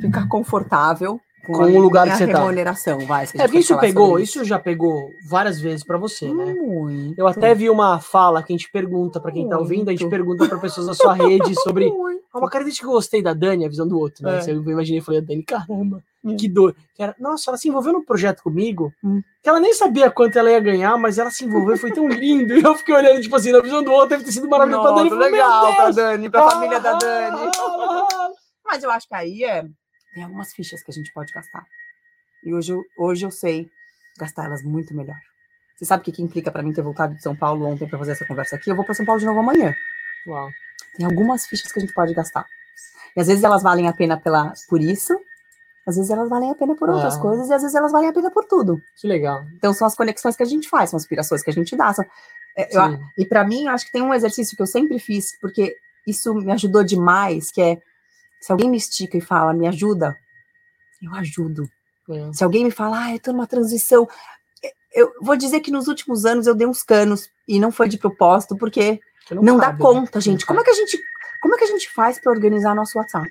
ficar 0.00 0.28
confortável 0.28 1.20
Com 1.44 1.52
o 1.52 1.80
lugar 1.80 2.06
que 2.06 2.16
você 2.16 2.26
tá. 2.26 2.38
remuneração. 2.38 3.00
Vai, 3.00 3.26
se 3.26 3.40
a 3.40 3.44
É, 3.44 3.48
isso 3.56 3.78
pegou, 3.78 4.08
sobre 4.10 4.22
isso 4.22 4.44
já 4.44 4.58
pegou 4.58 5.10
várias 5.28 5.60
vezes 5.60 5.84
pra 5.84 5.98
você, 5.98 6.32
né? 6.32 6.54
Muito. 6.54 7.18
Eu 7.18 7.26
até 7.26 7.54
vi 7.54 7.68
uma 7.68 8.00
fala 8.00 8.42
que 8.42 8.52
a 8.52 8.56
gente 8.56 8.70
pergunta 8.70 9.20
pra 9.20 9.32
quem 9.32 9.48
tá 9.48 9.58
ouvindo, 9.58 9.88
a 9.88 9.92
gente 9.92 10.08
pergunta 10.08 10.48
pra 10.48 10.58
pessoas 10.58 10.86
da 10.86 10.94
sua 10.94 11.14
rede 11.14 11.54
sobre. 11.62 11.90
Muito. 11.90 12.22
Ah, 12.32 12.38
Uma 12.38 12.50
característica 12.50 12.86
que 12.86 12.90
eu 12.90 12.94
gostei 12.94 13.22
da 13.22 13.32
Dani, 13.32 13.64
a 13.64 13.68
visão 13.68 13.88
do 13.88 13.98
outro, 13.98 14.22
né? 14.24 14.40
É. 14.46 14.50
Eu 14.50 14.62
imaginei 14.62 14.98
e 14.98 15.02
falei, 15.02 15.20
a 15.20 15.24
Dani, 15.24 15.42
caramba, 15.42 16.02
Hum. 16.32 16.36
que 16.36 16.48
dor. 16.48 16.74
Que 16.94 17.02
era, 17.02 17.14
nossa, 17.18 17.50
ela 17.50 17.56
se 17.56 17.68
envolveu 17.68 17.92
num 17.92 18.04
projeto 18.04 18.42
comigo, 18.42 18.92
Hum. 19.04 19.22
que 19.42 19.48
ela 19.48 19.60
nem 19.60 19.72
sabia 19.74 20.10
quanto 20.10 20.38
ela 20.38 20.50
ia 20.50 20.60
ganhar, 20.60 20.96
mas 20.96 21.18
ela 21.18 21.30
se 21.30 21.44
envolveu, 21.44 21.76
foi 21.76 21.92
tão 21.92 22.08
lindo. 22.08 22.54
E 22.58 22.62
eu 22.62 22.74
fiquei 22.74 22.94
olhando, 22.94 23.20
tipo 23.20 23.36
assim, 23.36 23.52
na 23.52 23.60
visão 23.60 23.82
do 23.82 23.90
outro, 23.92 24.10
deve 24.10 24.24
ter 24.24 24.32
sido 24.32 24.48
maravilhoso 24.48 24.82
pra 24.82 24.92
Dani. 24.96 25.10
Nossa, 25.10 25.14
eu 25.14 25.18
falei, 25.18 25.30
legal 25.32 25.74
pra! 25.76 25.90
Dani, 25.90 26.30
pra 26.30 26.50
família 26.50 26.80
da 26.80 26.90
Ah, 26.90 26.98
Dani. 26.98 27.50
ah, 27.56 28.08
ah. 28.12 28.28
Mas 28.64 28.82
eu 28.82 28.90
acho 28.90 29.06
que 29.08 29.14
aí 29.14 29.44
é. 29.44 29.64
Tem 30.14 30.24
algumas 30.24 30.52
fichas 30.52 30.82
que 30.82 30.90
a 30.90 30.94
gente 30.94 31.12
pode 31.12 31.32
gastar. 31.32 31.64
E 32.44 32.54
hoje 32.54 32.72
eu, 32.72 32.82
hoje 32.98 33.24
eu 33.26 33.30
sei 33.30 33.68
gastar 34.18 34.46
elas 34.46 34.62
muito 34.62 34.94
melhor. 34.94 35.16
Você 35.76 35.84
sabe 35.84 36.00
o 36.00 36.04
que, 36.04 36.12
que 36.12 36.22
implica 36.22 36.50
para 36.50 36.62
mim 36.62 36.72
ter 36.72 36.80
voltado 36.82 37.14
de 37.14 37.22
São 37.22 37.36
Paulo 37.36 37.66
ontem 37.66 37.86
para 37.86 37.98
fazer 37.98 38.12
essa 38.12 38.24
conversa 38.24 38.56
aqui? 38.56 38.70
Eu 38.70 38.76
vou 38.76 38.84
para 38.84 38.94
São 38.94 39.04
Paulo 39.04 39.20
de 39.20 39.26
novo 39.26 39.40
amanhã. 39.40 39.74
Uau. 40.26 40.48
Tem 40.96 41.04
algumas 41.04 41.46
fichas 41.46 41.70
que 41.70 41.78
a 41.78 41.82
gente 41.82 41.92
pode 41.92 42.14
gastar. 42.14 42.46
E 43.14 43.20
às 43.20 43.26
vezes 43.26 43.44
elas 43.44 43.62
valem 43.62 43.88
a 43.88 43.92
pena 43.92 44.18
pela, 44.18 44.52
por 44.70 44.80
isso, 44.80 45.14
às 45.86 45.96
vezes 45.96 46.10
elas 46.10 46.28
valem 46.28 46.50
a 46.50 46.54
pena 46.54 46.74
por 46.74 46.88
outras 46.90 47.16
Ah. 47.16 47.20
coisas, 47.20 47.48
e 47.48 47.52
às 47.54 47.62
vezes 47.62 47.74
elas 47.76 47.92
valem 47.92 48.08
a 48.08 48.12
pena 48.12 48.30
por 48.30 48.44
tudo. 48.44 48.80
Que 49.00 49.06
legal. 49.06 49.44
Então 49.54 49.72
são 49.72 49.86
as 49.86 49.94
conexões 49.94 50.34
que 50.36 50.42
a 50.42 50.46
gente 50.46 50.68
faz, 50.68 50.90
são 50.90 50.96
as 50.96 51.02
aspirações 51.04 51.42
que 51.42 51.50
a 51.50 51.52
gente 51.52 51.76
dá. 51.76 51.92
são- 51.92 52.04
é, 52.56 52.74
eu- 52.76 52.98
e 53.18 53.24
para 53.26 53.44
mim, 53.44 53.64
eu 53.66 53.70
acho 53.70 53.86
que 53.86 53.92
tem 53.92 54.02
um 54.02 54.12
exercício 54.14 54.56
que 54.56 54.62
eu 54.62 54.66
sempre 54.66 54.98
fiz, 54.98 55.38
porque 55.40 55.76
isso 56.06 56.34
me 56.34 56.52
ajudou 56.52 56.82
demais, 56.82 57.50
que 57.50 57.60
é 57.60 57.78
se 58.40 58.50
alguém 58.52 58.70
me 58.70 58.76
estica 58.78 59.16
e 59.16 59.20
fala, 59.20 59.52
me 59.52 59.66
ajuda, 59.68 60.16
eu 61.02 61.14
ajudo. 61.14 61.68
É. 62.08 62.32
Se 62.32 62.42
alguém 62.44 62.64
me 62.64 62.70
fala, 62.70 63.04
ah, 63.06 63.12
eu 63.14 63.18
tô 63.20 63.32
numa 63.32 63.46
transição, 63.46 64.08
eu 64.94 65.12
vou 65.20 65.36
dizer 65.36 65.60
que 65.60 65.70
nos 65.70 65.88
últimos 65.88 66.24
anos 66.24 66.46
eu 66.46 66.54
dei 66.54 66.66
uns 66.66 66.82
canos 66.82 67.28
e 67.46 67.58
não 67.60 67.70
foi 67.70 67.88
de 67.88 67.98
propósito, 67.98 68.56
porque 68.56 68.98
Que 69.26 69.34
não, 69.34 69.56
dá 69.58 69.66
cabe, 69.66 69.78
né? 69.78 69.84
conta, 69.84 70.20
gente. 70.20 70.40
Não 70.40 70.46
Como 70.46 70.60
é 70.60 70.64
que 70.64 70.70
a 70.70 70.74
gente, 70.74 70.98
como 71.42 71.54
é 71.54 71.58
que 71.58 71.64
a 71.64 71.68
gente 71.68 71.92
faz 71.92 72.18
para 72.18 72.32
organizar 72.32 72.74
nosso 72.74 72.96
WhatsApp? 72.98 73.30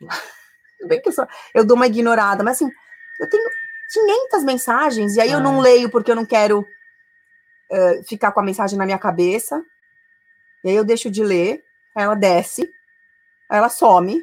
Tudo 0.84 0.88
bem 0.90 1.00
que 1.00 1.08
eu, 1.08 1.12
sou- 1.12 1.26
eu 1.54 1.64
dou 1.64 1.76
uma 1.76 1.86
ignorada, 1.86 2.44
mas 2.44 2.56
assim, 2.56 2.70
eu 3.18 3.26
tenho 3.26 3.48
500 3.90 4.44
mensagens 4.44 5.16
e 5.16 5.20
aí 5.20 5.30
eu 5.32 5.38
É. 5.38 5.42
não 5.42 5.58
leio 5.60 5.88
porque 5.88 6.10
eu 6.10 6.16
não 6.16 6.26
quero 6.26 6.66
eh, 7.70 8.02
ficar 8.06 8.30
com 8.32 8.40
a 8.40 8.42
mensagem 8.42 8.78
na 8.78 8.84
minha 8.84 8.98
cabeça, 8.98 9.64
e 10.62 10.68
aí 10.68 10.76
eu 10.76 10.84
deixo 10.84 11.10
de 11.10 11.24
ler, 11.24 11.64
aí 11.96 12.04
ela 12.04 12.14
desce, 12.14 12.62
aí 13.48 13.56
ela 13.58 13.70
some, 13.70 14.22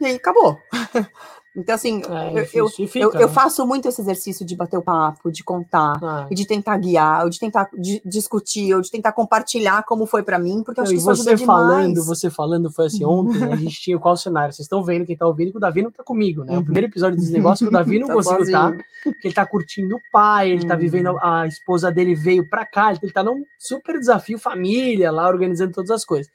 e 0.00 0.06
aí 0.06 0.16
acabou. 0.16 0.60
Então, 1.54 1.74
assim, 1.74 2.00
É, 2.08 2.32
eu, 2.54 2.66
eu, 2.94 3.12
eu, 3.12 3.12
né? 3.12 3.28
faço 3.28 3.66
muito 3.66 3.86
esse 3.86 4.00
exercício 4.00 4.44
de 4.44 4.56
bater 4.56 4.78
o 4.78 4.82
papo, 4.82 5.30
de 5.30 5.44
contar, 5.44 5.98
Ah, 6.02 6.26
e 6.30 6.34
de 6.34 6.46
tentar 6.46 6.78
guiar, 6.78 7.24
ou 7.24 7.28
de 7.30 7.38
tentar 7.38 7.68
di- 7.78 8.00
discutir, 8.04 8.74
ou 8.74 8.80
de 8.80 8.90
tentar 8.90 9.12
compartilhar 9.12 9.82
como 9.84 10.06
foi 10.06 10.22
pra 10.22 10.38
mim, 10.38 10.62
porque 10.64 10.80
eu 10.80 10.84
acho 10.84 10.92
e 10.92 10.94
que 10.94 10.98
isso 11.00 11.14
você 11.14 11.36
falando, 11.36 12.02
você 12.04 12.30
falando, 12.30 12.70
foi 12.72 12.86
assim, 12.86 13.04
ontem 13.04 13.52
a 13.52 13.56
gente 13.56 13.78
tinha 13.80 13.98
qual 13.98 14.16
cenário? 14.16 14.52
Vocês 14.54 14.64
estão 14.64 14.82
vendo, 14.82 15.04
quem 15.04 15.14
tá 15.16 15.26
ouvindo, 15.26 15.50
que 15.50 15.58
o 15.58 15.60
Davi 15.60 15.82
não 15.82 15.90
tá 15.90 16.02
comigo, 16.02 16.42
né? 16.42 16.54
O 16.54 16.56
Uhum. 16.56 16.64
primeiro 16.64 16.86
episódio 16.86 17.18
desse 17.18 17.32
negócio 17.32 17.66
que 17.66 17.68
o 17.68 17.78
Davi 17.78 17.98
não 17.98 18.06
Tá 18.08 18.14
conseguiu 18.14 18.44
estar, 18.44 18.62
sozinho. 18.70 18.84
porque 19.04 19.28
ele 19.28 19.34
tá 19.34 19.44
curtindo 19.44 19.96
o 19.96 20.00
pai, 20.10 20.50
ele 20.52 20.66
tá 20.66 20.72
Uhum. 20.72 20.80
vivendo, 20.80 21.18
a 21.20 21.46
esposa 21.46 21.92
dele 21.92 22.14
veio 22.14 22.48
pra 22.48 22.64
cá, 22.64 22.92
ele 22.94 23.12
tá 23.12 23.22
num 23.22 23.44
super 23.58 23.98
desafio 23.98 24.38
família 24.38 25.10
lá, 25.12 25.28
organizando 25.28 25.72
todas 25.72 25.90
as 25.90 26.02
coisas. 26.04 26.32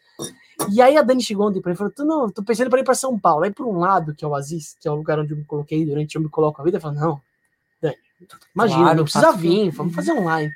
E 0.72 0.82
aí 0.82 0.98
a 0.98 1.02
Dani 1.02 1.22
chegou 1.22 1.48
ontem 1.48 1.62
pra 1.62 1.70
mim 1.70 1.76
e 1.76 1.78
falou: 1.78 1.94
"Tu 1.96 2.04
não, 2.06 2.30
tô 2.30 2.44
pensando 2.44 2.70
pra 2.70 2.80
ir 2.80 2.84
pra 2.84 2.96
São 2.96 3.18
Paulo. 3.18 3.44
Aí 3.46 3.52
por 3.54 3.68
um 3.68 3.78
lado, 3.80 4.14
que 4.16 4.26
é 4.26 4.28
o 4.28 4.36
Aziz, 4.36 4.76
que 4.80 4.88
é 4.88 4.92
o 4.92 4.96
lugar 4.96 5.20
onde 5.20 5.34
eu 5.34 5.38
me 5.38 5.46
coloquei 5.46 5.86
durante 5.86 6.16
eu 6.16 6.22
me 6.22 6.30
coloco 6.30 6.62
a 6.62 6.66
vida, 6.66 6.78
eu 6.78 6.82
falo, 6.82 6.96
não, 6.96 7.22
Dani, 7.82 7.96
imagina, 8.56 8.82
Claro, 8.82 8.98
não 8.98 9.04
precisa 9.04 9.28
faço 9.28 9.38
vir, 9.38 9.70
vamos 9.72 9.96
fazer 9.96 10.12
online. 10.14 10.52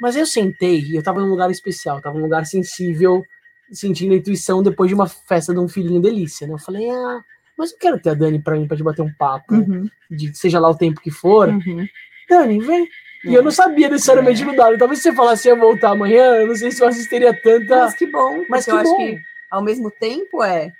Mas 0.00 0.16
eu 0.16 0.26
sentei 0.26 0.80
e 0.80 0.96
eu 0.96 1.02
tava 1.02 1.20
num 1.20 1.28
lugar 1.30 1.50
especial, 1.50 2.00
tava 2.00 2.16
num 2.18 2.24
lugar 2.24 2.46
sensível, 2.46 3.24
sentindo 3.72 4.12
a 4.14 4.16
intuição 4.16 4.62
depois 4.62 4.88
de 4.88 4.94
uma 4.94 5.08
festa 5.08 5.52
de 5.52 5.58
um 5.60 5.68
filhinho 5.68 6.00
delícia, 6.00 6.46
né? 6.46 6.54
Eu 6.54 6.58
falei, 6.58 6.88
ah, 6.90 7.20
mas 7.56 7.72
eu 7.72 7.78
quero 7.78 7.98
ter 8.00 8.10
a 8.10 8.14
Dani 8.14 8.40
pra 8.40 8.54
mim, 8.56 8.68
pra 8.68 8.76
te 8.76 8.82
bater 8.82 9.02
um 9.02 9.12
papo, 9.18 9.54
Uhum, 9.54 9.88
de 10.10 10.32
seja 10.36 10.60
lá 10.60 10.68
o 10.70 10.76
tempo 10.76 11.00
que 11.00 11.10
for. 11.10 11.48
uhum. 11.48 11.88
Dani, 12.28 12.60
vem. 12.60 12.86
E 13.24 13.34
É. 13.34 13.38
eu 13.38 13.42
não 13.42 13.50
sabia 13.50 13.88
necessariamente 13.88 14.44
do 14.44 14.52
nada. 14.52 14.78
Talvez 14.78 15.00
se 15.02 15.10
você 15.10 15.16
falasse 15.16 15.48
ia 15.48 15.56
voltar 15.56 15.90
amanhã, 15.90 16.36
eu 16.36 16.46
não 16.46 16.54
sei 16.54 16.70
se 16.70 16.80
eu 16.82 16.86
assistiria 16.86 17.34
tanta. 17.42 17.76
Mas 17.86 17.94
que 17.96 18.06
bom, 18.06 18.44
Mas 18.48 18.64
que 18.64 18.70
eu 18.70 18.76
bom. 18.76 18.80
acho 18.80 18.96
que 18.96 19.27
ao 19.50 19.62
mesmo 19.62 19.90
tempo 19.90 20.42
é 20.42 20.72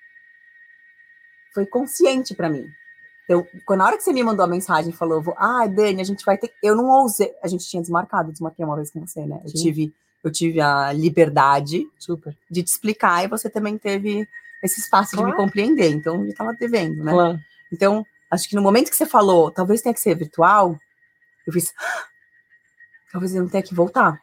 foi 1.55 1.67
consciente 1.67 2.35
pra 2.35 2.49
mim. 2.49 2.71
Eu, 3.29 3.47
quando 3.67 3.79
na 3.81 3.87
hora 3.87 3.97
que 3.97 4.03
você 4.03 4.13
me 4.13 4.23
mandou 4.23 4.45
a 4.45 4.49
mensagem 4.49 4.91
e 4.91 4.97
falou, 4.97 5.21
vou- 5.21 5.35
ah, 5.37 5.67
Dani, 5.67 6.01
a 6.01 6.05
gente 6.05 6.25
vai 6.25 6.39
ter, 6.39 6.53
eu 6.63 6.75
não 6.75 6.87
ousei, 6.87 7.35
a 7.43 7.49
gente 7.49 7.67
tinha 7.69 7.83
desmarcado, 7.83 8.33
desmarquei 8.33 8.65
uma 8.65 8.77
vez 8.77 8.91
com 8.91 9.01
você, 9.07 9.27
né? 9.27 9.41
Eu 9.45 9.51
Sim. 9.51 9.63
tive, 9.63 9.95
eu 10.25 10.31
tive 10.31 10.61
a 10.61 10.93
liberdade 10.93 11.87
Super. 11.99 12.37
de 12.51 12.63
te 12.63 12.69
explicar 12.69 13.25
e 13.25 13.29
você 13.29 13.51
também 13.51 13.77
teve 13.77 14.27
esse 14.63 14.81
espaço 14.81 15.11
de 15.11 15.23
me 15.23 15.31
Claro. 15.33 15.37
compreender, 15.37 15.91
então 15.91 16.25
eu 16.25 16.35
tava 16.35 16.55
devendo, 16.55 17.05
né? 17.05 17.13
Claro. 17.13 17.41
Então, 17.71 18.07
acho 18.31 18.49
que 18.49 18.57
no 18.57 18.63
momento 18.63 18.89
que 18.91 18.97
você 18.97 19.07
falou, 19.07 19.51
talvez 19.51 19.83
tenha 19.83 19.95
que 19.95 20.01
ser 20.01 20.15
virtual, 20.15 20.79
eu 21.47 21.53
fiz, 21.53 21.73
"Ah, 21.79 22.05
talvez 23.13 23.35
eu 23.35 23.43
não 23.43 23.49
tenha 23.49 23.63
que 23.63 23.75
voltar. 23.75 24.19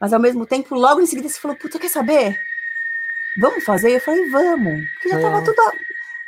Mas 0.00 0.12
ao 0.12 0.20
mesmo 0.20 0.46
tempo, 0.46 0.74
logo 0.74 1.00
em 1.00 1.06
seguida 1.06 1.28
você 1.28 1.38
falou, 1.40 1.56
puta, 1.56 1.78
quer 1.78 1.88
saber? 1.90 2.38
Vamos 3.38 3.64
fazer? 3.64 3.90
Eu 3.96 4.00
falei, 4.00 4.28
vamos. 4.30 4.84
Porque 4.94 5.08
já 5.10 5.18
É. 5.18 5.22
tava 5.22 5.42
tudo, 5.44 5.56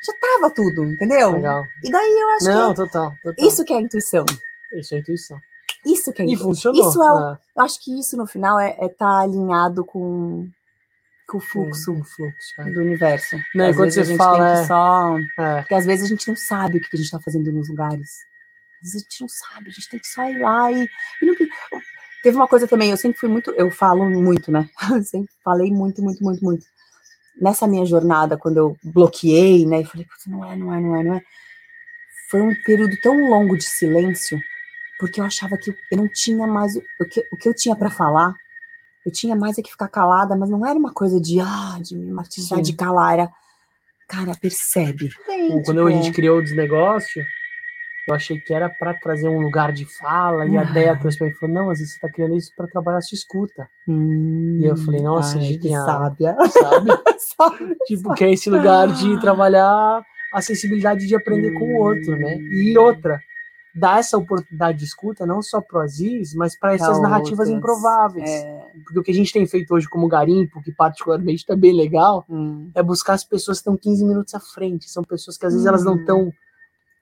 já 0.05 0.13
tava 0.21 0.51
tudo, 0.55 0.85
entendeu? 0.85 1.33
Legal. 1.33 1.65
E 1.85 1.91
daí 1.91 2.11
eu 2.21 2.29
acho 2.31 2.45
Não, 2.47 2.71
que 2.71 2.77
total, 2.77 3.15
total. 3.23 3.47
isso 3.47 3.65
que 3.65 3.73
é 3.73 3.81
intuição. 3.81 4.25
Isso 4.75 4.95
é 4.95 4.99
intuição. 4.99 5.39
Isso 5.87 6.13
que 6.13 6.23
é 6.23 6.25
E 6.25 6.29
intuição. 6.29 6.49
funcionou. 6.73 6.89
Isso 6.91 7.03
é 7.03 7.31
né? 7.31 7.39
Eu 7.57 7.63
acho 7.65 7.83
que 7.85 7.99
isso 7.99 8.17
no 8.17 8.27
final 8.27 8.59
é 8.61 8.71
estar 8.73 8.89
tá 8.97 9.21
alinhado 9.21 9.85
com, 9.85 10.49
com 11.27 11.39
o 11.39 11.41
fluxo 11.41 11.95
fluxo. 12.05 12.61
é. 12.61 12.71
do 12.71 12.81
universo. 12.81 13.37
Não, 13.55 13.67
Às 13.67 13.77
quando 13.77 13.85
vezes 13.87 13.99
a 13.99 14.03
você 14.05 14.09
gente 14.11 14.19
fala, 14.19 14.39
tem 14.39 14.55
que 14.55 14.61
é. 14.61 14.67
só 14.67 15.19
É. 15.39 15.61
Porque 15.63 15.75
às 15.75 15.87
vezes 15.87 16.05
a 16.05 16.09
gente 16.09 16.29
não 16.29 16.37
sabe 16.37 16.79
o 16.79 16.81
que 16.81 16.91
que 16.91 16.97
a 16.97 16.99
gente 16.99 17.07
está 17.07 17.21
fazendo 17.21 17.51
nos 17.53 17.69
lugares. 17.69 18.11
Às 18.83 18.93
vezes 18.93 18.97
a 18.97 18.99
gente 19.11 19.21
não 19.23 19.29
sabe, 19.29 19.69
a 19.69 19.73
gente 19.73 19.89
tem 19.89 20.01
que 20.01 20.07
só 20.09 20.25
ir 20.29 20.39
lá 20.41 20.71
e. 20.73 20.89
e 21.23 21.27
não- 21.27 21.35
Teve 22.23 22.37
uma 22.37 22.49
coisa 22.49 22.67
também, 22.67 22.91
eu 22.91 22.97
sempre 22.97 23.19
fui 23.19 23.29
muito. 23.29 23.53
Eu 23.53 23.71
falo 23.71 24.09
muito, 24.11 24.51
né? 24.51 24.69
Eu 25.01 25.03
sempre 25.05 25.33
falei 25.45 25.71
muito, 25.71 26.03
muito, 26.03 26.23
muito, 26.23 26.45
muito. 26.45 26.67
Nessa 27.40 27.66
minha 27.66 27.85
jornada, 27.86 28.36
quando 28.36 28.56
eu 28.56 28.77
bloqueei, 28.82 29.65
né? 29.66 29.81
E 29.81 29.85
falei, 29.85 30.06
"Putz, 30.06 30.27
não 30.27 30.44
é, 30.44 30.56
não 30.56 30.74
é, 30.74 30.81
não 30.81 30.97
é, 30.97 31.02
não 31.05 31.15
é. 31.15 31.23
Foi 32.31 32.43
um 32.43 32.55
período 32.65 32.94
tão 33.02 33.28
longo 33.31 33.56
de 33.56 33.65
silêncio, 33.65 34.39
porque 34.98 35.20
eu 35.20 35.24
achava 35.24 35.56
que 35.56 35.70
eu 35.90 35.97
não 35.98 36.09
tinha 36.09 36.47
mais 36.47 36.74
o, 36.77 36.82
o 37.01 37.05
que, 37.05 37.20
o 37.32 37.36
que 37.36 37.48
eu 37.48 37.55
tinha 37.55 37.74
para 37.77 37.90
falar. 37.90 38.35
Eu 39.06 39.12
tinha 39.12 39.35
mais 39.35 39.56
é 39.56 39.62
que 39.62 39.70
ficar 39.70 39.89
calada, 39.89 40.36
mas 40.36 40.51
não 40.51 40.66
era 40.66 40.78
uma 40.78 40.93
coisa 40.93 41.19
de, 41.20 41.40
ah, 41.40 41.78
de 41.81 41.97
me 41.97 42.10
martirizar, 42.12 42.59
Sim. 42.59 42.62
de 42.62 42.74
calar. 42.74 43.15
Era, 43.15 43.31
cara, 44.09 44.35
percebe. 44.39 45.09
Bom, 45.27 45.62
Quando 45.62 45.86
a 45.86 45.90
gente 45.90 46.10
criou 46.12 46.39
o 46.39 46.43
desnegócio, 46.43 47.24
eu 48.06 48.15
achei 48.15 48.39
que 48.39 48.52
era 48.52 48.69
para 48.69 48.93
trazer 48.94 49.28
um 49.28 49.40
lugar 49.40 49.73
de 49.73 49.86
fala, 49.86 50.44
e 50.47 50.56
a 50.59 50.60
Ah. 50.62 50.65
Deia 50.65 50.98
trouxe 50.98 51.16
pra 51.16 51.27
mim 51.28 51.32
e 51.32 51.36
falou: 51.36 51.55
não, 51.55 51.70
às 51.70 51.78
vezes 51.78 51.94
você 51.94 52.01
tá 52.01 52.10
criando 52.12 52.36
isso 52.36 52.51
para 52.55 52.66
trabalhar 52.66 52.98
a 52.98 53.02
sua 53.02 53.16
escuta, 53.16 53.66
Hum, 53.86 54.59
E 54.60 54.66
eu 54.66 54.77
falei, 54.77 55.01
nossa, 55.01 55.39
ai, 55.39 55.55
que 55.56 55.62
genial. 55.62 55.86
sábia. 55.86 56.36
sabe? 56.51 56.90
Sabe? 57.19 57.77
tipo, 57.86 58.15
que 58.15 58.24
é 58.24 58.32
esse 58.32 58.49
lugar 58.49 58.89
de 58.89 59.20
trabalhar 59.20 60.03
a 60.32 60.43
sensibilidade 60.43 61.07
de 61.07 61.15
aprender 61.16 61.53
com 61.53 61.65
o 61.65 61.78
outro, 61.78 62.16
né? 62.16 62.36
E 62.39 62.77
Hum. 62.78 62.82
outra, 62.82 63.20
dar 63.74 63.99
essa 63.99 64.19
oportunidade 64.19 64.78
de 64.78 64.85
escuta 64.85 65.24
não 65.24 65.40
só 65.40 65.61
pro 65.61 65.81
Aziz, 65.81 66.35
mas 66.35 66.59
para 66.59 66.74
essas 66.74 67.01
narrativas 67.01 67.49
outras. 67.49 67.57
improváveis. 67.57 68.28
É, 68.28 68.62
Porque 68.85 68.99
o 68.99 69.03
que 69.03 69.11
a 69.11 69.15
gente 69.15 69.32
tem 69.32 69.47
feito 69.47 69.73
hoje 69.74 69.89
como 69.89 70.09
garimpo, 70.09 70.62
que 70.62 70.73
particularmente 70.73 71.47
tá 71.47 71.55
bem 71.57 71.73
legal, 71.74 72.24
hum, 72.28 72.70
é 72.74 72.82
buscar 72.82 73.15
as 73.15 73.24
pessoas 73.24 73.59
que 73.59 73.62
estão 73.62 73.77
15 73.77 74.05
minutos 74.05 74.35
à 74.35 74.40
frente. 74.40 74.90
São 74.90 75.03
pessoas 75.03 75.36
que 75.39 75.47
às 75.47 75.53
vezes 75.53 75.66
elas 75.66 75.85
não 75.85 75.97
estão 75.97 76.32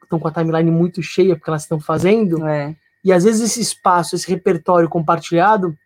estão 0.02 0.20
com 0.20 0.28
a 0.28 0.32
timeline 0.32 0.70
muito 0.70 1.02
cheia 1.02 1.34
porque 1.34 1.50
elas 1.50 1.62
estão 1.62 1.80
fazendo, 1.80 2.46
é. 2.46 2.76
e 3.02 3.12
às 3.12 3.24
vezes 3.24 3.40
esse 3.50 3.60
espaço, 3.60 4.14
esse 4.14 4.28
repertório 4.28 4.88
compartilhado, 4.88 5.76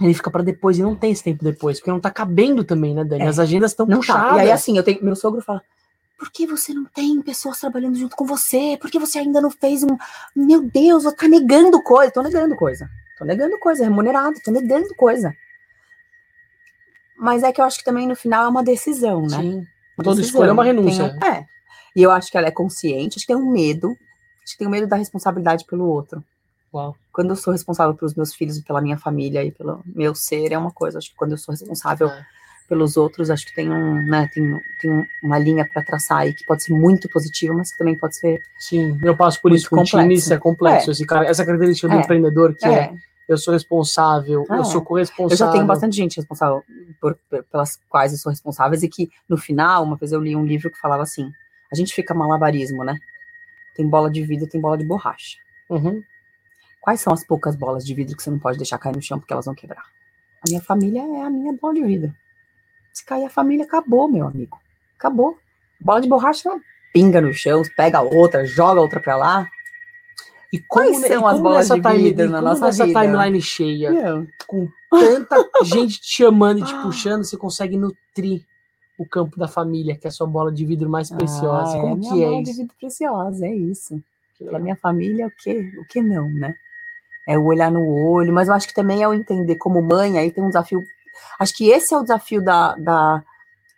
ele 0.00 0.14
fica 0.14 0.30
para 0.30 0.42
depois 0.44 0.78
e 0.78 0.82
não 0.82 0.94
tem 0.94 1.10
esse 1.12 1.24
tempo 1.24 1.42
depois, 1.44 1.78
porque 1.78 1.90
não 1.90 2.00
tá 2.00 2.10
cabendo 2.10 2.62
também, 2.64 2.94
né, 2.94 3.04
Dani? 3.04 3.22
É. 3.24 3.26
As 3.28 3.38
agendas 3.38 3.72
estão 3.72 3.86
puxadas. 3.86 4.30
tá. 4.30 4.36
E 4.38 4.40
aí, 4.42 4.50
assim, 4.52 4.76
eu 4.76 4.82
tenho. 4.84 5.02
Meu 5.04 5.16
sogro 5.16 5.40
fala. 5.42 5.62
Por 6.18 6.30
que 6.32 6.46
você 6.46 6.74
não 6.74 6.84
tem 6.84 7.20
pessoas 7.22 7.60
trabalhando 7.60 7.96
junto 7.96 8.16
com 8.16 8.24
você? 8.26 8.76
Por 8.80 8.90
que 8.90 8.98
você 8.98 9.20
ainda 9.20 9.40
não 9.40 9.50
fez 9.50 9.84
um. 9.84 9.96
Meu 10.34 10.62
Deus, 10.62 11.04
você 11.04 11.14
tá 11.16 11.28
negando 11.28 11.80
coisa. 11.82 12.10
Tô 12.12 12.22
negando 12.22 12.56
coisa. 12.56 12.88
Tô 13.18 13.24
negando 13.24 13.58
coisa, 13.58 13.84
remunerado, 13.84 14.34
tô 14.44 14.50
negando 14.50 14.88
coisa. 14.96 15.32
Mas 17.18 17.42
é 17.42 17.52
que 17.52 17.60
eu 17.60 17.64
acho 17.64 17.78
que 17.78 17.84
também 17.84 18.06
no 18.06 18.14
final 18.14 18.44
é 18.44 18.48
uma 18.48 18.62
decisão, 18.62 19.22
né? 19.22 19.28
Sim. 19.40 19.56
Uma 19.96 20.04
Toda 20.04 20.16
decisão. 20.16 20.38
escolha 20.40 20.50
é 20.50 20.52
uma 20.52 20.64
renúncia. 20.64 21.04
um- 21.20 21.24
é. 21.24 21.46
E 21.96 22.02
eu 22.02 22.10
acho 22.12 22.30
que 22.30 22.38
ela 22.38 22.46
é 22.46 22.52
consciente, 22.52 23.16
acho 23.18 23.26
que 23.26 23.32
tem 23.32 23.36
um 23.42 23.50
medo. 23.50 23.88
Acho 24.44 24.52
que 24.52 24.58
tem 24.58 24.68
um 24.68 24.70
medo 24.70 24.86
da 24.86 24.96
responsabilidade 24.96 25.64
pelo 25.66 25.84
outro. 25.88 26.22
Uau. 26.72 26.94
Quando 27.12 27.30
eu 27.30 27.36
sou 27.36 27.52
responsável 27.52 27.94
pelos 27.94 28.14
meus 28.14 28.34
filhos 28.34 28.56
e 28.58 28.62
pela 28.62 28.80
minha 28.80 28.98
família 28.98 29.42
e 29.44 29.50
pelo 29.50 29.82
meu 29.86 30.14
ser, 30.14 30.52
é 30.52 30.58
uma 30.58 30.70
coisa. 30.70 30.98
Acho 30.98 31.10
que 31.10 31.16
quando 31.16 31.32
eu 31.32 31.38
sou 31.38 31.52
responsável 31.52 32.08
É. 32.08 32.26
pelos 32.68 32.96
outros, 32.98 33.30
acho 33.30 33.46
que 33.46 33.54
tem 33.54 33.70
um, 33.70 33.94
né, 34.06 34.28
tem, 34.34 34.44
tem 34.80 35.04
uma 35.22 35.38
linha 35.38 35.66
para 35.72 35.82
traçar 35.82 36.18
aí 36.18 36.34
que 36.34 36.44
pode 36.44 36.62
ser 36.62 36.74
muito 36.74 37.08
positiva, 37.08 37.54
mas 37.54 37.72
que 37.72 37.78
também 37.78 37.98
pode 37.98 38.16
ser. 38.16 38.38
Sim, 38.58 38.98
eu 39.02 39.16
passo 39.16 39.40
por 39.40 39.52
isso 39.52 39.70
com 39.70 39.82
time, 39.82 40.02
complexo. 40.02 40.18
isso 40.24 40.34
é 40.34 40.38
complexo. 40.38 40.90
Esse 40.90 41.06
cara, 41.06 41.26
essa 41.26 41.44
característica 41.44 41.88
do 41.88 41.94
É. 41.94 42.00
empreendedor, 42.02 42.54
que 42.54 42.66
é, 42.66 42.70
É, 42.84 42.92
eu 43.26 43.38
sou 43.38 43.54
responsável, 43.54 44.44
É. 44.50 44.58
eu 44.58 44.64
sou 44.64 44.82
corresponsável. 44.82 45.32
eu 45.32 45.36
já 45.38 45.50
tenho 45.50 45.66
bastante 45.66 45.96
gente 45.96 46.16
responsável 46.18 46.62
por, 47.00 47.18
pelas 47.50 47.76
quais 47.88 48.12
eu 48.12 48.18
sou 48.18 48.28
responsáveis 48.30 48.82
e 48.82 48.88
que 48.88 49.08
no 49.28 49.38
final, 49.38 49.82
uma 49.84 49.96
vez 49.96 50.12
eu 50.12 50.20
li 50.20 50.36
um 50.36 50.44
livro 50.44 50.70
que 50.70 50.78
falava 50.78 51.02
assim: 51.02 51.30
a 51.72 51.74
gente 51.74 51.94
fica 51.94 52.12
malabarismo, 52.12 52.84
né? 52.84 52.98
Tem 53.74 53.88
bola 53.88 54.10
de 54.10 54.22
vidro, 54.22 54.46
tem 54.46 54.60
bola 54.60 54.76
de 54.76 54.84
borracha. 54.84 55.38
Uhum. 55.70 56.02
Quais 56.88 57.02
são 57.02 57.12
as 57.12 57.22
poucas 57.22 57.54
bolas 57.54 57.84
de 57.84 57.92
vidro 57.92 58.16
que 58.16 58.22
você 58.22 58.30
não 58.30 58.38
pode 58.38 58.56
deixar 58.56 58.78
cair 58.78 58.96
no 58.96 59.02
chão 59.02 59.18
porque 59.18 59.30
elas 59.30 59.44
vão 59.44 59.54
quebrar? 59.54 59.82
A 60.42 60.48
minha 60.48 60.62
família 60.62 61.02
é 61.02 61.20
a 61.20 61.28
minha 61.28 61.52
bola 61.52 61.74
de 61.74 61.84
vidro. 61.84 62.14
Se 62.94 63.04
cair 63.04 63.26
a 63.26 63.28
família, 63.28 63.66
acabou, 63.66 64.08
meu 64.08 64.26
amigo. 64.26 64.58
Acabou. 64.98 65.36
Bola 65.78 66.00
de 66.00 66.08
borracha 66.08 66.48
pinga 66.94 67.20
no 67.20 67.30
chão, 67.34 67.60
pega 67.76 68.00
outra, 68.00 68.46
joga 68.46 68.80
outra 68.80 69.00
pra 69.00 69.16
lá. 69.18 69.46
E 70.50 70.58
como, 70.60 70.86
Quais 70.86 71.00
né- 71.02 71.08
são 71.08 71.20
e 71.20 71.24
as 71.26 71.30
como 71.32 71.42
bolas 71.42 71.68
de 71.68 71.74
time- 71.82 71.98
vidro 71.98 72.30
na 72.30 72.38
como 72.38 72.48
nossa 72.48 72.64
nessa 72.64 72.86
vida? 72.86 73.00
timeline 73.02 73.42
cheia, 73.42 74.26
com 74.46 74.66
tanta 74.90 75.36
gente 75.64 76.00
te 76.00 76.10
chamando 76.16 76.60
e 76.60 76.64
te 76.64 76.72
Ah. 76.74 76.80
puxando, 76.84 77.22
você 77.22 77.36
consegue 77.36 77.76
nutrir 77.76 78.46
o 78.98 79.04
campo 79.06 79.38
da 79.38 79.46
família, 79.46 79.94
que 79.94 80.06
é 80.06 80.08
a 80.08 80.10
sua 80.10 80.26
bola 80.26 80.50
de 80.50 80.64
vidro 80.64 80.88
mais 80.88 81.10
preciosa. 81.10 81.74
Ah, 81.74 81.76
é 81.76 81.80
como 81.82 81.92
a 81.92 81.96
minha 81.98 82.12
que 82.14 82.22
é 82.24 82.26
bola 82.30 82.42
de 82.42 82.50
isso? 82.50 82.60
vidro 82.62 82.76
preciosa, 82.80 83.46
é 83.46 83.54
isso. 83.54 84.02
Pela 84.38 84.58
minha 84.58 84.76
família, 84.76 85.26
o 85.26 85.30
que, 85.30 85.52
o 85.78 85.84
que 85.86 86.00
não, 86.00 86.26
né? 86.30 86.54
É 87.28 87.36
o 87.36 87.44
olhar 87.44 87.70
no 87.70 87.86
olho, 87.86 88.32
mas 88.32 88.48
eu 88.48 88.54
acho 88.54 88.66
que 88.66 88.74
também 88.74 89.02
é 89.02 89.08
o 89.08 89.12
entender 89.12 89.56
como 89.56 89.82
mãe, 89.82 90.18
aí 90.18 90.30
tem 90.30 90.42
um 90.42 90.48
desafio. 90.48 90.82
Acho 91.38 91.54
que 91.54 91.68
esse 91.68 91.92
é 91.92 91.98
o 91.98 92.02
desafio 92.02 92.42
da, 92.42 92.74
da, 92.76 93.22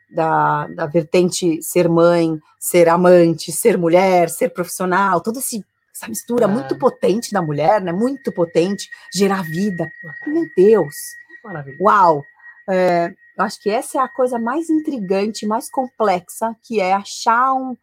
da, 0.09 0.67
da 0.69 0.87
vertente 0.87 1.61
ser 1.61 1.89
mãe, 1.89 2.41
ser 2.61 2.89
amante, 2.89 3.51
ser 3.51 3.77
mulher, 3.77 4.29
ser 4.29 4.51
profissional, 4.51 5.21
toda 5.21 5.41
esse, 5.41 5.65
essa 5.93 6.07
mistura 6.07 6.45
É. 6.45 6.47
muito 6.47 6.79
potente 6.79 7.33
da 7.33 7.43
mulher, 7.43 7.81
né? 7.81 7.91
Muito 7.91 8.31
potente, 8.31 8.89
gerar 9.13 9.43
vida. 9.43 9.85
Meu 10.25 10.45
Deus! 10.57 10.95
Maravilha. 11.43 11.77
Uau! 11.81 12.23
É, 12.69 13.13
eu 13.37 13.45
acho 13.45 13.61
que 13.61 13.69
essa 13.69 13.99
é 13.99 14.01
a 14.01 14.09
coisa 14.09 14.39
mais 14.39 14.71
intrigante, 14.71 15.45
mais 15.45 15.69
complexa, 15.69 16.55
que 16.63 16.79
é 16.79 16.93
achar 16.93 17.53
um, 17.55 17.77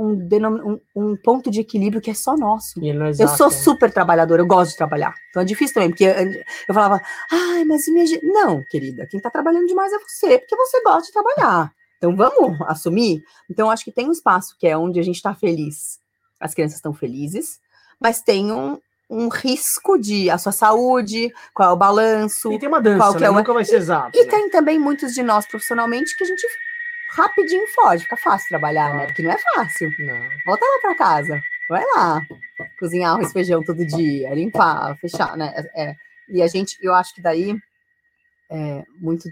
um, 0.00 0.70
um, 0.72 0.80
um, 0.96 1.16
ponto 1.16 1.50
de 1.50 1.60
equilíbrio 1.60 2.00
que 2.00 2.10
é 2.10 2.14
só 2.14 2.34
nosso. 2.34 2.80
Eu 3.18 3.28
sou 3.28 3.50
super 3.50 3.92
trabalhadora, 3.92 4.40
eu 4.40 4.46
gosto 4.46 4.70
de 4.70 4.78
trabalhar. 4.78 5.14
Então 5.28 5.42
é 5.42 5.44
difícil 5.44 5.74
também, 5.74 5.90
porque 5.90 6.04
eu 6.66 6.74
falava, 6.74 7.00
ai, 7.30 7.64
mas 7.64 7.86
minha. 7.88 8.18
Não, 8.22 8.62
querida, 8.70 9.06
quem 9.10 9.20
tá 9.20 9.30
trabalhando 9.30 9.66
demais 9.66 9.92
é 9.92 9.98
você, 9.98 10.38
porque 10.38 10.56
você 10.56 10.82
gosta 10.82 11.02
de 11.02 11.12
trabalhar. 11.12 11.70
Então 11.98 12.16
vamos 12.16 12.58
assumir? 12.62 13.22
Então 13.50 13.70
acho 13.70 13.84
que 13.84 13.92
tem 13.92 14.08
um 14.08 14.12
espaço 14.12 14.56
que 14.58 14.66
é 14.66 14.76
onde 14.76 14.98
a 14.98 15.02
gente 15.02 15.16
está 15.16 15.34
feliz, 15.34 16.00
as 16.40 16.54
crianças 16.54 16.76
estão 16.76 16.94
felizes, 16.94 17.60
mas 18.00 18.22
tem 18.22 18.50
um, 18.50 18.78
um 19.10 19.28
risco 19.28 19.98
de 19.98 20.30
a 20.30 20.38
sua 20.38 20.52
saúde, 20.52 21.30
qual 21.52 21.68
é 21.68 21.72
o 21.74 21.76
balanço. 21.76 22.50
E 22.50 22.58
tem 22.58 22.70
uma 22.70 22.80
dança, 22.80 22.98
qual 22.98 23.20
né? 23.20 23.26
é 23.26 23.30
o... 23.30 23.34
nunca 23.34 23.52
vai 23.52 23.66
ser 23.66 23.76
exato. 23.76 24.18
E, 24.18 24.24
né? 24.24 24.30
tem 24.30 24.48
também 24.48 24.78
muitos 24.78 25.12
de 25.12 25.22
nós 25.22 25.46
profissionalmente 25.46 26.16
que 26.16 26.24
a 26.24 26.26
gente 26.26 26.46
rapidinho 27.10 27.66
foge, 27.68 28.04
fica 28.04 28.16
fácil 28.16 28.48
trabalhar, 28.48 28.94
né? 28.94 29.06
Porque 29.06 29.22
não 29.22 29.30
é 29.30 29.38
fácil. 29.54 29.90
Não. 29.98 30.28
Volta 30.46 30.64
lá 30.64 30.78
para 30.80 30.94
casa, 30.94 31.42
vai 31.68 31.84
lá, 31.94 32.20
cozinhar 32.78 33.12
arroz 33.12 33.32
feijão 33.32 33.62
todo 33.62 33.86
dia, 33.86 34.34
limpar, 34.34 34.96
fechar, 34.98 35.36
né? 35.36 35.52
É, 35.74 35.94
e 36.28 36.42
a 36.42 36.46
gente, 36.46 36.76
eu 36.80 36.94
acho 36.94 37.14
que 37.14 37.22
daí 37.22 37.56
é 38.50 38.84
muito 39.00 39.28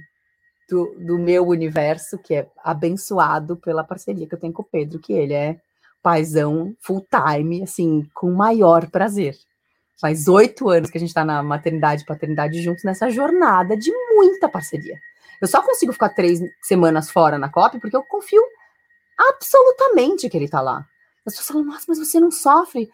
do, 0.69 0.95
do 0.99 1.19
meu 1.19 1.47
universo, 1.47 2.19
que 2.19 2.35
é 2.35 2.47
abençoado 2.63 3.57
pela 3.57 3.83
parceria 3.85 4.27
que 4.27 4.35
eu 4.35 4.41
tenho 4.41 4.53
com 4.53 4.63
o 4.63 4.69
Pedro, 4.71 4.99
que 4.99 5.13
ele 5.13 5.35
é 5.35 5.57
paizão 6.03 6.75
full 6.81 7.07
time, 7.11 7.63
assim, 7.63 8.09
com 8.15 8.31
maior 8.31 8.89
prazer. 8.91 9.35
Faz 10.01 10.29
oito 10.29 10.69
anos 10.69 10.91
que 10.91 10.99
a 10.99 11.01
gente 11.01 11.09
está 11.09 11.25
na 11.25 11.43
maternidade 11.43 12.03
e 12.03 12.07
paternidade 12.07 12.63
juntos 12.63 12.85
nessa 12.85 13.11
jornada 13.11 13.77
de 13.77 13.91
muita 14.15 14.49
parceria. 14.49 14.97
Eu 15.41 15.49
só 15.49 15.63
consigo 15.63 15.93
ficar 15.93 16.11
três 16.11 16.41
semanas 16.63 17.11
fora 17.11 17.39
na 17.39 17.49
COP 17.49 17.79
porque 17.81 17.97
eu 17.97 18.03
confio 18.03 18.43
absolutamente 19.17 20.29
que 20.29 20.37
ele 20.37 20.47
está 20.47 20.61
lá. 20.61 20.85
As 21.27 21.35
pessoas 21.35 21.49
falam, 21.49 21.65
nossa, 21.65 21.85
mas 21.89 21.99
você 21.99 22.19
não 22.21 22.31
sofre. 22.31 22.89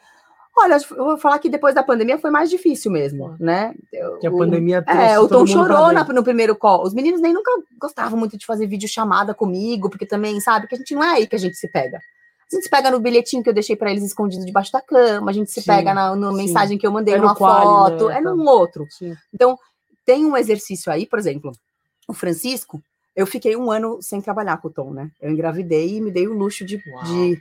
Olha, 0.57 0.77
eu 0.91 1.05
vou 1.05 1.19
falar 1.19 1.39
que 1.41 1.51
depois 1.51 1.75
da 1.75 1.83
pandemia 1.83 2.17
foi 2.19 2.31
mais 2.31 2.49
difícil 2.49 2.91
mesmo, 2.91 3.37
né? 3.41 3.75
Que 4.21 4.27
a 4.27 4.31
pandemia 4.31 4.83
trouxe 4.83 5.03
É, 5.03 5.19
o 5.19 5.29
Tom 5.29 5.47
chorou 5.47 5.93
na, 5.93 6.05
no 6.05 6.23
primeiro 6.23 6.55
call. 6.55 6.85
Os 6.85 6.95
meninos 6.95 7.21
nem 7.21 7.33
nunca 7.33 7.51
gostavam 7.81 8.19
muito 8.19 8.39
de 8.39 8.47
fazer 8.47 8.67
vídeo 8.67 8.89
chamada 8.89 9.35
comigo, 9.35 9.91
porque 9.91 10.07
também, 10.07 10.41
sabe, 10.41 10.69
que 10.69 10.75
a 10.77 10.79
gente 10.79 10.95
não 10.95 11.03
é 11.03 11.11
aí 11.11 11.27
que 11.27 11.35
a 11.35 11.39
gente 11.39 11.57
se 11.57 11.69
pega. 11.69 11.99
A 11.99 12.55
gente 12.55 12.65
se 12.65 12.71
pega 12.71 12.91
no 12.91 13.01
bilhetinho 13.01 13.43
que 13.43 13.49
eu 13.49 13.55
deixei 13.55 13.75
para 13.75 13.91
eles 13.91 14.05
escondido 14.05 14.45
debaixo 14.45 14.71
da 14.71 14.81
cama, 14.81 15.31
a 15.31 15.35
gente 15.35 15.51
se 15.51 15.61
sim, 15.61 15.67
pega 15.67 15.93
na, 15.93 16.15
na 16.15 16.33
mensagem 16.33 16.79
que 16.79 16.87
eu 16.87 16.93
mandei 16.93 17.15
é 17.15 17.19
numa 17.19 17.35
foto, 17.35 18.09
né? 18.09 18.19
é 18.19 18.21
num 18.21 18.47
outro. 18.47 18.87
Sim. 18.91 19.17
Então, 19.33 19.59
tem 20.05 20.25
um 20.25 20.37
exercício 20.37 20.93
aí, 20.93 21.05
por 21.05 21.19
exemplo, 21.19 21.51
o 22.09 22.15
Francisco, 22.15 22.83
eu 23.15 23.27
fiquei 23.27 23.57
um 23.57 23.71
ano 23.71 24.03
sem 24.03 24.21
trabalhar 24.21 24.57
com 24.59 24.69
o 24.69 24.71
Tom, 24.71 24.93
né? 24.93 25.11
Eu 25.21 25.31
engravidei 25.31 25.97
e 25.97 26.01
me 26.01 26.11
dei 26.11 26.27
o 26.27 26.33
luxo 26.33 26.65
de, 26.65 26.79
de 26.79 27.41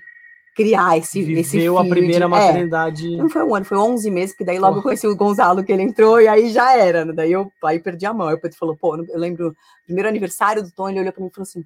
criar 0.56 0.98
esse, 0.98 1.22
Viveu 1.24 1.42
esse 1.42 1.58
filho. 1.58 1.78
a 1.78 1.86
primeira 1.86 2.26
de, 2.26 2.32
maternidade. 2.32 3.14
É, 3.14 3.18
não 3.18 3.30
foi 3.30 3.44
um 3.44 3.56
ano, 3.56 3.66
foi 3.66 3.78
11 3.78 4.12
meses, 4.12 4.36
que 4.36 4.46
daí 4.46 4.60
logo 4.60 4.80
eu 4.80 4.84
conheci 4.84 5.08
o 5.08 5.16
Gonzalo, 5.16 5.64
que 5.64 5.72
ele 5.72 5.82
entrou, 5.82 6.22
e 6.22 6.28
aí 6.28 6.52
já 6.52 6.78
era, 6.78 7.04
né? 7.06 7.14
Daí 7.14 7.32
eu 7.32 7.52
aí 7.64 7.80
perdi 7.80 8.06
a 8.06 8.14
mão. 8.14 8.28
Aí 8.28 8.36
o 8.36 8.40
Pedro 8.40 8.58
falou, 8.58 8.78
pô, 8.78 8.96
eu 8.96 9.20
lembro, 9.20 9.56
primeiro 9.86 10.08
aniversário 10.08 10.62
do 10.62 10.72
Tom, 10.72 10.90
ele 10.90 11.00
olhou 11.00 11.12
para 11.12 11.22
mim 11.22 11.30
e 11.30 11.34
falou 11.34 11.44
assim, 11.44 11.66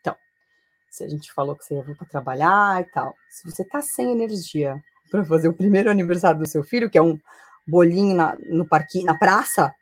então, 0.00 0.14
se 0.90 1.02
a 1.02 1.08
gente 1.08 1.32
falou 1.32 1.56
que 1.56 1.64
você 1.64 1.74
ia 1.74 1.82
vir 1.82 1.96
para 1.96 2.06
trabalhar 2.06 2.82
e 2.82 2.84
tal, 2.92 3.14
se 3.30 3.50
você 3.50 3.64
tá 3.64 3.80
sem 3.80 4.12
energia 4.12 4.78
para 5.10 5.24
fazer 5.24 5.48
o 5.48 5.54
primeiro 5.54 5.90
aniversário 5.90 6.38
do 6.38 6.48
seu 6.48 6.62
filho, 6.62 6.90
que 6.90 6.98
é 6.98 7.02
um 7.02 7.18
bolinho 7.66 8.14
na, 8.14 8.36
no 8.48 8.66
parquinho, 8.66 9.06
na 9.06 9.16
praça, 9.16 9.74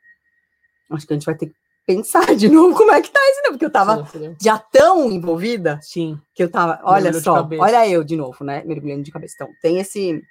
acho 0.91 1.05
que 1.05 1.13
a 1.13 1.15
gente 1.15 1.25
vai 1.25 1.35
ter 1.35 1.47
que 1.47 1.58
pensar 1.89 2.35
de 2.35 2.47
novo 2.47 2.77
como 2.77 2.91
é 2.91 3.01
que 3.01 3.09
tá 3.09 3.19
isso, 3.31 3.41
né? 3.41 3.49
Porque 3.49 3.65
eu 3.65 3.71
tava 3.71 4.05
sim, 4.05 4.35
já 4.39 4.59
tão 4.59 5.11
envolvida 5.11 5.79
sim. 5.81 6.19
que 6.35 6.43
eu 6.43 6.51
tava, 6.51 6.79
olha 6.83 7.11
só, 7.19 7.49
olha 7.59 7.89
eu 7.89 8.03
de 8.03 8.15
novo, 8.15 8.43
né? 8.43 8.63
Mergulhando 8.63 9.01
de 9.01 9.11
cabeça. 9.11 9.33
Então, 9.35 9.49
tem 9.59 9.79
esse, 9.79 10.21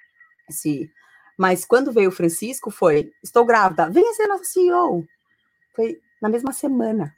esse. 0.49 0.89
Mas 1.37 1.65
quando 1.65 1.91
veio 1.91 2.07
o 2.07 2.13
Francisco, 2.13 2.71
foi: 2.71 3.11
estou 3.21 3.43
grávida, 3.43 3.89
venha 3.89 4.13
ser 4.13 4.27
nossa 4.27 4.45
CEO. 4.45 5.03
Foi 5.75 5.97
na 6.21 6.29
mesma 6.29 6.53
semana. 6.53 7.13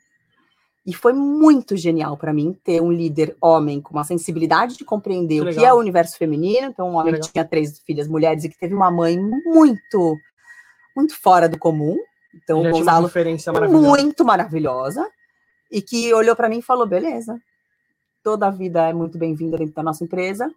E 0.87 0.91
foi 0.91 1.13
muito 1.13 1.77
genial 1.77 2.17
para 2.17 2.33
mim 2.33 2.57
ter 2.63 2.81
um 2.81 2.91
líder 2.91 3.37
homem 3.39 3.79
com 3.79 3.93
uma 3.93 4.03
sensibilidade 4.03 4.75
de 4.75 4.83
compreender 4.83 5.43
que 5.43 5.49
o 5.51 5.53
que 5.53 5.63
é 5.63 5.71
o 5.71 5.77
universo 5.77 6.17
feminino. 6.17 6.69
Então, 6.69 6.89
um 6.89 6.95
homem 6.95 7.13
que, 7.13 7.21
que 7.21 7.31
tinha 7.33 7.45
três 7.45 7.79
filhas 7.81 8.07
mulheres 8.07 8.43
e 8.43 8.49
que 8.49 8.57
teve 8.57 8.73
uma 8.73 8.89
mãe 8.89 9.19
muito, 9.19 10.17
muito 10.97 11.15
fora 11.15 11.47
do 11.47 11.59
comum. 11.59 11.99
Então, 12.33 12.61
o 12.61 12.71
Gonzalo, 12.71 13.11
maravilhosa. 13.53 13.87
muito 13.87 14.25
maravilhosa, 14.25 15.11
e 15.71 15.81
que 15.81 16.13
olhou 16.13 16.35
para 16.35 16.49
mim 16.49 16.59
e 16.59 16.63
falou: 16.63 16.87
beleza, 16.87 17.39
toda 18.23 18.47
a 18.47 18.51
vida 18.51 18.89
é 18.89 18.93
muito 18.93 19.17
bem-vinda 19.17 19.57
dentro 19.57 19.73
da 19.73 19.83
nossa 19.83 20.03
empresa, 20.03 20.51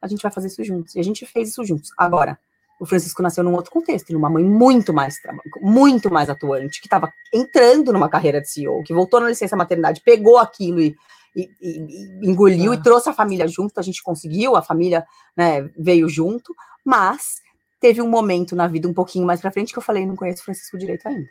a 0.00 0.08
gente 0.08 0.22
vai 0.22 0.32
fazer 0.32 0.48
isso 0.48 0.62
juntos. 0.64 0.94
E 0.94 1.00
a 1.00 1.04
gente 1.04 1.24
fez 1.26 1.50
isso 1.50 1.64
juntos. 1.64 1.90
Agora, 1.96 2.38
o 2.80 2.86
Francisco 2.86 3.22
nasceu 3.22 3.44
num 3.44 3.54
outro 3.54 3.70
contexto, 3.70 4.12
numa 4.12 4.28
mãe 4.28 4.44
muito 4.44 4.92
mais 4.92 5.16
muito 5.60 6.10
mais 6.10 6.28
atuante, 6.28 6.80
que 6.80 6.86
estava 6.86 7.12
entrando 7.32 7.92
numa 7.92 8.08
carreira 8.08 8.40
de 8.40 8.50
CEO, 8.50 8.82
que 8.82 8.92
voltou 8.92 9.20
na 9.20 9.28
licença 9.28 9.56
maternidade, 9.56 10.02
pegou 10.04 10.38
aquilo 10.38 10.80
e, 10.80 10.96
e, 11.34 11.50
e 11.60 12.28
engoliu 12.28 12.72
ah. 12.72 12.74
e 12.74 12.82
trouxe 12.82 13.08
a 13.08 13.14
família 13.14 13.46
junto. 13.46 13.78
A 13.78 13.82
gente 13.82 14.02
conseguiu, 14.02 14.56
a 14.56 14.62
família 14.62 15.06
né, 15.36 15.68
veio 15.78 16.08
junto, 16.08 16.54
mas 16.84 17.42
teve 17.84 18.00
um 18.00 18.08
momento 18.08 18.56
na 18.56 18.66
vida 18.66 18.88
um 18.88 18.94
pouquinho 18.94 19.26
mais 19.26 19.42
para 19.42 19.50
frente 19.50 19.70
que 19.70 19.78
eu 19.78 19.82
falei, 19.82 20.06
não 20.06 20.16
conheço 20.16 20.42
Francisco 20.42 20.78
direito 20.78 21.06
ainda. 21.06 21.28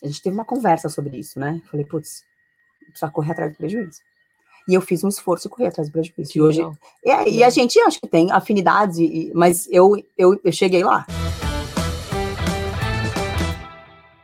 A 0.00 0.06
gente 0.06 0.22
teve 0.22 0.32
uma 0.32 0.44
conversa 0.44 0.88
sobre 0.88 1.18
isso, 1.18 1.40
né? 1.40 1.60
Falei, 1.68 1.84
putz, 1.84 2.22
precisa 2.86 3.10
correr 3.10 3.32
atrás 3.32 3.50
do 3.50 3.56
prejuízo. 3.56 3.98
E 4.68 4.74
eu 4.74 4.80
fiz 4.80 5.02
um 5.02 5.08
esforço 5.08 5.48
e 5.48 5.50
corri 5.50 5.66
atrás 5.66 5.88
do 5.88 5.92
prejuízo. 5.92 6.30
E 6.36 6.40
hoje. 6.40 6.62
E, 7.04 7.38
e, 7.38 7.42
a 7.42 7.50
gente 7.50 7.80
acho 7.80 8.00
que 8.00 8.06
tem 8.06 8.30
afinidades, 8.30 8.96
mas 9.34 9.66
eu, 9.72 9.96
eu, 10.16 10.40
eu 10.44 10.52
cheguei 10.52 10.84
lá. 10.84 11.04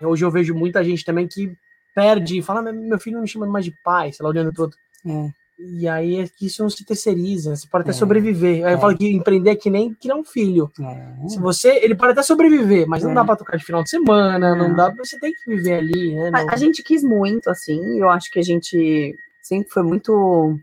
Hoje 0.01 0.25
eu 0.25 0.31
vejo 0.31 0.55
muita 0.55 0.85
gente 0.85 1.05
também 1.05 1.27
que 1.27 1.53
perde, 1.93 2.41
fala, 2.41 2.71
meu 2.71 3.01
filho 3.01 3.17
não 3.17 3.23
me 3.23 3.29
chama 3.29 3.47
mais 3.47 3.65
de 3.65 3.75
pai, 3.83 4.13
sei 4.13 4.23
lá, 4.23 4.31
olhando 4.31 4.57
outro. 4.63 4.79
É. 5.05 5.31
E 5.59 5.89
aí 5.89 6.21
é 6.21 6.29
que 6.29 6.47
isso 6.47 6.63
não 6.63 6.69
se 6.69 6.85
terceiriza, 6.85 7.57
você 7.57 7.67
pode 7.67 7.83
até 7.83 7.91
é, 7.91 7.95
sobreviver. 7.95 8.67
Aí 8.67 8.73
é. 8.73 8.75
eu 8.75 8.79
falo 8.79 8.97
que 8.97 9.09
empreender 9.09 9.51
é 9.51 9.57
que 9.57 9.71
nem 9.71 9.95
criar 9.95 10.17
um 10.17 10.25
filho. 10.25 10.71
É. 10.79 11.29
Se 11.29 11.39
você, 11.39 11.81
ele 11.83 11.95
pode 11.95 12.13
até 12.13 12.23
sobreviver, 12.23 12.87
mas 12.87 13.03
não 13.03 13.13
é. 13.13 13.15
dá 13.15 13.25
para 13.25 13.37
tocar 13.37 13.57
de 13.57 13.65
final 13.65 13.83
de 13.83 13.89
semana, 13.89 14.55
não, 14.55 14.75
dá, 14.75 14.91
você 14.91 15.19
tem 15.19 15.33
que 15.33 15.51
viver 15.51 15.75
ali, 15.75 16.15
né? 16.15 16.31
A, 16.35 16.55
a, 16.55 16.57
gente 16.57 16.83
quis 16.83 17.03
muito, 17.03 17.49
assim, 17.49 17.99
eu 17.99 18.11
acho 18.11 18.31
que 18.31 18.39
a 18.39 18.43
gente 18.43 19.17
sempre 19.43 19.71
foi 19.71 19.83
muito 19.83 20.59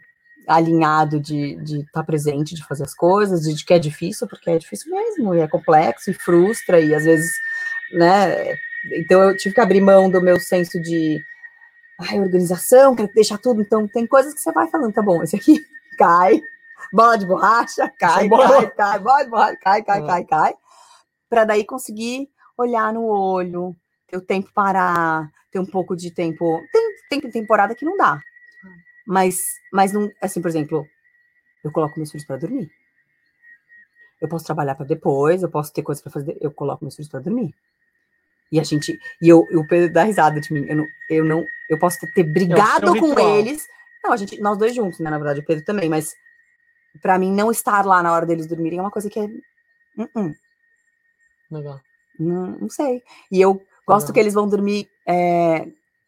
alinhado 0.48 1.20
de 1.20 1.54
estar 1.54 1.64
de 1.64 1.86
tá 1.92 2.04
presente, 2.04 2.54
de 2.54 2.66
fazer 2.66 2.84
as 2.84 2.94
coisas, 2.94 3.42
de, 3.42 3.56
de 3.56 3.66
que 3.66 3.74
é 3.74 3.80
difícil, 3.80 4.28
porque 4.28 4.52
é 4.52 4.58
difícil 4.60 4.92
mesmo, 4.92 5.34
e 5.34 5.40
é 5.40 5.48
complexo, 5.48 6.12
e 6.12 6.14
frustra, 6.14 6.80
e 6.80 6.94
às 6.94 7.04
vezes, 7.04 7.32
né? 7.94 8.56
Então 8.92 9.24
eu 9.24 9.36
tive 9.36 9.56
que 9.56 9.62
abrir 9.62 9.82
mão 9.82 10.10
do 10.10 10.22
meu 10.22 10.40
senso 10.40 10.80
de 10.80 11.20
ai, 12.00 12.20
organização, 12.20 12.96
quero 12.96 13.12
deixar 13.14 13.38
tudo. 13.38 13.62
Então, 13.62 13.88
tem 13.88 14.06
coisas 14.08 14.34
que 14.34 14.40
você 14.40 14.52
vai 14.52 14.68
falando, 14.68 14.94
tá 14.94 15.02
bom, 15.02 15.24
esse 15.24 15.36
aqui 15.36 15.58
cai, 15.98 16.42
bola 16.92 17.18
de 17.18 17.26
borracha, 17.26 17.92
cai, 18.00 18.30
cai, 18.30 18.72
cai, 18.72 19.00
bola 19.00 19.24
de 19.24 19.30
borracha, 19.30 19.58
cai, 19.58 19.84
cai, 19.84 20.06
cai, 20.06 20.26
cai, 20.26 20.54
para 21.30 21.46
daí 21.46 21.66
conseguir 21.66 22.30
olhar 22.58 22.94
no 22.94 23.06
olho, 23.06 23.76
ter 24.08 24.18
o 24.18 24.22
tempo 24.22 24.52
parar, 24.54 25.32
ter 25.52 25.60
um 25.60 25.66
pouco 25.66 25.96
de 25.96 26.12
tempo. 26.12 26.62
Tem, 26.72 27.22
tem 27.22 27.32
temporada 27.32 27.76
que 27.76 27.86
não 27.86 27.98
dá. 27.98 28.20
Mas, 29.06 29.42
mas 29.72 29.92
não, 29.92 30.10
assim, 30.22 30.42
por 30.42 30.48
exemplo, 30.48 30.86
eu 31.64 31.72
coloco 31.72 31.98
meus 31.98 32.12
filhos 32.12 32.26
para 32.26 32.38
dormir. 32.38 32.70
Eu 34.22 34.30
posso 34.30 34.46
trabalhar 34.46 34.76
para 34.76 34.86
depois, 34.86 35.44
eu 35.44 35.50
posso 35.50 35.74
ter 35.74 35.84
coisas 35.84 36.02
para 36.02 36.12
fazer, 36.12 36.38
eu 36.40 36.52
coloco 36.52 36.84
meus 36.84 36.96
filhos 36.96 37.10
para 37.10 37.20
dormir. 37.20 37.54
E 38.54 38.60
a 38.60 38.64
gente. 38.64 39.02
E 39.20 39.28
eu, 39.28 39.48
o 39.52 39.66
Pedro 39.66 39.92
dá 39.92 40.04
risada 40.04 40.40
de 40.40 40.54
mim. 40.54 40.64
Eu 40.70 40.76
não, 40.76 40.88
eu 41.10 41.26
não. 41.26 41.46
Eu 41.68 41.80
posso 41.80 41.98
ter 42.14 42.22
brigado 42.22 42.96
com 43.00 43.20
eles. 43.20 43.68
Não, 44.04 44.14
a 44.14 44.18
gente, 44.18 44.40
nós 44.40 44.60
dois 44.60 44.76
juntos, 44.76 45.00
né? 45.00 45.10
Na 45.10 45.18
verdade, 45.18 45.40
o 45.40 45.44
Pedro 45.44 45.66
também, 45.66 45.90
mas 45.90 46.14
para 47.02 47.18
mim 47.18 47.34
não 47.34 47.50
estar 47.50 47.84
lá 47.84 48.04
na 48.04 48.14
hora 48.14 48.28
deles 48.28 48.46
dormirem 48.46 48.78
é 48.78 48.82
uma 48.82 48.92
coisa 48.92 49.10
que 49.10 49.20
é. 49.20 49.24
Uh 49.24 50.08
-uh. 50.16 50.36
Legal. 51.50 51.82
Não, 52.20 52.52
não 52.60 52.70
sei. 52.70 53.02
E 53.32 53.42
eu 53.42 53.56
gosto 53.88 54.10
Legal. 54.10 54.14
que 54.14 54.20
eles 54.20 54.36
vão 54.36 54.48
dormir. 54.48 54.88
É, 55.08 55.66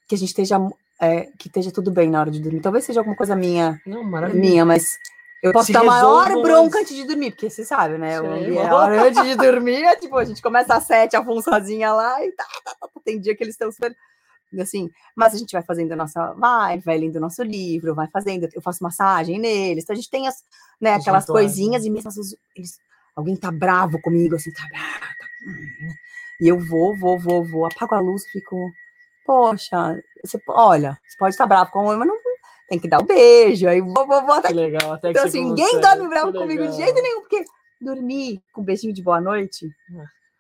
que 0.07 0.13
a 0.13 0.17
gente 0.17 0.30
esteja. 0.30 0.59
É, 1.01 1.31
que 1.39 1.47
esteja 1.47 1.72
tudo 1.72 1.89
bem 1.89 2.11
na 2.11 2.19
hora 2.19 2.30
de 2.30 2.39
dormir. 2.39 2.61
Talvez 2.61 2.85
seja 2.85 2.99
alguma 2.99 3.15
coisa 3.15 3.35
minha. 3.35 3.81
Não, 3.88 4.03
minha, 4.35 4.63
mas 4.63 4.99
eu 5.45 5.53
posso 5.53 5.72
dar 5.72 5.84
maior 5.84 6.41
bronca 6.41 6.80
antes 6.80 6.95
de 6.95 7.05
dormir, 7.05 7.30
porque 7.30 7.51
você 7.51 7.63
sabe, 7.63 7.99
né? 7.99 8.19
Sim, 8.19 8.57
a 8.57 8.76
hora 8.76 9.03
antes 9.03 9.23
de 9.23 9.35
dormir 9.35 9.84
é 9.84 9.95
tipo, 9.95 10.17
a 10.17 10.26
gente 10.26 10.41
começa 10.41 10.73
às 10.73 10.85
sete, 10.85 11.15
a 11.15 11.23
funçãozinha 11.23 11.93
lá 11.93 12.26
e 12.26 12.31
tá, 12.31 12.43
tá, 12.63 12.76
tá, 12.81 12.89
tem 13.03 13.19
dia 13.19 13.35
que 13.35 13.43
eles 13.43 13.53
estão 13.53 13.72
super. 13.72 13.95
Assim, 14.59 14.89
mas 15.15 15.35
a 15.35 15.38
gente 15.38 15.51
vai 15.51 15.61
fazendo 15.61 15.91
a 15.91 15.95
nossa. 15.95 16.34
Vai, 16.34 16.80
vai 16.80 16.97
lendo 16.97 17.17
o 17.17 17.19
nosso 17.19 17.43
livro, 17.43 17.93
vai 17.93 18.07
fazendo. 18.07 18.47
Eu 18.53 18.61
faço 18.61 18.84
massagem 18.84 19.38
neles. 19.38 19.84
Então 19.84 19.93
a 19.93 19.97
gente 19.97 20.09
tem 20.09 20.27
as, 20.27 20.43
né, 20.81 20.93
aquelas 20.93 21.26
coisinhas 21.26 21.84
né? 21.84 21.89
e 21.89 21.91
mesmo 21.91 22.07
às 22.07 22.15
vezes 22.15 22.35
eles, 22.55 22.80
alguém 23.15 23.35
tá 23.35 23.51
bravo 23.51 24.01
comigo, 24.01 24.35
assim, 24.35 24.51
tá 24.51 24.65
bravo. 24.67 24.99
Tá, 24.99 25.26
né? 25.45 25.93
e 26.41 26.47
eu 26.47 26.59
vou, 26.59 26.97
vou, 26.97 27.19
vou, 27.19 27.43
vou, 27.43 27.65
apago 27.65 27.95
a 27.95 27.99
luz, 27.99 28.26
fico. 28.31 28.72
Poxa, 29.26 30.01
você, 30.23 30.39
olha, 30.47 30.97
você 31.07 31.17
pode 31.17 31.34
estar 31.34 31.45
bravo 31.45 31.72
com 31.72 31.85
o 31.85 31.97
mas 31.97 32.07
não 32.07 32.19
tem 32.67 32.79
que 32.79 32.87
dar 32.87 32.99
o 32.99 33.03
um 33.03 33.05
beijo, 33.05 33.67
aí 33.67 33.79
vou, 33.81 33.93
vou, 34.07 34.21
vou 34.25 34.33
até... 34.33 34.47
Que 34.49 34.53
legal, 34.53 34.93
até 34.93 35.11
Então, 35.11 35.23
que 35.23 35.27
assim, 35.29 35.43
ninguém 35.45 35.65
consegue. 35.75 35.81
dorme 35.95 36.09
bravo 36.09 36.31
Que 36.31 36.37
comigo 36.39 36.61
de 36.63 36.69
legal. 36.69 36.77
jeito 36.85 37.01
nenhum, 37.01 37.21
porque 37.21 37.43
dormir 37.81 38.41
com 38.53 38.61
um 38.61 38.63
beijinho 38.63 38.93
de 38.93 39.03
boa 39.03 39.21
noite, 39.21 39.69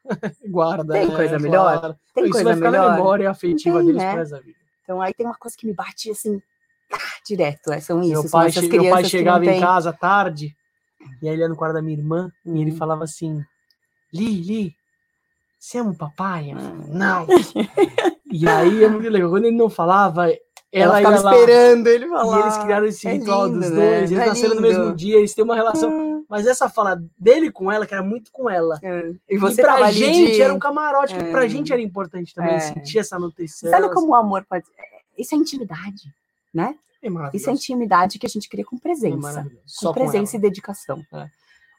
Guarda. 0.47 0.93
Tem 0.93 1.07
né, 1.07 1.15
coisa 1.15 1.39
melhor? 1.39 1.79
claro. 1.79 1.95
tem 2.13 2.23
Isso 2.25 2.31
coisa 2.33 2.43
vai 2.49 2.55
ficar 2.55 2.71
na 2.71 2.77
melhor. 2.79 2.95
memória 2.95 3.29
afetiva 3.29 3.77
tem, 3.79 3.87
deles 3.87 4.01
né? 4.01 4.23
da 4.25 4.39
vida. 4.39 4.57
Então 4.83 5.01
aí 5.01 5.13
tem 5.13 5.25
uma 5.25 5.35
coisa 5.35 5.55
que 5.57 5.65
me 5.65 5.73
bate 5.73 6.11
assim, 6.11 6.41
ah, 6.93 6.97
direto, 7.25 7.71
é, 7.71 7.79
são 7.79 7.99
isso, 8.01 8.09
Meu 8.11 8.21
são 8.23 8.39
pai, 8.39 8.51
che- 8.51 8.61
meu 8.67 8.89
pai 8.89 9.03
chegava 9.05 9.45
em 9.45 9.59
casa 9.59 9.91
tarde, 9.91 10.55
e 11.21 11.27
aí 11.27 11.33
ele 11.33 11.41
ia 11.41 11.49
no 11.49 11.55
quarto 11.55 11.73
da 11.73 11.81
minha 11.81 11.97
irmã, 11.97 12.31
e 12.45 12.61
ele 12.61 12.71
Uhum. 12.71 12.77
falava 12.77 13.03
assim, 13.03 13.43
Li, 14.13 14.41
Li, 14.41 14.75
você 15.59 15.79
ama 15.79 15.91
o 15.91 15.97
papai? 15.97 16.53
Falava, 16.53 16.75
não. 16.87 17.25
e 18.31 18.47
aí 18.47 18.83
é 18.83 18.87
muito 18.87 19.09
legal, 19.09 19.29
quando 19.31 19.45
ele 19.45 19.57
não 19.57 19.69
falava, 19.69 20.27
ela, 20.77 20.99
Ela 21.01 21.19
lá, 21.21 21.33
esperando 21.35 21.87
ele 21.87 22.05
e 22.05 22.09
falar. 22.09 22.39
eles 22.41 22.57
criaram 22.57 22.85
esse 22.85 23.07
É 23.07 23.13
ritual 23.13 23.49
dos 23.49 23.63
lindo, 23.63 23.75
dois, 23.75 23.89
né? 23.91 23.97
eles 23.99 24.11
É 24.11 24.25
nasceram 24.25 24.55
no 24.55 24.61
lindo. 24.61 24.79
mesmo 24.79 24.95
dia, 24.95 25.17
eles 25.17 25.33
têm 25.33 25.43
uma 25.43 25.55
relação, 25.55 25.89
Ah, 26.19 26.25
mas 26.29 26.45
essa 26.47 26.67
fala 26.69 27.01
dele 27.17 27.51
com 27.51 27.71
ela, 27.71 27.85
que 27.85 27.93
era 27.93 28.03
muito 28.03 28.31
com 28.31 28.49
ela, 28.49 28.79
é. 28.83 29.09
E 29.29 29.35
e 29.35 29.37
você 29.37 29.61
pra 29.61 29.73
tava 29.73 29.85
ali 29.85 29.97
gente 29.97 30.31
de- 30.33 30.41
era 30.41 30.53
um 30.53 30.59
camarote, 30.59 31.15
que 31.15 31.23
pra 31.25 31.45
É. 31.45 31.49
gente 31.49 31.71
era 31.71 31.81
importante 31.81 32.33
também 32.35 32.55
É. 32.55 32.59
sentir 32.59 32.99
essa 32.99 33.17
nutrição. 33.17 33.69
Sabe 33.69 33.89
como 33.93 34.07
o 34.07 34.15
amor 34.15 34.45
pode. 34.49 34.65
é, 34.77 35.21
Isso 35.21 35.33
é 35.33 35.37
intimidade, 35.37 36.03
né? 36.53 36.75
É. 37.01 37.07
Isso 37.37 37.49
é 37.49 37.53
intimidade 37.53 38.17
que 38.19 38.25
a 38.25 38.29
gente 38.29 38.49
cria 38.49 38.65
com 38.65 38.75
É 38.75 38.79
presença. 38.79 39.43
com 39.43 39.49
Só 39.65 39.93
com 39.93 39.99
presença 40.01 40.35
ela. 40.35 40.39
e 40.45 40.49
dedicação. 40.49 41.01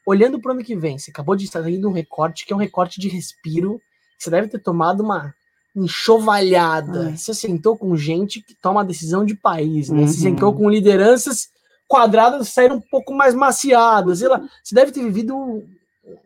olhando 0.06 0.40
para 0.40 0.50
o 0.50 0.54
ano 0.54 0.62
que 0.64 0.76
vem, 0.76 0.96
você 0.98 1.10
acabou 1.10 1.34
de 1.34 1.48
sair 1.48 1.78
de 1.78 1.86
um 1.86 1.90
recorte 1.92 2.46
que 2.46 2.52
é 2.52 2.56
um 2.56 2.58
recorte 2.60 3.00
de 3.00 3.08
respiro. 3.08 3.80
Você 4.18 4.30
deve 4.30 4.46
ter 4.48 4.60
tomado 4.60 5.02
uma 5.02 5.34
enxovalhada. 5.76 7.08
Ai. 7.08 7.16
Você 7.16 7.34
sentou 7.34 7.76
com 7.76 7.96
gente 7.96 8.40
que 8.42 8.54
toma 8.54 8.84
decisão 8.84 9.24
de 9.24 9.34
país, 9.34 9.90
né? 9.90 10.06
Você 10.06 10.16
Uhum. 10.16 10.22
sentou 10.34 10.54
com 10.54 10.68
lideranças 10.70 11.48
quadradas 11.88 12.48
saíram 12.48 12.76
um 12.76 12.80
pouco 12.80 13.12
mais 13.14 13.34
maciadas. 13.34 14.18
Sei 14.20 14.28
lá, 14.28 14.40
você 14.64 14.74
deve 14.74 14.90
ter 14.92 15.02
vivido 15.04 15.36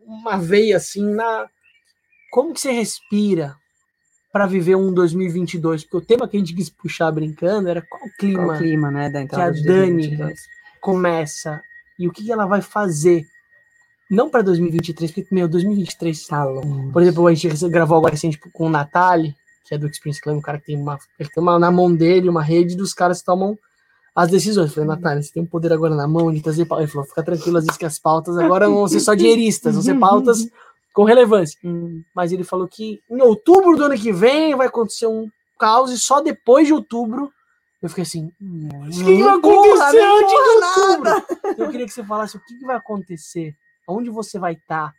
uma 0.05 0.37
veia 0.37 0.77
assim 0.77 1.05
na. 1.13 1.47
Como 2.31 2.53
que 2.53 2.61
você 2.61 2.71
respira 2.71 3.55
para 4.31 4.45
viver 4.47 4.75
um 4.75 4.93
2022? 4.93 5.83
Porque 5.83 5.97
o 5.97 6.01
tema 6.01 6.27
que 6.27 6.37
a 6.37 6.39
gente 6.39 6.55
quis 6.55 6.69
puxar 6.69 7.11
brincando 7.11 7.67
era 7.67 7.81
qual 7.81 7.99
Qual 8.01 8.11
clima 8.17 8.53
o 8.55 8.57
clima, 8.57 8.89
né, 8.89 9.09
da 9.09 9.21
entrada 9.21 9.49
a 9.51 9.63
Dani 9.63 10.07
2022. 10.07 10.39
começa 10.79 11.61
e 11.99 12.07
o 12.07 12.11
que 12.11 12.23
que 12.23 12.31
ela 12.31 12.45
vai 12.45 12.61
fazer. 12.61 13.25
Não 14.09 14.29
para 14.29 14.41
2023, 14.41 15.11
porque, 15.11 15.33
meu, 15.33 15.47
2023 15.47 16.27
Tá 16.27 16.43
longe. 16.43 16.91
por 16.91 17.01
exemplo, 17.01 17.27
a 17.27 17.33
gente 17.33 17.69
gravou 17.69 17.97
agora 17.97 18.11
recente 18.13 18.37
com 18.37 18.65
o 18.65 18.69
Natali, 18.69 19.33
que 19.63 19.75
é 19.75 19.77
do 19.77 19.87
Experience 19.87 20.21
Club, 20.21 20.37
um 20.37 20.41
cara 20.41 20.59
que 20.59 20.67
tem 20.67 20.77
uma, 20.77 20.97
ele 21.19 21.29
tem 21.29 21.41
uma 21.41 21.57
na 21.59 21.71
mão 21.71 21.93
dele, 21.93 22.29
uma 22.29 22.43
rede 22.43 22.75
dos 22.75 22.93
caras 22.93 23.19
que 23.19 23.25
tomam 23.25 23.57
as 24.15 24.29
decisões. 24.29 24.69
Eu 24.69 24.73
falei, 24.73 24.89
Natali, 24.89 25.23
você 25.23 25.31
tem 25.31 25.43
um 25.43 25.47
poder 25.47 25.71
agora 25.71 25.95
na 25.95 26.07
mão 26.07 26.31
de 26.31 26.41
trazer 26.41 26.65
pautas. 26.65 26.83
Ele 26.83 26.91
falou, 26.91 27.07
fica 27.07 27.23
tranquilo, 27.23 27.57
às 27.57 27.65
vezes 27.65 27.77
que 27.77 27.85
as 27.85 27.99
pautas 27.99 28.37
agora 28.37 28.67
não 28.67 28.75
vão 28.75 28.87
ser 28.87 28.99
só 28.99 29.13
dinheiristas, 29.13 29.73
vão 29.73 29.83
ser 29.83 29.97
pautas 29.99 30.47
com 30.93 31.03
relevância. 31.03 31.57
Hum. 31.63 32.03
Mas 32.13 32.31
ele 32.31 32.43
falou 32.43 32.67
que 32.67 33.01
em 33.09 33.21
outubro 33.21 33.77
do 33.77 33.85
ano 33.85 33.95
que 33.95 34.11
vem 34.11 34.55
vai 34.55 34.67
acontecer 34.67 35.07
um 35.07 35.29
caos 35.59 35.91
e 35.91 35.99
só 35.99 36.21
depois 36.21 36.67
de 36.67 36.73
outubro 36.73 37.31
eu 37.81 37.89
fiquei 37.89 38.03
assim, 38.03 38.31
Não, 38.39 38.81
o 38.81 38.89
que, 38.91 39.23
vai 39.23 39.35
acontecer 39.37 40.01
antes 40.03 40.29
de 40.29 40.35
outubro? 40.35 41.03
nada. 41.03 41.25
Eu 41.57 41.69
queria 41.71 41.85
que 41.87 41.93
você 41.93 42.03
falasse 42.03 42.37
o 42.37 42.39
que, 42.39 42.59
que 42.59 42.65
vai 42.65 42.75
acontecer, 42.75 43.55
onde 43.87 44.09
você 44.11 44.37
vai 44.37 44.53
estar 44.53 44.93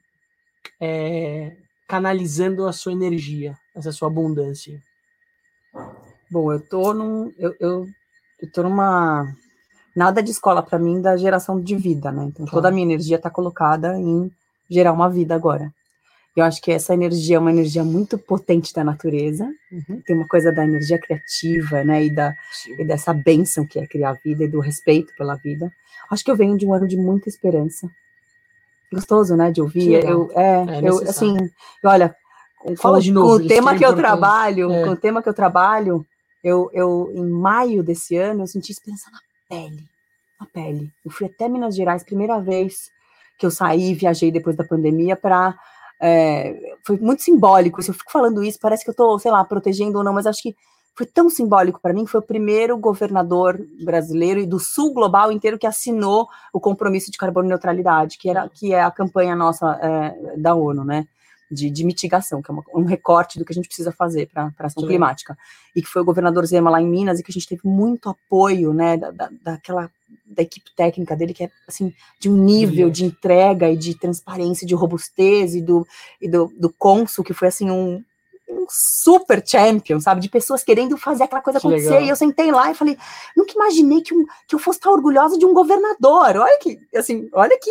canalizando 1.86 2.66
a 2.66 2.72
sua 2.72 2.92
energia, 2.92 3.56
essa 3.74 3.92
sua 3.92 4.08
abundância. 4.08 4.80
Bom, 6.30 6.52
eu 6.52 6.60
tô 6.60 6.92
num. 6.94 7.32
Eu, 7.38 7.54
eu, 7.60 7.86
eu 8.40 8.50
tô 8.52 8.62
numa. 8.62 9.34
Nada 9.94 10.22
de 10.22 10.30
escola 10.30 10.62
para 10.62 10.78
mim 10.78 11.02
da 11.02 11.16
geração 11.16 11.60
de 11.60 11.76
vida, 11.76 12.10
né? 12.10 12.24
Então 12.24 12.46
Tá. 12.46 12.52
toda 12.52 12.68
a 12.68 12.70
minha 12.70 12.86
energia 12.86 13.18
tá 13.18 13.28
colocada 13.28 13.98
em 13.98 14.30
gerar 14.70 14.92
uma 14.92 15.08
vida 15.10 15.34
agora. 15.34 15.70
Eu 16.34 16.44
acho 16.44 16.62
que 16.62 16.72
essa 16.72 16.94
energia 16.94 17.36
é 17.36 17.38
uma 17.38 17.50
energia 17.50 17.84
muito 17.84 18.16
potente 18.16 18.72
da 18.72 18.82
natureza. 18.82 19.46
Tem 20.06 20.16
uma 20.16 20.26
coisa 20.26 20.50
da 20.50 20.64
energia 20.64 20.98
criativa, 20.98 21.84
né? 21.84 22.04
E, 22.06 22.10
da, 22.10 22.34
e 22.78 22.84
dessa 22.86 23.12
bênção 23.12 23.66
que 23.66 23.78
é 23.78 23.86
criar 23.86 24.10
a 24.10 24.14
vida 24.14 24.44
e 24.44 24.48
do 24.48 24.58
respeito 24.60 25.14
pela 25.14 25.34
vida. 25.36 25.70
Acho 26.10 26.24
que 26.24 26.30
eu 26.30 26.36
venho 26.36 26.56
de 26.56 26.64
um 26.66 26.72
ano 26.72 26.88
de 26.88 26.96
muita 26.96 27.28
esperança. 27.28 27.86
Gostoso, 28.90 29.36
né? 29.36 29.50
De 29.50 29.60
ouvir. 29.60 29.92
Eu, 30.06 30.30
é, 30.34 30.78
É 30.78 30.88
eu, 30.88 30.98
assim, 31.02 31.36
olha, 31.84 32.16
com, 32.62 32.76
Fala 32.76 33.00
de 33.00 33.12
novo, 33.12 33.28
com 33.28 33.36
isso 33.36 33.44
o 33.44 33.48
tema 33.48 33.74
é 33.74 33.78
que 33.78 33.84
eu 33.84 33.90
importante. 33.90 34.06
trabalho, 34.06 34.72
É. 34.72 34.84
com 34.84 34.90
o 34.90 34.96
tema 34.96 35.22
que 35.22 35.28
eu 35.28 35.34
trabalho, 35.34 36.06
eu, 36.42 36.70
eu, 36.72 37.12
em 37.14 37.26
maio 37.26 37.82
desse 37.82 38.16
ano, 38.16 38.42
eu 38.42 38.46
senti 38.46 38.72
esperança 38.72 39.10
na 39.10 39.18
pele. 39.48 39.84
Na 40.40 40.46
pele. 40.46 40.90
Eu 41.04 41.10
fui 41.10 41.26
até 41.26 41.48
Minas 41.48 41.74
Gerais, 41.76 42.02
primeira 42.02 42.40
vez 42.40 42.90
que 43.38 43.46
eu 43.46 43.50
saí, 43.50 43.94
viajei 43.94 44.30
depois 44.30 44.56
da 44.56 44.64
pandemia 44.64 45.16
para 45.16 45.54
foi 46.84 46.98
muito 46.98 47.22
simbólico. 47.22 47.80
Se 47.80 47.90
eu 47.90 47.94
fico 47.94 48.10
falando 48.10 48.42
isso, 48.42 48.58
parece 48.60 48.82
que 48.82 48.90
eu 48.90 48.92
estou, 48.92 49.16
sei 49.20 49.30
lá, 49.30 49.44
protegendo 49.44 49.98
ou 49.98 50.04
não, 50.04 50.12
mas 50.12 50.26
acho 50.26 50.42
que 50.42 50.56
foi 50.96 51.06
tão 51.06 51.30
simbólico 51.30 51.80
para 51.80 51.92
mim. 51.92 52.06
Foi 52.06 52.18
o 52.18 52.24
primeiro 52.24 52.76
governador 52.76 53.64
brasileiro 53.84 54.40
e 54.40 54.46
do 54.46 54.58
Sul 54.58 54.92
global 54.92 55.30
inteiro 55.30 55.58
que 55.58 55.66
assinou 55.66 56.28
o 56.52 56.58
compromisso 56.58 57.08
de 57.10 57.16
carbono 57.18 57.48
neutralidade, 57.48 58.18
que 58.18 58.28
era 58.28 58.48
que 58.48 58.74
é 58.74 58.82
a 58.82 58.90
campanha 58.90 59.36
nossa 59.36 59.78
é, 59.80 60.36
da 60.36 60.54
ONU, 60.56 60.84
né? 60.84 61.06
De, 61.54 61.68
de 61.68 61.84
mitigação, 61.84 62.40
que 62.40 62.50
é 62.50 62.54
uma, 62.54 62.64
um 62.74 62.84
recorte 62.84 63.38
do 63.38 63.44
que 63.44 63.52
a 63.52 63.54
gente 63.54 63.68
precisa 63.68 63.92
fazer 63.92 64.26
para 64.32 64.44
a 64.58 64.66
ação 64.66 64.80
Sim. 64.80 64.88
climática. 64.88 65.36
E 65.76 65.82
que 65.82 65.88
foi 65.88 66.00
o 66.00 66.04
governador 66.04 66.46
Zema 66.46 66.70
lá 66.70 66.80
em 66.80 66.88
Minas, 66.88 67.20
e 67.20 67.22
que 67.22 67.30
a 67.30 67.34
gente 67.34 67.46
teve 67.46 67.60
muito 67.64 68.08
apoio, 68.08 68.72
né, 68.72 68.96
da, 68.96 69.10
da, 69.10 69.30
daquela 69.42 69.90
da 70.26 70.42
equipe 70.42 70.70
técnica 70.74 71.14
dele, 71.14 71.34
que 71.34 71.44
é 71.44 71.50
assim, 71.68 71.92
de 72.18 72.30
um 72.30 72.36
nível 72.36 72.88
de 72.90 73.04
entrega 73.04 73.70
e 73.70 73.76
de 73.76 73.94
transparência, 73.94 74.66
de 74.66 74.74
robustez, 74.74 75.54
e 75.54 75.60
do, 75.60 75.86
e 76.20 76.28
do, 76.28 76.50
do 76.56 76.70
cônsul, 76.70 77.24
que 77.24 77.34
foi 77.34 77.48
assim, 77.48 77.70
um, 77.70 78.02
um 78.48 78.66
super 78.68 79.42
champion, 79.46 80.00
sabe? 80.00 80.20
De 80.20 80.28
pessoas 80.28 80.62
querendo 80.62 80.96
fazer 80.96 81.24
aquela 81.24 81.42
coisa 81.42 81.60
Que 81.60 81.66
acontecer. 81.66 81.90
legal. 81.90 82.04
E 82.04 82.08
eu 82.08 82.16
sentei 82.16 82.50
lá 82.50 82.70
e 82.70 82.74
falei, 82.74 82.96
nunca 83.36 83.52
imaginei 83.52 84.00
que, 84.00 84.14
um, 84.14 84.24
que 84.48 84.54
eu 84.54 84.58
fosse 84.58 84.78
estar 84.78 84.90
orgulhosa 84.90 85.38
de 85.38 85.44
um 85.44 85.52
governador. 85.52 86.36
Olha 86.36 86.58
que, 86.58 86.78
assim, 86.94 87.28
olha 87.32 87.58
que 87.60 87.70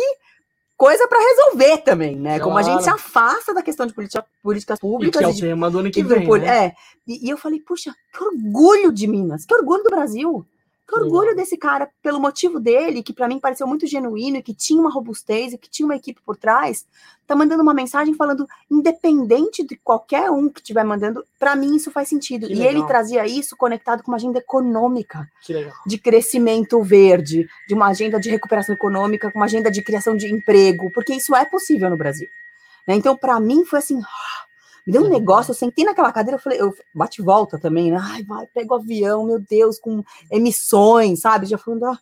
coisa 0.82 1.06
para 1.06 1.18
resolver 1.20 1.78
também, 1.78 2.16
né? 2.16 2.40
Como 2.40 2.58
a 2.58 2.62
gente 2.62 2.78
se 2.82 2.90
Claro. 2.90 2.98
afasta 2.98 3.54
da 3.54 3.62
questão 3.62 3.86
de 3.86 3.94
política, 3.94 4.26
políticas 4.42 4.78
E 4.78 4.80
que 4.80 4.86
públicas 4.88 5.22
é 5.22 5.26
o 5.28 5.32
de 5.32 5.40
tema 5.40 5.70
do 5.70 5.78
ano 5.78 5.90
que 5.92 6.02
do 6.02 6.08
vem, 6.08 6.28
né? 6.40 6.66
É, 6.66 6.72
e, 7.06 7.24
e 7.28 7.30
eu 7.30 7.36
falei, 7.36 7.60
puxa, 7.60 7.94
que 8.12 8.24
orgulho 8.24 8.90
de 8.90 9.06
Minas, 9.06 9.44
que 9.46 9.54
orgulho 9.54 9.84
do 9.84 9.90
Brasil, 9.90 10.44
que 10.86 10.98
orgulho 10.98 11.34
desse 11.34 11.56
cara, 11.56 11.88
pelo 12.02 12.20
motivo 12.20 12.60
dele, 12.60 13.02
que 13.02 13.12
para 13.12 13.28
mim 13.28 13.38
pareceu 13.38 13.66
muito 13.66 13.86
genuíno 13.86 14.36
e 14.36 14.42
que 14.42 14.52
tinha 14.52 14.80
uma 14.80 14.90
robustez 14.90 15.52
e 15.52 15.58
que 15.58 15.70
tinha 15.70 15.86
uma 15.86 15.96
equipe 15.96 16.20
por 16.24 16.36
trás, 16.36 16.86
tá 17.26 17.36
mandando 17.36 17.62
uma 17.62 17.72
mensagem 17.72 18.14
falando, 18.14 18.46
independente 18.70 19.64
de 19.64 19.76
qualquer 19.76 20.30
um 20.30 20.48
que 20.48 20.60
estiver 20.60 20.84
mandando, 20.84 21.24
para 21.38 21.56
mim 21.56 21.76
isso 21.76 21.90
faz 21.90 22.08
sentido. 22.08 22.46
Que 22.46 22.52
e 22.52 22.56
legal. 22.56 22.72
ele 22.72 22.86
trazia 22.86 23.26
isso 23.26 23.56
conectado 23.56 24.02
com 24.02 24.10
uma 24.10 24.16
agenda 24.16 24.38
econômica 24.38 25.26
de 25.86 25.98
crescimento 25.98 26.82
verde, 26.82 27.48
de 27.66 27.74
uma 27.74 27.88
agenda 27.88 28.20
de 28.20 28.28
recuperação 28.28 28.74
econômica, 28.74 29.30
com 29.30 29.38
uma 29.38 29.46
agenda 29.46 29.70
de 29.70 29.82
criação 29.82 30.16
de 30.16 30.32
emprego, 30.32 30.90
porque 30.92 31.14
isso 31.14 31.34
é 31.34 31.44
possível 31.44 31.88
no 31.88 31.96
Brasil. 31.96 32.28
né? 32.86 32.94
Então, 32.94 33.16
para 33.16 33.38
mim, 33.40 33.64
foi 33.64 33.78
assim, 33.78 34.00
me 34.86 34.92
deu 34.92 35.02
um 35.02 35.08
negócio, 35.08 35.50
eu 35.50 35.54
sentei 35.54 35.84
naquela 35.84 36.12
cadeira, 36.12 36.36
eu 36.36 36.42
falei, 36.42 36.60
eu 36.60 36.74
bate 36.94 37.22
e 37.22 37.24
volta 37.24 37.58
também, 37.58 37.90
né? 37.90 37.98
Ai, 38.00 38.22
vai, 38.24 38.46
pega 38.48 38.74
o 38.74 38.76
avião, 38.76 39.24
meu 39.24 39.38
Deus, 39.38 39.78
com 39.78 40.02
emissões, 40.30 41.20
sabe? 41.20 41.46
Já 41.46 41.56
falando, 41.56 41.86
ah, 41.86 41.98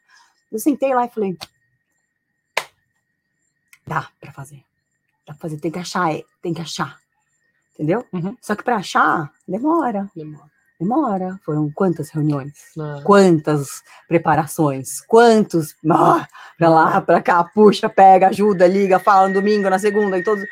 eu 0.50 0.58
sentei 0.58 0.94
lá 0.94 1.04
e 1.04 1.10
falei, 1.10 1.36
dá 3.86 4.08
para 4.20 4.32
fazer. 4.32 4.64
Dá 5.26 5.34
pra 5.34 5.42
fazer, 5.42 5.58
tem 5.58 5.70
que 5.70 5.78
achar, 5.78 6.14
é, 6.14 6.24
tem 6.42 6.54
que 6.54 6.60
achar. 6.60 6.98
Entendeu? 7.74 8.06
Uhum. 8.12 8.36
Só 8.40 8.54
que 8.54 8.62
para 8.62 8.76
achar, 8.76 9.30
demora, 9.46 10.10
Demora. 10.14 10.50
demora. 10.78 11.40
Foram 11.44 11.70
quantas 11.70 12.10
reuniões? 12.10 12.52
Ah, 12.78 13.00
quantas 13.04 13.82
preparações, 14.08 15.00
quantos 15.02 15.74
ah, 15.90 16.26
pra 16.56 16.68
lá, 16.68 17.00
pra 17.00 17.22
cá, 17.22 17.44
puxa, 17.44 17.88
pega, 17.88 18.28
ajuda, 18.28 18.66
liga, 18.66 18.98
fala 18.98 19.28
no 19.28 19.34
domingo, 19.34 19.68
na 19.68 19.78
segunda, 19.78 20.18
em 20.18 20.22
todos. 20.22 20.44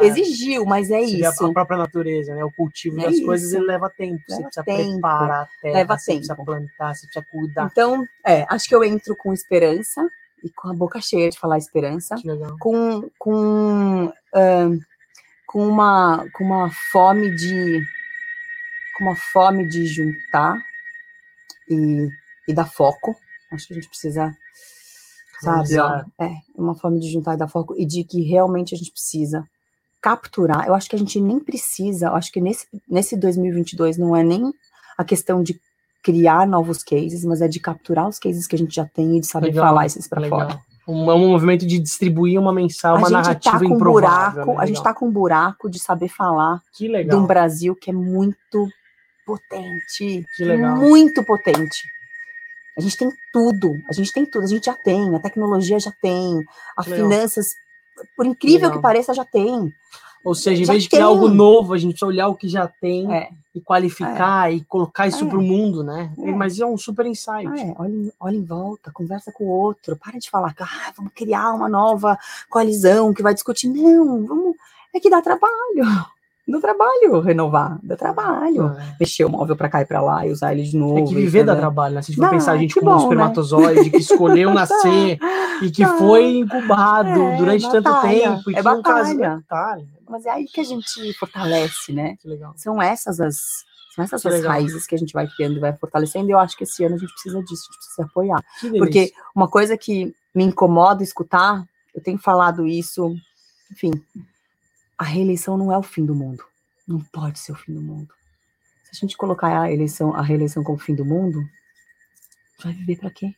Exigiu, 0.00 0.64
mas 0.64 0.90
é 0.90 1.00
você 1.02 1.16
vê 1.18 1.26
a- 1.26 1.30
isso. 1.30 1.46
A 1.46 1.52
própria 1.52 1.76
natureza, 1.78 2.34
né? 2.34 2.42
O 2.44 2.50
cultivo 2.52 3.00
É 3.00 3.04
das 3.04 3.14
isso. 3.16 3.26
coisas 3.26 3.52
ele 3.52 3.66
leva 3.66 3.90
tempo. 3.90 4.22
você 4.26 4.36
Leva 4.36 4.44
precisa 4.48 4.64
tempo. 4.64 4.92
preparar 4.92 5.42
a 5.42 5.48
terra, 5.60 5.74
Leva 5.74 5.98
você 5.98 6.12
precisa 6.12 6.34
tempo. 6.36 6.46
plantar, 6.46 6.94
você 6.94 7.06
precisa 7.06 7.26
cuidar. 7.30 7.68
Então, 7.70 8.04
é, 8.26 8.46
acho 8.48 8.68
que 8.68 8.74
eu 8.74 8.82
entro 8.82 9.14
com 9.16 9.32
esperança 9.32 10.08
e 10.42 10.50
com 10.50 10.68
a 10.68 10.74
boca 10.74 11.00
cheia 11.00 11.28
de 11.30 11.38
falar 11.38 11.58
esperança, 11.58 12.14
Que 12.16 12.28
legal. 12.30 12.56
com 12.60 13.10
com 13.18 14.12
ahn, 14.34 14.78
com 15.46 15.66
uma 15.68 16.26
com 16.32 16.44
uma 16.44 16.70
fome 16.90 17.34
de 17.34 17.82
com 18.96 19.04
uma 19.04 19.16
fome 19.16 19.66
de 19.68 19.84
juntar 19.86 20.56
e, 21.68 22.08
e 22.48 22.54
dar 22.54 22.66
foco. 22.66 23.16
Acho 23.52 23.66
que 23.68 23.72
a 23.74 23.76
gente 23.76 23.88
precisa 23.88 24.34
sabe, 25.40 25.78
ó, 25.78 26.02
é, 26.20 26.30
uma 26.56 26.74
forma 26.74 26.98
de 26.98 27.10
juntar 27.12 27.34
e 27.34 27.36
dar 27.36 27.48
foco 27.48 27.74
e 27.76 27.84
de 27.84 28.02
que 28.04 28.22
realmente 28.22 28.74
a 28.74 28.78
gente 28.78 28.90
precisa 28.90 29.44
capturar. 30.04 30.66
Eu 30.66 30.74
acho 30.74 30.90
que 30.90 30.94
a 30.94 30.98
gente 30.98 31.18
nem 31.18 31.40
precisa, 31.40 32.08
eu 32.08 32.14
acho 32.14 32.30
que 32.30 32.38
nesse, 32.38 32.66
nesse 32.86 33.16
2022 33.16 33.96
não 33.96 34.14
é 34.14 34.22
nem 34.22 34.52
a 34.98 35.02
questão 35.02 35.42
de 35.42 35.58
criar 36.02 36.46
novos 36.46 36.82
cases, 36.82 37.24
mas 37.24 37.40
é 37.40 37.48
de 37.48 37.58
capturar 37.58 38.06
os 38.06 38.18
cases 38.18 38.46
que 38.46 38.54
a 38.54 38.58
gente 38.58 38.74
já 38.74 38.84
tem 38.84 39.16
e 39.16 39.20
de 39.20 39.26
saber 39.26 39.46
Legal, 39.46 39.64
falar 39.64 39.86
esses 39.86 40.06
para 40.06 40.28
fora. 40.28 40.60
Um, 40.86 41.10
é 41.10 41.14
um 41.14 41.30
movimento 41.30 41.66
de 41.66 41.78
distribuir 41.78 42.38
uma 42.38 42.52
mensagem, 42.52 42.98
uma 42.98 43.08
gente 43.08 43.12
narrativa 43.16 43.58
tá 43.58 43.64
com 43.66 43.74
improvável. 43.76 44.44
buraco, 44.44 44.58
né? 44.58 44.62
a 44.62 44.66
gente 44.66 44.76
Legal. 44.76 44.92
tá 44.92 45.00
com 45.00 45.06
um 45.06 45.10
buraco 45.10 45.70
de 45.70 45.78
saber 45.78 46.08
falar 46.08 46.60
Que 46.76 47.04
de 47.04 47.16
um 47.16 47.26
Brasil 47.26 47.74
que 47.74 47.88
é 47.88 47.94
muito 47.94 48.68
potente, 49.24 50.22
Que 50.36 50.44
legal. 50.44 50.76
muito 50.76 51.24
potente. 51.24 51.82
A 52.76 52.82
gente 52.82 52.98
tem 52.98 53.08
tudo, 53.32 53.72
a 53.88 53.92
gente 53.94 54.12
tem 54.12 54.26
tudo, 54.26 54.44
a 54.44 54.48
gente 54.48 54.66
já 54.66 54.74
tem, 54.74 55.16
a 55.16 55.20
tecnologia 55.20 55.78
já 55.80 55.92
tem, 56.02 56.44
as 56.76 56.84
finanças, 56.84 57.54
por 58.16 58.26
incrível 58.26 58.68
Legal. 58.68 58.72
que 58.76 58.82
pareça, 58.82 59.14
já 59.14 59.24
tem. 59.24 59.72
Ou 60.24 60.34
seja, 60.34 60.62
em 60.62 60.64
já 60.64 60.72
vez 60.72 60.84
de 60.84 60.88
criar 60.88 61.00
tem. 61.02 61.08
algo 61.14 61.28
novo, 61.28 61.74
a 61.74 61.76
gente 61.78 61.90
precisa 61.90 62.06
olhar 62.06 62.28
o 62.28 62.34
que 62.34 62.48
já 62.48 62.66
tem 62.66 63.12
É, 63.14 63.28
e 63.54 63.60
qualificar 63.60 64.50
e 64.50 64.64
colocar 64.64 65.06
isso 65.06 65.24
É. 65.24 65.28
pro 65.28 65.42
mundo, 65.42 65.84
né? 65.84 66.10
É. 66.18 66.32
Mas 66.32 66.58
é 66.58 66.64
um 66.64 66.78
super 66.78 67.04
insight. 67.04 67.46
é, 67.46 67.74
olha, 67.78 67.92
em- 67.92 68.12
olha 68.18 68.36
em 68.36 68.44
volta, 68.44 68.90
conversa 68.90 69.30
com 69.30 69.44
o 69.44 69.48
outro, 69.50 69.96
para 69.96 70.18
de 70.18 70.30
falar 70.30 70.54
que 70.54 70.62
ah, 70.62 70.92
vamos 70.96 71.12
criar 71.14 71.52
uma 71.52 71.68
nova 71.68 72.18
coalizão 72.48 73.12
que 73.12 73.22
vai 73.22 73.34
discutir. 73.34 73.68
Não, 73.68 74.24
vamos, 74.24 74.56
é 74.94 74.98
que 74.98 75.10
dá 75.10 75.20
trabalho. 75.20 75.84
Dá 76.46 76.60
trabalho 76.60 77.20
renovar, 77.20 77.78
dá 77.82 77.96
trabalho. 77.96 78.66
É. 78.78 78.96
Mexer 79.00 79.24
o 79.24 79.30
móvel 79.30 79.56
para 79.56 79.68
cá 79.70 79.80
e 79.80 79.86
para 79.86 80.02
lá 80.02 80.26
e 80.26 80.30
usar 80.30 80.52
ele 80.52 80.62
de 80.64 80.76
novo. 80.76 80.98
É 80.98 81.02
que 81.02 81.14
viver 81.14 81.42
dá 81.42 81.56
trabalho, 81.56 81.94
né? 81.94 82.02
Se 82.02 82.12
a 82.12 82.14
gente 82.14 82.16
for 82.16 82.22
Dá, 82.26 82.30
pensar 82.30 82.52
a 82.52 82.58
gente 82.58 82.74
como 82.74 82.90
um 82.90 82.92
bom, 82.92 82.98
né? 82.98 83.02
espermatozoide 83.04 83.90
que 83.90 83.96
escolheu 83.96 84.52
nascer 84.54 85.18
e 85.62 85.70
que 85.70 85.82
Dá. 85.82 85.96
foi 85.96 86.36
incubado 86.38 87.08
É, 87.08 87.36
durante 87.38 87.62
tanto 87.70 87.84
batalha, 87.84 88.20
tempo. 88.36 88.50
E 88.50 88.56
é 88.56 88.62
que 88.62 88.68
um 88.68 88.82
caso- 88.82 89.14
batalha. 89.16 89.42
batalha. 89.48 89.86
Mas 90.06 90.26
é 90.26 90.30
aí 90.30 90.44
que 90.44 90.60
a 90.60 90.64
gente 90.64 91.14
fortalece, 91.18 91.92
né? 91.94 92.16
Que 92.20 92.28
legal. 92.28 92.52
São 92.56 92.80
essas 92.80 93.20
as, 93.20 93.36
são 93.94 94.04
essas 94.04 94.20
Que 94.20 94.28
as 94.28 94.34
legal. 94.34 94.52
raízes 94.52 94.86
que 94.86 94.94
a 94.94 94.98
gente 94.98 95.14
vai 95.14 95.26
criando 95.26 95.56
e 95.56 95.60
vai 95.60 95.72
fortalecendo. 95.74 96.28
E 96.28 96.32
eu 96.32 96.38
acho 96.38 96.58
que 96.58 96.64
esse 96.64 96.84
ano 96.84 96.96
a 96.96 96.98
gente 96.98 97.10
precisa 97.14 97.40
disso, 97.40 97.62
a 97.62 97.72
gente 97.72 97.76
precisa 97.78 97.94
se 97.96 98.02
apoiar. 98.02 98.44
Porque 98.78 99.12
uma 99.34 99.48
coisa 99.48 99.78
que 99.78 100.14
me 100.34 100.44
incomoda 100.44 101.02
escutar, 101.02 101.64
eu 101.94 102.02
tenho 102.02 102.18
falado 102.18 102.66
isso, 102.66 103.14
enfim, 103.72 103.92
a 104.98 105.04
reeleição 105.04 105.56
não 105.56 105.72
é 105.72 105.78
o 105.78 105.82
fim 105.82 106.04
do 106.04 106.14
mundo. 106.14 106.44
Não 106.86 107.00
pode 107.00 107.38
ser 107.38 107.52
o 107.52 107.56
fim 107.56 107.74
do 107.74 107.80
mundo. 107.80 108.08
Se 108.84 108.90
a 108.92 108.94
gente 109.00 109.16
colocar 109.16 109.62
a 109.62 109.72
eleição, 109.72 110.14
a 110.14 110.22
reeleição 110.22 110.62
como 110.62 110.78
fim 110.78 110.94
do 110.94 111.04
mundo, 111.04 111.42
vai 112.62 112.72
viver 112.72 112.96
para 112.98 113.10
quê? 113.10 113.32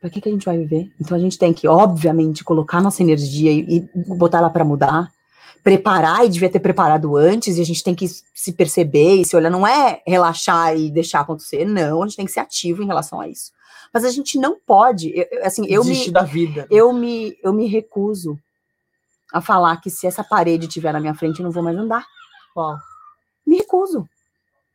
Para 0.00 0.10
que, 0.10 0.20
que 0.20 0.28
a 0.28 0.32
gente 0.32 0.44
vai 0.44 0.56
viver? 0.58 0.90
Então 1.00 1.16
a 1.16 1.20
gente 1.20 1.38
tem 1.38 1.52
que, 1.52 1.66
obviamente, 1.66 2.44
colocar 2.44 2.80
nossa 2.80 3.02
energia 3.02 3.50
e, 3.50 3.76
e 3.78 3.88
botar 4.14 4.38
ela 4.38 4.50
para 4.50 4.64
mudar, 4.64 5.10
preparar 5.64 6.24
e 6.24 6.28
devia 6.28 6.48
ter 6.48 6.60
preparado 6.60 7.16
antes, 7.16 7.56
e 7.58 7.60
a 7.60 7.64
gente 7.64 7.82
tem 7.82 7.94
que 7.94 8.06
se 8.08 8.52
perceber 8.52 9.16
e 9.16 9.24
se 9.24 9.34
olhar, 9.34 9.50
não 9.50 9.66
é 9.66 10.00
relaxar 10.06 10.76
e 10.76 10.90
deixar 10.90 11.20
acontecer, 11.20 11.64
não, 11.64 12.02
a 12.02 12.06
gente 12.06 12.16
tem 12.16 12.26
que 12.26 12.32
ser 12.32 12.40
ativo 12.40 12.82
em 12.82 12.86
relação 12.86 13.20
a 13.20 13.28
isso. 13.28 13.50
Mas 13.92 14.04
a 14.04 14.10
gente 14.10 14.38
não 14.38 14.56
pode, 14.64 15.12
eu- 15.16 15.44
assim, 15.44 15.66
eu 15.66 15.82
me, 15.82 15.90
Desistir 15.90 16.12
da 16.12 16.22
vida. 16.22 16.66
eu 16.70 16.92
me, 16.92 17.36
eu 17.42 17.52
me 17.52 17.66
recuso 17.66 18.38
a 19.32 19.40
falar 19.40 19.76
que 19.80 19.90
se 19.90 20.06
essa 20.06 20.24
parede 20.24 20.66
estiver 20.66 20.92
na 20.92 21.00
minha 21.00 21.14
frente, 21.14 21.40
eu 21.40 21.44
não 21.44 21.50
vou 21.52 21.62
mais 21.62 21.76
andar. 21.76 22.06
Uau. 22.56 22.76
Me 23.46 23.58
recuso. 23.58 24.08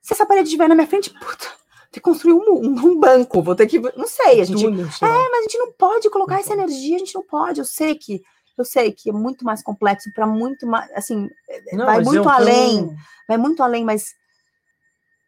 Se 0.01 0.13
essa 0.13 0.25
parede 0.25 0.47
estiver 0.47 0.67
na 0.67 0.75
minha 0.75 0.87
frente, 0.87 1.09
puta, 1.11 1.45
tem 1.91 1.93
que 1.93 2.01
construir 2.01 2.33
um, 2.33 2.41
um- 2.53 2.85
um 2.87 2.99
banco, 2.99 3.41
vou 3.41 3.55
ter 3.55 3.67
que. 3.67 3.79
Não 3.79 4.07
sei, 4.07 4.41
a 4.41 4.45
gente. 4.45 4.61
Túnel. 4.63 4.85
É, 4.85 5.29
mas 5.29 5.39
a 5.39 5.41
gente 5.43 5.57
não 5.57 5.71
pode 5.73 6.09
colocar 6.09 6.39
essa 6.39 6.53
energia, 6.53 6.95
a 6.95 6.99
gente 6.99 7.15
não 7.15 7.23
pode. 7.23 7.59
Eu 7.59 7.65
sei 7.65 7.95
que. 7.95 8.21
Eu 8.57 8.63
sei 8.65 8.91
que 8.91 9.09
é 9.09 9.13
muito 9.13 9.43
mais 9.43 9.63
complexo 9.63 10.11
para 10.13 10.27
muito 10.27 10.67
mais, 10.67 10.91
assim, 10.91 11.27
Não, 11.71 11.85
vai 11.87 12.03
muito 12.03 12.29
além. 12.29 12.95
vai 13.27 13.35
muito 13.37 13.63
além, 13.63 13.83
mas 13.83 14.13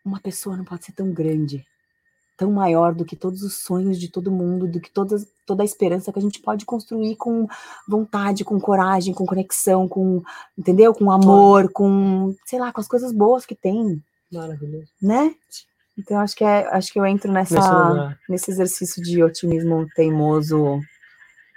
uma 0.06 0.20
pessoa 0.20 0.56
não 0.56 0.64
pode 0.64 0.86
ser 0.86 0.92
tão 0.92 1.12
grande, 1.12 1.66
tão 2.38 2.52
maior 2.52 2.94
do 2.94 3.06
que 3.06 3.16
todos 3.16 3.44
os 3.44 3.56
sonhos 3.56 4.00
de 4.00 4.10
todo 4.10 4.32
mundo, 4.32 4.68
do 4.68 4.80
que 4.80 4.92
todas, 4.92 5.26
toda 5.46 5.64
a 5.64 5.66
esperança 5.66 6.12
que 6.12 6.20
a 6.20 6.22
gente 6.22 6.40
pode 6.42 6.66
construir 6.66 7.16
com 7.16 7.48
vontade, 7.88 8.44
com 8.44 8.60
coragem, 8.60 9.14
com 9.14 9.26
conexão, 9.26 9.88
com, 9.88 10.22
entendeu? 10.58 10.94
Com 10.94 11.12
amor, 11.12 11.72
com, 11.72 12.36
sei 12.46 12.60
lá, 12.60 12.72
com 12.72 12.82
as 12.82 12.88
coisas 12.88 13.12
boas 13.12 13.46
que 13.46 13.56
tem, 13.56 14.02
Maravilhoso. 14.32 14.88
né? 15.02 15.34
Então 15.98 16.20
acho 16.20 16.36
que 16.36 16.44
é, 16.44 16.68
acho 16.76 16.92
que 16.92 17.00
eu 17.00 17.06
entro 17.06 17.32
nessa 17.32 18.18
Nesse 18.28 18.52
exercício 18.52 19.02
de 19.02 19.24
otimismo 19.24 19.88
teimoso, 19.96 20.82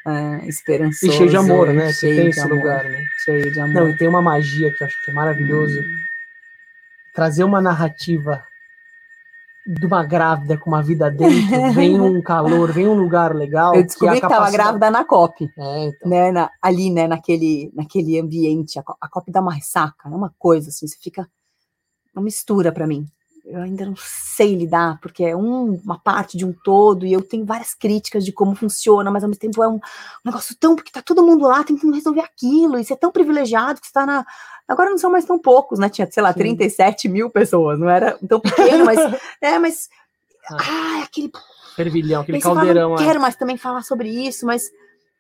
é, 0.06 0.46
esperançoso, 0.46 1.12
E 1.12 1.16
cheio 1.16 1.28
de 1.30 1.36
amor, 1.36 1.72
né? 1.72 1.92
Você 1.92 2.00
cheio 2.00 2.14
tem 2.16 2.24
de 2.24 2.30
esse 2.30 2.40
amor, 2.40 2.56
lugar, 2.56 2.84
né? 2.84 3.05
cheio 3.24 3.52
de 3.52 3.60
amor. 3.60 3.74
Não, 3.74 3.88
e 3.88 3.96
tem 3.96 4.09
uma 4.09 4.22
magia 4.22 4.72
que 4.72 4.82
eu 4.82 4.86
acho 4.86 5.05
que 5.05 5.10
é 5.10 5.14
maravilhoso. 5.14 5.82
Trazer 7.12 7.42
uma 7.42 7.60
narrativa 7.60 8.44
de 9.70 9.84
uma 9.84 10.02
grávida 10.02 10.56
com 10.56 10.70
uma 10.70 10.82
vida 10.82 11.10
dentro, 11.10 11.28
vem 11.74 12.00
um 12.00 12.22
calor, 12.22 12.72
vem 12.72 12.88
um 12.88 12.94
lugar 12.94 13.34
legal. 13.34 13.74
eu 13.74 13.82
descobri 13.84 14.12
que, 14.18 14.24
estava 14.24 14.34
capacidade- 14.36 14.56
grávida 14.78 14.90
na 14.90 15.04
COP. 15.04 15.44
É, 15.58 15.84
então. 15.84 16.08
né, 16.08 16.32
na- 16.32 16.50
ali, 16.62 16.90
né, 16.90 17.06
naquele, 17.06 17.70
naquele 17.74 18.18
ambiente, 18.18 18.78
a, 18.78 18.84
a 18.98 19.08
copa 19.08 19.30
dá 19.30 19.42
uma 19.42 19.52
ressaca, 19.52 20.08
é 20.08 20.08
uma 20.08 20.32
coisa 20.38 20.70
assim, 20.70 20.86
você 20.86 20.96
fica 20.98 21.28
uma 22.14 22.22
mistura 22.22 22.72
para 22.72 22.86
mim. 22.86 23.06
Eu 23.50 23.62
ainda 23.62 23.86
não 23.86 23.94
sei 23.96 24.54
lidar, 24.54 24.98
porque 25.00 25.24
é 25.24 25.34
um- 25.34 25.80
uma 25.82 25.98
parte 25.98 26.36
de 26.36 26.44
um 26.44 26.52
todo, 26.52 27.06
e 27.06 27.12
eu 27.12 27.22
tenho 27.22 27.46
várias 27.46 27.72
críticas 27.72 28.22
de 28.24 28.30
como 28.30 28.54
funciona, 28.54 29.10
mas 29.10 29.22
ao 29.24 29.28
mesmo 29.30 29.40
tempo 29.40 29.62
é 29.62 29.68
um, 29.68 29.76
um 29.76 29.80
negócio 30.24 30.54
tão, 30.60 30.76
porque 30.76 30.92
tá 30.92 31.00
todo 31.00 31.24
mundo 31.24 31.46
lá 31.46 31.64
tentando 31.64 31.94
resolver 31.94 32.20
aquilo, 32.20 32.78
e 32.78 32.84
você 32.84 32.92
é 32.92 32.96
tão 32.96 33.10
privilegiado 33.10 33.80
que 33.80 33.86
você 33.86 33.92
tá 33.92 34.04
na. 34.04 34.26
Agora 34.68 34.90
não 34.90 34.98
são 34.98 35.10
mais 35.10 35.24
tão 35.24 35.38
poucos, 35.38 35.78
né? 35.78 35.88
Tinha, 35.88 36.06
sei 36.10 36.22
lá, 36.22 36.30
Sim. 36.34 36.40
37 36.40 37.08
mil 37.08 37.30
pessoas, 37.30 37.78
não 37.78 37.88
era 37.88 38.18
tão 38.28 38.38
pequeno, 38.38 38.84
mas. 38.84 38.98
É, 39.40 39.58
mas. 39.58 39.88
Ah, 40.50 41.02
aquele 41.04 41.30
Fervilhão, 41.74 42.22
aquele 42.22 42.38
você 42.38 42.42
fala, 42.44 42.56
caldeirão. 42.56 42.90
não 42.90 42.96
é. 42.96 43.04
quero 43.06 43.20
mais 43.20 43.36
também 43.36 43.56
falar 43.56 43.82
sobre 43.82 44.08
isso, 44.08 44.44
mas 44.46 44.70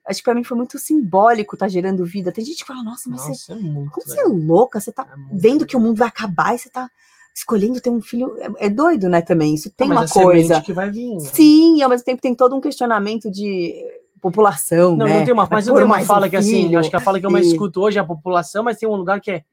acho 0.06 0.18
que 0.20 0.24
pra 0.24 0.34
mim 0.34 0.42
foi 0.44 0.56
muito 0.56 0.78
simbólico 0.78 1.56
tá 1.56 1.68
gerando 1.68 2.04
vida. 2.04 2.32
Tem 2.32 2.44
gente 2.44 2.58
que 2.58 2.66
fala, 2.66 2.82
nossa, 2.82 3.08
mas 3.08 3.20
você, 3.22 3.28
Nossa, 3.28 3.52
é 3.52 3.56
muito. 3.56 3.90
como 3.90 4.06
você 4.06 4.20
é 4.20 4.24
louca? 4.24 4.80
Você 4.80 4.90
tá 4.92 5.02
É 5.04 5.14
vendo 5.32 5.52
legal. 5.52 5.66
que 5.66 5.76
o 5.76 5.80
mundo 5.80 5.98
vai 5.98 6.08
acabar 6.08 6.54
e 6.54 6.58
você 6.58 6.68
tá 6.70 6.90
escolhendo 7.38 7.80
ter 7.80 7.90
um 7.90 8.00
filho. 8.00 8.36
É, 8.58 8.66
é 8.66 8.70
doido, 8.70 9.08
né, 9.08 9.20
também. 9.22 9.54
Isso 9.54 9.70
tem 9.70 9.88
Ah, 9.90 9.92
uma 9.92 10.08
coisa. 10.08 10.60
que 10.60 10.72
vai 10.72 10.90
vir. 10.90 11.14
né? 11.14 11.20
Sim, 11.20 11.80
ao 11.82 11.88
mesmo 11.90 12.04
tempo 12.04 12.20
tem 12.22 12.34
todo 12.34 12.54
um 12.54 12.60
questionamento 12.60 13.30
de 13.30 13.74
população, 14.20 14.96
Não, 14.96 15.06
né? 15.06 15.18
não 15.18 15.24
tem 15.24 15.32
uma, 15.32 15.48
mas 15.50 15.66
não 15.66 15.74
pôr 15.74 15.78
tem 15.80 15.86
uma 15.86 15.94
mais 15.96 16.04
um 16.04 16.08
fala 16.08 16.28
que 16.28 16.36
assim, 16.36 16.64
filho 16.64 16.78
acho 16.78 16.90
que 16.90 16.96
a 16.96 17.00
fala 17.00 17.20
que 17.20 17.26
eu 17.26 17.30
mais 17.30 17.46
escuto 17.46 17.80
hoje 17.80 17.98
é 17.98 18.00
a 18.00 18.04
população, 18.04 18.64
mas 18.64 18.76
tem 18.76 18.88
um 18.88 18.96
lugar 18.96 19.20
que 19.20 19.30
é 19.30 19.44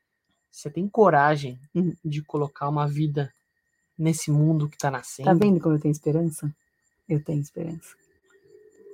você 0.52 0.70
tem 0.70 0.88
coragem 0.88 1.60
Uhum. 1.76 1.94
de 2.03 2.22
colocar 2.24 2.68
uma 2.70 2.88
vida 2.88 3.32
nesse 3.98 4.32
mundo 4.32 4.68
que 4.68 4.78
tá 4.78 4.90
nascendo. 4.90 5.28
Tá 5.30 5.34
vendo 5.36 5.60
como 5.60 5.76
eu 5.76 5.80
tenho 5.80 5.91
esperança? 5.91 6.49
Eu 7.07 7.24
tenho 7.24 7.41
esperança. 7.41 7.94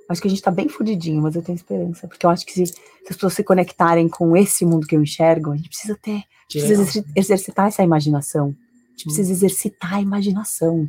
Acho 0.08 0.20
que 0.20 0.26
a 0.28 0.30
gente 0.30 0.42
tá 0.42 0.50
bem 0.50 0.68
fudidinho, 0.68 1.22
mas 1.22 1.34
eu 1.36 1.42
tenho 1.42 1.56
esperança. 1.56 2.06
Porque 2.06 2.26
eu 2.26 2.30
acho 2.30 2.44
que 2.44 2.52
se, 2.52 2.66
se 2.66 2.74
as 3.08 3.14
pessoas 3.16 3.32
se 3.32 3.42
conectarem 3.42 4.08
com 4.08 4.36
esse 4.36 4.66
mundo 4.66 4.86
que 4.86 4.94
eu 4.94 5.02
enxergo, 5.02 5.52
a 5.52 5.56
gente 5.56 5.68
precisa 5.70 5.96
ter. 6.00 6.10
A 6.10 6.14
gente 6.16 6.26
precisa 6.66 6.82
exerci- 6.82 7.04
exercitar 7.16 7.68
essa 7.68 7.82
imaginação. 7.82 8.54
A 8.92 8.94
gente 8.94 9.04
precisa 9.04 9.32
exercitar 9.32 9.94
a 9.94 10.00
imaginação. 10.00 10.88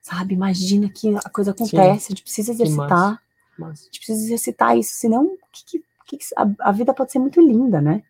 Sabe? 0.00 0.34
Imagina 0.34 0.88
que 0.88 1.14
a 1.16 1.30
coisa 1.30 1.50
acontece. 1.52 2.06
A 2.06 2.08
gente 2.10 2.22
precisa 2.22 2.52
exercitar. 2.52 2.88
massa. 2.88 3.14
A 3.14 3.20
Mas, 3.58 3.84
gente 3.84 3.98
precisa 3.98 4.24
exercitar 4.24 4.76
isso. 4.78 4.92
Senão, 4.94 5.36
que, 5.52 5.78
que, 6.06 6.16
que 6.18 6.18
a, 6.36 6.68
a 6.68 6.72
vida 6.72 6.92
pode 6.92 7.10
ser 7.12 7.18
muito 7.18 7.40
linda, 7.40 7.80
né? 7.80 8.02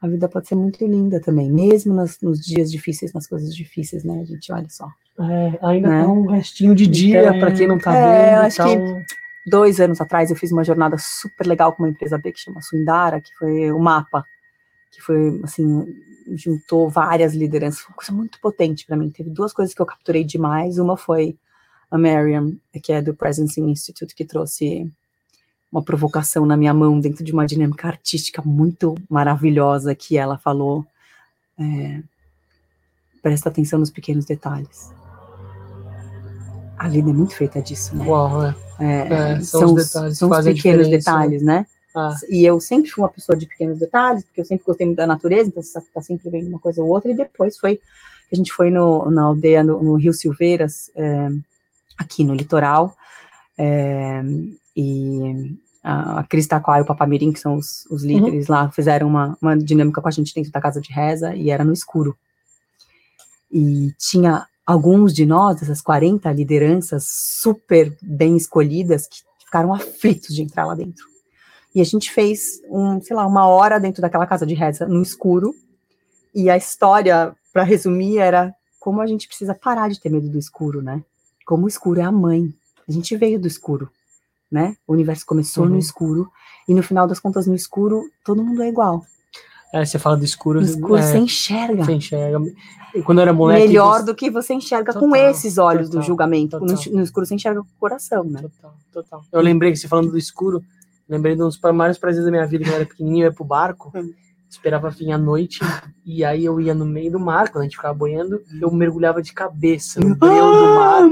A 0.00 0.06
vida 0.08 0.28
pode 0.28 0.46
ser 0.48 0.54
muito 0.54 0.84
linda 0.86 1.20
também. 1.20 1.50
Mesmo 1.50 1.92
nas- 1.94 2.20
nos 2.20 2.40
dias 2.40 2.70
difíceis, 2.70 3.12
nas 3.12 3.26
coisas 3.26 3.54
difíceis, 3.54 4.04
né? 4.04 4.20
A 4.20 4.24
gente 4.24 4.50
olha 4.52 4.68
só. 4.70 4.88
é, 5.20 5.58
ainda 5.62 5.88
Né? 5.88 6.02
tá 6.04 6.08
um 6.08 6.26
restinho 6.30 6.74
de 6.74 6.86
dia 6.86 7.22
Então, 7.22 7.40
pra 7.40 7.52
quem 7.52 7.66
não 7.66 7.78
tá 7.78 7.92
é, 7.94 7.98
eu 7.98 8.36
vendo. 8.36 8.46
acho 8.46 8.56
tá 8.56 8.64
que- 8.66 9.04
dois 9.50 9.80
anos 9.80 10.00
atrás 10.00 10.30
eu 10.30 10.36
fiz 10.36 10.52
uma 10.52 10.62
jornada 10.64 10.96
super 10.98 11.46
legal 11.46 11.72
com 11.72 11.82
uma 11.82 11.88
empresa 11.90 12.16
B 12.18 12.30
que 12.32 12.38
chama 12.40 12.62
Suindara, 12.62 13.20
que 13.20 13.34
foi 13.36 13.72
o 13.72 13.78
mapa, 13.80 14.24
que 14.92 15.00
foi 15.02 15.40
assim, 15.42 15.84
juntou 16.36 16.88
várias 16.88 17.34
lideranças, 17.34 17.80
foi 17.80 17.90
uma 17.90 17.96
coisa 17.96 18.12
muito 18.12 18.40
potente 18.40 18.86
para 18.86 18.96
mim. 18.96 19.10
Teve 19.10 19.30
duas 19.30 19.52
coisas 19.52 19.74
que 19.74 19.80
eu 19.80 19.86
capturei 19.86 20.24
demais. 20.24 20.78
Uma 20.78 20.96
foi 20.96 21.36
a 21.90 21.96
Miriam, 21.96 22.52
que 22.82 22.92
é 22.92 23.00
do 23.00 23.14
Presencing 23.14 23.68
Institute, 23.70 24.14
que 24.14 24.24
trouxe 24.24 24.90
uma 25.70 25.82
provocação 25.82 26.46
na 26.46 26.56
minha 26.56 26.72
mão 26.72 26.98
dentro 26.98 27.22
de 27.22 27.32
uma 27.32 27.46
dinâmica 27.46 27.88
artística 27.88 28.42
muito 28.42 28.94
maravilhosa 29.08 29.94
que 29.94 30.16
ela 30.16 30.38
falou. 30.38 30.86
é, 31.58 32.02
presta 33.22 33.48
atenção 33.48 33.78
nos 33.78 33.90
pequenos 33.90 34.24
detalhes. 34.24 34.92
A 36.78 36.86
Lida 36.86 37.10
é 37.10 37.12
muito 37.12 37.34
feita 37.34 37.60
disso, 37.60 37.96
né? 37.96 38.06
Uau, 38.06 38.44
é. 38.44 38.54
É, 38.78 39.32
É, 39.32 39.40
são 39.40 39.60
são, 39.60 39.74
os 39.74 39.86
detalhes 39.86 40.18
são 40.18 40.30
os 40.30 40.44
pequenos 40.44 40.88
né? 40.88 40.96
detalhes, 40.96 41.42
né? 41.42 41.66
Ah, 41.98 42.14
E 42.28 42.44
eu 42.44 42.60
sempre 42.60 42.90
fui 42.90 43.02
uma 43.02 43.08
pessoa 43.10 43.36
de 43.36 43.46
pequenos 43.46 43.78
detalhes, 43.78 44.22
porque 44.24 44.40
eu 44.40 44.44
sempre 44.44 44.64
gostei 44.64 44.86
muito 44.86 44.98
da 44.98 45.06
natureza, 45.06 45.48
então 45.48 45.62
você 45.62 45.78
está 45.78 46.00
sempre 46.00 46.30
vendo 46.30 46.48
uma 46.48 46.58
coisa 46.60 46.82
ou 46.82 46.88
outra. 46.88 47.10
E 47.10 47.14
depois 47.16 47.58
foi 47.58 47.80
a 48.32 48.36
gente 48.36 48.52
foi 48.52 48.70
no, 48.70 49.10
na 49.10 49.22
aldeia 49.22 49.64
no, 49.64 49.82
no 49.82 49.94
Rio 49.94 50.12
Silveiras, 50.12 50.90
é, 50.94 51.28
aqui 51.96 52.22
no 52.22 52.34
litoral, 52.34 52.94
é, 53.56 54.22
e 54.76 55.56
a, 55.82 56.22
Cris 56.28 56.46
Taquá 56.46 56.78
e 56.78 56.82
o 56.82 56.84
Papamirim, 56.84 57.32
que 57.32 57.40
são 57.40 57.56
os, 57.56 57.86
os 57.90 58.02
Uhum. 58.02 58.08
líderes 58.08 58.46
lá, 58.48 58.70
fizeram 58.70 59.08
uma, 59.08 59.36
uma 59.40 59.56
dinâmica 59.56 60.02
com 60.02 60.08
a 60.08 60.10
gente 60.10 60.34
dentro 60.34 60.52
da 60.52 60.60
casa 60.60 60.80
de 60.80 60.92
reza 60.92 61.34
e 61.34 61.50
era 61.50 61.64
no 61.64 61.72
escuro. 61.72 62.16
E 63.50 63.92
tinha 63.98 64.46
alguns 64.66 65.14
de 65.14 65.24
nós, 65.24 65.62
essas 65.62 65.80
40 65.80 66.30
lideranças 66.32 67.06
super 67.08 67.96
bem 68.02 68.36
escolhidas, 68.36 69.06
que 69.06 69.20
ficaram 69.42 69.72
aflitos 69.72 70.34
de 70.34 70.42
entrar 70.42 70.66
lá 70.66 70.74
dentro. 70.74 71.06
E 71.74 71.80
a 71.80 71.84
gente 71.84 72.10
fez, 72.10 72.60
um, 72.70 73.00
sei 73.00 73.14
lá, 73.14 73.26
uma 73.26 73.46
hora 73.46 73.78
dentro 73.78 74.00
daquela 74.00 74.26
casa 74.26 74.46
de 74.46 74.54
reza, 74.54 74.86
no 74.86 75.02
escuro, 75.02 75.54
e 76.34 76.48
a 76.48 76.56
história, 76.56 77.34
para 77.52 77.62
resumir, 77.62 78.18
era 78.18 78.54
como 78.78 79.00
a 79.00 79.06
gente 79.06 79.26
precisa 79.26 79.54
parar 79.54 79.88
de 79.88 80.00
ter 80.00 80.08
medo 80.08 80.28
do 80.28 80.38
escuro, 80.38 80.80
né? 80.80 81.02
Como 81.46 81.64
o 81.64 81.68
escuro 81.68 82.00
é 82.00 82.04
a 82.04 82.12
mãe. 82.12 82.52
A 82.88 82.92
gente 82.92 83.16
veio 83.16 83.38
do 83.38 83.46
escuro, 83.46 83.90
né? 84.50 84.76
O 84.86 84.92
universo 84.92 85.26
começou 85.26 85.64
uhum. 85.64 85.70
no 85.70 85.78
escuro, 85.78 86.30
e 86.68 86.74
no 86.74 86.82
final 86.82 87.06
das 87.06 87.20
contas, 87.20 87.46
no 87.46 87.54
escuro, 87.54 88.04
todo 88.24 88.44
mundo 88.44 88.62
é 88.62 88.68
igual. 88.68 89.04
É, 89.72 89.84
você 89.84 89.98
fala 89.98 90.16
do 90.16 90.24
escuro. 90.24 90.60
No 90.60 90.66
escuro 90.66 90.96
é, 90.96 91.02
você 91.02 91.18
enxerga. 91.18 91.84
Você 91.84 91.92
enxerga. 91.92 92.38
Quando 93.04 93.18
eu 93.18 93.22
era 93.22 93.32
moleque. 93.32 93.66
Melhor 93.66 94.00
você... 94.00 94.06
do 94.06 94.14
que 94.14 94.30
você 94.30 94.54
enxerga 94.54 94.92
total, 94.92 95.08
com 95.08 95.16
esses 95.16 95.58
olhos 95.58 95.88
total, 95.88 96.00
do 96.00 96.06
julgamento. 96.06 96.58
No, 96.58 96.66
no, 96.66 97.02
escuro 97.02 97.26
você 97.26 97.34
enxerga 97.34 97.60
com 97.60 97.68
o 97.68 97.78
coração, 97.78 98.24
né? 98.24 98.40
Total, 98.40 98.74
total. 98.92 99.24
Eu 99.30 99.40
lembrei 99.40 99.70
que 99.70 99.76
você 99.76 99.86
falando 99.86 100.10
do 100.10 100.18
escuro, 100.18 100.62
lembrei 101.08 101.34
de 101.34 101.42
um 101.42 101.46
dos 101.48 101.58
maiores 101.60 101.98
prazeres 101.98 102.24
da 102.24 102.30
minha 102.30 102.46
vida, 102.46 102.64
quando 102.64 102.72
eu 102.74 102.76
era 102.80 102.86
pequenininho, 102.86 103.24
eu 103.26 103.30
ia 103.30 103.34
pro 103.34 103.44
barco, 103.44 103.90
Hum. 103.94 104.12
esperava 104.50 104.88
vir 104.90 105.12
à 105.12 105.18
noite, 105.18 105.60
e 106.06 106.24
aí 106.24 106.44
eu 106.44 106.58
ia 106.60 106.74
no 106.74 106.86
meio 106.86 107.12
do 107.12 107.20
mar, 107.20 107.50
quando 107.50 107.62
a 107.62 107.64
gente 107.64 107.76
ficava 107.76 107.92
boiando, 107.94 108.40
eu 108.60 108.70
mergulhava 108.70 109.20
de 109.22 109.32
cabeça 109.32 110.00
no 110.00 110.14
breu 110.16 110.30
do 110.52 110.74
mar. 110.74 111.02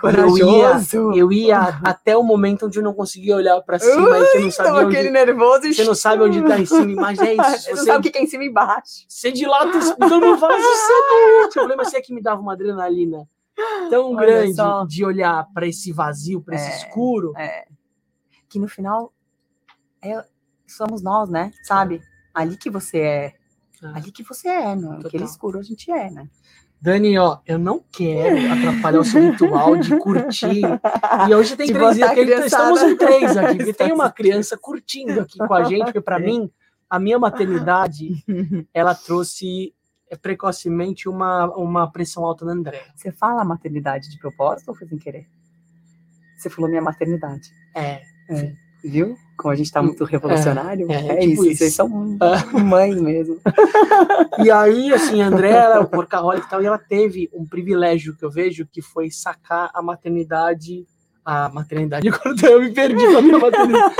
Corajoso. 0.00 1.12
Eu 1.14 1.32
ia 1.32 1.60
até 1.82 2.16
o 2.16 2.22
momento 2.22 2.66
onde 2.66 2.78
eu 2.78 2.82
não 2.82 2.92
conseguia 2.94 3.36
olhar 3.36 3.60
pra 3.62 3.78
cima 3.78 4.18
e 4.18 4.26
que 4.32 4.36
eu 4.38 4.42
não 4.42 4.50
sabia 4.50 4.70
Então, 4.72 4.86
onde... 4.86 4.96
aquele 4.96 5.10
nervoso. 5.10 5.72
Você 5.72 5.84
não 5.84 5.94
sabe 5.94 6.22
onde 6.24 6.42
tá 6.42 6.58
em 6.58 6.66
cima, 6.66 7.00
mas 7.02 7.18
é 7.20 7.32
isso. 7.34 7.62
Você 7.62 7.70
não 7.74 7.84
sabe 7.84 8.08
o 8.08 8.12
que 8.12 8.18
é 8.18 8.22
em 8.22 8.26
cima 8.26 8.44
e 8.44 8.48
embaixo. 8.48 9.04
você 9.08 9.32
dilata, 9.32 9.78
todo 9.96 10.20
mundo 10.20 10.38
fala 10.38 10.56
você 10.58 10.92
é. 10.92 11.46
O 11.46 11.50
problema 11.50 11.82
é 11.94 12.00
que 12.00 12.12
me 12.14 12.20
dava 12.22 12.40
uma 12.40 12.52
adrenalina 12.52 13.26
tão 13.88 14.14
Olha 14.14 14.26
grande 14.26 14.54
só. 14.56 14.84
de 14.84 15.04
olhar 15.04 15.46
pra 15.54 15.66
esse 15.66 15.92
vazio, 15.92 16.42
pra 16.42 16.54
esse 16.56 16.70
É. 16.70 16.76
escuro. 16.78 17.32
É, 17.36 17.64
que 18.48 18.58
no 18.58 18.68
final 18.68 19.12
é, 20.04 20.24
somos 20.66 21.02
nós, 21.02 21.28
né? 21.28 21.50
Sabe? 21.62 22.02
Ali 22.32 22.56
que 22.56 22.70
você 22.70 22.98
é. 22.98 23.34
Ah. 23.82 23.94
Ali 23.96 24.12
que 24.12 24.22
você 24.22 24.48
é, 24.48 24.76
Total. 24.76 25.06
aquele 25.06 25.24
escuro 25.24 25.58
a 25.58 25.62
gente 25.62 25.90
é, 25.90 26.10
né? 26.10 26.28
Dani, 26.80 27.18
ó, 27.18 27.38
eu 27.46 27.58
não 27.58 27.82
quero 27.90 28.52
atrapalhar 28.52 29.00
o 29.00 29.04
seu 29.04 29.30
ritual 29.30 29.74
de 29.76 29.96
curtir. 29.98 30.60
E 31.26 31.34
hoje 31.34 31.56
tem 31.56 31.66
De 31.68 31.72
três, 31.72 31.98
porque 31.98 32.24
criançada. 32.24 32.44
estamos 32.44 32.82
em 32.82 32.96
três 32.96 33.36
aqui, 33.38 33.56
porque 33.56 33.72
tem 33.72 33.90
uma 33.90 34.10
criança 34.10 34.58
curtindo 34.58 35.20
aqui 35.20 35.38
com 35.38 35.54
a 35.54 35.64
gente, 35.64 35.84
porque 35.84 36.00
para 36.02 36.18
mim, 36.18 36.50
a 36.90 36.98
minha 36.98 37.18
maternidade, 37.18 38.10
ela 38.74 38.94
trouxe 38.94 39.74
é, 40.10 40.16
precocemente 40.16 41.08
uma, 41.08 41.46
uma 41.56 41.90
pressão 41.90 42.22
alta 42.22 42.44
na 42.44 42.52
André. 42.52 42.82
Você 42.94 43.10
fala 43.10 43.42
maternidade 43.44 44.10
de 44.10 44.18
propósito 44.18 44.68
ou 44.68 44.74
foi 44.74 44.86
sem 44.86 44.98
querer? 44.98 45.26
Você 46.36 46.50
falou 46.50 46.68
minha 46.68 46.82
maternidade. 46.82 47.48
É, 47.74 48.02
Viu? 48.84 49.16
Como 49.36 49.52
a 49.52 49.56
gente 49.56 49.72
tá 49.72 49.82
muito 49.82 50.04
revolucionário. 50.04 50.90
é, 50.92 50.94
É, 50.94 51.16
tipo 51.20 51.32
isso, 51.32 51.46
isso. 51.46 51.58
Vocês 51.58 51.74
são 51.74 51.88
mães 52.52 53.00
mesmo. 53.00 53.38
E 54.44 54.50
aí, 54.50 54.92
assim, 54.92 55.22
a 55.22 55.26
André 55.28 55.50
era 55.50 55.80
o 55.80 55.88
porcaholic 55.88 56.46
e 56.46 56.50
tal, 56.50 56.62
e 56.62 56.66
ela 56.66 56.78
teve 56.78 57.30
um 57.32 57.46
privilégio 57.46 58.14
que 58.16 58.24
eu 58.24 58.30
vejo, 58.30 58.66
que 58.70 58.82
foi 58.82 59.10
sacar 59.10 59.70
a 59.74 59.82
maternidade. 59.82 60.86
A 61.24 61.48
maternidade, 61.48 62.06
agora 62.12 62.36
eu 62.52 62.60
me 62.60 62.70
perdi 62.72 63.06
com 63.06 63.16
a 63.16 63.22
minha 63.22 63.38
maternidade. 63.38 63.94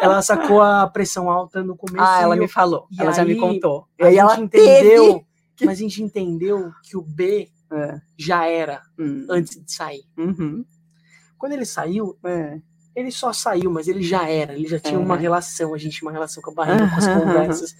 Ela 0.00 0.20
sacou 0.20 0.60
a 0.60 0.86
pressão 0.86 1.30
alta 1.30 1.62
no 1.64 1.74
começo. 1.76 2.04
Ah, 2.06 2.20
ela 2.20 2.36
me 2.36 2.46
falou. 2.46 2.86
ela 2.98 3.12
já 3.12 3.24
me 3.24 3.32
aí, 3.32 3.40
contou. 3.40 3.86
E 3.98 4.04
aí 4.04 4.16
ela 4.18 4.38
entendeu, 4.38 5.24
mas 5.64 5.78
a 5.78 5.82
gente 5.82 6.02
entendeu 6.02 6.70
que 6.84 6.96
o 6.96 7.00
B 7.02 7.48
É. 7.72 7.98
já 8.18 8.46
era 8.46 8.82
Hum. 8.98 9.26
antes 9.30 9.58
de 9.64 9.72
sair. 9.72 10.02
Uhum. 10.18 10.64
Quando 11.38 11.52
ele 11.52 11.64
saiu, 11.64 12.16
É. 12.24 12.58
ele 12.96 13.10
só 13.12 13.32
saiu, 13.32 13.70
mas 13.70 13.86
ele 13.86 14.02
já 14.02 14.28
era, 14.28 14.54
ele 14.54 14.66
já 14.66 14.80
tinha 14.80 14.98
É. 14.98 15.02
uma 15.02 15.16
relação, 15.16 15.74
a 15.74 15.78
gente 15.78 15.98
tinha 15.98 16.08
uma 16.08 16.12
relação 16.12 16.42
com 16.42 16.50
a 16.50 16.54
barriga, 16.54 16.88
com 16.88 16.96
as 16.96 17.06
conversas. 17.62 17.76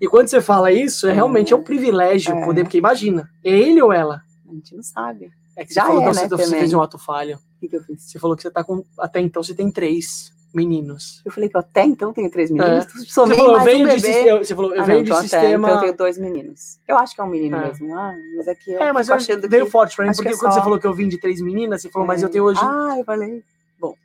E 0.00 0.08
quando 0.08 0.26
você 0.28 0.40
fala 0.40 0.72
isso, 0.72 1.06
é 1.06 1.12
realmente 1.12 1.52
é 1.52 1.56
um 1.56 1.62
privilégio 1.62 2.34
É. 2.36 2.44
poder, 2.44 2.64
porque 2.64 2.78
imagina, 2.78 3.28
é 3.44 3.50
ele 3.50 3.80
ou 3.80 3.92
ela? 3.92 4.22
A 4.50 4.54
gente 4.54 4.74
não 4.74 4.82
sabe. 4.82 5.30
É 5.56 5.64
que 5.64 5.68
você 5.72 5.74
Já 5.74 5.86
falou, 5.86 6.02
é, 6.02 6.06
né, 6.06 6.12
você, 6.14 6.28
você 6.28 6.44
também. 6.44 6.58
fez 6.60 6.72
um 6.74 6.82
ato 6.82 6.98
falho. 6.98 7.36
O 7.36 7.60
que, 7.60 7.68
que 7.68 7.76
eu 7.76 7.82
fiz? 7.84 8.02
Você 8.02 8.18
falou 8.18 8.34
que 8.36 8.42
você 8.42 8.50
tá 8.50 8.64
com. 8.64 8.84
Até 8.98 9.20
então 9.20 9.40
você 9.42 9.54
tem 9.54 9.70
três 9.70 10.32
meninos. 10.52 11.20
Eu 11.24 11.30
falei 11.32 11.48
que 11.48 11.56
eu 11.56 11.60
até 11.60 11.84
então 11.84 12.12
tenho 12.12 12.30
três 12.30 12.50
meninos. 12.50 12.84
Você 12.86 13.04
Somei 13.06 13.36
falou, 13.36 13.52
eu 13.52 13.56
mais 13.58 13.70
venho 13.72 13.86
um 13.86 13.88
de 13.94 14.00
bebê. 14.00 14.12
sistema. 14.12 14.38
Você 14.44 14.54
falou, 14.54 14.74
eu 14.74 14.82
Ah, 14.82 14.84
venho 14.84 14.98
não, 14.98 15.04
de 15.04 15.10
então 15.10 15.18
até, 15.18 15.28
sistema. 15.28 15.68
então 15.68 15.76
eu 15.76 15.80
tenho 15.82 15.96
dois 15.96 16.18
meninos. 16.18 16.78
Eu 16.88 16.98
acho 16.98 17.14
que 17.14 17.20
é 17.20 17.24
um 17.24 17.28
menino 17.28 17.56
É. 17.56 17.66
mesmo. 17.68 17.94
Ah, 17.98 18.14
mas 18.36 18.48
é 18.48 18.54
que 18.54 18.72
eu 18.72 18.80
É, 18.82 18.92
mas 18.92 19.08
eu 19.08 19.14
achando 19.14 19.48
veio 19.48 19.64
que... 19.64 19.70
forte 19.70 19.96
pra 19.96 20.06
mim, 20.06 20.12
porque 20.14 20.28
é 20.28 20.32
quando 20.36 20.52
só- 20.52 20.58
você 20.58 20.60
falou 20.64 20.78
que 20.78 20.86
eu 20.86 20.92
vim 20.94 21.08
de 21.08 21.18
três 21.18 21.40
meninas, 21.40 21.82
você 21.82 21.88
falou, 21.90 22.06
mas 22.06 22.22
eu 22.22 22.28
É. 22.28 22.32
tenho 22.32 22.44
hoje. 22.44 22.60
Ah, 22.62 22.94
eu 22.98 23.04
falei. 23.04 23.42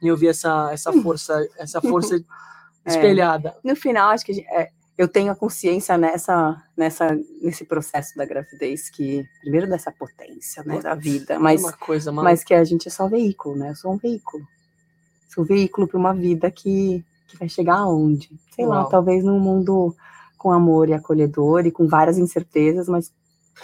E 0.02 0.08
eu 0.08 0.18
vi 0.18 0.28
essa, 0.28 0.70
essa 0.72 0.92
força, 0.94 1.48
essa 1.58 1.82
força 1.82 2.16
É. 2.86 2.90
espelhada. 2.92 3.56
No 3.64 3.76
final, 3.76 4.10
acho 4.12 4.26
que 4.26 4.34
gente- 4.34 4.48
é, 4.48 4.70
eu 4.98 5.08
tenho 5.08 5.32
a 5.32 5.36
consciência 5.36 5.98
nessa, 5.98 6.62
nessa, 6.76 7.18
nesse 7.42 7.66
processo 7.66 8.18
da 8.18 8.26
gravidez 8.26 8.90
que, 8.90 9.26
primeiro 9.42 9.68
dessa 9.70 9.92
potência, 9.92 10.64
né, 10.64 10.80
da 10.80 10.96
vida, 10.96 11.38
mas, 11.38 11.62
uma 11.62 11.74
coisa, 11.74 12.12
mano. 12.12 12.24
mas 12.24 12.44
que 12.44 12.54
a 12.54 12.64
gente 12.64 12.88
é 12.88 12.92
só 12.92 13.08
veículo, 13.08 13.56
né? 13.58 13.72
Eu 13.72 13.76
sou 13.76 13.94
um 13.94 13.98
veículo. 13.98 14.44
Sou 15.34 15.44
um 15.44 15.48
veículo 15.48 15.88
para 15.88 15.98
uma 16.00 16.14
vida 16.14 16.50
que, 16.50 17.04
que 17.28 17.38
vai 17.38 17.48
chegar 17.50 17.76
aonde? 17.80 18.30
Sei 18.56 18.66
lá, 18.66 18.82
Uau. 18.82 18.90
talvez 18.90 19.24
num 19.24 19.40
mundo 19.40 19.96
com 20.38 20.52
amor 20.52 20.88
e 20.90 20.94
acolhedor 20.94 21.66
e 21.68 21.72
com 21.72 21.86
várias 21.88 22.18
incertezas, 22.18 22.88
mas 22.88 23.12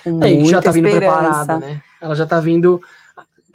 com 0.04 0.22
É, 0.24 0.34
muita 0.34 0.50
já 0.50 0.62
tá 0.62 0.72
vindo 0.72 0.88
esperança. 0.90 1.20
preparada, 1.46 1.60
né? 1.60 1.82
Ela 2.02 2.16
já 2.16 2.26
tá 2.28 2.40
vindo. 2.42 2.82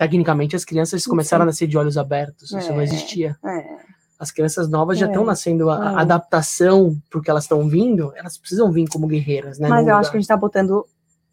Tecnicamente, 0.01 0.57
as 0.57 0.65
crianças 0.65 1.05
começaram 1.05 1.43
a 1.43 1.47
nascer 1.47 1.67
de 1.69 1.77
olhos 1.77 1.99
abertos. 1.99 2.51
Isso 2.53 2.71
não 2.73 2.81
É. 2.81 2.85
existia. 2.85 3.37
É, 3.45 3.91
As 4.19 4.31
crianças 4.31 4.69
novas 4.69 4.99
já 4.99 5.07
É. 5.07 5.09
estão 5.09 5.25
nascendo. 5.25 5.69
A, 5.71 5.91
a 5.91 5.93
É. 5.93 6.03
adaptação 6.03 6.97
porque 7.11 7.31
elas 7.31 7.45
estão 7.45 7.67
vindo, 7.69 8.13
elas 8.17 8.37
precisam 8.39 8.71
vir 8.73 8.87
como 8.89 9.07
guerreiras, 9.07 9.59
né? 9.59 9.69
mas 9.69 9.79
eu 9.81 9.85
lugar. 9.85 10.01
acho 10.01 10.11
que 10.11 10.17
a 10.17 10.21
gente 10.21 10.29
tá 10.29 10.37
botando 10.37 10.85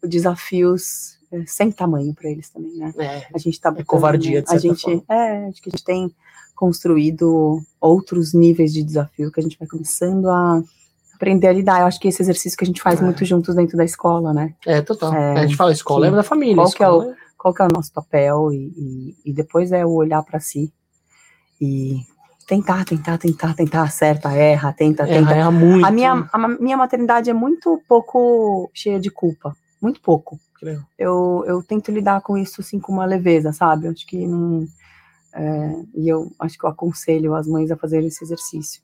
desafios 0.02 1.16
é, 1.30 1.44
sem 1.46 1.70
tamanho 1.70 2.14
para 2.14 2.30
eles 2.30 2.48
também, 2.48 2.74
né? 2.76 2.92
É, 2.98 3.26
A 3.34 3.38
gente 3.38 3.60
tá 3.60 3.70
botando, 3.70 3.84
covardia, 3.86 4.40
de 4.40 4.46
a 4.48 4.50
certa 4.52 4.60
gente, 4.68 4.80
forma. 4.80 5.02
É, 5.10 5.46
acho 5.48 5.60
que 5.62 5.68
a 5.68 5.72
gente 5.72 5.84
tem 5.84 6.10
construído 6.54 7.60
outros 7.80 8.32
níveis 8.34 8.72
de 8.72 8.82
desafio 8.82 9.30
que 9.30 9.38
a 9.40 9.42
gente 9.42 9.58
vai 9.58 9.68
começando 9.68 10.28
a 10.28 10.62
aprender 11.14 11.48
a 11.48 11.52
lidar. 11.52 11.80
Eu 11.80 11.86
acho 11.86 12.00
que 12.00 12.08
esse 12.08 12.22
exercício 12.22 12.56
que 12.56 12.64
a 12.64 12.66
gente 12.66 12.80
faz 12.82 13.00
É. 13.00 13.04
muito 13.04 13.24
juntos 13.24 13.54
dentro 13.54 13.76
da 13.76 13.84
escola, 13.84 14.32
né? 14.32 14.54
é 14.66 14.80
total. 14.80 15.12
É, 15.14 15.40
a 15.40 15.46
gente 15.46 15.56
fala 15.56 15.72
escola 15.72 16.06
sim. 16.06 16.12
é 16.12 16.16
da 16.16 16.22
família. 16.22 16.54
Qual 16.56 16.70
que 16.70 16.82
é 16.82 16.88
o- 16.88 16.98
escola 17.02 17.16
Qual 17.38 17.54
que 17.54 17.62
é 17.62 17.64
o 17.64 17.72
nosso 17.72 17.92
papel 17.92 18.52
e, 18.52 18.56
e, 18.76 19.16
e 19.30 19.32
depois 19.32 19.70
é 19.72 19.86
o 19.86 19.92
olhar 19.92 20.22
para 20.22 20.40
si 20.40 20.72
e 21.60 22.00
tentar, 22.46 22.84
tentar, 22.84 23.18
tentar, 23.18 23.54
tentar, 23.54 23.82
acerta, 23.82 24.32
erra, 24.32 24.72
tenta, 24.72 25.04
é, 25.04 25.06
tenta. 25.06 25.34
erra 25.34 25.50
muito. 25.50 25.86
A 25.86 25.90
minha, 25.90 26.28
a 26.32 26.48
minha 26.48 26.76
maternidade 26.76 27.30
é 27.30 27.34
muito 27.34 27.80
pouco 27.86 28.70
cheia 28.74 28.98
de 28.98 29.10
culpa, 29.10 29.54
muito 29.80 30.00
pouco. 30.00 30.38
Creio. 30.58 30.84
eu, 30.98 31.44
eu 31.46 31.62
tento 31.62 31.92
lidar 31.92 32.20
com 32.20 32.36
isso 32.36 32.60
assim 32.60 32.80
com 32.80 32.92
uma 32.92 33.04
leveza, 33.04 33.52
sabe? 33.52 33.86
Eu 33.86 33.92
acho 33.92 34.04
que 34.04 34.26
não. 34.26 34.66
é, 35.32 35.82
e 35.94 36.08
eu 36.08 36.32
acho 36.40 36.58
que 36.58 36.64
eu 36.64 36.70
aconselho 36.70 37.34
as 37.34 37.46
mães 37.46 37.70
a 37.70 37.76
fazerem 37.76 38.08
esse 38.08 38.24
exercício. 38.24 38.82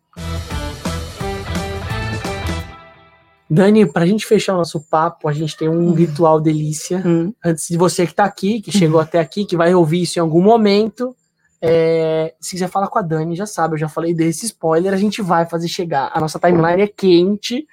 Dani, 3.55 3.87
pra 3.87 4.05
gente 4.07 4.27
fechar 4.27 4.55
o 4.55 4.59
nosso 4.59 4.81
papo, 4.81 5.29
a 5.29 5.33
gente 5.33 5.57
tem 5.57 5.69
um 5.69 5.93
ritual 5.93 6.41
delícia. 6.41 7.03
Hum, 7.07 7.33
Antes 7.45 7.69
de 7.69 7.77
você 7.77 8.07
que 8.07 8.15
tá 8.15 8.25
aqui, 8.25 8.61
que 8.61 8.73
chegou 8.73 8.99
até 9.01 9.21
aqui, 9.21 9.45
que 9.45 9.57
vai 9.57 9.75
ouvir 9.75 10.03
isso 10.03 10.19
em 10.19 10.23
algum 10.23 10.43
momento, 10.43 11.15
é, 11.63 12.35
se 12.41 12.51
quiser 12.53 12.69
falar 12.69 12.89
com 12.89 12.99
a 12.99 13.03
Dani, 13.03 13.37
já 13.37 13.47
sabe, 13.47 13.75
eu 13.75 13.79
já 13.79 13.89
falei 13.89 14.13
desse 14.13 14.45
spoiler, 14.47 14.93
a 14.93 14.97
gente 14.97 15.23
vai 15.23 15.47
fazer 15.47 15.69
chegar. 15.69 16.11
A 16.13 16.21
nossa 16.21 16.39
timeline 16.39 16.83
é 16.83 16.87
quente, 16.89 17.67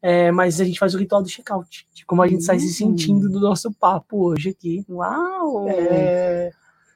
é, 0.00 0.30
mas 0.30 0.60
a 0.60 0.64
gente 0.64 0.78
faz 0.78 0.94
o 0.94 0.98
ritual 0.98 1.22
do 1.22 1.28
check-out, 1.28 1.86
de 1.92 2.06
como 2.06 2.22
a 2.22 2.28
gente 2.28 2.44
sai 2.44 2.58
se 2.60 2.66
Hum. 2.66 2.90
sentindo 2.90 3.28
do 3.28 3.40
nosso 3.40 3.72
papo 3.72 4.28
hoje 4.28 4.50
aqui. 4.50 4.84
Uau! 4.88 5.66
É, 5.68 6.50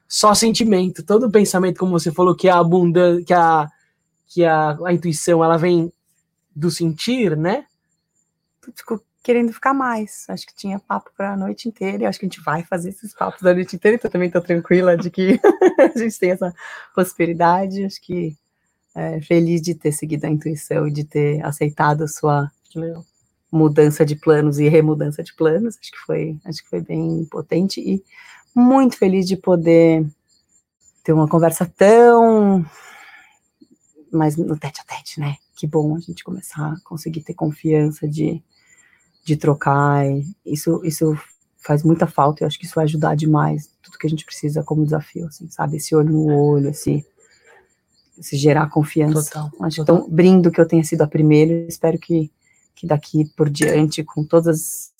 só 0.07 0.33
sentimento, 0.33 1.03
todo 1.03 1.29
pensamento, 1.29 1.77
como 1.79 1.91
você 1.91 2.11
falou, 2.11 2.35
que 2.35 2.47
a 2.47 2.57
abundância, 2.59 3.25
que 3.25 3.33
a, 3.33 3.67
que 4.27 4.45
a, 4.45 4.77
a 4.85 4.93
intuição, 4.93 5.43
ela 5.43 5.57
vem 5.57 5.91
do 6.55 6.71
sentir, 6.71 7.35
né? 7.37 7.65
Fico 8.75 9.03
querendo 9.23 9.53
ficar 9.53 9.73
mais. 9.73 10.25
Acho 10.29 10.45
que 10.45 10.55
tinha 10.55 10.79
papo 10.79 11.11
para 11.15 11.33
a 11.33 11.37
noite 11.37 11.67
inteira. 11.67 12.03
E 12.03 12.05
acho 12.05 12.19
que 12.19 12.25
a 12.25 12.29
gente 12.29 12.41
vai 12.41 12.63
fazer 12.63 12.89
esses 12.89 13.13
papos 13.13 13.45
a 13.45 13.53
noite 13.53 13.75
inteira. 13.75 13.95
Então 13.95 14.09
também 14.09 14.27
estou 14.27 14.41
tranquila 14.41 14.97
de 14.97 15.09
que 15.09 15.39
a 15.95 15.97
gente 15.97 16.19
tem 16.19 16.31
essa 16.31 16.53
prosperidade. 16.93 17.85
Acho 17.85 18.01
que 18.01 18.35
é, 18.95 19.21
feliz 19.21 19.61
de 19.61 19.75
ter 19.75 19.91
seguido 19.91 20.25
a 20.25 20.29
intuição 20.29 20.87
e 20.87 20.91
de 20.91 21.03
ter 21.03 21.43
aceitado 21.45 22.03
a 22.03 22.07
sua 22.07 22.51
mudança 23.51 24.05
de 24.05 24.15
planos 24.15 24.59
e 24.59 24.67
remudança 24.67 25.23
de 25.23 25.33
planos. 25.33 25.77
Acho 25.77 25.91
que 25.91 25.99
foi, 25.99 26.39
acho 26.45 26.63
que 26.63 26.69
foi 26.69 26.81
bem 26.81 27.25
potente 27.25 27.79
e 27.81 28.03
muito 28.55 28.97
feliz 28.97 29.27
de 29.27 29.37
poder 29.37 30.05
ter 31.03 31.13
uma 31.13 31.27
conversa 31.27 31.65
tão 31.65 32.65
mais 34.11 34.35
no 34.35 34.57
tete 34.57 34.81
a 34.81 34.83
tete, 34.83 35.19
né? 35.19 35.37
Que 35.55 35.65
bom 35.65 35.95
a 35.95 35.99
gente 35.99 36.23
começar 36.23 36.73
a 36.73 36.79
conseguir 36.83 37.21
ter 37.21 37.33
confiança 37.33 38.07
de, 38.07 38.43
de 39.23 39.35
trocar. 39.35 40.05
e 40.07 40.25
isso, 40.45 40.81
isso 40.83 41.17
faz 41.57 41.83
muita 41.83 42.07
falta. 42.07 42.43
Eu 42.43 42.47
acho 42.47 42.59
que 42.59 42.65
isso 42.65 42.75
vai 42.75 42.85
ajudar 42.85 43.15
demais 43.15 43.69
tudo 43.81 43.97
que 43.97 44.07
a 44.07 44.09
gente 44.09 44.25
precisa 44.25 44.63
como 44.63 44.85
desafio, 44.85 45.27
assim, 45.27 45.49
sabe? 45.49 45.77
Esse 45.77 45.95
olho 45.95 46.13
no 46.13 46.33
olho, 46.33 46.69
esse, 46.69 47.05
esse 48.17 48.37
gerar 48.37 48.69
confiança. 48.69 49.31
Total. 49.31 49.51
Acho 49.61 49.77
total. 49.77 49.97
então 49.97 50.09
brindo 50.09 50.51
que 50.51 50.59
eu 50.59 50.67
tenha 50.67 50.83
sido 50.83 51.01
a 51.01 51.07
primeira. 51.07 51.65
Espero 51.67 51.97
que, 51.99 52.31
que 52.75 52.87
daqui 52.87 53.25
por 53.35 53.49
diante, 53.49 54.03
com 54.03 54.23
todas 54.23 54.47
as 54.47 54.90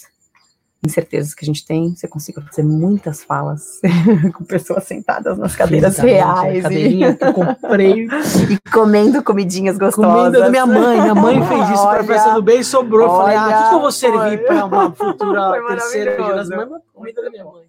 incertezas 0.84 1.34
que 1.36 1.44
a 1.44 1.48
gente 1.48 1.66
tem, 1.66 1.96
você 1.96 2.08
consiga 2.08 2.42
fazer 2.42 2.64
muitas 2.64 3.24
falas 3.24 3.80
com 4.36 4.44
pessoas 4.44 4.84
sentadas 4.86 5.38
nas 5.38 5.56
cadeiras 5.56 6.00
a 6.00 6.04
reais. 6.04 6.58
e- 6.58 6.62
cadeirinha 6.62 7.16
que 7.16 7.24
eu 7.24 7.34
comprei 7.34 8.08
e 8.50 8.70
comendo 8.72 9.24
comidinhas 9.24 9.78
gostosas. 9.78 10.12
Comida 10.12 10.40
da 10.40 10.50
minha 10.50 10.66
mãe. 10.66 11.02
Minha 11.02 11.16
mãe 11.16 11.36
fez 11.48 11.70
isso 11.70 11.84
para 11.84 11.92
a 11.92 11.98
Olha, 12.00 12.04
festa 12.04 12.34
do 12.34 12.42
bem 12.42 12.60
e 12.60 12.64
sobrou. 12.64 13.04
Eu 13.08 13.10
falei, 13.18 13.36
ah, 13.36 13.66
o 13.66 13.70
que, 13.70 13.76
eu 13.76 13.82
vou 13.82 13.92
servir 13.92 14.46
para 14.46 14.66
uma 14.66 14.92
futura 14.96 15.68
terceira 15.68 16.16
geração? 16.24 16.70
Mas 16.70 16.82
comida 16.94 17.22
da 17.22 17.30
minha 17.30 17.46
mãe. 17.46 17.66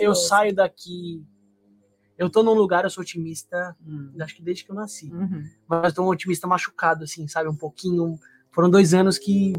Eu 0.00 0.14
saio 0.14 0.54
daqui. 0.54 1.24
Eu 2.18 2.30
tô 2.30 2.42
num 2.44 2.52
lugar, 2.54 2.84
eu 2.84 2.90
sou 2.90 3.02
otimista, 3.02 3.74
Hum. 3.84 4.12
acho 4.20 4.36
que 4.36 4.42
desde 4.42 4.64
que 4.64 4.70
eu 4.70 4.76
nasci. 4.76 5.10
Uhum. 5.12 5.42
Mas 5.66 5.92
tô 5.92 6.04
um 6.04 6.08
otimista 6.08 6.46
machucado, 6.46 7.02
assim, 7.02 7.26
sabe? 7.26 7.48
Um 7.48 7.54
pouquinho. 7.56 8.16
Foram 8.52 8.70
dois 8.70 8.94
anos 8.94 9.18
que 9.18 9.54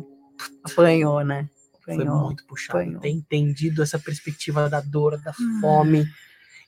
Apanhou, 0.63 1.21
né? 1.23 1.47
Foi 1.85 2.05
muito 2.05 2.45
puxado. 2.45 2.79
apanhou. 2.79 3.01
Ter 3.01 3.09
entendido 3.09 3.81
essa 3.83 3.99
perspectiva 3.99 4.69
da 4.69 4.81
dor, 4.81 5.17
da 5.21 5.33
fome 5.61 6.05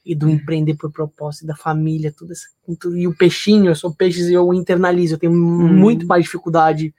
e 0.06 0.14
do 0.16 0.30
empreender 0.30 0.76
por 0.76 0.92
propósito, 0.92 1.44
e 1.44 1.48
da 1.48 1.56
família, 1.56 2.14
tudo 2.16 2.32
isso. 2.34 2.48
E 2.96 3.08
o 3.08 3.16
peixinho, 3.16 3.72
eu 3.72 3.76
sou 3.76 3.94
peixe 3.94 4.22
e 4.30 4.34
eu 4.34 4.54
internalizo. 4.54 5.16
Eu 5.16 5.20
tenho 5.20 5.34
muito 5.34 6.06
mais 6.06 6.24
dificuldade 6.26 6.94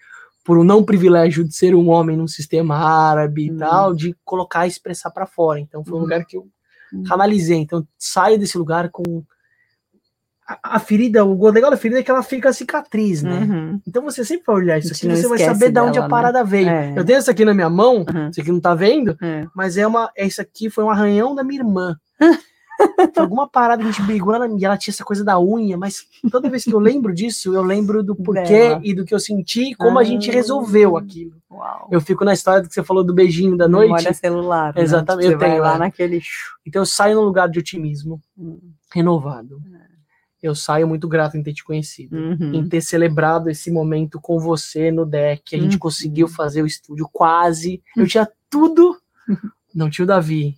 por 0.44 0.58
um 0.58 0.64
não 0.64 0.82
privilégio 0.84 1.44
de 1.44 1.54
ser 1.54 1.74
um 1.74 1.88
homem 1.88 2.16
num 2.16 2.26
sistema 2.28 2.76
árabe 2.76 3.46
e 3.46 3.50
Hum. 3.52 3.56
tal, 3.58 3.94
de 3.94 4.14
colocar 4.24 4.66
e 4.66 4.68
expressar 4.70 5.10
para 5.10 5.26
fora. 5.26 5.60
Então 5.60 5.84
foi 5.84 5.92
um 5.94 5.96
Uhum. 5.96 6.02
lugar 6.02 6.24
que 6.24 6.36
eu 6.36 6.48
Hum. 6.92 7.02
canalizei. 7.04 7.58
Então 7.58 7.86
saio 7.98 8.38
desse 8.38 8.56
lugar 8.56 8.90
com 8.90 9.24
a, 10.48 10.76
a 10.76 10.78
ferida, 10.78 11.24
o 11.24 11.50
legal 11.50 11.70
da 11.70 11.76
ferida 11.76 12.00
é 12.00 12.02
que 12.02 12.10
ela 12.10 12.22
fica 12.22 12.52
cicatriz, 12.52 13.22
né? 13.22 13.40
Uhum. 13.40 13.80
Então 13.86 14.02
você 14.02 14.24
sempre 14.24 14.44
vai 14.46 14.56
olhar 14.56 14.78
isso 14.78 14.92
A 14.92 14.96
aqui, 14.96 15.08
você 15.16 15.28
vai 15.28 15.38
saber 15.38 15.70
de 15.70 15.80
onde 15.80 15.98
a 15.98 16.02
né? 16.02 16.08
parada 16.08 16.44
veio. 16.44 16.68
É. 16.68 16.92
Eu 16.96 17.04
tenho 17.04 17.18
isso 17.18 17.30
aqui 17.30 17.44
na 17.44 17.52
minha 17.54 17.68
mão, 17.70 17.98
Uhum. 17.98 18.32
você 18.32 18.42
que 18.42 18.52
não 18.52 18.60
tá 18.60 18.74
vendo, 18.74 19.16
É. 19.22 19.46
mas 19.54 19.76
é 19.76 19.86
uma. 19.86 20.10
Esse 20.16 20.40
aqui 20.40 20.70
foi 20.70 20.84
um 20.84 20.90
arranhão 20.90 21.34
da 21.34 21.42
minha 21.42 21.60
irmã. 21.60 21.96
Foi 23.14 23.22
alguma 23.22 23.48
parada 23.48 23.82
que 23.82 23.88
a 23.88 23.90
gente 23.90 24.02
brigou 24.06 24.34
ela, 24.34 24.46
e 24.46 24.62
ela 24.62 24.76
tinha 24.76 24.92
essa 24.92 25.02
coisa 25.02 25.24
da 25.24 25.40
unha, 25.40 25.78
mas 25.78 26.04
toda 26.30 26.50
vez 26.50 26.62
que 26.62 26.70
eu 26.74 26.78
lembro 26.78 27.14
disso, 27.14 27.54
eu 27.54 27.62
lembro 27.62 28.02
do 28.02 28.14
porquê 28.14 28.42
Dela. 28.68 28.80
e 28.84 28.92
do 28.92 29.02
que 29.02 29.14
eu 29.14 29.18
senti 29.18 29.70
e 29.70 29.74
como 29.74 29.98
a 29.98 30.04
gente 30.04 30.28
Ah. 30.28 30.34
resolveu 30.34 30.94
aquilo. 30.94 31.32
Uau. 31.50 31.88
Eu 31.90 32.02
fico 32.02 32.22
na 32.22 32.34
história 32.34 32.60
do 32.62 32.68
que 32.68 32.74
você 32.74 32.84
falou 32.84 33.02
do 33.02 33.14
beijinho 33.14 33.56
da 33.56 33.66
noite. 33.66 33.86
Memória 33.86 34.12
celular. 34.12 34.74
né? 34.74 34.82
Exatamente, 34.82 35.26
Você 35.28 35.34
eu 35.34 35.38
vai 35.38 35.48
tenho, 35.52 35.62
lá 35.62 35.74
é. 35.76 35.78
naquele. 35.78 36.20
Então 36.66 36.82
eu 36.82 36.86
saio 36.86 37.16
num 37.16 37.22
lugar 37.22 37.48
de 37.48 37.58
otimismo 37.58 38.20
Hum. 38.38 38.58
renovado. 38.94 39.58
É. 39.72 39.75
Eu 40.42 40.54
saio 40.54 40.86
muito 40.86 41.08
grato 41.08 41.36
em 41.36 41.42
ter 41.42 41.52
te 41.54 41.64
conhecido. 41.64 42.16
Uhum. 42.16 42.54
Em 42.54 42.68
ter 42.68 42.80
celebrado 42.80 43.48
esse 43.48 43.70
momento 43.70 44.20
com 44.20 44.38
você 44.38 44.90
no 44.90 45.04
deck. 45.06 45.56
A 45.56 45.58
gente 45.58 45.74
Uhum. 45.74 45.78
conseguiu 45.80 46.28
fazer 46.28 46.62
o 46.62 46.66
estúdio 46.66 47.08
quase. 47.12 47.82
Eu 47.96 48.06
tinha 48.06 48.28
tudo. 48.50 48.96
Não 49.74 49.88
tinha 49.90 50.04
o 50.04 50.06
Davi. 50.08 50.56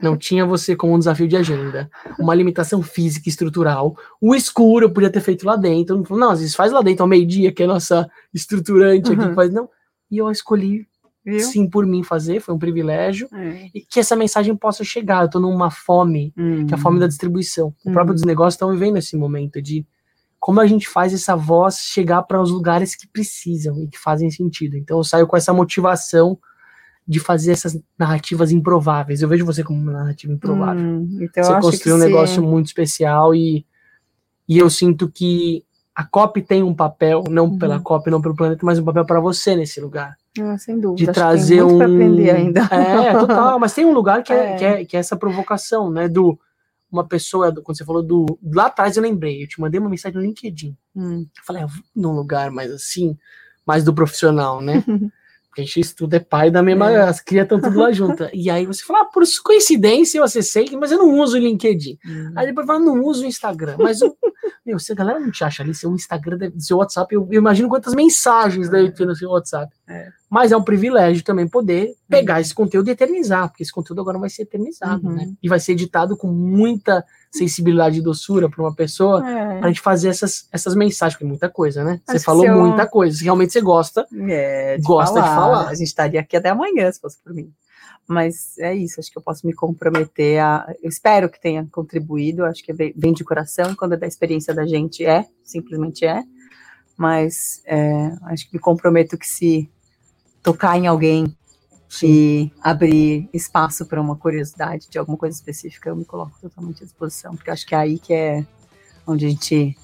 Não 0.00 0.16
tinha 0.16 0.46
você 0.46 0.76
como 0.76 0.94
um 0.94 0.98
desafio 0.98 1.26
de 1.26 1.36
agenda. 1.36 1.90
Uma 2.20 2.34
limitação 2.34 2.80
física 2.82 3.28
e 3.28 3.30
estrutural. 3.30 3.96
O 4.20 4.34
escuro 4.34 4.84
eu 4.86 4.90
podia 4.92 5.10
ter 5.10 5.20
feito 5.20 5.44
lá 5.44 5.56
dentro. 5.56 6.04
Não, 6.16 6.30
às 6.30 6.38
vezes 6.38 6.54
faz 6.54 6.70
lá 6.70 6.80
dentro 6.82 7.02
ao 7.02 7.08
meio-dia, 7.08 7.50
que 7.50 7.62
é 7.62 7.66
a 7.66 7.68
nossa 7.68 8.08
estruturante 8.32 9.10
aqui 9.12 9.20
Uhum. 9.20 9.28
que 9.30 9.34
faz. 9.34 9.52
Não. 9.52 9.68
E 10.10 10.18
eu 10.18 10.30
escolhi, 10.30 10.86
Viu? 11.24 11.40
sim, 11.40 11.68
por 11.68 11.84
mim 11.86 12.02
fazer. 12.02 12.40
Foi 12.40 12.54
um 12.54 12.58
privilégio. 12.58 13.28
É. 13.34 13.68
E 13.74 13.80
que 13.82 14.00
essa 14.00 14.16
mensagem 14.16 14.56
possa 14.56 14.82
chegar. 14.84 15.24
Eu 15.24 15.30
tô 15.30 15.38
numa 15.40 15.70
fome 15.70 16.32
que 16.66 16.72
é 16.72 16.76
a 16.76 16.78
fome 16.80 16.98
da 16.98 17.06
distribuição. 17.06 17.74
O 17.84 17.88
Uhum. 17.88 17.92
próprio 17.92 18.14
dos 18.14 18.24
negócios 18.24 18.54
estão 18.54 18.70
vivendo 18.72 18.96
esse 18.96 19.16
momento 19.16 19.60
de 19.60 19.84
como 20.40 20.60
a 20.60 20.66
gente 20.66 20.88
faz 20.88 21.12
essa 21.12 21.34
voz 21.36 21.78
chegar 21.80 22.22
para 22.22 22.40
os 22.40 22.50
lugares 22.50 22.94
que 22.94 23.06
precisam 23.08 23.82
e 23.82 23.88
que 23.88 23.98
fazem 23.98 24.30
sentido. 24.30 24.76
Então 24.76 24.96
eu 24.98 25.04
saio 25.04 25.26
com 25.26 25.36
essa 25.36 25.52
motivação 25.52 26.38
de 27.06 27.18
fazer 27.18 27.52
essas 27.52 27.78
narrativas 27.98 28.52
improváveis. 28.52 29.20
Eu 29.20 29.28
vejo 29.28 29.44
você 29.44 29.64
como 29.64 29.80
uma 29.80 29.92
narrativa 29.92 30.32
improvável. 30.32 30.82
Hum, 30.82 31.18
então 31.20 31.42
você 31.42 31.60
construiu 31.60 31.96
um 31.96 31.98
se- 31.98 32.04
negócio 32.06 32.42
muito 32.42 32.66
especial 32.66 33.34
e, 33.34 33.66
e 34.48 34.58
eu 34.58 34.70
sinto 34.70 35.10
que 35.10 35.64
a 36.00 36.04
COP 36.04 36.40
tem 36.42 36.62
um 36.62 36.72
papel, 36.72 37.24
não 37.28 37.46
Uhum. 37.46 37.58
pela 37.58 37.80
COP, 37.80 38.08
não 38.08 38.22
pelo 38.22 38.36
planeta, 38.36 38.64
mas 38.64 38.78
um 38.78 38.84
papel 38.84 39.04
para 39.04 39.18
você 39.18 39.56
nesse 39.56 39.80
lugar 39.80 40.16
Ah, 40.40 40.56
sem 40.56 40.78
dúvida. 40.78 41.10
de 41.10 41.12
trazer 41.12 41.56
tem 41.56 41.64
muito 41.64 41.78
um. 41.80 41.82
aprender 41.82 42.30
ainda. 42.30 42.60
É, 42.70 43.12
total. 43.18 43.58
Mas 43.58 43.74
tem 43.74 43.84
um 43.84 43.92
lugar 43.92 44.22
que 44.22 44.32
é, 44.32 44.52
É. 44.52 44.56
Que, 44.56 44.64
é, 44.64 44.84
que 44.84 44.96
é 44.96 45.00
essa 45.00 45.16
provocação, 45.16 45.90
né? 45.90 46.06
Do 46.08 46.38
uma 46.90 47.04
pessoa, 47.04 47.50
do- 47.50 47.62
quando 47.62 47.76
você 47.76 47.84
falou 47.84 48.02
do. 48.02 48.24
Lá 48.54 48.66
atrás 48.66 48.96
eu 48.96 49.02
lembrei, 49.02 49.42
eu 49.42 49.48
te 49.48 49.60
mandei 49.60 49.80
uma 49.80 49.90
mensagem 49.90 50.16
no 50.16 50.24
LinkedIn. 50.24 50.76
Hum. 50.94 51.26
Eu 51.36 51.44
falei, 51.44 51.62
eu 51.64 51.68
vou 51.68 51.82
num 51.96 52.12
lugar 52.12 52.50
mais 52.52 52.70
assim, 52.70 53.16
mais 53.66 53.82
do 53.82 53.92
profissional, 53.92 54.60
né? 54.60 54.82
Porque 55.58 55.62
a 55.62 55.64
gente 55.64 55.80
estuda 55.80 56.16
é 56.16 56.20
pai 56.20 56.50
da 56.50 56.62
mesma. 56.62 56.90
É. 56.90 57.02
As 57.08 57.20
crias 57.20 57.44
estão 57.44 57.60
tudo 57.60 57.78
lá 57.78 57.90
juntas. 57.90 58.30
E 58.32 58.48
aí 58.48 58.64
você 58.64 58.84
fala, 58.84 59.00
ah, 59.00 59.04
por 59.06 59.24
coincidência 59.42 60.18
eu 60.18 60.24
acessei, 60.24 60.68
mas 60.78 60.92
eu 60.92 60.98
não 60.98 61.18
uso 61.18 61.36
o 61.36 61.40
LinkedIn. 61.40 61.98
Hum. 62.06 62.32
Aí 62.36 62.46
depois 62.46 62.66
fala, 62.66 62.78
não 62.78 63.02
uso 63.02 63.24
o 63.24 63.26
Instagram. 63.26 63.76
Mas, 63.78 64.00
o- 64.00 64.16
meu, 64.64 64.78
se 64.78 64.92
a 64.92 64.94
galera 64.94 65.18
não 65.18 65.30
te 65.30 65.42
acha 65.42 65.62
ali, 65.62 65.74
seu 65.74 65.92
Instagram, 65.92 66.52
seu 66.58 66.76
WhatsApp, 66.76 67.12
eu, 67.14 67.26
eu 67.30 67.38
imagino 67.38 67.68
quantas 67.68 67.94
mensagens 67.94 68.68
deve 68.68 68.92
ter 68.92 69.06
no 69.06 69.16
seu 69.16 69.30
WhatsApp. 69.30 69.72
É. 69.88 70.08
Mas 70.30 70.52
é 70.52 70.56
um 70.56 70.62
privilégio 70.62 71.24
também 71.24 71.48
poder 71.48 71.94
pegar 72.06 72.38
esse 72.40 72.54
conteúdo 72.54 72.88
e 72.88 72.90
eternizar, 72.90 73.48
porque 73.48 73.62
esse 73.62 73.72
conteúdo 73.72 74.02
agora 74.02 74.18
vai 74.18 74.28
ser 74.28 74.42
eternizado, 74.42 75.06
Uhum. 75.08 75.14
né? 75.14 75.32
E 75.42 75.48
vai 75.48 75.58
ser 75.58 75.72
editado 75.72 76.16
com 76.18 76.26
muita 76.28 77.02
sensibilidade 77.32 77.98
e 77.98 78.02
doçura 78.02 78.48
para 78.48 78.62
uma 78.62 78.74
pessoa, 78.74 79.26
É. 79.26 79.58
pra 79.58 79.68
gente 79.68 79.80
fazer 79.80 80.08
essas, 80.08 80.46
essas 80.52 80.74
mensagens, 80.74 81.14
porque 81.14 81.24
é 81.24 81.28
muita 81.28 81.48
coisa, 81.48 81.82
né? 81.82 82.00
Você 82.04 82.12
Acho 82.12 82.18
que 82.20 82.24
falou 82.26 82.44
eu- 82.44 82.58
muita 82.66 82.86
coisa. 82.86 83.22
Realmente 83.24 83.52
você 83.54 83.60
gosta, 83.62 84.06
É, 84.28 84.76
de 84.76 84.82
Gosta 84.82 85.20
de 85.20 85.26
falar. 85.28 85.68
A 85.68 85.74
gente 85.74 85.86
estaria 85.88 86.20
aqui 86.20 86.36
até 86.36 86.50
amanhã, 86.50 86.92
se 86.92 87.00
fosse 87.00 87.16
por 87.22 87.32
mim. 87.32 87.50
Mas 88.06 88.56
é 88.58 88.74
isso, 88.74 89.00
acho 89.00 89.10
que 89.10 89.18
eu 89.18 89.22
posso 89.22 89.46
me 89.46 89.52
comprometer 89.54 90.40
a. 90.40 90.74
Eu 90.82 90.88
espero 90.88 91.28
que 91.30 91.40
tenha 91.40 91.66
contribuído, 91.72 92.44
acho 92.44 92.62
que 92.64 92.72
vem 92.72 93.12
de 93.12 93.22
coração, 93.24 93.74
quando 93.74 93.94
é 93.94 93.96
da 93.98 94.06
experiência 94.06 94.54
da 94.54 94.66
gente, 94.66 95.04
é, 95.04 95.26
simplesmente 95.44 96.04
é. 96.06 96.22
Mas 96.96 97.62
é, 97.66 98.12
acho 98.24 98.48
que 98.48 98.54
me 98.56 98.60
comprometo 98.60 99.16
que 99.18 99.26
se 99.26 99.70
tocar 100.42 100.76
em 100.78 100.86
alguém 100.86 101.34
e 102.02 102.50
abrir 102.62 103.28
espaço 103.32 103.86
para 103.86 104.00
uma 104.00 104.14
curiosidade 104.14 104.88
de 104.90 104.98
alguma 104.98 105.16
coisa 105.16 105.34
específica, 105.34 105.88
eu 105.88 105.96
me 105.96 106.04
coloco 106.04 106.32
totalmente 106.40 106.82
à 106.82 106.86
disposição, 106.86 107.34
porque 107.34 107.50
acho 107.50 107.66
que 107.66 107.74
é 107.74 107.78
aí 107.78 107.98
que 107.98 108.12
é 108.12 108.44
onde 109.06 109.24
a 109.24 109.28
gente, 109.28 109.76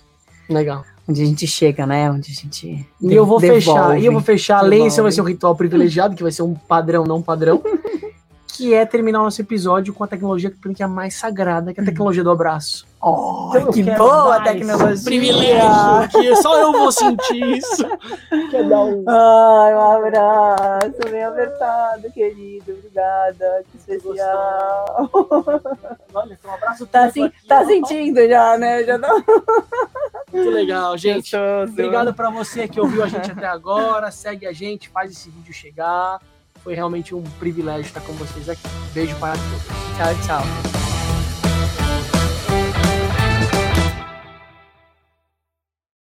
legal. 0.48 0.84
onde 1.08 1.22
a 1.22 1.24
gente 1.24 1.46
chega, 1.46 1.86
né? 1.86 2.10
Onde 2.10 2.30
a 2.30 2.34
gente. 2.34 2.86
E 3.00 3.12
eu 3.12 3.24
vou 3.24 3.40
fechar, 3.40 3.98
e 3.98 4.04
eu 4.04 4.12
vou 4.12 4.20
devolve. 4.20 4.26
fechar, 4.26 4.58
além 4.58 4.70
Devolve. 4.70 4.88
esse 4.88 5.00
vai 5.02 5.12
ser 5.12 5.22
um 5.22 5.24
ritual 5.24 5.56
privilegiado, 5.56 6.14
que 6.14 6.22
vai 6.22 6.32
ser 6.32 6.42
um 6.42 6.54
padrão, 6.54 7.04
não 7.04 7.22
padrão, 7.22 7.62
que 8.56 8.72
é 8.72 8.86
terminar 8.86 9.20
o 9.20 9.24
nosso 9.24 9.40
episódio 9.40 9.92
com 9.92 10.04
a 10.04 10.06
tecnologia 10.06 10.48
que 10.48 10.74
que 10.74 10.82
é 10.82 10.86
a 10.86 10.88
mais 10.88 11.14
sagrada, 11.14 11.74
que 11.74 11.80
é 11.80 11.82
a 11.82 11.86
tecnologia 11.86 12.22
do 12.22 12.30
abraço. 12.30 12.86
Oh, 13.02 13.50
eu 13.52 13.72
que 13.72 13.82
boa 13.82 14.40
tecnologia! 14.42 15.04
Privilégio, 15.04 16.08
que 16.12 16.36
só 16.36 16.60
eu 16.60 16.70
vou 16.72 16.92
sentir 16.92 17.58
isso. 17.58 17.84
Quer 18.50 18.68
dar 18.68 18.80
um 18.84 19.04
Ai, 19.08 19.74
um 19.74 20.06
abraço 20.06 21.10
bem 21.10 21.24
apertado, 21.24 22.12
querido. 22.12 22.72
Obrigada, 22.72 23.64
que 23.70 23.76
especial. 23.76 25.10
Olha, 26.14 26.38
um 26.46 26.50
abraço 26.54 26.86
Tá, 26.86 27.04
assim, 27.06 27.24
aqui, 27.24 27.46
tá 27.48 27.60
ó. 27.60 27.66
sentindo 27.66 28.26
já, 28.28 28.56
né? 28.56 28.84
Já 28.84 28.98
tá 29.00 29.14
Muito 30.32 30.50
legal, 30.50 30.96
gente. 30.96 31.32
gostoso. 31.32 31.72
Obrigado 31.72 32.14
pra 32.14 32.30
você 32.30 32.68
que 32.68 32.80
ouviu 32.80 33.02
a 33.02 33.08
gente 33.08 33.32
até 33.32 33.46
agora. 33.46 34.12
Segue 34.12 34.46
a 34.46 34.52
gente, 34.52 34.88
faz 34.88 35.10
esse 35.10 35.28
vídeo 35.28 35.52
chegar. 35.52 36.20
Foi 36.64 36.74
realmente 36.74 37.14
um 37.14 37.22
privilégio 37.38 37.82
estar 37.82 38.00
com 38.00 38.14
vocês 38.14 38.48
aqui. 38.48 38.62
Beijo 38.94 39.14
para 39.16 39.36
todos. 39.36 39.66
Tchau, 39.96 40.26
tchau. 40.26 40.83